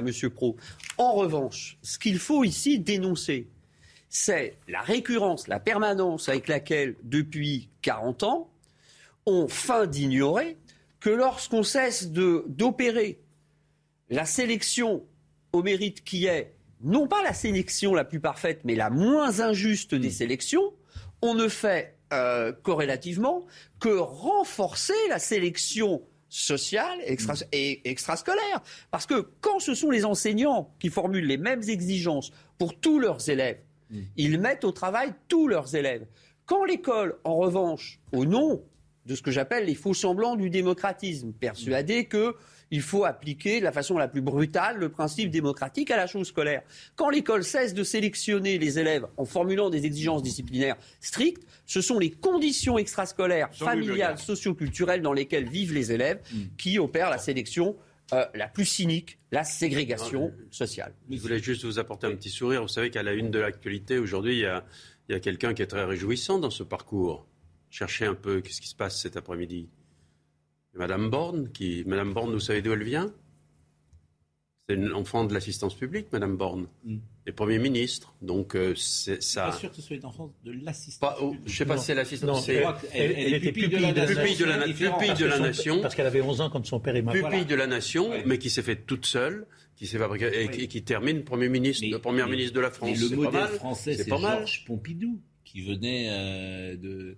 Monsieur 0.03 0.31
Pro, 0.31 0.57
en 0.97 1.13
revanche, 1.13 1.79
ce 1.83 2.01
qu'il 2.01 2.19
faut 2.19 2.43
ici 2.43 2.81
dénoncer, 2.81 3.47
c'est 4.09 4.57
la 4.67 4.81
récurrence, 4.81 5.47
la 5.47 5.61
permanence 5.61 6.29
avec 6.29 6.49
laquelle, 6.49 6.97
depuis 7.05 7.69
40 7.83 8.25
ans, 8.25 8.51
on 9.27 9.47
feint 9.47 9.87
d'ignorer 9.87 10.57
que 11.01 11.11
lorsqu'on 11.11 11.63
cesse 11.63 12.11
d'opérer 12.11 13.21
la 14.11 14.25
sélection 14.25 15.05
au 15.53 15.63
mérite 15.63 16.05
qui 16.05 16.27
est 16.27 16.55
non 16.81 17.09
pas 17.09 17.23
la 17.23 17.35
sélection 17.35 17.95
la 17.95 18.05
plus 18.05 18.21
parfaite, 18.21 18.61
mais 18.65 18.75
la 18.75 18.91
moins 18.91 19.41
injuste 19.41 19.95
des 19.95 20.09
hmm. 20.09 20.13
sélections, 20.13 20.73
on 21.23 21.35
ne 21.35 21.49
fait 21.49 21.97
euh, 22.13 22.53
corrélativement 22.53 23.47
que 23.81 23.97
renforcer 23.97 24.95
la 25.09 25.19
sélection 25.19 26.03
sociale 26.29 26.99
hmm. 26.99 27.33
et 27.53 27.89
extrascolaire. 27.89 28.63
Parce 28.91 29.07
que 29.07 29.29
quand 29.41 29.59
ce 29.59 29.75
sont 29.75 29.91
les 29.91 30.05
enseignants 30.05 30.73
qui 30.79 30.89
formulent 30.89 31.27
les 31.27 31.39
mêmes 31.39 31.63
exigences 31.69 32.31
pour 32.59 32.79
tous 32.79 32.99
leurs 32.99 33.29
élèves, 33.29 33.61
hmm. 33.91 34.01
ils 34.17 34.39
mettent 34.39 34.65
au 34.65 34.73
travail 34.73 35.13
tous 35.27 35.49
leurs 35.49 35.75
élèves. 35.75 36.07
Quand 36.47 36.65
l'école, 36.65 37.19
en 37.25 37.37
revanche, 37.37 38.01
au 38.13 38.25
nom 38.25 38.63
de 39.09 39.15
ce 39.15 39.23
que 39.23 39.31
j'appelle 39.31 39.65
les 39.65 39.75
faux 39.75 39.95
semblants 39.95 40.37
du 40.37 40.51
démocratisme, 40.51 41.33
persuadés 41.33 42.05
que 42.05 42.37
il 42.71 42.83
faut 42.83 43.07
appliquer 43.07 43.61
de 43.61 43.65
la 43.65 43.73
façon 43.73 43.97
la 43.97 44.09
plus 44.09 44.21
brutale 44.21 44.77
le 44.77 44.91
principe 44.91 45.31
démocratique 45.31 45.91
à 45.91 45.97
la 45.97 46.07
chose 46.07 46.29
scolaire. 46.29 46.61
Quand 46.97 47.09
l'école 47.09 47.43
cesse 47.43 47.73
de 47.73 47.83
sélectionner 47.83 48.59
les 48.59 48.79
élèves 48.79 49.07
en 49.17 49.25
formulant 49.25 49.71
des 49.71 49.87
exigences 49.87 50.23
disciplinaires 50.23 50.77
strictes, 51.01 51.47
ce 51.65 51.81
sont 51.81 51.99
les 51.99 52.11
conditions 52.11 52.77
extrascolaires, 52.77 53.49
familiales, 53.55 54.19
socioculturelles 54.19 55.01
dans 55.01 55.15
lesquelles 55.15 55.49
vivent 55.49 55.73
les 55.73 55.93
élèves 55.93 56.21
mm. 56.31 56.39
qui 56.59 56.79
opèrent 56.79 57.09
la 57.09 57.17
sélection 57.17 57.75
euh, 58.13 58.27
la 58.35 58.49
plus 58.49 58.67
cynique, 58.67 59.19
la 59.33 59.45
ségrégation 59.45 60.33
sociale. 60.51 60.93
Je 61.11 61.19
voulais 61.19 61.39
juste 61.39 61.65
vous 61.65 61.79
apporter 61.79 62.07
un 62.07 62.15
petit 62.15 62.31
sourire. 62.31 62.61
Vous 62.61 62.69
savez 62.69 62.91
qu'à 62.91 63.03
la 63.03 63.13
une 63.13 63.31
de 63.31 63.39
l'actualité, 63.39 63.99
aujourd'hui, 63.99 64.37
il 64.37 64.41
y 64.41 64.47
a, 64.47 64.65
il 65.09 65.13
y 65.13 65.15
a 65.15 65.21
quelqu'un 65.21 65.55
qui 65.55 65.63
est 65.63 65.67
très 65.67 65.85
réjouissant 65.85 66.39
dans 66.39 66.51
ce 66.51 66.63
parcours 66.63 67.27
chercher 67.71 68.07
un 68.07 68.15
peu 68.15 68.41
qu'est-ce 68.41 68.61
qui 68.61 68.69
se 68.69 68.75
passe 68.75 69.01
cet 69.01 69.17
après-midi. 69.17 69.69
Madame 70.75 71.11
Borne, 71.11 71.51
qui, 71.51 71.83
Madame 71.87 72.13
Borne, 72.13 72.33
vous 72.33 72.41
savez 72.41 72.63
d'où 72.63 72.73
elle 72.73 72.85
vient? 72.85 73.13
C'est 74.69 74.77
une 74.77 74.93
enfant 74.93 75.25
de 75.25 75.33
l'assistance 75.33 75.75
publique, 75.75 76.09
Madame 76.13 76.37
Borne. 76.37 76.69
Mm. 76.85 76.99
Et 77.27 77.33
Premier 77.33 77.59
ministre. 77.59 78.15
Donc, 78.23 78.55
euh, 78.55 78.75
c'est 78.75 79.23
ça. 79.23 79.47
Pas 79.47 79.53
sûr 79.53 79.71
que 79.71 79.77
ce 79.77 79.83
soit 79.83 79.97
une 79.97 80.05
enfant 80.05 80.33
de 80.45 80.53
l'assistance. 80.53 81.15
Oh, 81.21 81.35
je 81.45 81.51
ne 81.51 81.57
sais 81.57 81.67
pas 81.67 81.77
si 81.79 81.87
c'est 81.87 81.95
l'assistance. 81.95 82.49
Elle, 82.49 82.67
elle, 82.93 83.13
elle, 83.13 83.35
était 83.35 83.53
pupille 83.53 83.69
de, 83.69 83.77
la, 83.79 83.93
de 83.93 85.25
la, 85.25 85.39
nation. 85.39 85.81
Parce 85.81 85.95
qu'elle 85.95 86.07
avait 86.07 86.21
11 86.21 86.43
ans 86.43 86.51
quand 86.51 86.65
son 86.67 86.81
père 86.81 86.97
est 86.97 87.03
mort. 87.03 87.15
Pupille 87.15 87.47
de 87.47 87.55
la 87.55 87.67
nation, 87.67 88.11
mais 88.27 88.39
qui 88.39 88.51
s'est 88.51 88.63
faite 88.63 88.87
toute 88.87 89.07
seule 89.07 89.47
qui 89.79 89.87
s'est 89.87 89.99
fabriquée 89.99 90.43
et, 90.43 90.67
qui 90.67 90.83
termine 90.83 91.23
premier 91.23 91.49
ministre, 91.49 91.87
mais, 91.89 91.99
première 92.01 92.27
ministre 92.29 92.53
de 92.53 92.61
la 92.61 92.73
France. 92.73 92.99
le 92.99 93.17
modèle 93.17 93.47
français, 93.47 93.95
c'est 93.95 94.09
Georges 94.09 94.65
Pompidou 94.67 95.21
qui 95.45 95.63
venait 95.63 96.09
euh, 96.11 96.77
de 96.77 97.17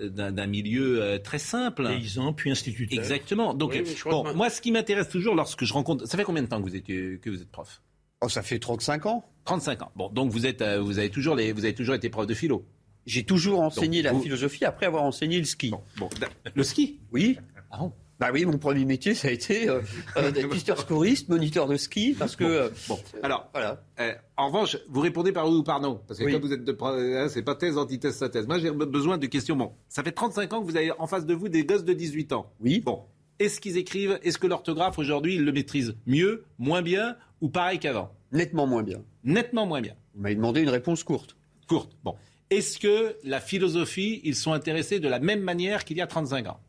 d'un 0.00 0.46
milieu 0.46 1.02
euh, 1.02 1.18
très 1.18 1.38
simple. 1.38 1.86
Paysan, 1.86 2.32
puis 2.32 2.50
instituteur. 2.50 2.98
Exactement. 2.98 3.54
Donc, 3.54 3.76
bon, 4.04 4.34
moi, 4.34 4.50
ce 4.50 4.60
qui 4.60 4.72
m'intéresse 4.72 5.08
toujours 5.08 5.34
lorsque 5.34 5.64
je 5.64 5.72
rencontre. 5.72 6.06
Ça 6.06 6.16
fait 6.16 6.24
combien 6.24 6.42
de 6.42 6.48
temps 6.48 6.62
que 6.62 6.68
vous 6.68 6.76
êtes, 6.76 6.86
que 6.86 7.30
vous 7.30 7.42
êtes 7.42 7.50
prof? 7.50 7.82
Oh, 8.22 8.28
ça 8.28 8.42
fait 8.42 8.58
35 8.58 9.06
ans. 9.06 9.24
35 9.44 9.82
ans. 9.82 9.92
Bon, 9.96 10.08
donc 10.08 10.30
vous, 10.30 10.46
êtes, 10.46 10.62
euh, 10.62 10.80
vous, 10.80 10.98
avez, 10.98 11.10
toujours 11.10 11.34
les, 11.34 11.52
vous 11.52 11.64
avez 11.64 11.74
toujours 11.74 11.96
été 11.96 12.08
prof 12.08 12.26
de 12.26 12.34
philo 12.34 12.64
J'ai 13.04 13.24
toujours 13.24 13.60
enseigné 13.60 14.00
la 14.02 14.14
philosophie 14.14 14.64
après 14.64 14.86
avoir 14.86 15.02
enseigné 15.02 15.38
le 15.38 15.44
ski. 15.44 15.72
Bon, 15.96 16.08
le 16.54 16.62
ski? 16.62 17.00
Oui. 17.10 17.38
Ah 17.70 17.78
bon? 17.78 17.92
Bah 18.22 18.30
oui, 18.32 18.44
mon 18.44 18.56
premier 18.56 18.84
métier, 18.84 19.16
ça 19.16 19.26
a 19.26 19.30
été 19.32 19.68
euh, 19.68 19.80
euh 20.16 20.30
pisteur 20.48 20.78
secouriste, 20.78 21.28
moniteur 21.28 21.66
de 21.66 21.76
ski, 21.76 22.14
parce 22.16 22.36
que... 22.36 22.44
Euh, 22.44 22.68
bon, 22.88 22.96
alors, 23.20 23.48
voilà. 23.52 23.82
Euh, 23.98 24.12
en 24.36 24.46
revanche, 24.46 24.78
vous 24.88 25.00
répondez 25.00 25.32
par 25.32 25.48
oui 25.48 25.56
ou 25.56 25.64
par 25.64 25.80
non, 25.80 26.00
parce 26.06 26.20
que 26.20 26.30
comme 26.30 26.40
vous 26.40 26.52
êtes 26.52 26.64
de... 26.64 26.76
Hein, 26.80 27.28
c'est 27.28 27.42
pas 27.42 27.56
thèse, 27.56 27.76
antithèse, 27.76 28.14
synthèse. 28.14 28.46
Moi, 28.46 28.60
j'ai 28.60 28.70
besoin 28.70 29.18
de 29.18 29.26
questions. 29.26 29.56
Bon, 29.56 29.72
ça 29.88 30.04
fait 30.04 30.12
35 30.12 30.52
ans 30.52 30.60
que 30.60 30.66
vous 30.66 30.76
avez 30.76 30.92
en 31.00 31.08
face 31.08 31.26
de 31.26 31.34
vous 31.34 31.48
des 31.48 31.64
gosses 31.64 31.82
de 31.82 31.92
18 31.92 32.32
ans. 32.32 32.52
Oui. 32.60 32.78
Bon, 32.78 33.00
est-ce 33.40 33.60
qu'ils 33.60 33.76
écrivent, 33.76 34.20
est-ce 34.22 34.38
que 34.38 34.46
l'orthographe, 34.46 35.00
aujourd'hui, 35.00 35.34
ils 35.34 35.44
le 35.44 35.50
maîtrisent 35.50 35.96
mieux, 36.06 36.44
moins 36.60 36.82
bien, 36.82 37.16
ou 37.40 37.48
pareil 37.48 37.80
qu'avant? 37.80 38.14
Nettement 38.30 38.68
moins 38.68 38.84
bien. 38.84 39.02
Nettement 39.24 39.66
moins 39.66 39.80
bien. 39.80 39.94
Vous 40.14 40.22
m'avez 40.22 40.36
demandé 40.36 40.60
une 40.60 40.70
réponse 40.70 41.02
courte. 41.02 41.34
Courte, 41.66 41.96
bon. 42.04 42.14
Est-ce 42.50 42.78
que 42.78 43.16
la 43.24 43.40
philosophie, 43.40 44.20
ils 44.22 44.36
sont 44.36 44.52
intéressés 44.52 45.00
de 45.00 45.08
la 45.08 45.18
même 45.18 45.40
manière 45.40 45.84
qu'il 45.84 45.96
y 45.96 46.00
a 46.00 46.06
35 46.06 46.46
ans? 46.46 46.60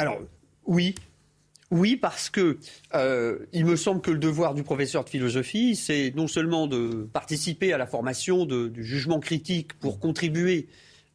Alors, 0.00 0.18
oui. 0.64 0.94
Oui, 1.70 1.96
parce 1.96 2.30
que 2.30 2.58
euh, 2.94 3.38
il 3.52 3.64
me 3.64 3.76
semble 3.76 4.00
que 4.00 4.10
le 4.10 4.18
devoir 4.18 4.54
du 4.54 4.64
professeur 4.64 5.04
de 5.04 5.08
philosophie, 5.08 5.76
c'est 5.76 6.12
non 6.16 6.26
seulement 6.26 6.66
de 6.66 7.08
participer 7.12 7.72
à 7.72 7.78
la 7.78 7.86
formation 7.86 8.44
du 8.44 8.82
jugement 8.82 9.20
critique 9.20 9.74
pour 9.74 10.00
contribuer 10.00 10.68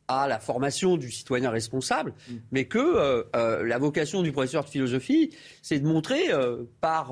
à 0.08 0.28
la 0.28 0.40
formation 0.40 0.98
du 0.98 1.12
citoyen 1.12 1.50
responsable, 1.50 2.14
mm. 2.30 2.34
mais 2.52 2.66
que 2.66 2.78
euh, 2.78 3.24
euh, 3.36 3.64
la 3.66 3.80
vocation 3.80 4.22
du 4.22 4.32
professeur 4.32 4.64
de 4.64 4.70
philosophie, 4.70 5.32
c'est 5.62 5.80
de 5.80 5.88
montrer 5.88 6.30
par 6.80 7.12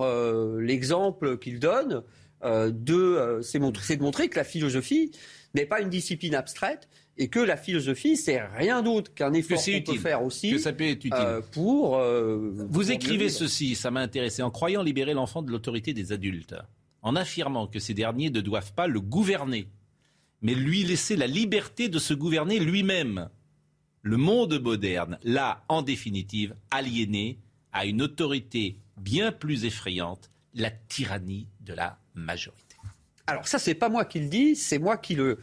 l'exemple 0.60 1.38
qu'il 1.38 1.60
donne, 1.60 2.04
de, 2.44 3.40
c'est 3.42 3.60
de 3.60 4.04
montrer 4.04 4.30
que 4.30 4.38
la 4.38 4.46
philosophie 4.46 5.12
n'est 5.54 5.66
pas 5.66 5.82
une 5.82 5.90
discipline 5.90 6.36
abstraite, 6.36 6.88
et 7.18 7.28
que 7.28 7.40
la 7.40 7.58
philosophie, 7.58 8.18
c'est 8.18 8.42
rien 8.42 8.82
d'autre 8.82 9.14
qu'un 9.14 9.34
effort 9.34 9.64
qu'on 9.64 9.94
peut 9.94 10.00
faire 10.00 10.24
aussi 10.24 10.52
que 10.52 10.58
ça 10.58 10.74
peut 10.74 10.86
être 10.86 11.06
utile. 11.06 11.14
Euh, 11.14 11.42
pour. 11.52 11.98
Euh, 11.98 12.52
Vous 12.70 12.92
écrivez 12.92 13.30
ceci, 13.30 13.76
ça 13.76 13.92
m'a 13.92 14.00
intéressé, 14.00 14.42
en 14.42 14.50
croyant 14.50 14.82
libérer 14.82 15.14
l'enfant 15.14 15.42
de 15.42 15.52
l'autorité 15.52 15.94
des 15.94 16.12
adultes, 16.12 16.56
en 17.02 17.16
affirmant 17.16 17.68
que 17.68 17.80
ces 17.80 17.94
derniers 17.94 18.30
ne 18.30 18.42
doivent 18.42 18.74
pas 18.74 18.88
le 18.88 19.00
gouverner, 19.00 19.68
mais 20.42 20.56
lui 20.56 20.84
laisser 20.84 21.16
la 21.16 21.28
liberté 21.28 21.88
de 21.88 22.00
se 22.00 22.14
gouverner 22.14 22.60
lui-même. 22.60 23.30
Le 24.02 24.18
monde 24.18 24.60
moderne 24.60 25.18
l'a, 25.24 25.64
en 25.70 25.82
définitive, 25.82 26.56
aliéné 26.72 27.38
à 27.72 27.86
une 27.86 28.02
autorité 28.02 28.78
bien 28.98 29.32
plus 29.32 29.66
effrayante, 29.66 30.30
la 30.54 30.72
tyrannie 30.72 31.48
de 31.62 31.74
la 31.74 32.00
majorité. 32.16 32.76
Alors 33.28 33.48
ça, 33.48 33.60
c'est 33.60 33.76
pas 33.76 33.90
moi 33.90 34.04
qui 34.04 34.20
le 34.20 34.28
dis, 34.28 34.56
c'est 34.56 34.80
moi 34.80 34.98
qui 34.98 35.16
le 35.16 35.40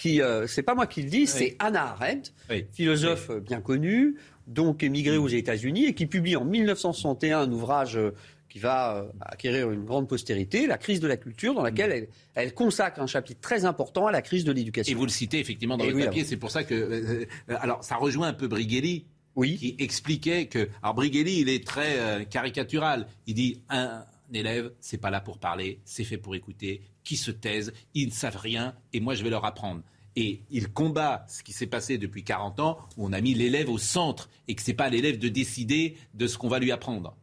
qui, 0.00 0.22
euh, 0.22 0.46
c'est 0.46 0.62
pas 0.62 0.74
moi 0.74 0.86
qui 0.86 1.02
le 1.02 1.10
dis, 1.10 1.26
c'est 1.26 1.56
Anna 1.58 1.88
Arendt, 1.88 2.32
philosophe 2.72 3.28
euh, 3.28 3.38
bien 3.38 3.60
connue, 3.60 4.16
donc 4.46 4.82
émigrée 4.82 5.18
aux 5.18 5.28
États-Unis 5.28 5.84
et 5.84 5.94
qui 5.94 6.06
publie 6.06 6.36
en 6.36 6.44
1961 6.46 7.40
un 7.40 7.52
ouvrage 7.52 7.98
euh, 7.98 8.14
qui 8.48 8.58
va 8.58 9.06
acquérir 9.20 9.70
une 9.70 9.84
grande 9.84 10.08
postérité, 10.08 10.66
La 10.66 10.78
crise 10.78 11.00
de 11.00 11.06
la 11.06 11.18
culture, 11.18 11.52
dans 11.52 11.62
laquelle 11.62 12.08
elle, 12.34 12.54
consacre 12.54 13.00
un 13.00 13.06
chapitre 13.06 13.40
très 13.42 13.66
important 13.66 14.06
à 14.06 14.10
la 14.10 14.22
crise 14.22 14.44
de 14.44 14.52
l'éducation. 14.52 14.90
Et 14.90 14.96
vous 14.96 15.04
le 15.04 15.10
citez 15.10 15.38
effectivement 15.38 15.76
dans 15.76 15.84
le 15.84 15.92
papier, 15.92 16.24
c'est 16.24 16.38
pour 16.38 16.50
ça 16.50 16.64
que. 16.64 17.26
alors, 17.46 17.84
ça 17.84 17.96
rejoint 17.96 18.28
un 18.28 18.32
peu 18.32 18.48
Brighelli, 18.48 19.04
oui. 19.36 19.56
qui 19.56 19.76
expliquait 19.78 20.46
que. 20.46 20.68
Alors, 20.82 20.94
Brighelli, 20.94 21.40
il 21.40 21.48
est 21.48 21.64
très 21.64 22.26
caricatural. 22.28 23.06
Il 23.28 23.34
dit 23.34 23.60
un, 23.68 24.02
élève, 24.34 24.72
c'est 24.80 24.98
pas 24.98 25.10
là 25.10 25.20
pour 25.20 25.38
parler, 25.38 25.80
c'est 25.84 26.04
fait 26.04 26.18
pour 26.18 26.34
écouter, 26.34 26.82
qui 27.10 27.16
se 27.16 27.32
taisent, 27.32 27.72
ils 27.92 28.06
ne 28.06 28.12
savent 28.12 28.36
rien, 28.36 28.72
et 28.92 29.00
moi 29.00 29.14
je 29.14 29.24
vais 29.24 29.30
leur 29.30 29.44
apprendre. 29.44 29.82
Et 30.14 30.42
il 30.48 30.72
combat 30.72 31.26
ce 31.28 31.42
qui 31.42 31.52
s'est 31.52 31.66
passé 31.66 31.98
depuis 31.98 32.22
40 32.22 32.60
ans, 32.60 32.78
où 32.96 33.04
on 33.04 33.12
a 33.12 33.20
mis 33.20 33.34
l'élève 33.34 33.68
au 33.68 33.78
centre 33.78 34.30
et 34.46 34.54
que 34.54 34.62
ce 34.62 34.68
n'est 34.68 34.76
pas 34.76 34.88
l'élève 34.88 35.18
de 35.18 35.26
décider 35.26 35.96
de 36.14 36.28
ce 36.28 36.38
qu'on 36.38 36.46
va 36.46 36.60
lui 36.60 36.70
apprendre. 36.70 37.16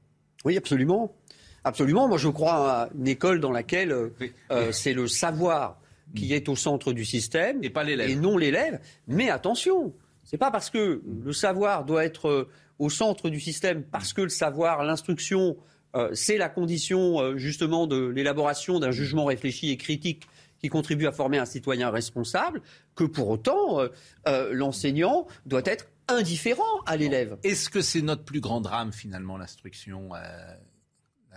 Oui, 0.44 0.58
absolument. 0.58 1.16
Absolument. 1.64 2.10
Moi, 2.10 2.18
je 2.18 2.28
crois 2.28 2.70
à 2.70 2.90
une 3.00 3.08
école 3.08 3.40
dans 3.40 3.54
laquelle 3.54 3.94
euh, 3.94 4.72
c'est 4.74 4.92
le 4.92 5.08
savoir 5.08 5.80
qui 6.14 6.34
est 6.34 6.50
au 6.50 6.58
centre 6.58 6.92
du 6.92 7.06
système 7.06 7.64
et, 7.64 7.70
pas 7.70 7.86
l'élève. 7.86 8.10
et 8.10 8.16
non 8.18 8.36
l'élève. 8.36 8.82
Mais 9.08 9.30
attention, 9.30 9.94
c'est 10.26 10.38
pas 10.38 10.52
parce 10.52 10.70
que 10.70 11.02
le 11.24 11.32
savoir 11.32 11.86
doit 11.86 12.04
être 12.04 12.28
euh, 12.28 12.50
au 12.78 12.90
centre 12.90 13.30
du 13.30 13.40
système, 13.40 13.84
parce 13.84 14.12
que 14.12 14.22
le 14.22 14.30
savoir, 14.30 14.84
l'instruction 14.84 15.56
c'est 16.14 16.38
la 16.38 16.50
condition 16.50 17.38
justement 17.38 17.88
de 17.88 18.08
l'élaboration 18.08 18.80
d'un 18.80 18.92
jugement 18.92 19.26
réfléchi 19.26 19.72
et 19.72 19.78
critique 19.78 20.28
qui 20.60 20.70
contribue 20.70 21.08
à 21.08 21.12
former 21.12 21.38
un 21.38 21.46
citoyen 21.46 21.90
responsable, 21.90 22.62
que 22.96 23.04
pour 23.04 23.30
autant, 23.30 23.80
l'enseignant 24.26 25.28
doit 25.46 25.62
être 25.66 25.88
indifférent 26.08 26.82
à 26.86 26.98
l'élève. 26.98 27.38
Est-ce 27.44 27.70
que 27.70 27.82
c'est 27.82 28.02
notre 28.02 28.24
plus 28.24 28.40
grand 28.42 28.62
drame 28.62 28.92
finalement, 28.92 29.38
l'instruction 29.38 30.10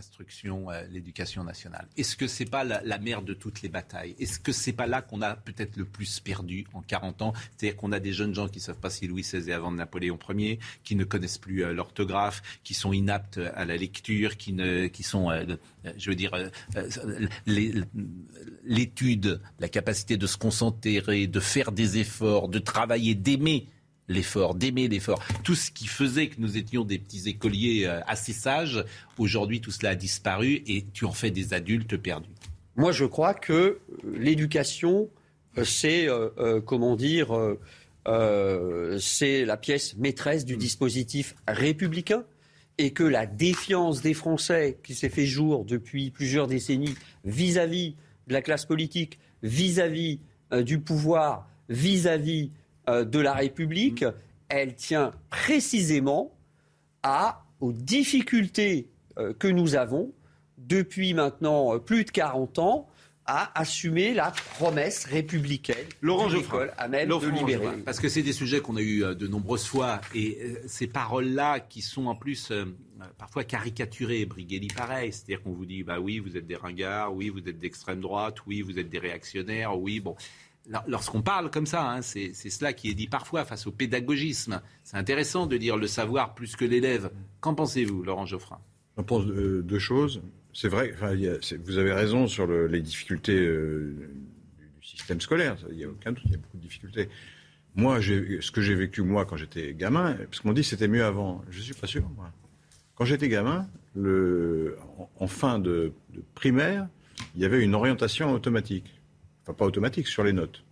l'instruction, 0.01 0.71
euh, 0.71 0.83
l'éducation 0.91 1.45
nationale. 1.45 1.87
Est-ce 1.99 2.17
que 2.17 2.27
c'est 2.27 2.47
pas 2.47 2.65
la, 2.65 2.99
mère 2.99 3.21
de 3.21 3.35
toutes 3.35 3.61
les 3.61 3.69
batailles? 3.69 4.17
Est-ce 4.19 4.41
que 4.41 4.51
c'est 4.51 4.73
pas 4.73 4.87
là 4.87 5.03
qu'on 5.03 5.21
a 5.21 5.37
peut-être 5.37 5.77
le 5.77 5.85
plus 5.85 6.21
perdu 6.21 6.65
en 6.73 6.81
40 6.81 7.21
ans? 7.21 7.33
C'est-à-dire 7.57 7.77
qu'on 7.77 7.93
a 7.93 8.01
des 8.01 8.15
jeunes 8.15 8.35
gens 8.35 8.49
qui 8.49 8.61
savent 8.61 8.79
pas 8.79 8.89
si 8.89 9.07
Louis 9.07 9.21
XVI 9.23 9.51
est 9.51 9.53
avant 9.53 9.71
de 9.71 9.77
Napoléon 9.77 10.19
Ier, 10.31 10.59
qui 10.85 10.97
ne 10.97 11.05
connaissent 11.05 11.37
plus 11.37 11.65
euh, 11.65 11.75
l'orthographe, 11.75 12.43
qui 12.65 12.73
sont 12.73 12.95
inaptes 12.95 13.39
à 13.55 13.67
la 13.67 13.77
lecture, 13.77 14.39
qui 14.39 14.55
ne, 14.55 14.89
sont, 15.03 15.31
euh, 15.31 15.45
je 15.99 16.11
veux 16.11 16.17
dire, 16.17 16.33
l'étude, 18.65 19.41
la 19.59 19.69
capacité 19.69 20.17
de 20.17 20.27
se 20.27 20.39
concentrer, 20.39 21.27
de 21.27 21.41
faire 21.41 21.73
des 21.73 21.99
efforts, 21.99 22.49
de 22.49 22.59
travailler, 22.59 23.15
d'aimer 23.15 23.69
l'effort, 24.11 24.55
d'aimer 24.55 24.89
l'effort. 24.89 25.23
Tout 25.45 25.55
ce 25.55 25.71
qui 25.71 25.87
faisait 25.87 26.29
que 26.29 26.41
nous 26.41 26.59
étions 26.59 26.85
des 26.85 26.99
petits 26.99 27.29
écoliers 27.29 27.87
euh, 27.87 28.01
assez 28.07 28.33
sages, 28.33 28.85
aujourd'hui 29.17 29.61
tout 29.61 29.71
cela 29.71 29.91
a 29.91 29.95
disparu 29.95 30.63
et 30.67 30.85
tu 30.93 31.05
en 31.05 31.13
fais 31.13 31.31
des 31.31 31.55
adultes 31.55 31.97
perdus. 31.97 32.29
Moi 32.77 32.93
je 32.93 33.05
crois 33.05 33.35
que 33.35 33.53
euh, 33.53 33.79
l'éducation, 34.19 35.09
euh, 35.57 35.65
c'est, 35.65 36.09
comment 36.67 36.97
dire, 36.97 37.29
c'est 38.99 39.45
la 39.45 39.57
pièce 39.57 39.97
maîtresse 39.97 40.45
du 40.45 40.57
dispositif 40.57 41.35
républicain 41.47 42.25
et 42.79 42.93
que 42.93 43.05
la 43.05 43.27
défiance 43.27 44.01
des 44.01 44.15
Français 44.15 44.79
qui 44.83 44.95
s'est 44.95 45.11
fait 45.11 45.27
jour 45.27 45.65
depuis 45.65 46.11
plusieurs 46.11 46.47
décennies 46.47 46.95
vis-à-vis 47.25 47.95
de 48.27 48.33
la 48.33 48.43
classe 48.43 48.65
politique, 48.65 49.19
vis-à-vis 49.43 50.21
du 50.63 50.81
pouvoir, 50.81 51.49
vis-à-vis 51.69 52.51
de 53.05 53.19
la 53.19 53.33
République, 53.33 54.05
elle 54.51 54.75
tient 54.75 55.13
précisément 55.31 56.33
à, 57.03 57.45
aux 57.61 57.73
difficultés 57.73 58.89
euh, 59.19 59.33
que 59.33 59.49
nous 59.49 59.75
avons 59.75 60.13
depuis 60.59 61.15
maintenant 61.15 61.75
euh, 61.75 61.79
plus 61.79 62.05
de 62.05 62.11
40 62.11 62.59
ans 62.59 62.89
à 63.27 63.59
assumer 63.59 64.13
la 64.13 64.33
promesse 64.33 65.05
républicaine 65.05 65.87
Laurent 66.01 66.29
de 66.29 66.37
l'école 66.37 66.73
à 66.77 66.89
même 66.89 67.09
de 67.09 67.29
libérer. 67.29 67.77
Parce 67.85 68.01
que 68.01 68.09
c'est 68.09 68.23
des 68.23 68.33
sujets 68.33 68.61
qu'on 68.61 68.77
a 68.77 68.81
eu 68.81 69.15
de 69.15 69.27
nombreuses 69.29 69.67
fois 69.67 70.01
et 70.15 70.57
ces 70.67 70.89
paroles-là 70.89 71.61
qui 71.61 71.81
sont 71.81 72.07
en 72.07 72.17
plus 72.17 72.51
parfois 73.19 73.45
caricaturées, 73.45 74.25
Briguelli 74.27 74.67
pareil, 74.69 75.13
c'est-à-dire 75.13 75.43
qu'on 75.43 75.53
vous 75.53 75.67
dit 75.67 75.85
bah 75.85 76.01
oui 76.01 76.19
vous 76.19 76.37
êtes 76.37 76.47
des 76.47 76.57
ringards, 76.57 77.15
oui 77.15 77.29
vous 77.29 77.39
êtes 77.41 77.61
d'extrême 77.61 78.01
droite, 78.01 78.37
oui 78.47 78.63
vous 78.63 78.81
êtes 78.81 78.89
des 78.89 78.99
réactionnaires, 78.99 79.79
oui 79.79 80.01
bon 80.01 80.17
lorsqu'on 80.87 81.23
parle 81.23 81.51
comme 81.51 81.67
ça, 81.67 81.91
hein, 81.91 82.03
c'est 82.03 82.33
cela 82.33 82.73
qui 82.73 82.91
est 82.91 82.95
dit 82.95 83.09
parfois 83.09 83.45
face 83.45 83.67
au 83.67 83.73
pédagogisme. 83.73 84.61
C'est 84.85 84.97
intéressant 84.97 85.47
de 85.47 85.57
dire 85.57 85.77
le 85.77 85.87
savoir 85.87 86.35
plus 86.35 86.57
que 86.57 86.65
l'élève. 86.65 87.11
Qu'en 87.41 87.55
pensez-vous, 87.55 88.03
Laurent 88.03 88.27
Geoffrin? 88.27 88.61
J'en 88.97 89.05
pense 89.05 89.25
euh, 89.27 89.63
deux 89.63 89.79
choses. 89.79 90.23
C'est 90.53 90.69
vrai, 90.69 90.95
vous 91.65 91.79
avez 91.79 91.93
raison 91.93 92.27
sur 92.27 92.47
les 92.49 92.81
difficultés 92.81 93.39
euh, 93.39 93.95
du 94.81 94.87
système 94.87 95.21
scolaire. 95.21 95.57
Il 95.71 95.77
n'y 95.77 95.85
a 95.85 95.89
aucun 95.89 96.11
doute, 96.11 96.25
il 96.27 96.33
y 96.33 96.35
a 96.35 96.39
beaucoup 96.39 96.57
de 96.57 96.63
difficultés. 96.63 97.09
Moi, 97.77 98.01
ce 98.01 98.51
que 98.51 98.61
j'ai 98.61 98.75
vécu, 98.75 99.03
moi, 99.03 99.25
quand 99.25 99.37
j'étais 99.37 99.75
gamin, 99.75 100.15
parce 100.15 100.41
qu'on 100.41 100.53
dit 100.53 100.65
c'était 100.65 100.89
mieux 100.89 101.05
avant, 101.05 101.45
je 101.51 101.59
ne 101.59 101.63
suis 101.63 101.75
pas 101.75 101.87
sûr, 101.87 102.03
moi. 102.17 102.33
Quand 102.97 103.05
j'étais 103.05 103.29
gamin, 103.29 103.69
en, 103.97 105.27
fin 105.29 105.61
de 105.61 105.93
primaire, 106.35 106.89
il 107.37 107.41
y 107.41 107.45
avait 107.45 107.63
une 107.63 107.75
orientation 107.75 108.33
automatique 108.33 109.00
pas 109.55 109.67
automatique, 109.67 110.07
sur 110.07 110.25
les 110.25 110.33
notes. 110.33 110.65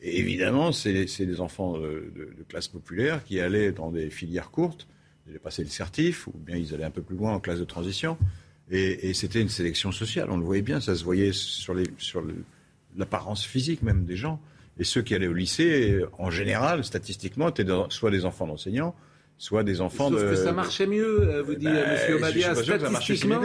Et 0.00 0.20
évidemment, 0.20 0.72
c'est 0.72 0.92
des 0.92 1.40
enfants 1.40 1.78
de, 1.78 2.12
classe 2.48 2.68
populaire 2.68 3.24
qui 3.24 3.40
allaient 3.40 3.72
dans 3.72 3.90
des 3.90 4.10
filières 4.10 4.50
courtes, 4.50 4.86
ils 5.26 5.30
allaient 5.30 5.38
passer 5.38 5.62
le 5.62 5.68
certif, 5.68 6.28
ou 6.28 6.32
bien 6.34 6.56
ils 6.56 6.72
allaient 6.74 6.84
un 6.84 6.90
peu 6.90 7.02
plus 7.02 7.16
loin 7.16 7.32
en 7.32 7.40
classe 7.40 7.58
de 7.58 7.64
transition. 7.64 8.16
Et, 8.70 9.12
c'était 9.14 9.40
une 9.40 9.48
sélection 9.48 9.92
sociale, 9.92 10.30
on 10.30 10.36
le 10.36 10.44
voyait 10.44 10.62
bien, 10.62 10.80
ça 10.80 10.94
se 10.94 11.02
voyait 11.02 11.32
sur 11.32 11.74
l'apparence 12.96 13.44
physique 13.44 13.82
même 13.82 14.04
des 14.04 14.16
gens. 14.16 14.40
Et 14.78 14.84
ceux 14.84 15.02
qui 15.02 15.14
allaient 15.14 15.26
au 15.26 15.32
lycée, 15.32 16.00
en 16.18 16.30
général, 16.30 16.84
statistiquement, 16.84 17.48
étaient 17.48 17.66
soit 17.88 18.10
des 18.10 18.24
enfants 18.24 18.46
d'enseignants, 18.46 18.94
soit 19.38 19.62
des 19.62 19.80
enfants 19.80 20.10
Sauf 20.10 20.20
de... 20.20 20.30
que 20.30 20.34
ça 20.34 20.52
marchait 20.52 20.86
mieux, 20.86 21.22
euh, 21.22 21.42
vous 21.42 21.54
dit 21.54 21.64
ben, 21.64 21.76
M. 21.76 22.16
Omadia. 22.16 22.54
Statistiquement, 22.56 23.40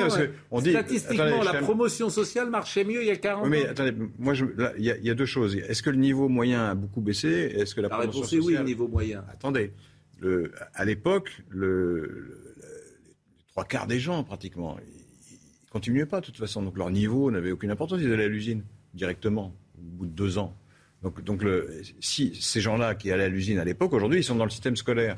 on 0.50 0.60
dit, 0.60 0.72
statistiquement 0.72 1.44
la 1.44 1.54
promotion 1.62 2.10
sociale 2.10 2.50
marchait 2.50 2.84
mieux 2.84 3.02
il 3.04 3.08
y 3.08 3.12
a 3.12 3.16
40 3.16 3.46
ans. 3.46 3.50
mais 3.50 3.68
attendez, 3.68 3.94
moi, 4.18 4.34
il 4.78 4.84
y, 4.84 5.10
a 5.10 5.14
deux 5.14 5.28
choses. 5.28 5.56
Est-ce 5.56 5.84
que 5.84 5.91
le 5.91 5.98
niveau 5.98 6.28
moyen 6.28 6.72
a 6.72 6.76
beaucoup 6.76 7.00
baissé? 7.00 7.30
Est-ce 7.30 7.76
que 7.76 7.82
la, 7.82 7.89
promotion 7.89 8.24
sociale... 8.24 8.41
oui, 8.41 8.54
le 8.56 8.64
niveau 8.64 8.88
moyen. 8.88 9.24
Attendez, 9.32 9.72
le, 10.20 10.52
à 10.74 10.84
l'époque, 10.84 11.41
le, 11.50 12.54
les 12.58 13.46
trois 13.50 13.64
quarts 13.64 13.88
des 13.88 14.00
gens, 14.00 14.24
pratiquement, 14.24 14.78
ils 14.80 15.36
ne 15.36 15.72
continuaient 15.72 16.08
pas 16.08 16.22
de 16.22 16.26
toute 16.26 16.38
façon. 16.38 16.64
Donc 16.64 16.76
leur 16.76 16.89
niveau 16.89 17.30
n'avait 17.30 17.52
aucune 17.52 17.70
importance. 17.70 18.02
Ils 18.02 18.12
allaient 18.12 18.26
à 18.26 18.30
l'usine 18.30 18.64
directement, 18.96 19.56
au 19.78 19.82
bout 19.82 20.06
de 20.08 20.12
deux 20.12 20.39
ans. 20.39 20.58
Donc, 21.04 21.22
donc 21.24 21.44
le, 21.44 21.82
si 22.00 22.34
ces 22.41 22.62
gens-là 22.62 22.96
qui 22.96 23.12
allaient 23.12 23.26
à 23.26 23.30
l'usine 23.30 23.60
à 23.60 23.66
l'époque, 23.66 23.94
aujourd'hui, 23.94 24.22
ils 24.22 24.24
sont 24.24 24.36
dans 24.36 24.46
le 24.46 24.50
système 24.50 24.78
scolaire. 24.78 25.18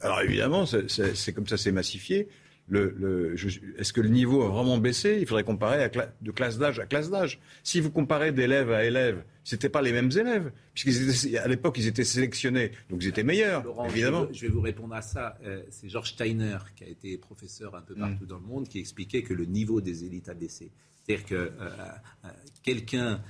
Alors 0.00 0.20
évidemment, 0.20 0.66
c'est 0.66 1.32
comme 1.32 1.46
ça, 1.46 1.56
c'est 1.56 1.72
massifié. 1.72 2.28
Le, 2.68 3.36
Est-ce 3.78 3.92
que 3.92 4.00
le 4.00 4.08
niveau 4.08 4.42
a 4.42 4.48
vraiment 4.48 4.78
baissé? 4.78 5.18
Il 5.20 5.26
faudrait 5.26 5.44
comparer 5.44 5.88
de 6.20 6.30
classe 6.32 6.58
d'âge 6.58 6.80
à 6.80 6.86
classe 6.86 7.10
d'âge. 7.10 7.38
Si 7.62 7.80
vous 7.80 7.90
comparez 7.90 8.32
d'élève 8.32 8.72
à 8.72 8.84
élève, 8.84 9.22
c'était 9.44 9.68
pas 9.68 9.82
les 9.82 9.92
mêmes 9.92 10.10
élèves, 10.10 10.50
puisqu'à 10.74 11.46
l'époque 11.46 11.78
ils 11.78 11.86
étaient 11.86 12.02
sélectionnés, 12.02 12.72
donc 12.90 13.04
ils 13.04 13.08
étaient 13.08 13.22
meilleurs, 13.22 13.64
évidemment. 13.88 14.26
Je 14.32 14.46
vais, 14.46 14.48
vous 14.48 14.60
répondre 14.60 14.94
à 14.94 15.02
ça. 15.02 15.38
Euh, 15.44 15.62
c'est 15.70 15.88
Georges 15.88 16.10
Steiner 16.10 16.58
qui 16.74 16.82
a 16.82 16.88
été 16.88 17.16
professeur 17.18 17.76
un 17.76 17.82
peu 17.82 17.94
partout 17.94 18.24
mm. 18.24 18.28
dans 18.28 18.38
le 18.38 18.46
monde 18.46 18.68
qui 18.68 18.80
expliquait 18.80 19.22
que 19.22 19.34
le 19.34 19.44
niveau 19.44 19.80
des 19.80 20.04
élites 20.04 20.28
a 20.28 20.34
baissé. 20.34 20.72
C'est-à-dire 21.06 21.26
que 21.26 21.34
euh, 21.34 21.50
euh, 21.60 22.28
quelqu'un 22.62 23.20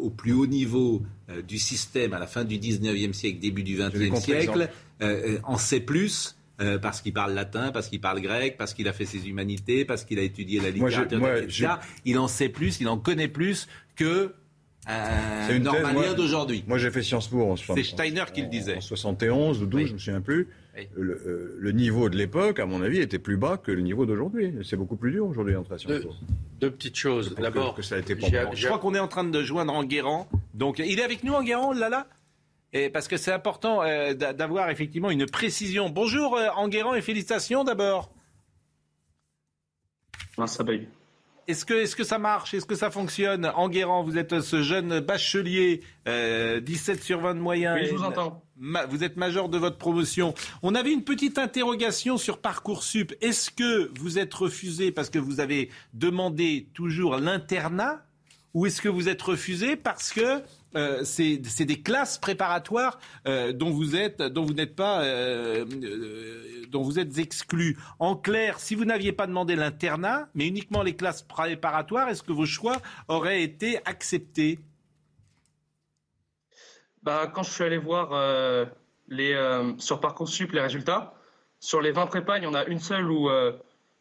au 0.00 0.08
plus 0.08 0.32
haut 0.32 0.46
niveau 0.46 1.02
du 1.46 1.58
système 1.58 2.14
à 2.14 2.18
la 2.18 2.26
fin 2.26 2.42
du 2.42 2.58
19e 2.58 3.12
siècle, 3.12 3.38
début 3.38 3.62
du 3.62 3.76
20e 3.76 4.18
siècle, 4.18 4.70
en 5.44 5.58
sait 5.58 5.80
plus 5.80 6.38
parce 6.80 7.02
qu'il 7.02 7.12
parle 7.12 7.34
latin, 7.34 7.70
parce 7.70 7.88
qu'il 7.88 8.00
parle 8.00 8.22
grec, 8.22 8.56
parce 8.56 8.72
qu'il 8.72 8.88
a 8.88 8.94
fait 8.94 9.04
ses 9.04 9.28
humanités, 9.28 9.84
parce 9.84 10.04
qu'il 10.04 10.18
a 10.18 10.22
étudié 10.22 10.60
la 10.60 10.70
littérature, 10.70 11.42
etc. 11.42 11.68
Il 12.06 12.18
en 12.18 12.28
sait 12.28 12.48
plus, 12.48 12.80
il 12.80 12.88
en 12.88 12.96
connaît 12.96 13.28
plus 13.28 13.68
que 13.94 14.32
un 14.88 15.54
une 15.54 15.64
normalien 15.64 16.14
d'aujourd'hui. 16.14 16.64
Moi, 16.66 16.78
j'ai 16.78 16.90
fait 16.90 17.02
Sciences 17.02 17.28
Po 17.28 17.42
en 17.42 17.56
C'est 17.56 17.82
Steiner 17.82 18.24
qui 18.32 18.42
le 18.42 18.48
disait. 18.48 18.76
En 18.76 18.80
71 18.80 19.62
ou 19.62 19.66
12, 19.66 19.82
je 19.82 19.86
ne 19.88 19.92
me 19.92 19.98
souviens 19.98 20.20
plus. 20.20 20.48
Euh, 20.96 21.56
le, 21.58 21.72
niveau 21.72 22.08
de 22.08 22.16
l'époque, 22.16 22.60
à 22.60 22.66
mon 22.66 22.82
avis, 22.82 23.00
était 23.00 23.18
plus 23.18 23.36
bas 23.36 23.56
que 23.56 23.72
le 23.72 23.80
niveau 23.80 24.06
d'aujourd'hui. 24.06 24.54
C'est 24.64 24.76
beaucoup 24.76 24.96
plus 24.96 25.10
dur 25.10 25.26
aujourd'hui 25.26 25.54
d'entrer 25.54 25.76
Po. 25.76 26.10
Deux, 26.60 26.70
petites 26.70 26.96
choses. 26.96 27.34
D'abord, 27.34 27.74
que, 27.74 27.82
ça 27.82 27.96
a 27.96 27.98
été 27.98 28.16
Je 28.54 28.66
crois 28.66 28.78
qu'on 28.78 28.94
est 28.94 29.00
en 29.00 29.08
train 29.08 29.24
de 29.24 29.42
joindre 29.42 29.72
Enguerrand. 29.72 30.28
Donc, 30.54 30.78
il 30.78 30.98
est 30.98 31.04
avec 31.04 31.24
nous, 31.24 31.32
Enguerrand, 31.32 31.72
là, 31.72 31.88
là? 31.88 32.06
Et 32.72 32.90
parce 32.90 33.08
que 33.08 33.16
c'est 33.16 33.32
important 33.32 33.82
euh, 33.82 34.12
d'avoir 34.12 34.68
effectivement 34.68 35.10
une 35.10 35.24
précision. 35.26 35.88
Bonjour 35.88 36.36
euh, 36.36 36.48
Enguerrand 36.54 36.94
et 36.94 37.00
félicitations 37.00 37.64
d'abord. 37.64 38.12
Ça 40.46 40.64
est-ce 41.48 41.64
que, 41.64 41.72
est 41.72 41.94
que 41.96 42.04
ça 42.04 42.18
marche? 42.18 42.52
Est-ce 42.52 42.66
que 42.66 42.74
ça 42.74 42.90
fonctionne? 42.90 43.50
Enguerrand, 43.56 44.04
vous 44.04 44.18
êtes 44.18 44.40
ce 44.40 44.62
jeune 44.62 45.00
bachelier, 45.00 45.80
17 46.04 46.06
euh, 46.06 47.02
sur 47.02 47.20
20 47.20 47.36
de 47.36 47.40
moyens. 47.40 47.78
Oui, 47.80 47.86
je 47.86 47.94
vous 47.94 48.04
entends. 48.04 48.42
Vous 48.88 49.04
êtes 49.04 49.16
major 49.16 49.48
de 49.48 49.58
votre 49.58 49.78
promotion. 49.78 50.34
On 50.62 50.74
avait 50.74 50.92
une 50.92 51.04
petite 51.04 51.38
interrogation 51.38 52.18
sur 52.18 52.38
Parcoursup. 52.38 53.14
Est-ce 53.20 53.50
que 53.50 53.90
vous 53.98 54.18
êtes 54.18 54.34
refusé 54.34 54.90
parce 54.90 55.10
que 55.10 55.18
vous 55.18 55.40
avez 55.40 55.70
demandé 55.94 56.68
toujours 56.74 57.16
l'internat 57.16 58.04
ou 58.54 58.66
est-ce 58.66 58.80
que 58.80 58.88
vous 58.88 59.08
êtes 59.08 59.22
refusé 59.22 59.76
parce 59.76 60.12
que 60.12 60.42
euh, 60.76 61.04
c'est 61.04 61.64
des 61.64 61.80
classes 61.80 62.18
préparatoires 62.18 62.98
euh, 63.26 63.52
dont 63.52 63.70
vous 63.70 63.84
n'êtes 63.94 64.74
pas, 64.74 65.02
euh, 65.02 65.64
dont 66.68 66.82
vous 66.82 66.98
êtes 66.98 67.18
exclu. 67.18 67.78
En 67.98 68.16
clair, 68.16 68.58
si 68.58 68.74
vous 68.74 68.84
n'aviez 68.84 69.12
pas 69.12 69.26
demandé 69.26 69.54
l'internat, 69.54 70.28
mais 70.34 70.46
uniquement 70.46 70.82
les 70.82 70.96
classes 70.96 71.22
préparatoires, 71.22 72.08
est-ce 72.08 72.22
que 72.22 72.32
vos 72.32 72.46
choix 72.46 72.80
auraient 73.08 73.42
été 73.42 73.78
acceptés? 73.86 74.58
Bah, 77.02 77.30
quand 77.32 77.42
je 77.42 77.50
suis 77.50 77.64
allé 77.64 77.78
voir 77.78 78.10
les, 79.08 79.72
sur 79.78 80.00
parcoursup 80.00 80.52
les 80.52 80.60
résultats, 80.60 81.14
sur 81.60 81.80
les 81.80 81.92
20 81.92 82.06
prépas, 82.06 82.38
il 82.38 82.44
y 82.44 82.46
en 82.46 82.54
a 82.54 82.64
une 82.64 82.80
seule 82.80 83.10
où, 83.10 83.30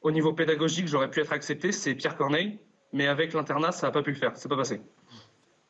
au 0.02 0.11
niveau 0.11 0.34
pédagogique, 0.34 0.88
j'aurais 0.88 1.10
pu 1.10 1.19
être 1.19 1.34
accepté, 1.34 1.72
c'est 1.72 1.95
Pierre 1.95 2.15
Corneille. 2.15 2.60
Mais 2.94 3.07
avec 3.07 3.34
l'internat, 3.34 3.72
ça 3.72 3.88
n'a 3.88 3.91
pas 3.91 4.02
pu 4.02 4.11
le 4.11 4.18
faire. 4.18 4.32
C'est 4.36 4.49
pas 4.49 4.56
passé. 4.56 4.82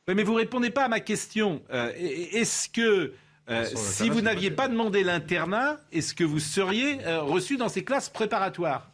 mais 0.07 0.23
vous 0.23 0.35
répondez 0.35 0.69
pas 0.69 0.85
à 0.85 0.87
ma 0.87 0.99
question. 0.99 1.63
Euh, 1.71 1.91
est-ce 1.95 2.69
que 2.69 3.13
euh, 3.49 3.65
si 3.75 4.09
vous 4.09 4.21
n'aviez 4.21 4.51
pas 4.51 4.67
demandé 4.67 5.03
l'internat, 5.03 5.79
est-ce 5.91 6.13
que 6.13 6.23
vous 6.23 6.39
seriez 6.39 7.05
euh, 7.05 7.21
reçu 7.21 7.57
dans 7.57 7.69
ces 7.69 7.83
classes 7.83 8.09
préparatoires? 8.09 8.91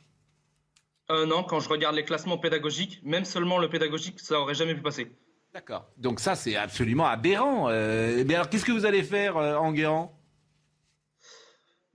Euh, 1.11 1.26
Non, 1.26 1.43
quand 1.43 1.60
je 1.60 1.69
regarde 1.69 1.95
les 1.95 2.05
classements 2.05 2.38
pédagogiques, 2.38 3.01
même 3.03 3.26
seulement 3.26 3.57
le 3.57 3.68
pédagogique, 3.68 4.19
ça 4.19 4.39
aurait 4.39 4.55
jamais 4.55 4.76
pu 4.76 4.81
passer. 4.81 5.11
D'accord. 5.53 5.85
Donc 5.97 6.19
ça, 6.19 6.35
c'est 6.35 6.55
absolument 6.55 7.05
aberrant. 7.05 7.69
Euh, 7.69 8.23
mais 8.25 8.34
alors, 8.34 8.49
qu'est-ce 8.49 8.65
que 8.65 8.71
vous 8.71 8.85
allez 8.85 9.03
faire, 9.03 9.38
euh, 9.38 9.55
Enguerrand? 9.55 10.17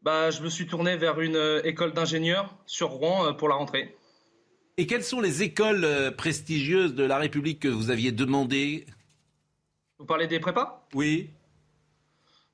Bah, 0.02 0.30
Je 0.30 0.42
me 0.42 0.48
suis 0.48 0.66
tourné 0.66 0.96
vers 0.96 1.20
une 1.20 1.34
euh, 1.34 1.60
école 1.64 1.92
d'ingénieurs 1.92 2.54
sur 2.66 2.90
Rouen 2.90 3.26
euh, 3.26 3.32
pour 3.32 3.48
la 3.48 3.56
rentrée. 3.56 3.96
Et 4.76 4.86
quelles 4.86 5.02
sont 5.02 5.20
les 5.20 5.42
écoles 5.42 5.84
euh, 5.84 6.12
prestigieuses 6.12 6.94
de 6.94 7.02
la 7.02 7.18
République 7.18 7.58
que 7.60 7.68
vous 7.68 7.90
aviez 7.90 8.12
demandées? 8.12 8.86
Vous 9.98 10.06
parlez 10.06 10.28
des 10.28 10.38
prépas? 10.38 10.86
Oui. 10.94 11.30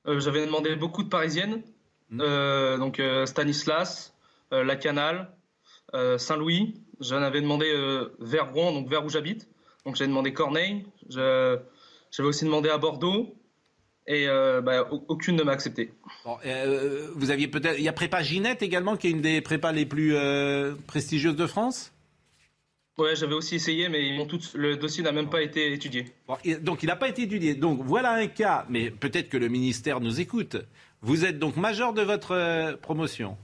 Euh, 0.07 0.19
J'avais 0.19 0.43
demandé 0.43 0.75
beaucoup 0.75 1.03
de 1.03 1.09
parisiennes. 1.09 1.61
Euh, 2.13 2.77
donc 2.77 2.99
euh, 2.99 3.27
Stanislas, 3.27 4.15
euh, 4.53 4.63
La 4.63 4.75
Canale, 4.75 5.31
euh, 5.93 6.17
Saint-Louis. 6.17 6.81
J'en 6.99 7.21
avais 7.21 7.41
demandé 7.41 7.71
euh, 7.71 8.15
vers 8.19 8.51
Rouen, 8.53 8.71
donc 8.71 8.89
vers 8.89 9.05
où 9.05 9.09
j'habite. 9.09 9.47
Donc 9.85 9.95
j'ai 9.95 10.07
demandé 10.07 10.33
Corneille. 10.33 10.85
J'avais 11.09 11.59
aussi 12.27 12.45
demandé 12.45 12.69
à 12.69 12.77
Bordeaux. 12.77 13.35
Et 14.07 14.27
euh, 14.27 14.61
bah, 14.61 14.87
au- 14.91 15.03
aucune 15.07 15.35
ne 15.35 15.41
m'a 15.43 15.53
accepté. 15.53 15.91
Bon, 16.25 16.37
euh, 16.45 17.07
Vous 17.15 17.31
aviez 17.31 17.47
peut-être. 17.47 17.77
Il 17.79 17.83
y 17.83 17.87
a 17.87 17.93
Prépa 17.93 18.21
Ginette 18.21 18.61
également, 18.61 18.97
qui 18.97 19.07
est 19.07 19.11
une 19.11 19.21
des 19.21 19.41
prépas 19.41 19.71
les 19.71 19.85
plus 19.87 20.15
euh, 20.15 20.75
prestigieuses 20.85 21.35
de 21.35 21.47
France? 21.47 21.91
Ouais, 22.99 23.15
j'avais 23.15 23.33
aussi 23.33 23.55
essayé, 23.55 23.89
mais 23.89 24.15
le 24.53 24.75
dossier 24.75 25.03
n'a 25.03 25.11
même 25.11 25.29
pas 25.29 25.41
été 25.41 25.73
étudié. 25.73 26.05
Bon, 26.27 26.37
donc 26.61 26.83
il 26.83 26.85
n'a 26.85 26.95
pas 26.95 27.09
été 27.09 27.23
étudié. 27.23 27.55
Donc 27.55 27.81
voilà 27.83 28.13
un 28.13 28.27
cas, 28.27 28.65
mais 28.69 28.89
peut-être 28.91 29.27
que 29.27 29.37
le 29.37 29.49
ministère 29.49 29.99
nous 29.99 30.21
écoute. 30.21 30.55
Vous 31.01 31.25
êtes 31.25 31.39
donc 31.39 31.57
majeur 31.57 31.93
de 31.93 32.03
votre 32.03 32.77
promotion. 32.81 33.37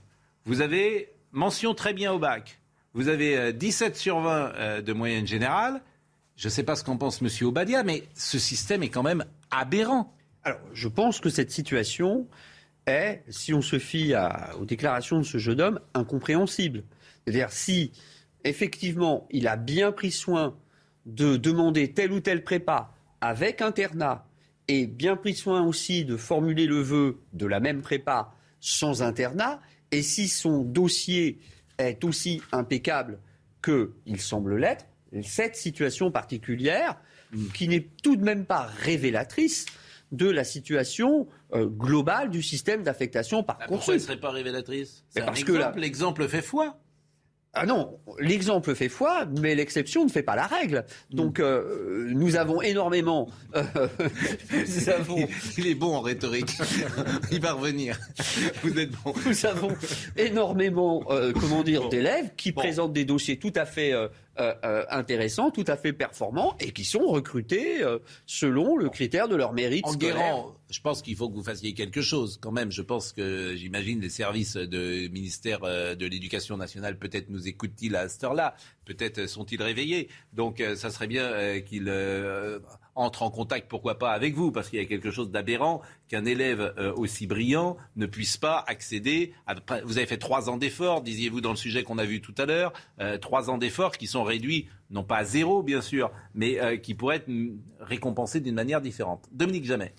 Vous 0.45 0.61
avez 0.61 1.09
mention 1.31 1.73
très 1.73 1.93
bien 1.93 2.13
au 2.13 2.19
bac. 2.19 2.59
Vous 2.93 3.07
avez 3.09 3.35
euh, 3.37 3.51
17 3.51 3.97
sur 3.97 4.19
20 4.19 4.53
euh, 4.55 4.81
de 4.81 4.93
moyenne 4.93 5.25
générale. 5.27 5.81
Je 6.41 6.47
ne 6.47 6.49
sais 6.49 6.63
pas 6.63 6.75
ce 6.75 6.83
qu'en 6.83 6.97
pense 6.97 7.21
M. 7.21 7.27
Obadia, 7.47 7.83
mais 7.83 8.01
ce 8.15 8.39
système 8.39 8.81
est 8.81 8.89
quand 8.89 9.03
même 9.03 9.23
aberrant. 9.51 10.11
Alors, 10.43 10.59
je 10.73 10.87
pense 10.87 11.19
que 11.19 11.29
cette 11.29 11.51
situation 11.51 12.27
est, 12.87 13.21
si 13.29 13.53
on 13.53 13.61
se 13.61 13.77
fie 13.77 14.15
aux 14.59 14.65
déclarations 14.65 15.19
de 15.19 15.23
ce 15.23 15.37
jeune 15.37 15.61
homme, 15.61 15.79
incompréhensible. 15.93 16.83
C'est-à-dire, 17.23 17.51
si 17.51 17.91
effectivement 18.43 19.27
il 19.29 19.47
a 19.47 19.55
bien 19.55 19.91
pris 19.91 20.09
soin 20.09 20.57
de 21.05 21.37
demander 21.37 21.93
telle 21.93 22.11
ou 22.11 22.21
telle 22.21 22.43
prépa 22.43 22.91
avec 23.21 23.61
internat 23.61 24.27
et 24.67 24.87
bien 24.87 25.17
pris 25.17 25.35
soin 25.35 25.63
aussi 25.63 26.05
de 26.05 26.17
formuler 26.17 26.65
le 26.65 26.81
vœu 26.81 27.21
de 27.33 27.45
la 27.45 27.59
même 27.59 27.83
prépa 27.83 28.33
sans 28.59 29.03
internat, 29.03 29.61
et 29.91 30.01
si 30.01 30.27
son 30.27 30.63
dossier 30.63 31.37
est 31.77 32.03
aussi 32.03 32.41
impeccable 32.51 33.19
qu'il 33.63 34.19
semble 34.19 34.57
l'être, 34.57 34.87
cette 35.23 35.55
situation 35.55 36.11
particulière, 36.11 36.97
qui 37.53 37.67
n'est 37.67 37.87
tout 38.03 38.15
de 38.15 38.23
même 38.23 38.45
pas 38.45 38.69
révélatrice 38.83 39.65
de 40.11 40.29
la 40.29 40.43
situation 40.43 41.27
euh, 41.53 41.65
globale 41.67 42.29
du 42.29 42.41
système 42.43 42.83
d'affectation 42.83 43.43
par 43.43 43.57
Pourquoi 43.59 43.93
elle 43.93 44.01
ne 44.01 44.05
serait 44.05 44.19
pas 44.19 44.31
révélatrice? 44.31 45.05
C'est 45.09 45.21
un 45.21 45.25
parce 45.25 45.43
que 45.43 45.51
là- 45.53 45.59
exemple. 45.59 45.79
L'exemple 45.79 46.27
fait 46.27 46.41
foi. 46.41 46.80
Ah 47.53 47.65
non, 47.65 47.99
l'exemple 48.19 48.73
fait 48.75 48.87
foi, 48.87 49.25
mais 49.41 49.55
l'exception 49.55 50.05
ne 50.05 50.09
fait 50.09 50.23
pas 50.23 50.37
la 50.37 50.47
règle. 50.47 50.85
Donc 51.09 51.39
euh, 51.39 52.07
nous 52.09 52.37
avons 52.37 52.61
énormément. 52.61 53.29
euh, 53.55 53.63
nous 54.53 54.89
avons, 54.89 55.27
Il 55.57 55.67
est 55.67 55.75
bon 55.75 55.95
en 55.95 55.99
rhétorique. 55.99 56.51
Il 57.31 57.41
va 57.41 57.53
revenir. 57.53 57.99
Vous 58.63 58.79
êtes 58.79 58.91
bon. 59.03 59.13
nous 59.25 59.45
avons 59.45 59.75
énormément, 60.15 61.03
euh, 61.09 61.33
comment 61.33 61.63
dire, 61.63 61.89
d'élèves 61.89 62.31
qui 62.37 62.53
présentent 62.53 62.93
des 62.93 63.03
dossiers 63.05 63.37
tout 63.37 63.53
à 63.55 63.65
fait 63.65 63.93
euh, 64.39 64.85
intéressants, 64.89 65.51
tout 65.51 65.65
à 65.67 65.75
fait 65.75 65.91
performants, 65.91 66.55
et 66.61 66.71
qui 66.71 66.85
sont 66.85 67.05
recrutés 67.05 67.83
euh, 67.83 67.99
selon 68.25 68.77
le 68.77 68.89
critère 68.89 69.27
de 69.27 69.35
leur 69.35 69.51
mérite 69.51 69.85
En 69.85 69.91
scolaire. 69.91 70.45
Je 70.71 70.81
pense 70.81 71.01
qu'il 71.01 71.15
faut 71.15 71.29
que 71.29 71.35
vous 71.35 71.43
fassiez 71.43 71.73
quelque 71.73 72.01
chose 72.01 72.39
quand 72.41 72.51
même. 72.51 72.71
Je 72.71 72.81
pense 72.81 73.11
que, 73.11 73.55
j'imagine, 73.55 73.99
les 73.99 74.09
services 74.09 74.55
de 74.55 75.07
ministère 75.09 75.59
euh, 75.63 75.95
de 75.95 76.05
l'Éducation 76.05 76.57
nationale 76.57 76.97
peut-être 76.97 77.29
nous 77.29 77.47
écoutent-ils 77.47 77.95
à 77.95 78.07
cette 78.09 78.23
heure-là. 78.23 78.55
Peut-être 78.85 79.27
sont-ils 79.27 79.61
réveillés. 79.61 80.09
Donc, 80.33 80.61
euh, 80.61 80.75
ça 80.75 80.89
serait 80.89 81.07
bien 81.07 81.25
euh, 81.25 81.59
qu'ils 81.59 81.89
euh, 81.89 82.59
entrent 82.95 83.23
en 83.23 83.31
contact, 83.31 83.69
pourquoi 83.69 83.97
pas, 83.97 84.11
avec 84.11 84.33
vous, 84.33 84.51
parce 84.51 84.69
qu'il 84.69 84.79
y 84.79 84.81
a 84.81 84.85
quelque 84.85 85.11
chose 85.11 85.31
d'aberrant 85.31 85.81
qu'un 86.07 86.25
élève 86.25 86.73
euh, 86.77 86.93
aussi 86.93 87.27
brillant 87.27 87.77
ne 87.95 88.05
puisse 88.05 88.37
pas 88.37 88.63
accéder. 88.67 89.33
Vous 89.85 89.97
avez 89.97 90.07
fait 90.07 90.17
trois 90.17 90.49
ans 90.49 90.57
d'efforts, 90.57 91.01
disiez-vous 91.01 91.41
dans 91.41 91.51
le 91.51 91.55
sujet 91.57 91.83
qu'on 91.83 91.97
a 91.97 92.05
vu 92.05 92.21
tout 92.21 92.35
à 92.37 92.45
l'heure, 92.45 92.73
euh, 92.99 93.17
trois 93.17 93.49
ans 93.49 93.57
d'efforts 93.57 93.97
qui 93.97 94.07
sont 94.07 94.23
réduits, 94.23 94.67
non 94.89 95.03
pas 95.03 95.17
à 95.17 95.23
zéro, 95.23 95.63
bien 95.63 95.81
sûr, 95.81 96.11
mais 96.33 96.59
euh, 96.59 96.77
qui 96.77 96.93
pourraient 96.93 97.17
être 97.17 97.31
récompensés 97.79 98.41
d'une 98.41 98.55
manière 98.55 98.81
différente. 98.81 99.27
Dominique 99.31 99.65
Jamais. 99.65 99.93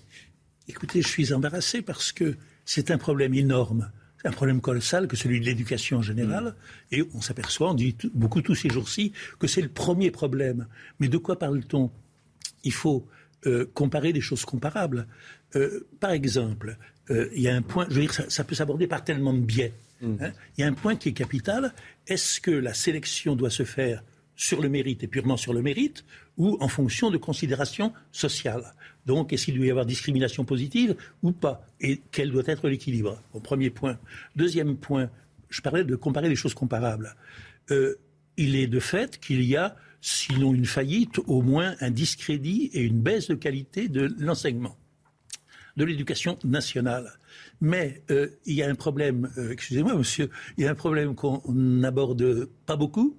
Écoutez, 0.69 1.03
je 1.03 1.09
suis 1.09 1.33
embarrassé 1.33 1.83
parce 1.83 2.13
que 2.13 2.37
c'est 2.65 2.91
un 2.91 2.99
problème 2.99 3.35
énorme. 3.35 3.91
Un 4.25 4.31
problème 4.31 4.61
colossal 4.61 5.09
que 5.09 5.17
celui 5.17 5.41
de 5.41 5.45
l'éducation 5.47 5.99
en 5.99 6.03
général. 6.03 6.55
Et 6.93 7.03
on 7.13 7.21
s'aperçoit, 7.21 7.71
on 7.71 7.75
dit 7.75 7.97
beaucoup 8.15 8.41
tous 8.41 8.55
ces 8.55 8.69
jours-ci, 8.71 9.13
que 9.41 9.49
c'est 9.49 9.61
le 9.63 9.69
premier 9.69 10.13
problème. 10.13 10.69
Mais 11.01 11.09
de 11.09 11.19
quoi 11.19 11.39
parle-t-on? 11.39 11.91
Il 12.63 12.73
faut 12.73 13.05
euh, 13.47 13.67
comparer 13.75 14.13
des 14.13 14.21
choses 14.21 14.45
comparables. 14.45 15.09
Euh, 15.57 15.89
par 15.99 16.13
exemple, 16.13 16.77
euh, 17.11 17.29
il 17.35 17.43
y 17.43 17.49
a 17.49 17.57
un 17.57 17.63
point, 17.63 17.87
je 17.89 17.95
veux 17.97 18.01
dire, 18.03 18.15
ça, 18.15 18.31
ça 18.31 18.45
peut 18.45 18.55
s'aborder 18.55 18.87
par 18.87 19.03
tellement 19.03 19.33
de 19.35 19.41
biais. 19.41 19.73
hein. 20.21 20.31
Il 20.57 20.61
y 20.61 20.65
a 20.65 20.69
un 20.69 20.73
point 20.73 20.95
qui 20.95 21.09
est 21.09 21.13
capital. 21.13 21.75
Est-ce 22.07 22.41
que 22.41 22.53
la 22.53 22.75
sélection 22.75 23.35
doit 23.35 23.51
se 23.51 23.65
faire 23.65 24.05
sur 24.37 24.61
le 24.61 24.69
mérite 24.69 25.03
et 25.03 25.07
purement 25.07 25.37
sur 25.37 25.53
le 25.53 25.63
mérite 25.63 26.05
ou 26.37 26.57
en 26.61 26.69
fonction 26.69 27.11
de 27.11 27.19
considérations 27.19 27.93
sociales 28.13 28.75
Donc, 29.07 29.33
est-ce 29.33 29.47
qu'il 29.47 29.57
doit 29.57 29.67
y 29.67 29.71
avoir 29.71 29.87
discrimination 29.87 30.45
positive 30.45 30.97
ou 31.23 31.33
pas 31.33 31.67
Et 31.81 32.01
quel 32.11 32.31
doit 32.31 32.45
être 32.47 32.69
l'équilibre? 32.69 33.23
Premier 33.43 33.71
point. 33.71 33.99
Deuxième 34.37 34.77
point, 34.77 35.11
je 35.49 35.61
parlais 35.61 35.85
de 35.85 35.97
comparer 35.97 36.29
des 36.29 36.37
choses 36.37 36.55
comparables. 36.55 37.15
Euh, 37.71 37.97
il 38.37 38.57
est 38.57 38.67
de 38.67 38.81
fait 38.81 39.19
qu'il 39.21 39.43
y 39.43 39.57
a, 39.57 39.77
sinon 40.01 40.55
une 40.55 40.65
faillite, 40.65 41.19
au 41.27 41.43
moins 41.43 41.75
un 41.81 41.91
discrédit 41.91 42.71
et 42.73 42.81
une 42.81 43.01
baisse 43.01 43.29
de 43.29 43.35
qualité 43.35 43.89
de 43.89 44.15
l'enseignement 44.19 44.77
de 45.77 45.85
l'éducation 45.85 46.39
nationale. 46.45 47.13
Mais 47.61 48.03
euh, 48.11 48.29
il 48.45 48.55
y 48.55 48.63
a 48.63 48.69
un 48.69 48.75
problème, 48.75 49.31
euh, 49.39 49.53
excusez-moi 49.53 49.95
monsieur, 49.95 50.31
il 50.57 50.65
y 50.65 50.67
a 50.67 50.71
un 50.71 50.75
problème 50.75 51.15
qu'on 51.15 51.41
n'aborde 51.53 52.47
pas 52.67 52.77
beaucoup. 52.77 53.17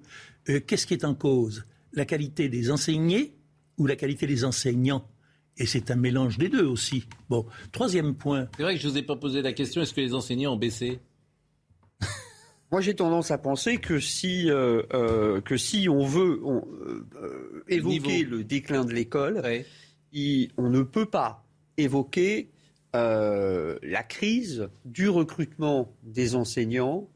Euh, 0.48 0.60
Qu'est-ce 0.66 0.86
qui 0.86 0.94
est 0.94 1.04
en 1.04 1.14
cause? 1.14 1.64
La 1.92 2.04
qualité 2.04 2.48
des 2.48 2.70
enseignés 2.70 3.34
ou 3.78 3.86
la 3.86 3.96
qualité 3.96 4.26
des 4.26 4.44
enseignants? 4.44 5.08
Et 5.56 5.66
c'est 5.66 5.90
un 5.92 5.96
mélange 5.96 6.36
des 6.38 6.48
deux 6.48 6.64
aussi. 6.66 7.06
Bon, 7.28 7.46
troisième 7.70 8.14
point. 8.16 8.48
C'est 8.56 8.62
vrai 8.64 8.74
que 8.74 8.80
je 8.80 8.86
ne 8.88 8.92
vous 8.92 8.98
ai 8.98 9.02
pas 9.02 9.14
posé 9.16 9.40
la 9.40 9.52
question, 9.52 9.82
est-ce 9.82 9.94
que 9.94 10.00
les 10.00 10.12
enseignants 10.12 10.54
ont 10.54 10.58
baissé? 10.58 10.98
Moi, 12.72 12.80
j'ai 12.80 12.94
tendance 12.94 13.30
à 13.30 13.38
penser 13.38 13.76
que 13.78 14.00
si, 14.00 14.50
euh, 14.50 14.82
euh, 14.94 15.40
que 15.40 15.56
si 15.56 15.88
on 15.88 16.04
veut 16.04 16.40
on, 16.44 16.64
euh, 17.22 17.62
évoquer 17.68 18.24
le 18.24 18.42
déclin 18.42 18.84
de 18.84 18.92
l'école, 18.92 19.42
il- 20.12 20.50
on 20.56 20.70
ne 20.70 20.82
peut 20.82 21.06
pas 21.06 21.46
évoquer 21.76 22.50
euh, 22.96 23.76
la 23.82 24.02
crise 24.02 24.68
du 24.84 25.08
recrutement 25.08 25.92
des 26.04 26.34
enseignants 26.36 27.08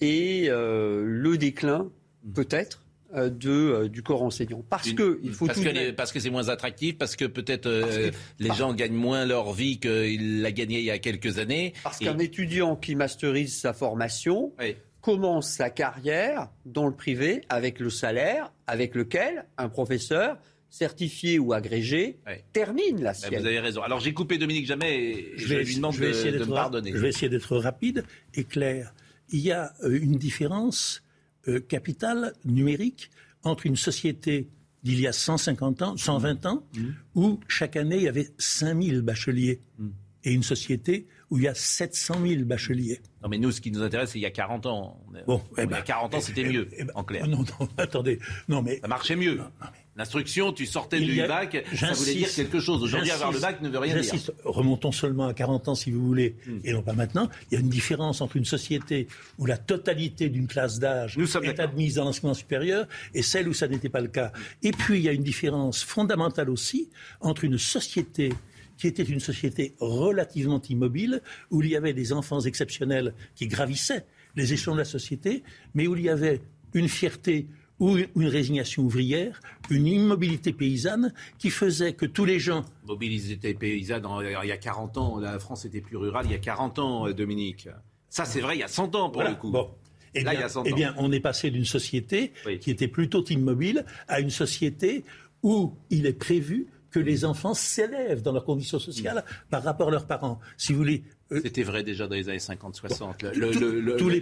et 0.00 0.46
euh, 0.48 1.02
le 1.06 1.36
déclin, 1.38 1.90
peut-être, 2.34 2.82
euh, 3.14 3.28
de, 3.28 3.50
euh, 3.50 3.88
du 3.88 4.02
corps 4.02 4.22
enseignant. 4.22 4.64
Parce 4.70 4.92
que 4.92 5.18
il 5.22 5.32
faut 5.32 5.46
parce 5.46 5.58
tout 5.58 5.64
que, 5.64 5.68
de 5.70 5.74
même- 5.74 5.84
les- 5.86 5.92
parce 5.92 6.12
que 6.12 6.20
c'est 6.20 6.30
moins 6.30 6.48
attractif, 6.48 6.96
parce 6.96 7.16
que 7.16 7.24
peut-être 7.24 7.66
euh, 7.66 8.10
les 8.38 8.52
gens 8.54 8.72
gagnent 8.72 8.92
moins 8.94 9.24
leur 9.26 9.52
vie 9.52 9.78
qu'ils 9.80 10.42
la 10.42 10.52
gagnaient 10.52 10.78
il 10.80 10.84
y 10.84 10.90
a 10.90 10.98
quelques 10.98 11.38
années. 11.38 11.72
Parce 11.82 12.00
Et- 12.00 12.04
qu'un 12.04 12.18
étudiant 12.18 12.76
qui 12.76 12.94
masterise 12.94 13.56
sa 13.58 13.72
formation 13.72 14.52
commence 15.00 15.50
sa 15.50 15.70
carrière 15.70 16.50
dans 16.66 16.86
le 16.86 16.94
privé 16.94 17.40
avec 17.48 17.80
le 17.80 17.88
salaire 17.90 18.52
avec 18.66 18.94
lequel 18.94 19.46
un 19.58 19.68
professeur 19.70 20.36
certifié 20.68 21.38
ou 21.40 21.52
agrégé 21.52 22.20
termine 22.52 23.02
la 23.02 23.10
Ben, 23.10 23.14
sienne. 23.14 23.40
vous 23.40 23.46
avez 23.46 23.58
raison. 23.60 23.82
Alors 23.82 23.98
j'ai 23.98 24.12
coupé 24.14 24.38
Dominique 24.38 24.66
Jamais 24.66 24.98
et 25.02 25.32
je, 25.36 25.54
lui 25.54 25.74
demande 25.74 25.94
je 25.94 26.00
vais 26.00 26.06
de, 26.06 26.10
essayer 26.12 26.32
de 26.32 26.44
me 26.44 26.54
pardonner. 26.54 26.92
Je 26.92 26.98
vais 26.98 27.08
essayer 27.08 27.28
d'être 27.28 27.56
rapide 27.56 28.04
et 28.34 28.44
clair. 28.44 28.94
Il 29.30 29.40
y 29.40 29.50
a 29.50 29.72
une 29.90 30.16
différence 30.16 31.02
euh, 31.48 31.60
capitale 31.60 32.32
numérique 32.44 33.10
entre 33.42 33.66
une 33.66 33.76
société 33.76 34.48
d'il 34.82 35.00
y 35.00 35.06
a 35.06 35.12
150 35.12 35.82
ans, 35.82 35.96
120 35.96 36.46
ans, 36.46 36.66
où 37.14 37.38
chaque 37.48 37.76
année 37.76 37.96
il 37.96 38.02
y 38.02 38.08
avait 38.08 38.30
5000 38.38 39.02
bacheliers, 39.02 39.60
et 40.24 40.32
une 40.32 40.42
société 40.42 41.06
où 41.30 41.38
il 41.38 41.44
y 41.44 41.48
a 41.48 41.54
700 41.54 42.14
000 42.26 42.44
bacheliers. 42.44 43.00
Non 43.22 43.28
mais 43.28 43.38
nous, 43.38 43.52
ce 43.52 43.60
qui 43.60 43.70
nous 43.70 43.82
intéresse, 43.82 44.10
c'est 44.10 44.18
il 44.18 44.22
y 44.22 44.26
a 44.26 44.30
40 44.30 44.66
ans. 44.66 45.00
Bon, 45.26 45.42
eh 45.56 45.62
il 45.62 45.64
y 45.64 45.66
ben, 45.66 45.76
a 45.76 45.82
40 45.82 46.14
ans, 46.14 46.20
c'était 46.20 46.42
eh, 46.42 46.52
mieux, 46.52 46.68
eh 46.76 46.84
ben, 46.84 46.92
en 46.94 47.04
clair. 47.04 47.26
Non, 47.26 47.38
non, 47.38 47.68
attendez. 47.78 48.18
Non, 48.48 48.62
mais, 48.62 48.80
Ça 48.80 48.88
marchait 48.88 49.16
mieux. 49.16 49.40
L'instruction, 49.96 50.52
tu 50.52 50.66
sortais 50.66 51.00
du 51.00 51.16
bac, 51.16 51.64
ça 51.74 51.92
voulait 51.92 52.14
dire 52.14 52.32
quelque 52.32 52.60
chose. 52.60 52.82
Aujourd'hui, 52.82 53.10
avoir 53.10 53.32
le 53.32 53.40
bac 53.40 53.60
ne 53.60 53.68
veut 53.68 53.78
rien 53.78 54.00
dire. 54.00 54.12
Remontons 54.44 54.92
seulement 54.92 55.26
à 55.26 55.34
40 55.34 55.68
ans, 55.68 55.74
si 55.74 55.90
vous 55.90 56.04
voulez, 56.04 56.36
hmm. 56.46 56.58
et 56.64 56.72
non 56.72 56.82
pas 56.82 56.92
maintenant. 56.92 57.28
Il 57.50 57.54
y 57.54 57.56
a 57.56 57.60
une 57.60 57.68
différence 57.68 58.20
entre 58.20 58.36
une 58.36 58.44
société 58.44 59.08
où 59.38 59.46
la 59.46 59.56
totalité 59.58 60.28
d'une 60.28 60.46
classe 60.46 60.78
d'âge 60.78 61.18
est 61.18 61.60
admise 61.60 61.96
dans 61.96 62.04
l'enseignement 62.04 62.34
supérieur 62.34 62.86
et 63.14 63.22
celle 63.22 63.48
où 63.48 63.52
ça 63.52 63.66
n'était 63.68 63.88
pas 63.88 64.00
le 64.00 64.08
cas. 64.08 64.32
Et 64.62 64.70
puis, 64.70 64.98
il 64.98 65.02
y 65.02 65.08
a 65.08 65.12
une 65.12 65.24
différence 65.24 65.82
fondamentale 65.82 66.50
aussi 66.50 66.88
entre 67.20 67.44
une 67.44 67.58
société 67.58 68.32
qui 68.80 68.86
était 68.86 69.02
une 69.02 69.20
société 69.20 69.74
relativement 69.78 70.62
immobile, 70.70 71.20
où 71.50 71.62
il 71.62 71.68
y 71.68 71.76
avait 71.76 71.92
des 71.92 72.14
enfants 72.14 72.40
exceptionnels 72.40 73.12
qui 73.34 73.46
gravissaient 73.46 74.06
les 74.36 74.54
échelons 74.54 74.72
de 74.72 74.78
la 74.78 74.86
société, 74.86 75.42
mais 75.74 75.86
où 75.86 75.96
il 75.96 76.04
y 76.04 76.08
avait 76.08 76.40
une 76.72 76.88
fierté 76.88 77.46
ou 77.80 77.96
une 77.96 78.28
résignation 78.28 78.84
ouvrière, 78.84 79.40
une 79.70 79.86
immobilité 79.86 80.52
paysanne 80.52 81.12
qui 81.38 81.50
faisait 81.50 81.94
que 81.94 82.06
tous 82.06 82.24
les 82.24 82.38
gens... 82.38 82.64
Mobilité 82.86 83.54
paysanne, 83.54 84.06
il 84.22 84.48
y 84.48 84.52
a 84.52 84.56
40 84.56 84.98
ans, 84.98 85.18
la 85.18 85.38
France 85.38 85.64
était 85.64 85.80
plus 85.80 85.96
rurale 85.96 86.26
il 86.26 86.32
y 86.32 86.34
a 86.34 86.38
40 86.38 86.78
ans, 86.78 87.08
euh, 87.08 87.14
Dominique. 87.14 87.68
Ça, 88.08 88.24
c'est 88.24 88.40
vrai, 88.40 88.56
il 88.56 88.60
y 88.60 88.64
a 88.64 88.68
100 88.68 88.94
ans 88.94 89.10
pour 89.10 89.22
le 89.22 89.34
coup. 89.34 89.50
Bon. 89.50 89.70
Eh, 90.14 90.24
bien, 90.24 90.48
eh 90.64 90.72
bien, 90.72 90.94
on 90.98 91.12
est 91.12 91.20
passé 91.20 91.50
d'une 91.50 91.64
société 91.64 92.32
qui 92.60 92.70
était 92.72 92.88
plutôt 92.88 93.24
immobile 93.24 93.84
à 94.08 94.20
une 94.20 94.30
société 94.30 95.04
où 95.44 95.72
il 95.88 96.06
est 96.06 96.18
prévu 96.18 96.66
que 96.90 96.98
les 96.98 97.24
enfants 97.24 97.54
s'élèvent 97.54 98.20
dans 98.20 98.32
leurs 98.32 98.44
conditions 98.44 98.80
sociales 98.80 99.24
par 99.48 99.62
rapport 99.62 99.88
à 99.88 99.90
leurs 99.92 100.06
parents. 100.06 100.40
Si 100.56 100.72
vous 100.72 100.78
voulez, 100.78 101.04
euh, 101.32 101.40
C'était 101.44 101.62
vrai 101.62 101.84
déjà 101.84 102.08
dans 102.08 102.16
les 102.16 102.28
années 102.28 102.38
50-60. 102.38 103.32
tous, 103.32 104.08
les, 104.08 104.20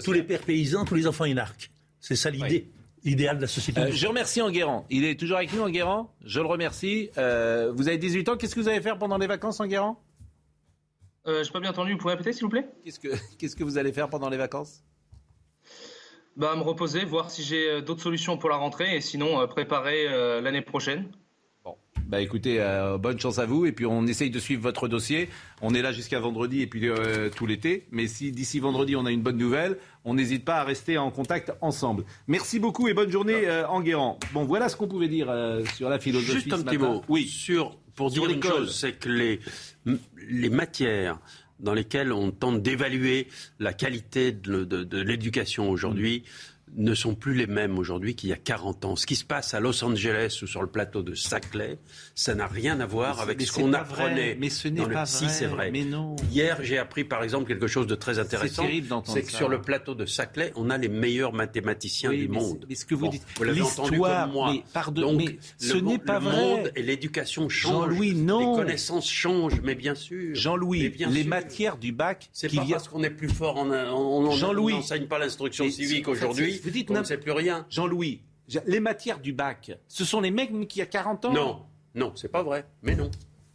tous, 0.00 0.12
les, 0.12 0.22
pères 0.22 0.40
paysans, 0.40 0.86
tous 0.86 0.94
les 0.94 1.06
enfants 1.06 1.26
énarques. 1.26 1.70
C'est 2.00 2.16
ça 2.16 2.30
l'idée. 2.30 2.70
L'idéal 3.04 3.36
de 3.36 3.42
la 3.42 3.46
société. 3.46 3.80
Euh, 3.80 3.90
je 3.92 4.06
remercie 4.06 4.42
Enguerrand. 4.42 4.84
Il 4.90 5.04
est 5.04 5.18
toujours 5.18 5.36
avec 5.36 5.52
nous, 5.52 5.62
Enguerrand. 5.62 6.12
Je 6.24 6.40
le 6.40 6.46
remercie. 6.46 7.10
Euh, 7.16 7.72
vous 7.74 7.88
avez 7.88 7.96
18 7.98 8.28
ans. 8.28 8.36
Qu'est-ce 8.36 8.54
que 8.54 8.60
vous 8.60 8.68
allez 8.68 8.80
faire 8.80 8.98
pendant 8.98 9.18
les 9.18 9.26
vacances, 9.28 9.60
Enguerrand? 9.60 10.02
Euh, 11.26 11.42
Je 11.44 11.48
n'ai 11.48 11.52
pas 11.52 11.60
bien 11.60 11.70
entendu. 11.70 11.92
Vous 11.92 11.98
pouvez 11.98 12.14
répéter, 12.14 12.32
s'il 12.32 12.42
vous 12.42 12.48
plaît? 12.50 12.68
Qu'est-ce 12.84 12.98
que, 12.98 13.08
qu'est-ce 13.38 13.54
que 13.54 13.64
vous 13.64 13.78
allez 13.78 13.92
faire 13.92 14.10
pendant 14.10 14.28
les 14.28 14.36
vacances? 14.36 14.82
Bah, 16.36 16.54
Me 16.56 16.62
reposer, 16.62 17.04
voir 17.04 17.30
si 17.30 17.42
j'ai 17.44 17.82
d'autres 17.82 18.02
solutions 18.02 18.36
pour 18.36 18.50
la 18.50 18.56
rentrée 18.56 18.96
et 18.96 19.00
sinon 19.00 19.46
préparer 19.48 20.40
l'année 20.40 20.62
prochaine. 20.62 21.10
Bah 22.08 22.22
écoutez, 22.22 22.56
euh, 22.58 22.96
bonne 22.96 23.20
chance 23.20 23.38
à 23.38 23.44
vous. 23.44 23.66
Et 23.66 23.72
puis 23.72 23.84
on 23.84 24.06
essaye 24.06 24.30
de 24.30 24.38
suivre 24.38 24.62
votre 24.62 24.88
dossier. 24.88 25.28
On 25.60 25.74
est 25.74 25.82
là 25.82 25.92
jusqu'à 25.92 26.18
vendredi 26.20 26.62
et 26.62 26.66
puis 26.66 26.88
euh, 26.88 27.28
tout 27.28 27.46
l'été. 27.46 27.86
Mais 27.90 28.06
si 28.06 28.32
d'ici 28.32 28.60
vendredi 28.60 28.96
on 28.96 29.04
a 29.04 29.10
une 29.10 29.20
bonne 29.20 29.36
nouvelle, 29.36 29.76
on 30.06 30.14
n'hésite 30.14 30.44
pas 30.44 30.56
à 30.56 30.64
rester 30.64 30.96
en 30.96 31.10
contact 31.10 31.52
ensemble. 31.60 32.04
Merci 32.26 32.60
beaucoup 32.60 32.88
et 32.88 32.94
bonne 32.94 33.10
journée 33.10 33.46
euh, 33.46 33.68
Enguerrand. 33.68 34.18
Bon, 34.32 34.44
voilà 34.44 34.70
ce 34.70 34.76
qu'on 34.76 34.88
pouvait 34.88 35.08
dire 35.08 35.30
sur 35.74 35.90
la 35.90 35.98
philosophie. 35.98 36.32
Juste 36.32 36.52
un 36.52 36.62
petit 36.62 36.78
mot. 36.78 37.02
Oui. 37.08 37.26
Sur, 37.26 37.76
pour 37.94 38.10
dire 38.10 38.24
une 38.24 38.42
chose, 38.42 38.74
c'est 38.74 38.92
que 38.92 39.10
les, 39.10 39.40
les 40.30 40.48
matières 40.48 41.18
dans 41.60 41.74
lesquelles 41.74 42.12
on 42.12 42.30
tente 42.30 42.62
d'évaluer 42.62 43.28
la 43.58 43.72
qualité 43.74 44.32
de, 44.32 44.64
de 44.64 45.00
l'éducation 45.02 45.68
aujourd'hui 45.68 46.22
ne 46.76 46.94
sont 46.94 47.14
plus 47.14 47.34
les 47.34 47.46
mêmes 47.46 47.78
aujourd'hui 47.78 48.14
qu'il 48.14 48.30
y 48.30 48.32
a 48.32 48.36
40 48.36 48.84
ans. 48.84 48.96
Ce 48.96 49.06
qui 49.06 49.16
se 49.16 49.24
passe 49.24 49.54
à 49.54 49.60
Los 49.60 49.82
Angeles 49.84 50.40
ou 50.42 50.46
sur 50.46 50.62
le 50.62 50.68
plateau 50.68 51.02
de 51.02 51.14
Saclay, 51.14 51.78
ça 52.14 52.34
n'a 52.34 52.46
rien 52.46 52.80
à 52.80 52.86
voir 52.86 53.20
avec 53.20 53.40
ce 53.40 53.52
qu'on 53.52 53.72
apprenait. 53.72 54.36
Mais 54.38 54.50
ce 54.50 54.68
n'est 54.68 54.86
pas 54.86 55.06
Si, 55.06 55.28
c'est 55.28 55.46
vrai. 55.46 55.70
Mais 55.70 55.84
non. 55.84 56.16
Hier, 56.30 56.58
j'ai 56.62 56.78
appris 56.78 57.04
par 57.04 57.22
exemple 57.22 57.46
quelque 57.48 57.66
chose 57.66 57.86
de 57.86 57.94
très 57.94 58.18
intéressant. 58.18 58.64
C'est 59.04 59.22
que 59.22 59.32
sur 59.32 59.48
le 59.48 59.60
plateau 59.60 59.94
de 59.94 60.06
Saclay, 60.06 60.52
on 60.56 60.70
a 60.70 60.78
les 60.78 60.88
meilleurs 60.88 61.32
mathématiciens 61.32 62.10
du 62.10 62.28
monde. 62.28 62.66
Mais 62.68 62.74
ce 62.74 62.84
que 62.84 62.94
vous 62.94 63.08
dites, 63.08 63.24
vous 63.36 63.44
l'avez 63.44 63.62
entendu 63.62 63.98
comme 63.98 64.32
moi. 64.32 64.52
Mais 64.52 64.62
pardon, 64.72 65.14
mais 65.14 65.38
ce 65.58 65.76
n'est 65.76 65.98
pas 65.98 66.18
vrai. 66.18 66.36
Le 66.36 66.42
monde 66.42 66.72
et 66.76 66.82
l'éducation 66.82 67.48
changent. 67.48 67.90
Jean-Louis, 67.90 68.14
non. 68.14 68.56
Les 68.56 68.62
connaissances 68.62 69.10
changent, 69.10 69.60
mais 69.62 69.74
bien 69.74 69.94
sûr. 69.94 70.34
Jean-Louis, 70.34 70.92
les 71.10 71.24
matières 71.24 71.76
du 71.76 71.92
bac. 71.92 72.28
C'est 72.32 72.54
pas 72.54 72.64
parce 72.70 72.88
qu'on 72.88 73.02
est 73.02 73.10
plus 73.10 73.28
fort 73.28 73.58
en, 73.58 73.70
on 73.70 74.22
n'enseigne 74.22 75.06
pas 75.06 75.18
l'instruction 75.18 75.68
civique 75.70 76.08
aujourd'hui. 76.08 76.57
Vous 76.62 76.70
dites, 76.70 76.90
on 76.90 76.94
ne 76.94 77.02
sait 77.04 77.18
plus 77.18 77.32
rien. 77.32 77.66
Jean-Louis, 77.70 78.22
les 78.66 78.80
matières 78.80 79.20
du 79.20 79.32
bac, 79.32 79.72
ce 79.88 80.04
sont 80.04 80.20
les 80.20 80.30
mêmes 80.30 80.66
qu'il 80.66 80.80
y 80.80 80.82
a 80.82 80.86
40 80.86 81.26
ans 81.26 81.32
Non, 81.32 81.62
non, 81.94 82.12
c'est 82.16 82.30
pas 82.30 82.42
vrai. 82.42 82.64
Mais 82.82 82.94
non. 82.94 83.10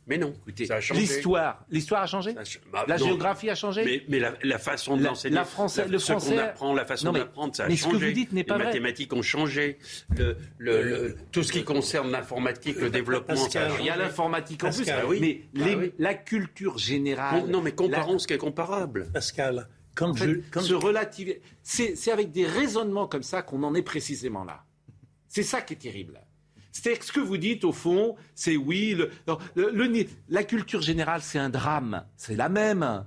Mais 0.06 0.18
non, 0.18 0.34
écoutez, 0.42 0.68
l'histoire, 0.94 1.66
l'histoire 1.70 2.04
a 2.04 2.08
changé. 2.08 2.36
Bah, 2.74 2.84
la 2.88 2.98
géographie 2.98 3.50
a 3.50 3.56
changé. 3.56 4.04
Mais, 4.10 4.20
la, 4.20 4.58
façon 4.58 4.98
d'enseigner, 4.98 5.36
la, 5.36 5.46
français, 5.46 5.88
le 5.88 5.98
français, 5.98 6.30
ce 6.30 6.34
qu'on 6.34 6.40
apprend, 6.40 6.74
la 6.74 6.86
façon 6.86 7.14
d'apprendre, 7.14 7.56
ça 7.56 7.66
a 7.66 7.68
mais 7.70 7.78
changé. 7.78 7.96
Ce 7.96 8.02
que 8.02 8.06
vous 8.08 8.12
dites 8.12 8.34
n'est 8.34 8.44
pas 8.44 8.58
Les 8.58 8.66
mathématiques 8.66 9.14
ont 9.14 9.22
changé. 9.22 9.78
Le, 10.10 10.36
le, 10.58 11.16
tout 11.32 11.44
ce 11.44 11.54
qui 11.54 11.64
concerne 11.64 12.12
l'informatique, 12.12 12.82
le 12.82 12.90
développement, 12.90 13.36
ça 13.36 13.70
Il 13.80 13.86
y 13.86 13.90
a 13.90 13.96
l'informatique 13.96 14.64
en 14.66 14.72
plus. 14.72 14.90
Ah 14.90 15.08
oui. 15.08 15.48
Mais 15.54 15.88
ah 15.88 15.94
la 16.00 16.14
culture 16.16 16.78
générale. 16.78 17.46
Non, 17.48 17.62
mais 17.62 17.72
comparons 17.72 18.20
ce 18.20 18.28
qui 18.28 18.34
est 18.34 18.38
comparable. 18.38 19.10
Pascal, 19.14 19.70
quand 19.96 20.14
je, 20.16 20.42
se 20.62 20.74
relativiser, 20.74 21.42
c'est 21.62 22.12
avec 22.12 22.32
des 22.32 22.46
raisonnements 22.46 23.08
comme 23.08 23.24
ça 23.24 23.42
qu'on 23.42 23.64
en 23.64 23.76
est 23.76 23.84
précisément 23.84 24.44
là. 24.44 24.64
C'est 25.28 25.44
ça 25.44 25.62
qui 25.62 25.74
est 25.74 25.78
terrible. 25.78 26.22
C'est-à-dire 26.72 27.00
que 27.00 27.06
ce 27.06 27.12
que 27.12 27.20
vous 27.20 27.38
dites, 27.38 27.64
au 27.64 27.72
fond, 27.72 28.16
c'est 28.34 28.58
oui, 28.58 28.98
la 30.30 30.44
culture 30.44 30.82
générale, 30.82 31.22
c'est 31.22 31.38
un 31.38 31.50
drame. 31.50 32.04
C'est 32.18 32.36
la 32.36 32.50
même. 32.50 33.06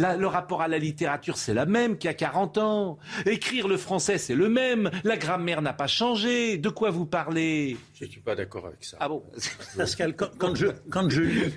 Le 0.00 0.26
rapport 0.26 0.62
à 0.62 0.68
la 0.68 0.78
littérature, 0.78 1.36
c'est 1.36 1.54
la 1.54 1.66
même 1.66 1.98
qu'il 1.98 2.08
y 2.08 2.10
a 2.10 2.14
40 2.14 2.58
ans. 2.58 2.98
Écrire 3.26 3.68
le 3.68 3.76
français, 3.76 4.18
c'est 4.18 4.34
le 4.34 4.48
même. 4.48 4.90
La 5.04 5.16
grammaire 5.16 5.62
n'a 5.62 5.72
pas 5.72 5.86
changé. 5.86 6.58
De 6.58 6.68
quoi 6.68 6.90
vous 6.90 7.06
parlez? 7.06 7.76
Je 7.94 8.04
ne 8.04 8.10
suis 8.10 8.20
pas 8.20 8.34
d'accord 8.34 8.66
avec 8.66 8.84
ça. 8.84 8.96
Ah 9.00 9.08
bon? 9.08 9.22
Pascal, 9.76 10.16
quand, 10.16 10.54
je, 10.54 10.66
quand 10.90 11.08
je 11.08 11.22
lis, 11.22 11.54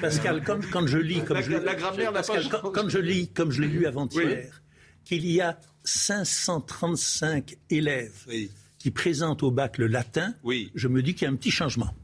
Pascal, 0.00 0.42
quand, 0.44 0.86
je 0.86 0.98
lis, 0.98 1.22
comme 1.22 1.36
la, 1.36 1.42
je, 1.42 1.52
la 1.52 1.74
grammaire 1.74 2.12
n'a 2.12 2.22
pas 2.22 2.34
changé. 2.34 2.48
Quand, 2.48 2.88
je 2.88 2.98
lis, 2.98 3.28
comme 3.28 3.50
je 3.50 3.62
l'ai 3.62 3.68
lu 3.68 3.86
avant-hier, 3.86 4.62
qu'il 5.04 5.26
y 5.26 5.40
a 5.40 5.58
535 5.84 7.56
élèves 7.70 8.26
qui 8.78 8.90
présente 8.90 9.42
au 9.42 9.50
bac 9.50 9.78
le 9.78 9.86
latin, 9.86 10.34
oui. 10.42 10.70
je 10.74 10.88
me 10.88 11.02
dis 11.02 11.14
qu'il 11.14 11.26
y 11.26 11.28
a 11.28 11.32
un 11.32 11.36
petit 11.36 11.50
changement. 11.50 11.94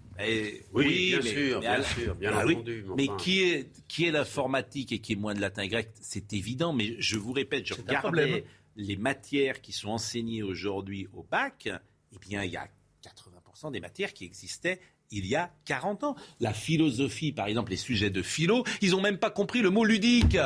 Oui, 0.73 1.11
bien, 1.11 1.23
sûr, 1.23 1.61
bien 1.61 1.83
sûr, 1.83 2.15
bien 2.15 2.33
ah 2.35 2.47
entendu. 2.47 2.85
Mais, 2.97 3.09
qui 3.19 3.43
est, 3.43 3.71
qui 3.87 4.07
est 4.07 4.11
l'informatique 4.11 4.93
et 4.93 4.99
qui 4.99 5.13
est 5.13 5.17
moins 5.17 5.35
de 5.35 5.41
latin 5.41 5.67
grec, 5.67 5.91
c'est 6.01 6.33
évident, 6.33 6.73
mais 6.73 6.97
je 6.99 7.17
vous 7.17 7.33
répète, 7.33 7.67
je 7.67 7.75
regardais 7.75 8.45
les 8.77 8.97
matières 8.97 9.61
qui 9.61 9.73
sont 9.73 9.91
enseignées 9.91 10.43
aujourd'hui 10.43 11.09
au 11.13 11.23
bac, 11.23 11.69
eh 12.13 12.19
bien, 12.19 12.43
il 12.45 12.53
y 12.53 12.57
a 12.57 12.69
80% 13.05 13.73
des 13.73 13.81
matières 13.81 14.13
qui 14.13 14.25
existaient 14.25 14.81
il 15.11 15.27
y 15.27 15.37
a 15.37 15.51
40 15.65 16.05
ans. 16.05 16.17
La 16.41 16.53
philosophie, 16.53 17.33
par 17.33 17.47
exemple, 17.47 17.71
les 17.71 17.77
sujets 17.77 18.11
de 18.11 18.23
philo, 18.23 18.65
ils 18.81 18.91
n'ont 18.91 19.01
même 19.01 19.19
pas 19.19 19.31
compris 19.31 19.63
le 19.63 19.71
mot 19.71 19.85
ludique. 19.85 20.37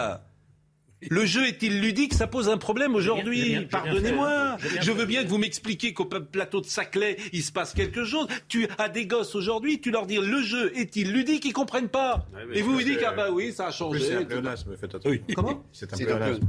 Le 1.11 1.25
jeu 1.25 1.47
est-il 1.47 1.81
ludique? 1.81 2.15
Ça 2.15 2.27
pose 2.27 2.49
un 2.49 2.59
problème 2.59 2.95
aujourd'hui. 2.95 3.67
Pardonnez-moi. 3.71 4.57
Je 4.81 4.93
veux 4.93 5.07
bien 5.07 5.25
que 5.25 5.29
vous 5.29 5.39
m'expliquiez 5.39 5.93
qu'au 5.93 6.05
plateau 6.05 6.61
de 6.61 6.67
Saclay, 6.67 7.17
il 7.33 7.43
se 7.43 7.53
passe 7.53 7.73
quelque 7.73 8.05
chose. 8.05 8.27
Tu 8.49 8.69
as 8.79 8.89
des 8.89 9.07
gosses 9.07 9.35
aujourd'hui, 9.35 9.81
tu 9.81 9.91
leur 9.91 10.07
dis 10.07 10.17
le 10.17 10.43
jeu 10.43 10.73
est-il 10.77 11.13
ludique, 11.13 11.45
ils 11.45 11.53
comprennent 11.53 11.89
pas. 11.89 12.27
Et 12.53 12.63
vous 12.63 12.73
vous 12.73 12.83
dites 12.83 13.01
ah 13.07 13.13
bah 13.13 13.31
oui, 13.33 13.53
ça 13.53 13.69
a 13.69 13.71
changé. 13.71 14.01
C'est 14.01 14.17
un 14.17 14.25
pléonasme, 14.25 14.77
faites 14.77 14.95
attention. 14.95 15.21
Comment? 15.35 15.65
C'est 15.73 15.93
un 15.93 15.97
pléonasme. 15.97 16.49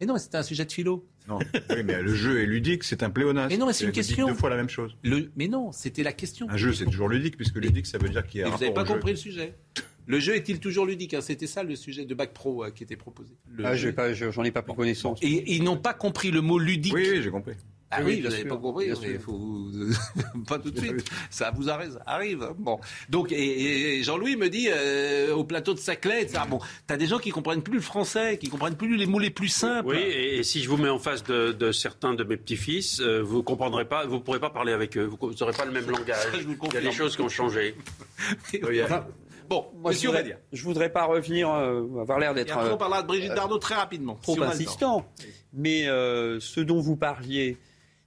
Mais 0.00 0.06
non, 0.06 0.16
c'est 0.16 0.34
un 0.34 0.42
sujet 0.42 0.64
de 0.64 0.72
philo. 0.72 1.06
Non. 1.28 1.38
Oui, 1.70 1.82
mais 1.84 2.00
le 2.00 2.14
jeu 2.14 2.40
est 2.42 2.46
ludique, 2.46 2.84
c'est 2.84 3.02
un 3.02 3.10
pléonasme. 3.10 3.48
Mais 3.50 3.58
non, 3.58 3.70
c'est 3.72 3.84
une 3.84 3.92
question. 3.92 4.28
Deux 4.28 4.34
fois 4.34 4.48
la 4.48 4.56
même 4.56 4.70
chose. 4.70 4.96
Le... 5.02 5.30
Mais 5.36 5.46
non, 5.46 5.72
c'était 5.72 6.02
la 6.02 6.14
question. 6.14 6.48
Un 6.48 6.56
jeu, 6.56 6.72
c'est 6.72 6.86
toujours 6.86 7.08
ludique, 7.08 7.36
puisque 7.36 7.56
ludique, 7.56 7.86
ça 7.86 7.98
veut 7.98 8.08
dire 8.08 8.26
qu'il 8.26 8.40
y 8.40 8.44
a. 8.44 8.48
vous 8.48 8.58
n'avez 8.58 8.72
pas 8.72 8.84
compris 8.84 9.10
le 9.10 9.16
sujet. 9.16 9.54
Le 10.10 10.18
jeu 10.18 10.34
est-il 10.34 10.58
toujours 10.58 10.86
ludique 10.86 11.14
hein? 11.14 11.20
C'était 11.20 11.46
ça 11.46 11.62
le 11.62 11.76
sujet 11.76 12.04
de 12.04 12.14
Bac 12.14 12.32
Pro 12.32 12.64
euh, 12.64 12.70
qui 12.70 12.82
était 12.82 12.96
proposé. 12.96 13.32
ah, 13.62 13.76
j'en 13.76 14.42
ai 14.42 14.50
pas 14.50 14.62
pris 14.62 14.74
connaissance. 14.74 15.20
Et 15.22 15.54
ils 15.54 15.62
n'ont 15.62 15.76
pas 15.76 15.94
compris 15.94 16.32
le 16.32 16.40
mot 16.40 16.58
ludique? 16.58 16.94
Oui, 16.94 17.06
oui 17.08 17.22
j'ai 17.22 17.30
compris. 17.30 17.54
Ah 17.92 18.00
oui, 18.04 18.20
vous 18.20 18.28
n'avez 18.28 18.44
pas 18.44 18.56
compris, 18.56 18.86
il 18.86 19.18
faut 19.18 19.68
pas 20.48 20.58
tout 20.58 20.70
de 20.70 20.78
suite. 20.78 21.10
Ça 21.28 21.52
vous 21.52 21.68
arrive. 21.68 22.50
Bon, 22.56 22.78
donc 23.08 23.32
et, 23.32 24.00
Jean-Louis 24.04 24.36
me 24.36 24.48
dit 24.48 24.68
euh, 24.70 25.34
au 25.34 25.42
plateau 25.44 25.74
de 25.74 25.78
Saclay, 25.78 26.28
ça. 26.28 26.44
Bon, 26.44 26.60
t'as 26.86 26.96
des 26.96 27.06
gens 27.06 27.18
qui 27.18 27.30
comprennent 27.30 27.62
plus 27.62 27.74
le 27.74 27.80
français, 27.80 28.38
qui 28.38 28.48
comprennent 28.48 28.76
plus 28.76 28.96
les 28.96 29.06
mots 29.06 29.18
les 29.18 29.30
plus 29.30 29.48
simples. 29.48 29.88
Oui, 29.88 29.98
et, 29.98 30.42
si 30.44 30.62
je 30.62 30.68
vous 30.68 30.76
mets 30.76 30.88
en 30.88 31.00
face 31.00 31.24
de, 31.24 31.72
certains 31.72 32.14
de 32.14 32.22
mes 32.22 32.36
petits-fils, 32.36 33.00
euh, 33.00 33.22
vous 33.22 33.42
comprendrez 33.42 33.84
pas, 33.84 34.06
vous 34.06 34.20
pourrez 34.20 34.40
pas 34.40 34.50
parler 34.50 34.72
avec 34.72 34.96
eux, 34.96 35.04
vous 35.04 35.32
n'aurez 35.40 35.52
pas 35.52 35.64
le 35.64 35.72
même 35.72 35.88
langage. 35.90 36.16
il 36.34 36.74
y 36.74 36.76
a 36.76 36.80
des 36.80 36.92
choses 36.92 37.16
qui 37.16 37.22
ont 37.22 37.28
changé. 37.28 37.74
Bon, 39.50 39.66
Moi, 39.74 39.92
je 39.92 40.06
voudrais, 40.06 40.38
je 40.52 40.62
voudrais 40.62 40.90
pas 40.90 41.04
revenir, 41.04 41.50
euh, 41.50 42.00
avoir 42.00 42.18
l'air 42.18 42.32
d'être. 42.32 42.56
on 42.56 42.78
parlera 42.78 43.02
de 43.02 43.08
Brigitte 43.08 43.34
Bardot 43.34 43.58
très 43.58 43.74
rapidement. 43.74 44.18
Trop 44.22 44.40
insistant. 44.42 45.04
Mais 45.52 45.84
ce 45.84 46.60
dont 46.60 46.80
vous 46.80 46.96
parliez 46.96 47.58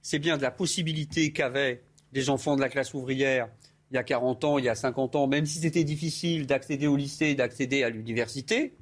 c'est 0.04 0.18
bien 0.18 0.36
de 0.36 0.42
la 0.42 0.50
possibilité 0.50 1.32
qu'avaient 1.32 1.82
les 2.12 2.28
enfants 2.28 2.54
de 2.54 2.60
la 2.60 2.68
classe 2.68 2.94
ouvrière 2.94 3.48
il 3.90 3.94
y 3.94 3.98
a 3.98 4.04
40 4.04 4.44
ans, 4.44 4.58
il 4.58 4.64
y 4.64 4.68
a 4.68 4.74
50 4.74 5.16
ans, 5.16 5.26
même 5.26 5.46
si 5.46 5.60
c'était 5.60 5.84
difficile 5.84 6.46
d'accéder 6.46 6.86
au 6.86 6.96
lycée, 6.96 7.34
d'accéder 7.34 7.84
à 7.84 7.90
l'université, 7.90 8.74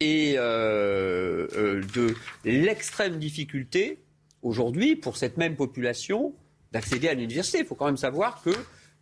et 0.00 0.34
euh, 0.36 1.46
euh, 1.56 1.82
de 1.94 2.14
l'extrême 2.44 3.18
difficulté 3.18 4.00
aujourd'hui 4.42 4.96
pour 4.96 5.16
cette 5.16 5.36
même 5.36 5.54
population 5.54 6.34
d'accéder 6.72 7.08
à 7.08 7.14
l'université. 7.14 7.58
Il 7.58 7.66
faut 7.66 7.74
quand 7.74 7.86
même 7.86 7.96
savoir 7.96 8.42
que 8.42 8.50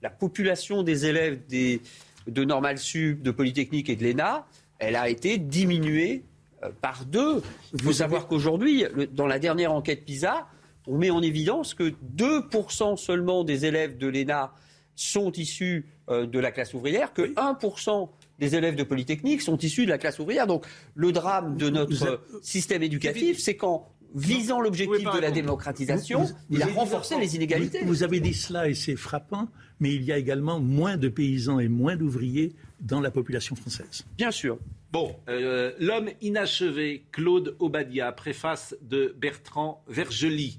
la 0.02 0.10
population 0.10 0.82
des 0.82 1.06
élèves 1.06 1.46
des, 1.46 1.80
de 2.26 2.44
Normal 2.44 2.78
Sup, 2.78 3.22
de 3.22 3.30
Polytechnique 3.30 3.88
et 3.88 3.96
de 3.96 4.04
l'ENA, 4.04 4.46
elle 4.78 4.96
a 4.96 5.08
été 5.08 5.38
diminuée 5.38 6.24
euh, 6.62 6.70
par 6.80 7.04
deux. 7.04 7.42
Il 7.74 7.82
faut 7.82 7.92
savoir 7.92 8.26
qu'aujourd'hui, 8.26 8.84
dans 9.12 9.26
la 9.26 9.38
dernière 9.38 9.72
enquête 9.72 10.04
PISA, 10.04 10.46
on 10.86 10.98
met 10.98 11.10
en 11.10 11.22
évidence 11.22 11.74
que 11.74 11.92
2% 12.16 12.96
seulement 12.96 13.44
des 13.44 13.66
élèves 13.66 13.98
de 13.98 14.08
l'ENA 14.08 14.52
sont 14.96 15.32
issus 15.32 15.86
euh, 16.08 16.26
de 16.26 16.38
la 16.38 16.50
classe 16.50 16.74
ouvrière, 16.74 17.12
que 17.12 17.34
1% 17.34 18.08
des 18.38 18.54
élèves 18.54 18.76
de 18.76 18.82
Polytechnique 18.82 19.42
sont 19.42 19.58
issus 19.58 19.84
de 19.84 19.90
la 19.90 19.98
classe 19.98 20.18
ouvrière. 20.18 20.46
Donc 20.46 20.66
le 20.94 21.12
drame 21.12 21.56
de 21.56 21.70
notre 21.70 22.22
système 22.42 22.82
éducatif, 22.82 23.38
c'est 23.38 23.56
qu'en 23.56 23.88
visant 24.14 24.60
l'objectif 24.60 25.08
de 25.12 25.18
la 25.18 25.30
démocratisation, 25.30 26.26
il 26.50 26.62
a 26.62 26.66
renforcé 26.66 27.18
les 27.18 27.36
inégalités. 27.36 27.84
Vous, 27.84 28.02
avez 28.02 28.20
dit 28.20 28.34
cela 28.34 28.68
et 28.68 28.74
c'est 28.74 28.96
frappant, 28.96 29.48
mais 29.78 29.94
il 29.94 30.02
y 30.02 30.12
a 30.12 30.18
également 30.18 30.60
moins 30.60 30.96
de 30.96 31.08
paysans 31.08 31.58
et 31.58 31.68
moins 31.68 31.96
d'ouvriers 31.96 32.54
dans 32.80 33.00
la 33.00 33.10
population 33.10 33.56
française. 33.56 34.04
Bien 34.16 34.30
sûr. 34.30 34.58
Bon, 34.92 35.14
euh, 35.28 35.72
l'homme 35.78 36.10
inachevé, 36.20 37.04
Claude 37.12 37.54
Obadia, 37.60 38.10
préface 38.12 38.74
de 38.82 39.14
Bertrand 39.16 39.84
Vergely. 39.86 40.58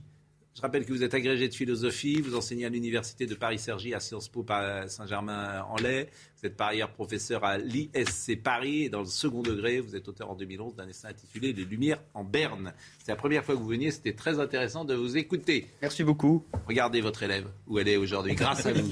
Je 0.55 0.61
rappelle 0.61 0.85
que 0.85 0.91
vous 0.91 1.03
êtes 1.03 1.13
agrégé 1.13 1.47
de 1.47 1.53
philosophie, 1.53 2.21
vous 2.21 2.35
enseignez 2.35 2.65
à 2.65 2.69
l'université 2.69 3.25
de 3.25 3.35
Paris-Cergy 3.35 3.93
à 3.93 3.99
Sciences 3.99 4.29
Po 4.29 4.45
Saint-Germain-en-Laye. 4.87 6.07
Vous 6.41 6.47
êtes 6.47 6.57
par 6.57 6.69
ailleurs 6.69 6.89
professeur 6.89 7.43
à 7.43 7.59
l'ISC 7.59 8.41
Paris 8.41 8.85
et 8.85 8.89
dans 8.89 9.01
le 9.01 9.05
second 9.05 9.43
degré, 9.43 9.79
vous 9.79 9.95
êtes 9.95 10.07
auteur 10.07 10.31
en 10.31 10.35
2011 10.35 10.75
d'un 10.75 10.87
essai 10.87 11.05
intitulé 11.09 11.53
Les 11.53 11.65
Lumières 11.65 12.01
en 12.15 12.23
Berne. 12.23 12.73
C'est 12.97 13.11
la 13.11 13.15
première 13.15 13.45
fois 13.45 13.53
que 13.53 13.59
vous 13.59 13.67
veniez, 13.67 13.91
c'était 13.91 14.13
très 14.13 14.39
intéressant 14.39 14.83
de 14.83 14.95
vous 14.95 15.17
écouter. 15.17 15.67
Merci 15.83 16.03
beaucoup. 16.03 16.43
Regardez 16.67 16.99
votre 17.01 17.21
élève, 17.21 17.45
où 17.67 17.77
elle 17.77 17.87
est 17.87 17.97
aujourd'hui, 17.97 18.33
grâce 18.33 18.65
à 18.65 18.73
vous. 18.73 18.91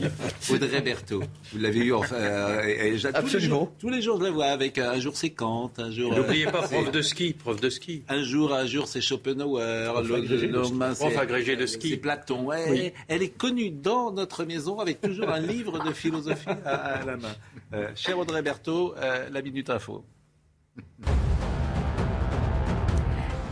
Audrey 0.53 0.81
Berthaud. 0.81 1.23
Vous 1.51 1.57
l'avez 1.59 1.80
eu 1.80 1.93
enfin. 1.93 2.17
Euh, 2.17 2.99
Absolument. 3.15 3.73
Tous 3.80 3.89
les, 3.89 4.03
jours, 4.03 4.19
je 4.19 4.26
la 4.26 4.31
vois 4.31 4.45
avec 4.45 4.77
euh, 4.77 4.91
un 4.91 4.99
jour 4.99 5.17
c'est 5.17 5.31
Kant, 5.31 5.71
un 5.80 5.89
jour. 5.89 6.13
N'oubliez 6.13 6.45
pas, 6.45 6.67
prof 6.67 6.91
de 6.91 7.01
ski, 7.01 7.34
prof 7.34 7.59
de 7.59 7.71
ski. 7.71 8.03
Un 8.09 8.21
jour, 8.21 8.53
un 8.53 8.67
jour 8.67 8.88
c'est 8.88 9.01
Schopenhauer, 9.01 9.91
le 10.03 10.47
lendemain 10.51 10.93
c'est. 10.93 11.05
Prof 11.05 11.17
agrégé 11.17 11.55
de 11.55 11.65
ski. 11.65 11.89
C'est 11.89 11.97
Platon. 11.97 12.45
Ouais, 12.45 12.93
Elle 13.07 13.23
est 13.23 13.35
connue 13.35 13.71
dans 13.71 14.11
notre 14.11 14.43
maison 14.45 14.77
avec 14.80 15.01
toujours 15.01 15.30
un 15.30 15.39
livre 15.39 15.84
de 15.84 15.93
philosophie 15.93 16.47
à, 16.63 17.03
la 17.03 17.17
main. 17.17 17.35
Euh, 17.74 17.91
cher 17.95 18.18
Audrey 18.18 18.41
Berthaud, 18.41 18.95
euh, 18.98 19.30
la 19.30 19.41
Minute 19.41 19.70
Info. 19.70 20.06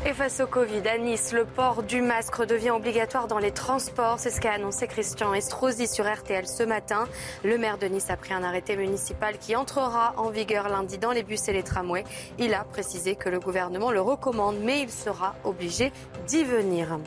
Et 0.07 0.13
face 0.13 0.39
au 0.39 0.47
Covid, 0.47 0.87
à 0.87 0.97
Nice, 0.97 1.33
le 1.33 1.43
port 1.43 1.83
du 1.83 2.01
masque 2.01 2.41
devient 2.45 2.69
obligatoire 2.69 3.27
dans 3.27 3.39
les 3.39 3.51
transports. 3.51 4.19
C'est 4.19 4.29
ce 4.29 4.39
qu'a 4.39 4.53
annoncé 4.53 4.87
Christian 4.87 5.33
Estrosi 5.33 5.85
sur 5.85 6.05
RTL 6.05 6.47
ce 6.47 6.63
matin. 6.63 7.09
Le 7.43 7.57
maire 7.57 7.77
de 7.77 7.87
Nice 7.87 8.09
a 8.09 8.15
pris 8.15 8.33
un 8.33 8.41
arrêté 8.41 8.77
municipal 8.77 9.37
qui 9.37 9.53
entrera 9.57 10.13
en 10.15 10.29
vigueur 10.29 10.69
lundi 10.69 10.97
dans 10.97 11.11
les 11.11 11.23
bus 11.23 11.49
et 11.49 11.51
les 11.51 11.61
tramways. 11.61 12.05
Il 12.39 12.53
a 12.53 12.63
précisé 12.63 13.15
que 13.15 13.27
le 13.27 13.41
gouvernement 13.41 13.91
le 13.91 13.99
recommande, 13.99 14.55
mais 14.63 14.79
il 14.79 14.91
sera 14.91 15.35
obligé 15.43 15.91
d'y 16.25 16.45
venir. 16.45 16.97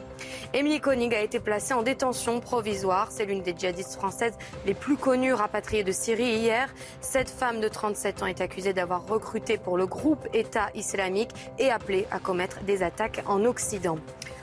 Émilie 0.53 0.81
Koenig 0.81 1.15
a 1.15 1.23
été 1.23 1.41
placée 1.41 1.73
en 1.73 1.83
détention 1.83 2.41
provisoire. 2.41 3.09
C'est 3.13 3.25
l'une 3.25 3.41
des 3.41 3.55
djihadistes 3.57 3.95
françaises 3.95 4.37
les 4.67 4.75
plus 4.75 4.99
connues 4.99 5.33
rapatriées 5.33 5.85
de 5.85 5.93
Syrie 5.93 6.35
hier. 6.35 6.69
Cette 7.01 7.31
femme 7.31 7.63
de 7.63 7.69
37 7.69 8.23
ans 8.23 8.27
est 8.27 8.43
accusée 8.43 8.75
d'avoir 8.75 9.07
recruté 9.07 9.57
pour 9.57 9.79
le 9.79 9.87
groupe 9.87 10.29
État 10.35 10.69
islamique 10.75 11.31
et 11.59 11.71
appelé 11.71 12.07
à 12.11 12.19
commettre 12.19 12.61
des 12.65 12.83
attaques 12.83 12.90
en 13.27 13.45
Occident. 13.45 13.99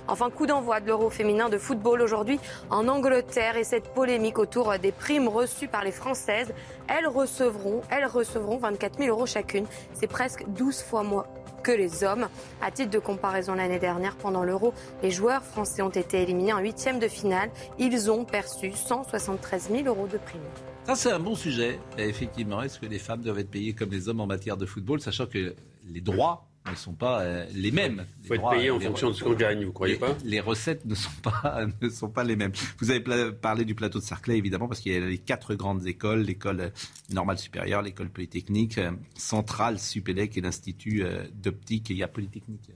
Enfin, 0.07 0.29
coup 0.29 0.45
d'envoi 0.45 0.79
de 0.79 0.87
l'Euro 0.87 1.09
féminin 1.09 1.49
de 1.49 1.57
football 1.57 2.01
aujourd'hui 2.01 2.39
en 2.69 2.87
Angleterre 2.87 3.57
et 3.57 3.65
cette 3.65 3.93
polémique 3.93 4.39
autour 4.39 4.73
des 4.79 4.93
primes 4.93 5.27
reçues 5.27 5.67
par 5.67 5.83
les 5.83 5.91
Françaises. 5.91 6.53
Elles 6.87 7.07
recevront, 7.07 7.81
elles 7.89 8.05
recevront 8.05 8.57
24 8.57 8.99
000 8.99 9.09
euros 9.09 9.25
chacune. 9.25 9.65
C'est 9.93 10.07
presque 10.07 10.45
12 10.47 10.81
fois 10.81 11.03
moins 11.03 11.25
que 11.61 11.71
les 11.73 12.05
hommes. 12.05 12.29
À 12.61 12.71
titre 12.71 12.91
de 12.91 12.99
comparaison, 12.99 13.55
l'année 13.55 13.79
dernière, 13.79 14.15
pendant 14.15 14.43
l'Euro, 14.43 14.73
les 15.03 15.11
joueurs 15.11 15.43
français 15.43 15.81
ont 15.81 15.89
été 15.89 16.21
éliminés 16.21 16.53
en 16.53 16.59
huitième 16.59 16.99
de 16.99 17.09
finale. 17.09 17.49
Ils 17.77 18.09
ont 18.09 18.23
perçu 18.23 18.71
173 18.71 19.69
000 19.71 19.87
euros 19.87 20.07
de 20.07 20.17
primes. 20.17 20.39
Ça, 20.85 20.95
c'est 20.95 21.11
un 21.11 21.19
bon 21.19 21.35
sujet. 21.35 21.79
effectivement, 21.97 22.61
est-ce 22.61 22.79
que 22.79 22.85
les 22.85 22.99
femmes 22.99 23.21
doivent 23.21 23.39
être 23.39 23.51
payées 23.51 23.73
comme 23.73 23.91
les 23.91 24.07
hommes 24.07 24.21
en 24.21 24.27
matière 24.27 24.55
de 24.55 24.65
football, 24.65 25.01
sachant 25.01 25.25
que 25.25 25.53
les 25.85 25.99
droits 25.99 26.47
ne 26.71 26.75
sont 26.75 26.93
pas 26.93 27.21
euh, 27.21 27.45
les 27.53 27.71
mêmes. 27.71 28.05
Il 28.23 28.27
faut 28.27 28.33
être 28.35 28.49
payé 28.49 28.71
en 28.71 28.79
fonction 28.79 29.09
de 29.09 29.13
ce 29.13 29.23
qu'on 29.23 29.33
gagne, 29.33 29.65
vous 29.65 29.71
croyez 29.71 29.95
pas 29.95 30.15
Les 30.23 30.39
recettes 30.39 30.85
ne 30.85 30.95
sont 30.95 31.09
pas, 31.21 31.65
ne 31.81 31.89
sont 31.89 32.09
pas 32.09 32.23
les 32.23 32.35
mêmes. 32.35 32.51
Vous 32.79 32.91
avez 32.91 33.03
parlé 33.31 33.65
du 33.65 33.75
plateau 33.75 33.99
de 33.99 34.03
Sarclay, 34.03 34.37
évidemment, 34.37 34.67
parce 34.67 34.79
qu'il 34.79 34.93
y 34.93 34.95
a 34.95 34.99
les 34.99 35.17
quatre 35.17 35.55
grandes 35.55 35.85
écoles, 35.87 36.21
l'école 36.21 36.71
normale 37.11 37.37
supérieure, 37.37 37.81
l'école 37.81 38.09
polytechnique, 38.09 38.77
euh, 38.77 38.91
centrale, 39.15 39.79
Supélec 39.79 40.37
et 40.37 40.41
l'Institut 40.41 41.03
euh, 41.03 41.25
d'optique. 41.33 41.91
Et 41.91 41.93
il 41.93 41.99
y 41.99 42.03
a 42.03 42.07
Polytechnique 42.07 42.71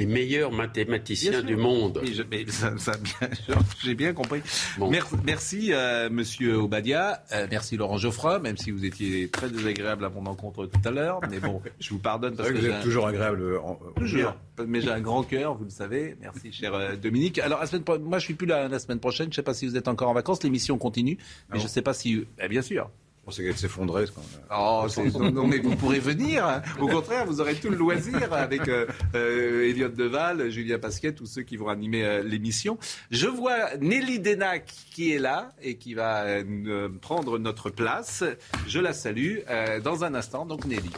les 0.00 0.06
meilleurs 0.06 0.50
mathématiciens 0.50 1.42
du 1.42 1.56
monde. 1.56 2.00
j'ai 3.84 3.94
bien 3.94 4.12
compris. 4.14 4.40
Merci, 5.24 5.72
euh, 5.72 6.08
Monsieur 6.10 6.56
Obadia. 6.56 7.22
Euh, 7.32 7.46
merci 7.50 7.76
Laurent 7.76 7.98
Geoffroy, 7.98 8.38
même 8.38 8.56
si 8.56 8.70
vous 8.70 8.84
étiez 8.84 9.28
très 9.28 9.50
désagréable 9.50 10.06
à 10.06 10.08
mon 10.08 10.24
encontre 10.26 10.66
tout 10.66 10.80
à 10.84 10.90
l'heure. 10.90 11.20
Mais 11.30 11.38
bon, 11.38 11.60
je 11.80 11.90
vous 11.90 11.98
pardonne 11.98 12.34
parce 12.34 12.50
que, 12.50 12.58
vous 12.58 12.66
êtes 12.66 12.82
toujours 12.82 13.06
agréable. 13.06 13.42
Euh, 13.42 13.58
toujours. 13.96 14.34
Mais 14.66 14.80
j'ai 14.80 14.90
un 14.90 15.00
grand 15.00 15.22
cœur, 15.22 15.54
vous 15.54 15.64
le 15.64 15.70
savez. 15.70 16.16
Merci, 16.20 16.52
cher 16.52 16.72
Dominique. 16.98 17.38
Alors, 17.38 17.60
la 17.60 17.66
semaine, 17.66 17.84
moi, 18.00 18.18
je 18.18 18.24
suis 18.24 18.34
plus 18.34 18.46
là 18.46 18.68
la 18.68 18.78
semaine 18.78 19.00
prochaine. 19.00 19.26
Je 19.26 19.30
ne 19.30 19.34
sais 19.34 19.42
pas 19.42 19.54
si 19.54 19.66
vous 19.66 19.76
êtes 19.76 19.88
encore 19.88 20.08
en 20.08 20.14
vacances. 20.14 20.42
L'émission 20.42 20.78
continue, 20.78 21.18
mais 21.52 21.58
je 21.58 21.64
ne 21.64 21.68
sais 21.68 21.82
pas 21.82 21.94
si. 21.94 22.24
Eh, 22.42 22.48
bien 22.48 22.62
sûr. 22.62 22.90
On 23.30 23.32
sait 23.32 23.44
qu'elle 23.44 23.56
s'effondrait. 23.56 24.06
Oh, 24.52 24.88
non, 25.32 25.46
mais 25.46 25.58
vous 25.58 25.76
pourrez 25.76 26.00
venir. 26.00 26.44
Hein. 26.44 26.62
Au 26.80 26.88
contraire, 26.88 27.26
vous 27.26 27.40
aurez 27.40 27.54
tout 27.54 27.70
le 27.70 27.76
loisir 27.76 28.32
avec 28.32 28.66
euh, 28.66 28.86
euh, 29.14 29.68
Elliot 29.68 29.90
Deval, 29.90 30.50
Julien 30.50 30.80
Pasquet, 30.80 31.12
tous 31.12 31.26
ceux 31.26 31.42
qui 31.42 31.56
vont 31.56 31.68
animer 31.68 32.04
euh, 32.04 32.24
l'émission. 32.24 32.76
Je 33.12 33.28
vois 33.28 33.76
Nelly 33.80 34.18
Denac 34.18 34.64
qui 34.92 35.12
est 35.12 35.20
là 35.20 35.52
et 35.62 35.76
qui 35.76 35.94
va 35.94 36.24
prendre 37.00 37.38
notre 37.38 37.70
place. 37.70 38.24
Je 38.66 38.80
la 38.80 38.92
salue 38.92 39.38
dans 39.84 40.02
un 40.02 40.14
instant. 40.14 40.44
Donc 40.44 40.64
Nelly. 40.64 40.90